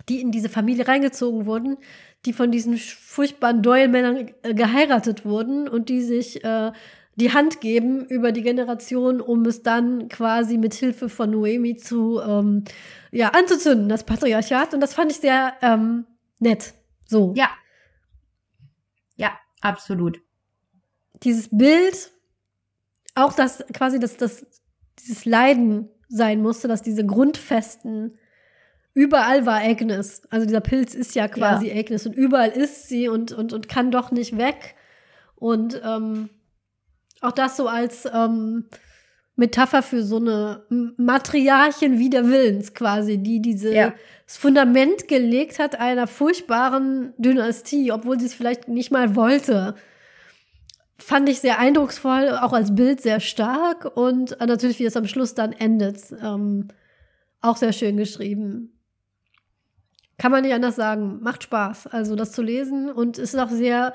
die 0.07 0.21
in 0.21 0.31
diese 0.31 0.49
Familie 0.49 0.87
reingezogen 0.87 1.45
wurden, 1.45 1.77
die 2.25 2.33
von 2.33 2.51
diesen 2.51 2.77
furchtbaren 2.77 3.61
Doyle-Männern 3.61 4.29
äh, 4.41 4.53
geheiratet 4.53 5.25
wurden 5.25 5.67
und 5.67 5.89
die 5.89 6.01
sich 6.01 6.43
äh, 6.43 6.71
die 7.15 7.33
Hand 7.33 7.61
geben 7.61 8.05
über 8.05 8.31
die 8.31 8.43
Generation, 8.43 9.21
um 9.21 9.43
es 9.45 9.63
dann 9.63 10.07
quasi 10.07 10.57
mit 10.57 10.75
Hilfe 10.75 11.09
von 11.09 11.31
Noemi 11.31 11.75
zu 11.75 12.21
ähm, 12.21 12.63
ja 13.11 13.29
anzuzünden, 13.29 13.89
das 13.89 14.05
Patriarchat. 14.05 14.73
Und 14.73 14.81
das 14.81 14.93
fand 14.93 15.11
ich 15.11 15.17
sehr 15.17 15.53
ähm, 15.61 16.05
nett. 16.39 16.73
So. 17.07 17.33
Ja. 17.35 17.49
Ja, 19.15 19.37
absolut. 19.61 20.21
Dieses 21.23 21.49
Bild, 21.49 22.11
auch 23.15 23.33
das 23.33 23.65
quasi 23.73 23.99
das, 23.99 24.17
das, 24.17 24.45
dieses 24.99 25.25
Leiden 25.25 25.89
sein 26.07 26.41
musste, 26.41 26.67
dass 26.67 26.81
diese 26.81 27.05
Grundfesten 27.05 28.17
überall 28.93 29.45
war 29.45 29.61
Agnes. 29.61 30.23
Also 30.29 30.45
dieser 30.45 30.61
Pilz 30.61 30.93
ist 30.93 31.15
ja 31.15 31.27
quasi 31.27 31.67
ja. 31.67 31.79
Agnes 31.79 32.05
und 32.05 32.13
überall 32.13 32.49
ist 32.49 32.87
sie 32.87 33.07
und, 33.09 33.31
und, 33.31 33.53
und 33.53 33.67
kann 33.69 33.91
doch 33.91 34.11
nicht 34.11 34.37
weg. 34.37 34.75
Und 35.35 35.81
ähm, 35.83 36.29
auch 37.21 37.31
das 37.31 37.57
so 37.57 37.67
als 37.67 38.05
ähm, 38.11 38.65
Metapher 39.37 39.81
für 39.81 40.03
so 40.03 40.17
eine 40.17 40.63
Matriarchin 40.97 41.99
wider 41.99 42.27
Willens 42.27 42.73
quasi, 42.73 43.17
die 43.17 43.41
dieses 43.41 43.73
ja. 43.73 43.93
Fundament 44.25 45.07
gelegt 45.07 45.59
hat 45.59 45.79
einer 45.79 46.07
furchtbaren 46.07 47.13
Dynastie, 47.17 47.91
obwohl 47.91 48.19
sie 48.19 48.25
es 48.25 48.33
vielleicht 48.33 48.67
nicht 48.67 48.91
mal 48.91 49.15
wollte 49.15 49.75
fand 50.99 51.29
ich 51.29 51.39
sehr 51.39 51.59
eindrucksvoll, 51.59 52.37
auch 52.41 52.53
als 52.53 52.75
Bild 52.75 53.01
sehr 53.01 53.19
stark 53.19 53.85
und 53.95 54.37
natürlich, 54.39 54.79
wie 54.79 54.85
es 54.85 54.97
am 54.97 55.07
Schluss 55.07 55.35
dann 55.35 55.53
endet, 55.53 55.99
ähm, 56.21 56.67
auch 57.41 57.57
sehr 57.57 57.71
schön 57.71 57.97
geschrieben. 57.97 58.73
Kann 60.17 60.31
man 60.31 60.41
nicht 60.43 60.53
anders 60.53 60.75
sagen. 60.75 61.19
Macht 61.21 61.43
Spaß, 61.43 61.87
also 61.87 62.15
das 62.15 62.31
zu 62.31 62.41
lesen 62.41 62.89
und 62.91 63.19
ist 63.19 63.37
auch 63.37 63.49
sehr, 63.49 63.93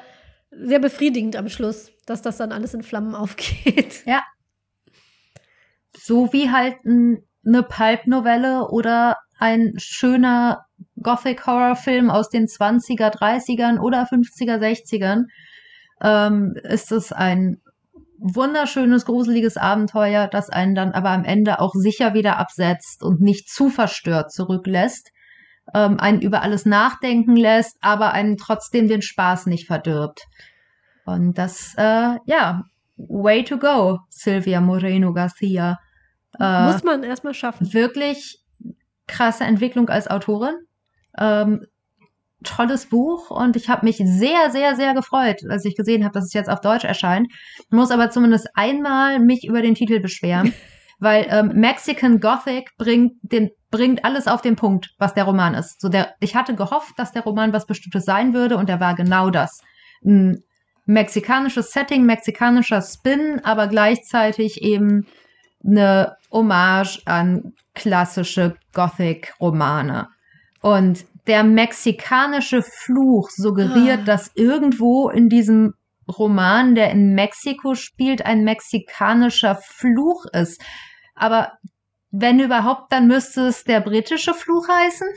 sehr 0.53 0.79
befriedigend 0.79 1.35
am 1.35 1.49
Schluss, 1.49 1.91
dass 2.07 2.23
das 2.23 2.37
dann 2.37 2.53
alles 2.53 2.75
in 2.75 2.83
Flammen 2.83 3.15
aufgeht. 3.17 4.07
Ja. 4.07 4.23
So 6.05 6.33
wie 6.33 6.51
halt 6.51 6.77
eine 6.85 7.63
Pulp-Novelle 7.63 8.69
oder 8.69 9.19
ein 9.39 9.75
schöner 9.77 10.67
Gothic-Horror-Film 11.01 12.11
aus 12.11 12.29
den 12.29 12.47
20er, 12.47 13.11
30ern 13.11 13.79
oder 13.79 14.05
50er, 14.05 14.59
60ern 14.59 15.25
ähm, 16.03 16.55
ist 16.65 16.91
es 16.91 17.13
ein 17.13 17.61
wunderschönes, 18.19 19.05
gruseliges 19.05 19.57
Abenteuer, 19.57 20.27
das 20.29 20.51
einen 20.51 20.75
dann 20.75 20.93
aber 20.93 21.11
am 21.11 21.25
Ende 21.25 21.61
auch 21.61 21.75
sicher 21.75 22.15
wieder 22.15 22.39
absetzt 22.39 23.03
und 23.03 23.21
nicht 23.21 23.49
zu 23.49 23.69
verstört 23.69 24.33
zurücklässt, 24.33 25.11
ähm, 25.75 25.99
einen 25.99 26.21
über 26.21 26.43
alles 26.43 26.67
nachdenken 26.67 27.37
lässt, 27.37 27.77
aber 27.81 28.13
einen 28.13 28.37
trotzdem 28.37 28.89
den 28.89 29.03
Spaß 29.03 29.47
nicht 29.47 29.67
verdirbt. 29.67 30.23
Und 31.05 31.39
das, 31.39 31.75
äh, 31.77 32.17
ja, 32.27 32.65
way 32.97 33.45
to 33.45 33.59
go, 33.59 33.99
Silvia 34.09 34.61
Moreno 34.61 35.13
Garcia. 35.13 35.79
Äh, 36.39 36.67
Muss 36.67 36.83
man 36.83 37.03
erstmal 37.03 37.35
schaffen. 37.35 37.73
Wirklich 37.73 38.41
krasse 39.07 39.45
Entwicklung 39.45 39.89
als 39.89 40.09
Autorin. 40.09 40.55
Ähm, 41.19 41.67
tolles 42.43 42.87
Buch 42.87 43.31
und 43.31 43.57
ich 43.57 43.69
habe 43.69 43.85
mich 43.85 43.99
sehr, 43.99 44.51
sehr, 44.51 44.75
sehr 44.75 44.95
gefreut, 44.95 45.43
als 45.49 45.65
ich 45.65 45.77
gesehen 45.77 46.05
habe, 46.05 46.15
dass 46.15 46.25
es 46.25 46.33
jetzt 46.33 46.51
auf 46.51 46.61
Deutsch 46.61 46.85
erscheint. 46.85 47.29
Muss 47.71 47.91
aber 47.91 48.11
zumindest 48.11 48.49
einmal 48.55 49.21
mich 49.21 49.47
über 49.47 49.63
den 49.63 49.75
Titel 49.75 50.01
beschweren, 50.01 50.53
weil 50.99 51.27
ähm, 51.31 51.53
Mexican 51.55 52.21
Gothic 52.21 52.71
bringt, 52.79 53.15
den, 53.23 53.51
bringt 53.71 54.05
alles 54.05 54.27
auf 54.27 54.43
den 54.43 54.57
Punkt, 54.57 54.95
was 54.99 55.15
der 55.15 55.25
Roman 55.25 55.55
ist. 55.55 55.81
So 55.81 55.89
der, 55.89 56.15
ich 56.21 56.35
hatte 56.35 56.55
gehofft, 56.55 56.99
dass 56.99 57.13
der 57.13 57.23
Roman 57.23 57.53
was 57.53 57.67
Bestimmtes 57.67 58.05
sein 58.05 58.35
würde 58.35 58.57
und 58.57 58.69
er 58.69 58.81
war 58.81 58.95
genau 58.95 59.31
das. 59.31 59.61
Ein 60.05 60.43
mexikanisches 60.85 61.71
Setting, 61.71 62.05
mexikanischer 62.05 62.83
Spin, 62.83 63.41
aber 63.45 63.69
gleichzeitig 63.69 64.63
eben 64.63 65.07
eine 65.65 66.17
Hommage 66.31 67.03
an 67.07 67.55
klassische 67.75 68.57
Gothic-Romane. 68.73 70.09
Und 70.61 71.05
der 71.27 71.45
mexikanische 71.45 72.63
Fluch 72.63 73.31
suggeriert, 73.31 74.01
ah. 74.03 74.05
dass 74.05 74.33
irgendwo 74.35 75.09
in 75.09 75.29
diesem 75.29 75.75
Roman, 76.09 76.75
der 76.75 76.91
in 76.91 77.15
Mexiko 77.15 77.75
spielt, 77.75 78.25
ein 78.25 78.45
mexikanischer 78.45 79.57
Fluch 79.57 80.27
ist. 80.33 80.61
Aber 81.15 81.53
wenn 82.11 82.41
überhaupt, 82.41 82.93
dann 82.93 83.07
müsste 83.07 83.47
es 83.47 83.65
der 83.65 83.81
britische 83.81 84.35
Fluch 84.35 84.69
heißen. 84.69 85.09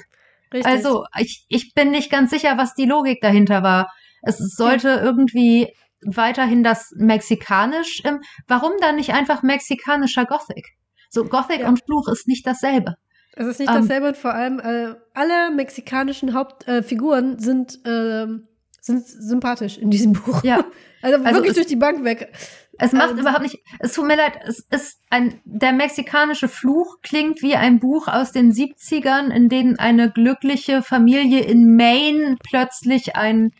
Richtig. 0.54 0.72
Also 0.72 1.06
ich, 1.18 1.46
ich 1.50 1.74
bin 1.74 1.92
nicht 1.92 2.12
ganz 2.12 2.30
sicher, 2.30 2.58
was 2.58 2.76
die 2.76 2.86
Logik 2.86 3.20
dahinter 3.22 3.64
war. 3.64 3.92
Es 4.22 4.38
sollte 4.38 4.90
irgendwie 4.90 5.74
weiterhin 6.06 6.64
das 6.64 6.92
Mexikanisch. 6.98 8.02
Im, 8.04 8.22
warum 8.48 8.72
dann 8.82 8.96
nicht 8.96 9.14
einfach 9.14 9.44
mexikanischer 9.44 10.26
Gothic? 10.26 10.66
So 11.10 11.24
Gothic 11.26 11.62
ja. 11.62 11.68
und 11.70 11.82
Fluch 11.86 12.08
ist 12.12 12.28
nicht 12.28 12.46
dasselbe. 12.46 12.96
Es 13.36 13.48
ist 13.48 13.60
nicht 13.60 13.70
Ähm, 13.70 13.82
dasselbe 13.82 14.08
und 14.10 14.18
vor 14.18 14.34
allem 14.34 14.60
äh, 14.60 14.96
alle 15.14 15.52
mexikanischen 15.54 16.34
Hauptfiguren 16.34 17.38
äh, 17.38 17.42
sind, 17.42 17.80
ähm, 17.86 18.48
sind 18.82 19.06
sympathisch 19.06 19.78
in 19.78 19.90
diesem 19.90 20.14
Buch. 20.14 20.44
Ja. 20.44 20.64
Also, 21.02 21.18
Also 21.24 21.34
wirklich 21.36 21.52
es- 21.52 21.56
durch 21.58 21.68
die 21.68 21.76
Bank 21.76 22.04
weg. 22.04 22.34
Es 22.80 22.92
macht 22.92 23.12
Ähm, 23.12 23.20
überhaupt 23.20 23.44
nicht, 23.44 23.60
es 23.80 23.94
tut 23.94 24.08
mir 24.08 24.16
leid, 24.18 24.40
es 24.48 24.66
ist 24.72 25.00
ein, 25.12 25.40
der 25.46 25.72
mexikanische 25.72 26.48
Fluch 26.48 26.98
klingt 27.04 27.44
wie 27.44 27.56
ein 27.56 27.80
Buch 27.80 28.08
aus 28.08 28.32
den 28.32 28.52
70ern, 28.52 29.30
in 29.32 29.48
dem 29.48 29.76
eine 29.78 30.10
glückliche 30.12 30.82
Familie 30.82 31.42
in 31.42 31.76
Maine 31.76 32.38
plötzlich 32.44 33.16
ein 33.16 33.52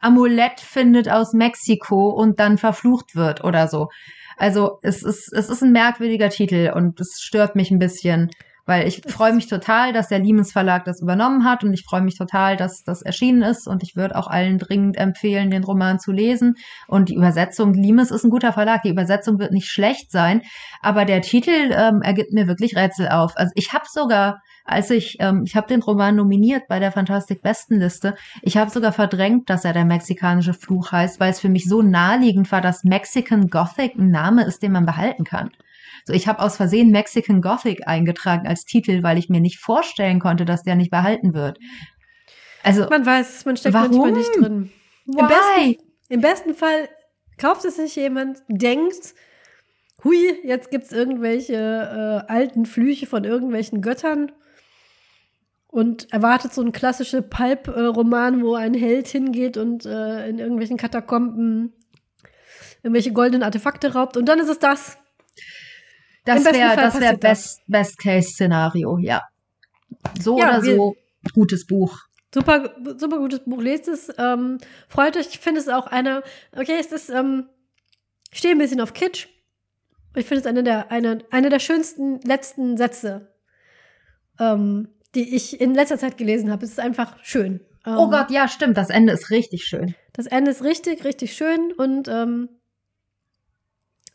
Amulett 0.00 0.60
findet 0.60 1.08
aus 1.08 1.32
Mexiko 1.32 2.10
und 2.10 2.40
dann 2.40 2.58
verflucht 2.58 3.14
wird 3.16 3.44
oder 3.44 3.68
so. 3.68 3.88
Also 4.36 4.78
es 4.82 5.02
ist, 5.02 5.32
es 5.32 5.48
ist 5.48 5.62
ein 5.62 5.72
merkwürdiger 5.72 6.28
Titel 6.28 6.72
und 6.74 7.00
es 7.00 7.20
stört 7.20 7.56
mich 7.56 7.70
ein 7.70 7.78
bisschen, 7.78 8.30
weil 8.66 8.88
ich 8.88 9.00
freue 9.06 9.32
mich 9.32 9.46
total, 9.46 9.92
dass 9.92 10.08
der 10.08 10.18
Liemens 10.18 10.52
Verlag 10.52 10.84
das 10.84 11.00
übernommen 11.00 11.44
hat 11.44 11.62
und 11.62 11.72
ich 11.72 11.84
freue 11.84 12.02
mich 12.02 12.18
total, 12.18 12.56
dass 12.56 12.82
das 12.82 13.00
erschienen 13.00 13.42
ist 13.42 13.68
und 13.68 13.84
ich 13.84 13.94
würde 13.94 14.16
auch 14.16 14.26
allen 14.26 14.58
dringend 14.58 14.96
empfehlen, 14.96 15.50
den 15.50 15.62
Roman 15.62 16.00
zu 16.00 16.10
lesen. 16.10 16.56
Und 16.88 17.08
die 17.08 17.14
Übersetzung, 17.14 17.74
Limes 17.74 18.10
ist 18.10 18.24
ein 18.24 18.30
guter 18.30 18.52
Verlag, 18.52 18.82
die 18.82 18.90
Übersetzung 18.90 19.38
wird 19.38 19.52
nicht 19.52 19.68
schlecht 19.68 20.10
sein, 20.10 20.42
aber 20.82 21.04
der 21.04 21.22
Titel 21.22 21.72
ähm, 21.72 22.02
ergibt 22.02 22.32
mir 22.32 22.48
wirklich 22.48 22.76
Rätsel 22.76 23.08
auf. 23.08 23.36
Also 23.36 23.52
ich 23.54 23.72
habe 23.72 23.84
sogar, 23.88 24.42
als 24.64 24.90
ich, 24.90 25.16
ähm, 25.20 25.44
ich 25.46 25.54
habe 25.54 25.68
den 25.68 25.82
Roman 25.82 26.16
nominiert 26.16 26.66
bei 26.68 26.80
der 26.80 26.90
Fantastik 26.90 27.42
Bestenliste, 27.42 28.16
ich 28.42 28.56
habe 28.56 28.70
sogar 28.70 28.90
verdrängt, 28.90 29.48
dass 29.48 29.64
er 29.64 29.74
der 29.74 29.84
mexikanische 29.84 30.54
Fluch 30.54 30.90
heißt, 30.90 31.20
weil 31.20 31.30
es 31.30 31.38
für 31.38 31.48
mich 31.48 31.68
so 31.68 31.82
naheliegend 31.82 32.50
war, 32.50 32.60
dass 32.60 32.82
Mexican 32.82 33.48
Gothic 33.48 33.94
ein 33.94 34.10
Name 34.10 34.44
ist, 34.44 34.64
den 34.64 34.72
man 34.72 34.86
behalten 34.86 35.22
kann. 35.22 35.50
So, 36.06 36.12
ich 36.12 36.28
habe 36.28 36.38
aus 36.38 36.56
Versehen 36.56 36.90
Mexican 36.92 37.42
Gothic 37.42 37.88
eingetragen 37.88 38.46
als 38.46 38.64
Titel, 38.64 39.02
weil 39.02 39.18
ich 39.18 39.28
mir 39.28 39.40
nicht 39.40 39.58
vorstellen 39.58 40.20
konnte, 40.20 40.44
dass 40.44 40.62
der 40.62 40.76
nicht 40.76 40.90
behalten 40.92 41.34
wird. 41.34 41.58
Also, 42.62 42.86
Man 42.88 43.04
weiß, 43.04 43.44
man 43.44 43.56
steckt 43.56 43.74
Warum? 43.74 43.90
manchmal 43.90 44.12
nicht 44.12 44.36
drin. 44.36 44.72
Im 45.06 45.14
why? 45.14 45.26
besten, 45.26 45.82
Im 46.08 46.20
besten 46.20 46.54
Fall 46.54 46.88
kauft 47.38 47.64
es 47.64 47.76
sich 47.76 47.96
jemand, 47.96 48.42
denkt, 48.48 49.14
hui, 50.04 50.38
jetzt 50.44 50.70
gibt 50.70 50.84
es 50.84 50.92
irgendwelche 50.92 51.54
äh, 51.54 52.32
alten 52.32 52.66
Flüche 52.66 53.06
von 53.06 53.24
irgendwelchen 53.24 53.82
Göttern 53.82 54.30
und 55.66 56.12
erwartet 56.12 56.54
so 56.54 56.60
einen 56.60 56.72
klassischen 56.72 57.28
Pulp-Roman, 57.28 58.42
wo 58.42 58.54
ein 58.54 58.74
Held 58.74 59.08
hingeht 59.08 59.56
und 59.56 59.84
äh, 59.84 60.28
in 60.28 60.38
irgendwelchen 60.38 60.76
Katakomben 60.76 61.72
irgendwelche 62.84 63.12
goldenen 63.12 63.42
Artefakte 63.42 63.92
raubt. 63.92 64.16
Und 64.16 64.26
dann 64.28 64.38
ist 64.38 64.48
es 64.48 64.60
das. 64.60 64.98
Das 66.26 66.44
wäre 66.44 66.76
das 66.76 67.00
wär. 67.00 67.16
Best, 67.16 67.62
Best 67.66 67.98
Case 67.98 68.30
Szenario, 68.30 68.98
ja. 68.98 69.22
So 70.20 70.38
Ja, 70.38 70.58
oder 70.58 70.62
so 70.62 70.96
gutes 71.32 71.66
Buch. 71.66 71.98
Super, 72.34 72.74
super 72.98 73.18
gutes 73.18 73.40
Buch. 73.44 73.62
Lest 73.62 73.88
es. 73.88 74.12
Ähm, 74.18 74.58
freut 74.88 75.16
euch. 75.16 75.28
Ich 75.28 75.38
finde 75.38 75.60
es 75.60 75.68
auch 75.68 75.86
eine. 75.86 76.22
Okay, 76.52 76.76
es 76.78 76.92
ist. 76.92 77.08
Ähm, 77.08 77.48
ich 78.30 78.40
stehe 78.40 78.54
ein 78.54 78.58
bisschen 78.58 78.80
auf 78.80 78.92
Kitsch. 78.92 79.28
Ich 80.14 80.26
finde 80.26 80.40
es 80.40 80.46
eine 80.46 80.62
der, 80.62 80.90
eine, 80.90 81.18
eine 81.30 81.48
der 81.48 81.58
schönsten 81.58 82.20
letzten 82.22 82.76
Sätze, 82.76 83.32
ähm, 84.40 84.88
die 85.14 85.34
ich 85.34 85.60
in 85.60 85.74
letzter 85.74 85.98
Zeit 85.98 86.18
gelesen 86.18 86.50
habe. 86.50 86.64
Es 86.64 86.72
ist 86.72 86.80
einfach 86.80 87.16
schön. 87.22 87.60
Ähm, 87.86 87.96
Oh 87.96 88.10
Gott, 88.10 88.30
ja, 88.30 88.48
stimmt. 88.48 88.76
Das 88.76 88.90
Ende 88.90 89.12
ist 89.12 89.30
richtig 89.30 89.64
schön. 89.64 89.94
Das 90.12 90.26
Ende 90.26 90.50
ist 90.50 90.62
richtig, 90.64 91.04
richtig 91.04 91.34
schön 91.34 91.72
und 91.76 92.08
ähm, 92.08 92.48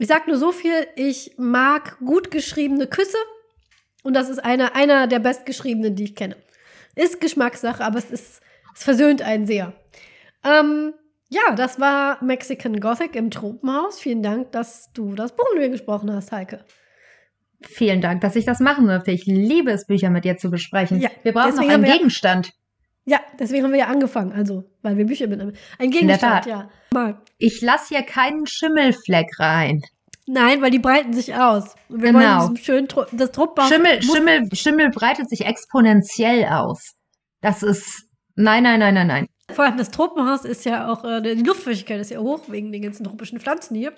ich 0.01 0.07
sag 0.07 0.27
nur 0.27 0.37
so 0.37 0.51
viel, 0.51 0.87
ich 0.95 1.35
mag 1.37 1.99
gut 1.99 2.31
geschriebene 2.31 2.87
Küsse 2.87 3.17
und 4.01 4.15
das 4.15 4.29
ist 4.29 4.39
einer, 4.39 4.75
einer 4.75 5.05
der 5.05 5.19
bestgeschriebenen, 5.19 5.95
die 5.95 6.05
ich 6.05 6.15
kenne. 6.15 6.37
Ist 6.95 7.21
Geschmackssache, 7.21 7.83
aber 7.83 7.99
es 7.99 8.09
ist, 8.09 8.41
es 8.75 8.83
versöhnt 8.83 9.21
einen 9.21 9.45
sehr. 9.45 9.73
Ähm, 10.43 10.95
ja, 11.29 11.53
das 11.55 11.79
war 11.79 12.21
Mexican 12.23 12.79
Gothic 12.79 13.15
im 13.15 13.29
Tropenhaus. 13.29 13.99
Vielen 13.99 14.23
Dank, 14.23 14.51
dass 14.53 14.91
du 14.93 15.13
das 15.13 15.35
Buch 15.35 15.45
mit 15.53 15.61
mir 15.61 15.69
gesprochen 15.69 16.11
hast, 16.11 16.31
Heike. 16.31 16.65
Vielen 17.61 18.01
Dank, 18.01 18.21
dass 18.21 18.35
ich 18.35 18.45
das 18.45 18.59
machen 18.59 18.87
durfte. 18.87 19.11
Ich 19.11 19.27
liebe 19.27 19.69
es, 19.69 19.85
Bücher 19.85 20.09
mit 20.09 20.25
dir 20.25 20.35
zu 20.35 20.49
besprechen. 20.49 20.99
Ja, 20.99 21.11
wir 21.21 21.31
brauchen 21.31 21.57
noch 21.57 21.69
einen 21.69 21.83
Gegenstand. 21.83 22.53
Ja, 23.05 23.19
deswegen 23.39 23.63
haben 23.63 23.71
wir 23.71 23.79
ja 23.79 23.87
angefangen, 23.87 24.31
also, 24.31 24.63
weil 24.83 24.95
wir 24.97 25.05
Bücher 25.05 25.27
mitnehmen. 25.27 25.53
Ein 25.79 25.89
Gegenstand, 25.89 26.45
ja. 26.45 26.69
Mal. 26.93 27.19
Ich 27.37 27.61
lasse 27.61 27.95
hier 27.95 28.03
keinen 28.03 28.45
Schimmelfleck 28.45 29.39
rein. 29.39 29.81
Nein, 30.27 30.61
weil 30.61 30.69
die 30.71 30.79
breiten 30.79 31.13
sich 31.13 31.33
aus. 31.33 31.75
Und 31.89 32.03
wir 32.03 32.11
Genau. 32.13 32.49
wollen 32.49 32.87
Tro 32.87 33.05
das 33.11 33.31
Tropenhaus 33.31 33.71
Schimmel, 33.71 34.01
Schimmel, 34.03 34.49
Schimmel 34.53 34.89
breitet 34.91 35.29
sich 35.29 35.45
exponentiell 35.45 36.45
aus. 36.45 36.93
Das 37.41 37.63
ist. 37.63 38.03
Nein, 38.35 38.63
nein, 38.63 38.79
nein, 38.79 38.93
nein, 38.93 39.07
nein. 39.07 39.27
Vor 39.51 39.65
allem 39.65 39.77
das 39.77 39.89
Tropenhaus 39.89 40.45
ist 40.45 40.63
ja 40.63 40.87
auch, 40.91 41.03
äh, 41.03 41.21
die 41.21 41.43
Luftfeuchtigkeit 41.43 41.99
ist 41.99 42.11
ja 42.11 42.19
hoch 42.19 42.43
wegen 42.47 42.71
den 42.71 42.83
ganzen 42.83 43.03
tropischen 43.03 43.39
Pflanzen 43.39 43.75
hier. 43.75 43.93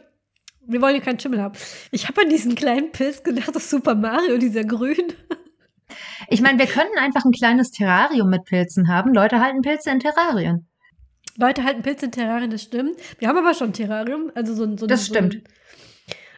Wir 0.65 0.81
wollen 0.81 0.95
hier 0.95 1.03
keinen 1.03 1.19
Schimmel 1.19 1.41
haben. 1.41 1.53
Ich 1.91 2.07
habe 2.07 2.21
an 2.21 2.29
diesen 2.29 2.55
kleinen 2.55 2.91
Pilz 2.91 3.21
gedacht 3.21 3.55
aus 3.55 3.69
Super 3.69 3.95
Mario, 3.95 4.37
dieser 4.37 4.63
grün. 4.63 5.13
Ich 6.29 6.41
meine, 6.41 6.59
wir 6.59 6.67
können 6.67 6.97
einfach 6.97 7.25
ein 7.25 7.31
kleines 7.31 7.71
Terrarium 7.71 8.29
mit 8.29 8.45
Pilzen 8.45 8.87
haben. 8.87 9.13
Leute 9.13 9.39
halten 9.39 9.61
Pilze 9.61 9.91
in 9.91 9.99
Terrarien. 9.99 10.67
Leute 11.37 11.63
halten 11.63 11.81
Pilze 11.81 12.05
in 12.05 12.11
Terrarien, 12.11 12.51
das 12.51 12.61
stimmt. 12.63 12.95
Wir 13.19 13.27
haben 13.27 13.37
aber 13.37 13.53
schon 13.53 13.69
ein 13.69 13.73
Terrarium, 13.73 14.31
also 14.35 14.53
so 14.53 14.63
ein. 14.63 14.77
So 14.77 14.85
Das 14.87 15.05
so 15.05 15.13
ein, 15.15 15.31
stimmt. 15.31 15.47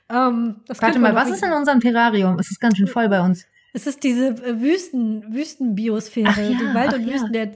ähm, 0.09 0.61
das 0.67 0.81
Warte 0.81 0.99
mal, 0.99 1.15
was 1.15 1.29
ist 1.29 1.43
in 1.43 1.51
unserem 1.51 1.79
Terrarium? 1.79 2.39
Es 2.39 2.51
ist 2.51 2.59
ganz 2.59 2.77
schön 2.77 2.87
voll 2.87 3.09
bei 3.09 3.21
uns. 3.21 3.45
Es 3.73 3.87
ist 3.87 4.03
diese 4.03 4.27
äh, 4.27 4.61
Wüsten, 4.61 5.33
Wüstenbiosphäre, 5.33 6.41
ja, 6.49 6.57
die 6.57 6.73
Wald 6.73 6.93
und 6.93 7.01
ach 7.03 7.07
ja. 7.07 7.13
Wüsten, 7.13 7.33
der 7.33 7.51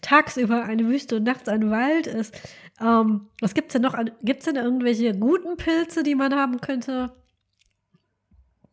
tagsüber 0.00 0.64
eine 0.64 0.86
Wüste 0.88 1.16
und 1.16 1.24
nachts 1.24 1.46
ein 1.48 1.70
Wald 1.70 2.06
ist. 2.06 2.34
Ähm, 2.80 3.28
was 3.42 3.52
gibt's 3.52 3.74
denn 3.74 3.82
noch? 3.82 3.94
Gibt 4.22 4.40
es 4.40 4.46
denn 4.46 4.56
irgendwelche 4.56 5.12
guten 5.14 5.58
Pilze, 5.58 6.02
die 6.02 6.14
man 6.14 6.34
haben 6.34 6.62
könnte? 6.62 7.12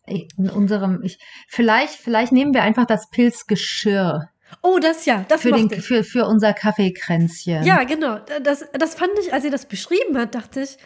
In 0.08 0.50
unserem, 0.50 1.02
ich, 1.04 1.18
vielleicht, 1.48 1.96
vielleicht 1.96 2.32
nehmen 2.32 2.54
wir 2.54 2.62
einfach 2.64 2.86
das 2.86 3.10
Pilzgeschirr 3.10 4.30
Oh, 4.62 4.78
das 4.80 5.06
ja, 5.06 5.26
das 5.28 5.42
für, 5.42 5.52
den, 5.52 5.70
ich. 5.72 5.84
für, 5.84 6.04
für 6.04 6.26
unser 6.28 6.54
Kaffeekränzchen. 6.54 7.64
Ja, 7.64 7.84
genau. 7.84 8.20
Das, 8.44 8.66
das 8.74 8.96
fand 8.96 9.12
ich, 9.20 9.34
als 9.34 9.44
sie 9.44 9.50
das 9.50 9.66
beschrieben 9.66 10.18
hat, 10.18 10.36
dachte 10.36 10.62
ich, 10.62 10.78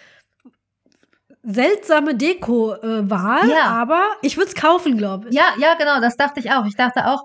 seltsame 1.44 2.16
Deko-Wahl, 2.16 3.50
Ja. 3.50 3.64
aber 3.66 4.02
ich 4.22 4.38
würde 4.38 4.50
es 4.50 4.56
kaufen, 4.56 4.98
glaube 4.98 5.30
ich. 5.30 5.36
ja, 5.36 5.54
ja, 5.60 5.76
genau, 5.76 6.00
das 6.02 6.16
dachte 6.18 6.40
ich 6.40 6.52
auch. 6.52 6.66
Ich 6.66 6.76
dachte 6.76 7.08
auch, 7.08 7.24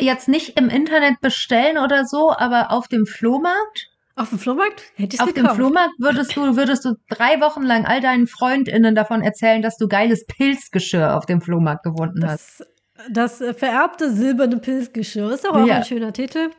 jetzt 0.00 0.28
nicht 0.28 0.58
im 0.58 0.68
Internet 0.68 1.20
bestellen 1.20 1.78
oder 1.78 2.04
so, 2.04 2.32
aber 2.32 2.70
auf 2.72 2.88
dem 2.88 3.06
Flohmarkt. 3.06 3.89
Auf 4.20 4.28
dem 4.30 4.38
Flohmarkt 4.38 4.82
hätte 4.96 5.14
ich 5.16 5.20
es 5.20 5.26
Auf 5.26 5.32
dem. 5.32 5.46
Flohmarkt 5.48 5.94
würdest 5.98 6.36
du, 6.36 6.56
würdest 6.56 6.84
du 6.84 6.94
drei 7.08 7.40
Wochen 7.40 7.62
lang 7.62 7.86
all 7.86 8.00
deinen 8.00 8.26
FreundInnen 8.26 8.94
davon 8.94 9.22
erzählen, 9.22 9.62
dass 9.62 9.76
du 9.76 9.88
geiles 9.88 10.26
Pilzgeschirr 10.26 11.16
auf 11.16 11.24
dem 11.26 11.40
Flohmarkt 11.40 11.84
gefunden 11.84 12.26
hast. 12.26 12.60
Das, 12.60 13.38
das 13.38 13.40
äh, 13.40 13.54
vererbte 13.54 14.10
silberne 14.12 14.58
Pilzgeschirr 14.58 15.30
ist 15.32 15.44
doch 15.46 15.54
auch 15.54 15.66
Ja. 15.66 15.76
ein 15.76 15.84
schöner 15.84 16.12
Titel. 16.12 16.50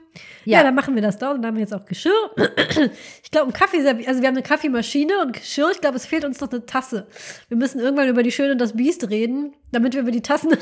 Ja. 0.43 0.63
dann 0.63 0.73
machen 0.75 0.95
wir 0.95 1.01
das 1.01 1.17
da 1.19 1.31
und 1.31 1.41
dann 1.41 1.49
haben 1.49 1.55
wir 1.55 1.61
jetzt 1.61 1.73
auch 1.73 1.85
Geschirr. 1.85 2.11
Ich 3.23 3.29
glaube, 3.31 3.51
ein 3.51 3.53
Kaffee, 3.53 3.77
also 3.87 4.21
wir 4.21 4.27
haben 4.27 4.35
eine 4.35 4.41
Kaffeemaschine 4.41 5.21
und 5.21 5.33
Geschirr. 5.33 5.69
Ich 5.71 5.79
glaube, 5.81 5.97
es 5.97 6.05
fehlt 6.05 6.25
uns 6.25 6.41
noch 6.41 6.51
eine 6.51 6.65
Tasse. 6.65 7.07
Wir 7.47 7.57
müssen 7.57 7.79
irgendwann 7.79 8.09
über 8.09 8.23
die 8.23 8.31
Schöne 8.31 8.53
und 8.53 8.57
das 8.59 8.73
Biest 8.75 9.09
reden, 9.09 9.53
damit 9.71 9.93
wir 9.93 10.01
über 10.01 10.11
die 10.11 10.21
Tassen 10.23 10.49
reden 10.51 10.59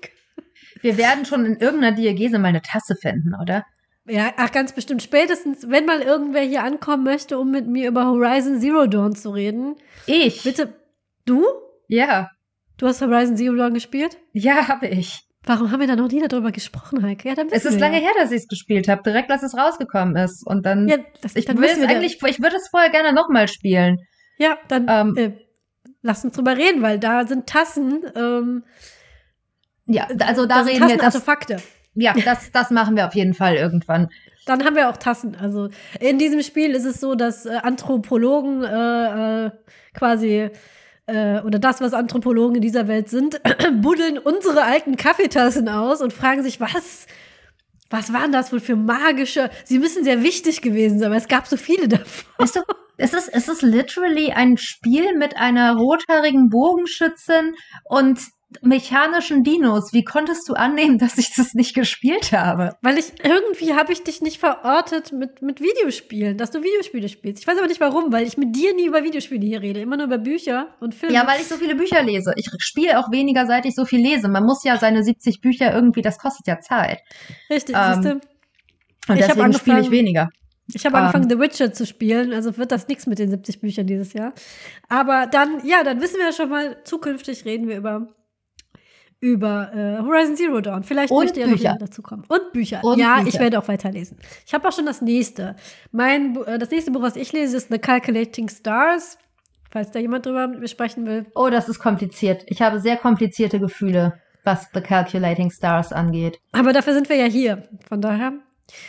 können. 0.00 0.48
Wir 0.82 0.98
werden 0.98 1.24
schon 1.24 1.46
in 1.46 1.56
irgendeiner 1.56 1.96
Diagese 1.96 2.38
mal 2.38 2.48
eine 2.48 2.60
Tasse 2.62 2.94
finden, 2.94 3.32
oder? 3.40 3.64
Ja, 4.06 4.32
ach, 4.36 4.52
ganz 4.52 4.72
bestimmt. 4.72 5.02
Spätestens, 5.02 5.68
wenn 5.70 5.86
mal 5.86 6.00
irgendwer 6.02 6.42
hier 6.42 6.62
ankommen 6.62 7.04
möchte, 7.04 7.38
um 7.38 7.50
mit 7.50 7.66
mir 7.66 7.88
über 7.88 8.06
Horizon 8.06 8.60
Zero 8.60 8.86
Dawn 8.86 9.14
zu 9.14 9.30
reden. 9.30 9.76
Ich. 10.06 10.42
Bitte, 10.42 10.74
du? 11.24 11.46
Ja. 11.88 12.30
Du 12.76 12.86
hast 12.86 13.00
Horizon 13.00 13.36
Zero 13.36 13.54
Dawn 13.54 13.72
gespielt? 13.72 14.18
Ja, 14.32 14.68
habe 14.68 14.88
ich. 14.88 15.22
Warum 15.46 15.70
haben 15.70 15.80
wir 15.80 15.86
da 15.86 15.96
noch 15.96 16.10
nie 16.10 16.26
darüber 16.26 16.52
gesprochen, 16.52 17.02
Heike? 17.02 17.28
Ja, 17.28 17.34
dann 17.34 17.48
Es 17.50 17.64
ist 17.64 17.74
wir 17.74 17.80
lange 17.80 17.96
ja. 17.98 18.04
her, 18.04 18.12
dass 18.18 18.30
ich 18.30 18.42
es 18.42 18.48
gespielt 18.48 18.88
habe, 18.88 19.02
direkt 19.02 19.30
als 19.30 19.42
es 19.42 19.56
rausgekommen 19.56 20.16
ist. 20.16 20.46
Und 20.46 20.64
dann. 20.66 20.88
Ja, 20.88 20.96
das, 21.22 21.36
ich 21.36 21.44
dann 21.44 21.58
will 21.58 21.68
es 21.68 21.78
eigentlich, 21.78 22.18
ich 22.22 22.42
würde 22.42 22.56
es 22.56 22.68
vorher 22.68 22.90
gerne 22.90 23.12
nochmal 23.12 23.48
spielen. 23.48 23.98
Ja, 24.38 24.58
dann 24.68 24.86
Ähm, 24.88 25.16
äh, 25.16 25.32
lass 26.02 26.24
uns 26.24 26.34
drüber 26.34 26.56
reden, 26.56 26.82
weil 26.82 26.98
da 26.98 27.26
sind 27.26 27.46
Tassen, 27.46 28.04
ähm, 28.16 28.64
Ja, 29.86 30.08
also 30.26 30.46
da 30.46 30.56
da 30.56 30.60
reden 30.62 30.80
wir. 30.88 30.96
Das, 30.96 31.14
Tassenartefakte. 31.14 31.56
Ja, 31.94 32.12
das, 32.24 32.50
das 32.52 32.70
machen 32.70 32.96
wir 32.96 33.06
auf 33.06 33.14
jeden 33.14 33.34
Fall 33.34 33.54
irgendwann. 33.54 34.08
Dann 34.46 34.64
haben 34.64 34.76
wir 34.76 34.90
auch 34.90 34.96
Tassen. 34.96 35.36
Also 35.36 35.68
in 36.00 36.18
diesem 36.18 36.42
Spiel 36.42 36.72
ist 36.72 36.84
es 36.84 37.00
so, 37.00 37.14
dass 37.14 37.46
äh, 37.46 37.56
Anthropologen 37.62 38.62
äh, 38.62 39.46
äh, 39.46 39.50
quasi 39.94 40.50
äh, 41.06 41.40
oder 41.40 41.58
das, 41.58 41.80
was 41.80 41.94
Anthropologen 41.94 42.56
in 42.56 42.62
dieser 42.62 42.88
Welt 42.88 43.08
sind, 43.08 43.40
buddeln 43.80 44.18
unsere 44.18 44.62
alten 44.62 44.96
Kaffeetassen 44.96 45.68
aus 45.68 46.02
und 46.02 46.12
fragen 46.12 46.42
sich, 46.42 46.60
was, 46.60 47.06
was 47.90 48.12
waren 48.12 48.32
das 48.32 48.52
wohl 48.52 48.60
für 48.60 48.76
magische? 48.76 49.50
Sie 49.64 49.78
müssen 49.78 50.04
sehr 50.04 50.22
wichtig 50.22 50.62
gewesen 50.62 50.98
sein, 50.98 51.10
weil 51.10 51.18
es 51.18 51.28
gab 51.28 51.46
so 51.46 51.56
viele 51.56 51.88
davon. 51.88 52.24
Weißt 52.38 52.56
du, 52.56 52.60
es 52.96 53.12
ist, 53.12 53.28
es 53.28 53.48
ist 53.48 53.62
literally 53.62 54.32
ein 54.32 54.56
Spiel 54.56 55.16
mit 55.16 55.36
einer 55.36 55.76
rothaarigen 55.76 56.48
Bogenschützin 56.48 57.54
und 57.84 58.20
mechanischen 58.62 59.44
Dinos. 59.44 59.92
Wie 59.92 60.04
konntest 60.04 60.48
du 60.48 60.54
annehmen, 60.54 60.98
dass 61.04 61.18
ich 61.18 61.34
das 61.34 61.54
nicht 61.54 61.74
gespielt 61.74 62.32
habe? 62.32 62.76
Weil 62.82 62.98
ich 62.98 63.12
irgendwie 63.22 63.74
habe 63.74 63.92
ich 63.92 64.02
dich 64.02 64.20
nicht 64.20 64.38
verortet 64.38 65.12
mit, 65.12 65.42
mit 65.42 65.60
Videospielen, 65.60 66.36
dass 66.36 66.50
du 66.50 66.62
Videospiele 66.62 67.08
spielst. 67.08 67.42
Ich 67.42 67.46
weiß 67.46 67.58
aber 67.58 67.66
nicht 67.66 67.80
warum, 67.80 68.12
weil 68.12 68.26
ich 68.26 68.36
mit 68.36 68.54
dir 68.54 68.74
nie 68.74 68.86
über 68.86 69.02
Videospiele 69.04 69.44
hier 69.44 69.62
rede, 69.62 69.80
immer 69.80 69.96
nur 69.96 70.06
über 70.06 70.18
Bücher 70.18 70.68
und 70.80 70.94
Filme. 70.94 71.14
Ja, 71.14 71.26
weil 71.26 71.40
ich 71.40 71.46
so 71.46 71.56
viele 71.56 71.74
Bücher 71.74 72.02
lese. 72.02 72.32
Ich 72.36 72.48
spiele 72.58 72.98
auch 72.98 73.10
weniger, 73.10 73.46
seit 73.46 73.66
ich 73.66 73.74
so 73.74 73.84
viel 73.84 74.00
lese. 74.00 74.28
Man 74.28 74.44
muss 74.44 74.64
ja 74.64 74.76
seine 74.76 75.02
70 75.02 75.40
Bücher 75.40 75.74
irgendwie, 75.74 76.02
das 76.02 76.18
kostet 76.18 76.46
ja 76.46 76.60
Zeit. 76.60 77.00
Richtig, 77.50 77.76
Ähm, 77.76 77.94
siehste? 77.94 78.20
Und 79.08 79.18
Ich 79.18 79.26
deswegen 79.26 79.52
spiele 79.52 79.80
ich 79.80 79.90
weniger. 79.90 80.30
Ich 80.72 80.86
habe 80.86 80.96
ähm, 80.96 81.02
angefangen, 81.02 81.28
The 81.28 81.38
Witcher 81.38 81.72
zu 81.72 81.84
spielen, 81.86 82.32
also 82.32 82.56
wird 82.56 82.72
das 82.72 82.88
nichts 82.88 83.06
mit 83.06 83.18
den 83.18 83.30
70 83.30 83.60
Büchern 83.60 83.86
dieses 83.86 84.12
Jahr. 84.14 84.32
Aber 84.88 85.26
dann, 85.26 85.64
ja, 85.66 85.82
dann 85.84 86.00
wissen 86.00 86.16
wir 86.16 86.26
ja 86.26 86.32
schon 86.32 86.48
mal, 86.48 86.82
zukünftig 86.84 87.44
reden 87.44 87.68
wir 87.68 87.76
über, 87.76 88.08
über 89.24 89.72
äh, 89.72 90.02
Horizon 90.02 90.36
Zero 90.36 90.60
Dawn. 90.60 90.82
Vielleicht 90.84 91.10
Und 91.10 91.24
möchte 91.24 91.40
ja 91.40 91.46
noch 91.46 91.54
Bücher. 91.54 91.62
jemand 91.64 91.82
dazu 91.82 92.02
kommen. 92.02 92.24
Und 92.28 92.52
Bücher. 92.52 92.84
Und 92.84 92.98
ja, 92.98 93.16
Bücher. 93.16 93.28
ich 93.28 93.40
werde 93.40 93.58
auch 93.58 93.68
weiterlesen. 93.68 94.18
Ich 94.46 94.52
habe 94.52 94.68
auch 94.68 94.72
schon 94.72 94.84
das 94.84 95.00
nächste. 95.00 95.56
Mein, 95.92 96.36
äh, 96.44 96.58
das 96.58 96.70
nächste 96.70 96.90
Buch, 96.90 97.00
was 97.00 97.16
ich 97.16 97.32
lese, 97.32 97.56
ist 97.56 97.68
The 97.70 97.78
Calculating 97.78 98.50
Stars. 98.50 99.16
Falls 99.70 99.90
da 99.90 99.98
jemand 99.98 100.26
drüber 100.26 100.46
mit 100.46 100.60
mir 100.60 100.68
sprechen 100.68 101.06
will. 101.06 101.24
Oh, 101.34 101.48
das 101.48 101.70
ist 101.70 101.78
kompliziert. 101.78 102.44
Ich 102.48 102.60
habe 102.60 102.78
sehr 102.80 102.98
komplizierte 102.98 103.58
Gefühle, 103.58 104.20
was 104.44 104.68
The 104.74 104.82
Calculating 104.82 105.50
Stars 105.50 105.90
angeht. 105.90 106.38
Aber 106.52 106.74
dafür 106.74 106.92
sind 106.92 107.08
wir 107.08 107.16
ja 107.16 107.24
hier. 107.24 107.66
Von 107.88 108.02
daher, 108.02 108.34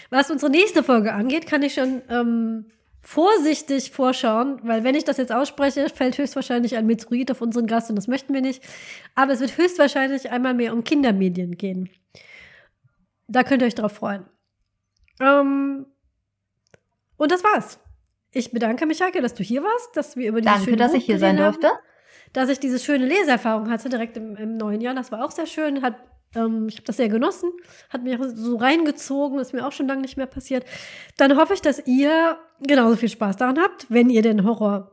was 0.10 0.30
unsere 0.30 0.52
nächste 0.52 0.84
Folge 0.84 1.14
angeht, 1.14 1.48
kann 1.48 1.64
ich 1.64 1.74
schon 1.74 2.02
ähm, 2.10 2.66
vorsichtig 3.06 3.91
vorschauen, 3.91 4.60
weil 4.64 4.84
wenn 4.84 4.95
ich 4.95 5.03
das 5.03 5.18
jetzt 5.18 5.32
ausspreche, 5.32 5.88
fällt 5.90 6.18
höchstwahrscheinlich 6.18 6.76
ein 6.76 6.88
Meteorit 6.88 7.30
auf 7.30 7.40
unseren 7.40 7.68
Gast 7.68 7.91
und 7.91 7.95
das 7.95 8.07
möchten 8.07 8.34
wir 8.34 8.41
nicht. 8.41 8.64
Aber 9.14 9.32
es 9.32 9.40
wird 9.40 9.57
höchstwahrscheinlich 9.57 10.32
einmal 10.32 10.56
mehr 10.56 10.73
um 10.73 10.84
Kindermedien 10.84 11.56
gehen. 11.56 11.90
Da 13.27 13.44
könnt 13.44 13.61
ihr 13.61 13.68
euch 13.68 13.76
drauf 13.76 13.94
freuen. 13.94 14.26
Ähm, 15.22 15.86
und 17.18 17.32
das 17.32 17.44
war's. 17.44 17.80
Ich 18.32 18.52
bedanke 18.52 18.88
mich, 18.88 19.02
Heike, 19.02 19.22
dass 19.22 19.36
du 19.36 19.44
hier 19.44 19.64
warst, 19.64 19.95
dass 19.95 20.18
wir 20.18 20.27
über 20.27 20.41
dieses 20.41 20.53
Danke, 20.56 20.72
schöne 20.72 20.77
dass 20.77 20.91
Buch 20.91 20.98
ich 20.98 21.06
hier 21.06 21.19
sein 21.19 21.38
geredet 21.38 21.56
haben 21.56 21.61
durfte. 21.61 21.80
dass 22.34 22.49
ich 22.49 22.60
diese 22.60 22.80
schöne 22.80 23.06
Leseerfahrung 23.06 23.69
hatte, 23.69 23.88
direkt 23.88 24.18
im, 24.18 24.36
im 24.36 24.57
neuen 24.57 24.82
Jahr. 24.82 24.95
Das 24.95 25.11
war 25.11 25.23
auch 25.23 25.32
sehr 25.32 25.45
schön. 25.45 25.84
Hat, 25.84 25.95
ähm, 26.36 26.68
ich 26.70 26.76
habe 26.76 26.86
das 26.86 26.98
sehr 26.98 27.10
genossen, 27.10 27.52
hat 27.90 28.03
mich 28.03 28.20
auch 28.20 28.24
so 28.26 28.57
reingezogen, 28.57 29.40
ist 29.40 29.53
mir 29.53 29.66
auch 29.66 29.72
schon 29.72 29.88
lange 29.88 30.02
nicht 30.02 30.18
mehr 30.18 30.26
passiert. 30.26 30.66
Dann 31.18 31.38
hoffe 31.38 31.53
ich, 31.53 31.62
dass 31.62 31.86
ihr 31.86 32.38
genauso 32.62 32.95
viel 32.95 33.10
Spaß 33.10 33.38
daran 33.38 33.60
habt, 33.60 33.88
wenn 33.90 34.10
ihr 34.10 34.22
den 34.22 34.44
Horror, 34.44 34.91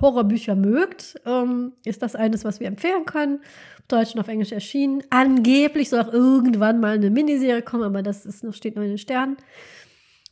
Horrorbücher 0.00 0.54
mögt. 0.54 1.20
Ähm, 1.26 1.72
ist 1.84 2.02
das 2.02 2.14
eines, 2.14 2.44
was 2.44 2.60
wir 2.60 2.66
empfehlen 2.68 3.04
können. 3.04 3.40
Deutsch 3.88 4.14
und 4.14 4.20
auf 4.20 4.28
Englisch 4.28 4.52
erschienen. 4.52 5.02
Angeblich 5.10 5.88
soll 5.88 6.00
auch 6.00 6.12
irgendwann 6.12 6.78
mal 6.80 6.94
eine 6.94 7.10
Miniserie 7.10 7.62
kommen, 7.62 7.84
aber 7.84 8.02
das 8.02 8.26
ist 8.26 8.44
noch, 8.44 8.52
steht 8.52 8.76
noch 8.76 8.82
in 8.82 8.90
den 8.90 8.98
Sternen. 8.98 9.38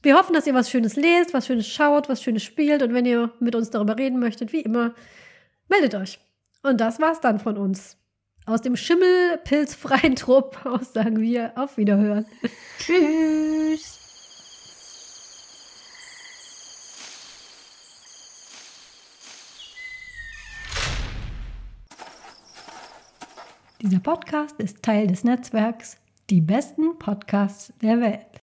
Wir 0.02 0.16
hoffen, 0.16 0.34
dass 0.34 0.46
ihr 0.46 0.54
was 0.54 0.70
Schönes 0.70 0.94
lest, 0.94 1.32
was 1.34 1.46
Schönes 1.46 1.66
schaut, 1.66 2.08
was 2.08 2.22
Schönes 2.22 2.42
spielt. 2.42 2.82
Und 2.82 2.92
wenn 2.92 3.06
ihr 3.06 3.32
mit 3.40 3.54
uns 3.54 3.70
darüber 3.70 3.98
reden 3.98 4.20
möchtet, 4.20 4.52
wie 4.52 4.60
immer, 4.60 4.94
meldet 5.68 5.94
euch. 5.94 6.20
Und 6.62 6.80
das 6.80 7.00
war's 7.00 7.20
dann 7.20 7.40
von 7.40 7.56
uns. 7.56 7.96
Aus 8.46 8.62
dem 8.62 8.76
schimmelpilzfreien 8.76 10.14
Trupp 10.16 10.64
aus 10.64 10.92
sagen 10.92 11.20
wir 11.20 11.52
auf 11.56 11.76
Wiederhören. 11.76 12.26
Tschüss. 12.78 13.98
Dieser 23.82 23.98
Podcast 23.98 24.60
ist 24.60 24.80
Teil 24.82 25.08
des 25.08 25.24
Netzwerks 25.24 25.96
Die 26.30 26.40
besten 26.40 26.98
Podcasts 26.98 27.72
der 27.82 28.00
Welt. 28.00 28.45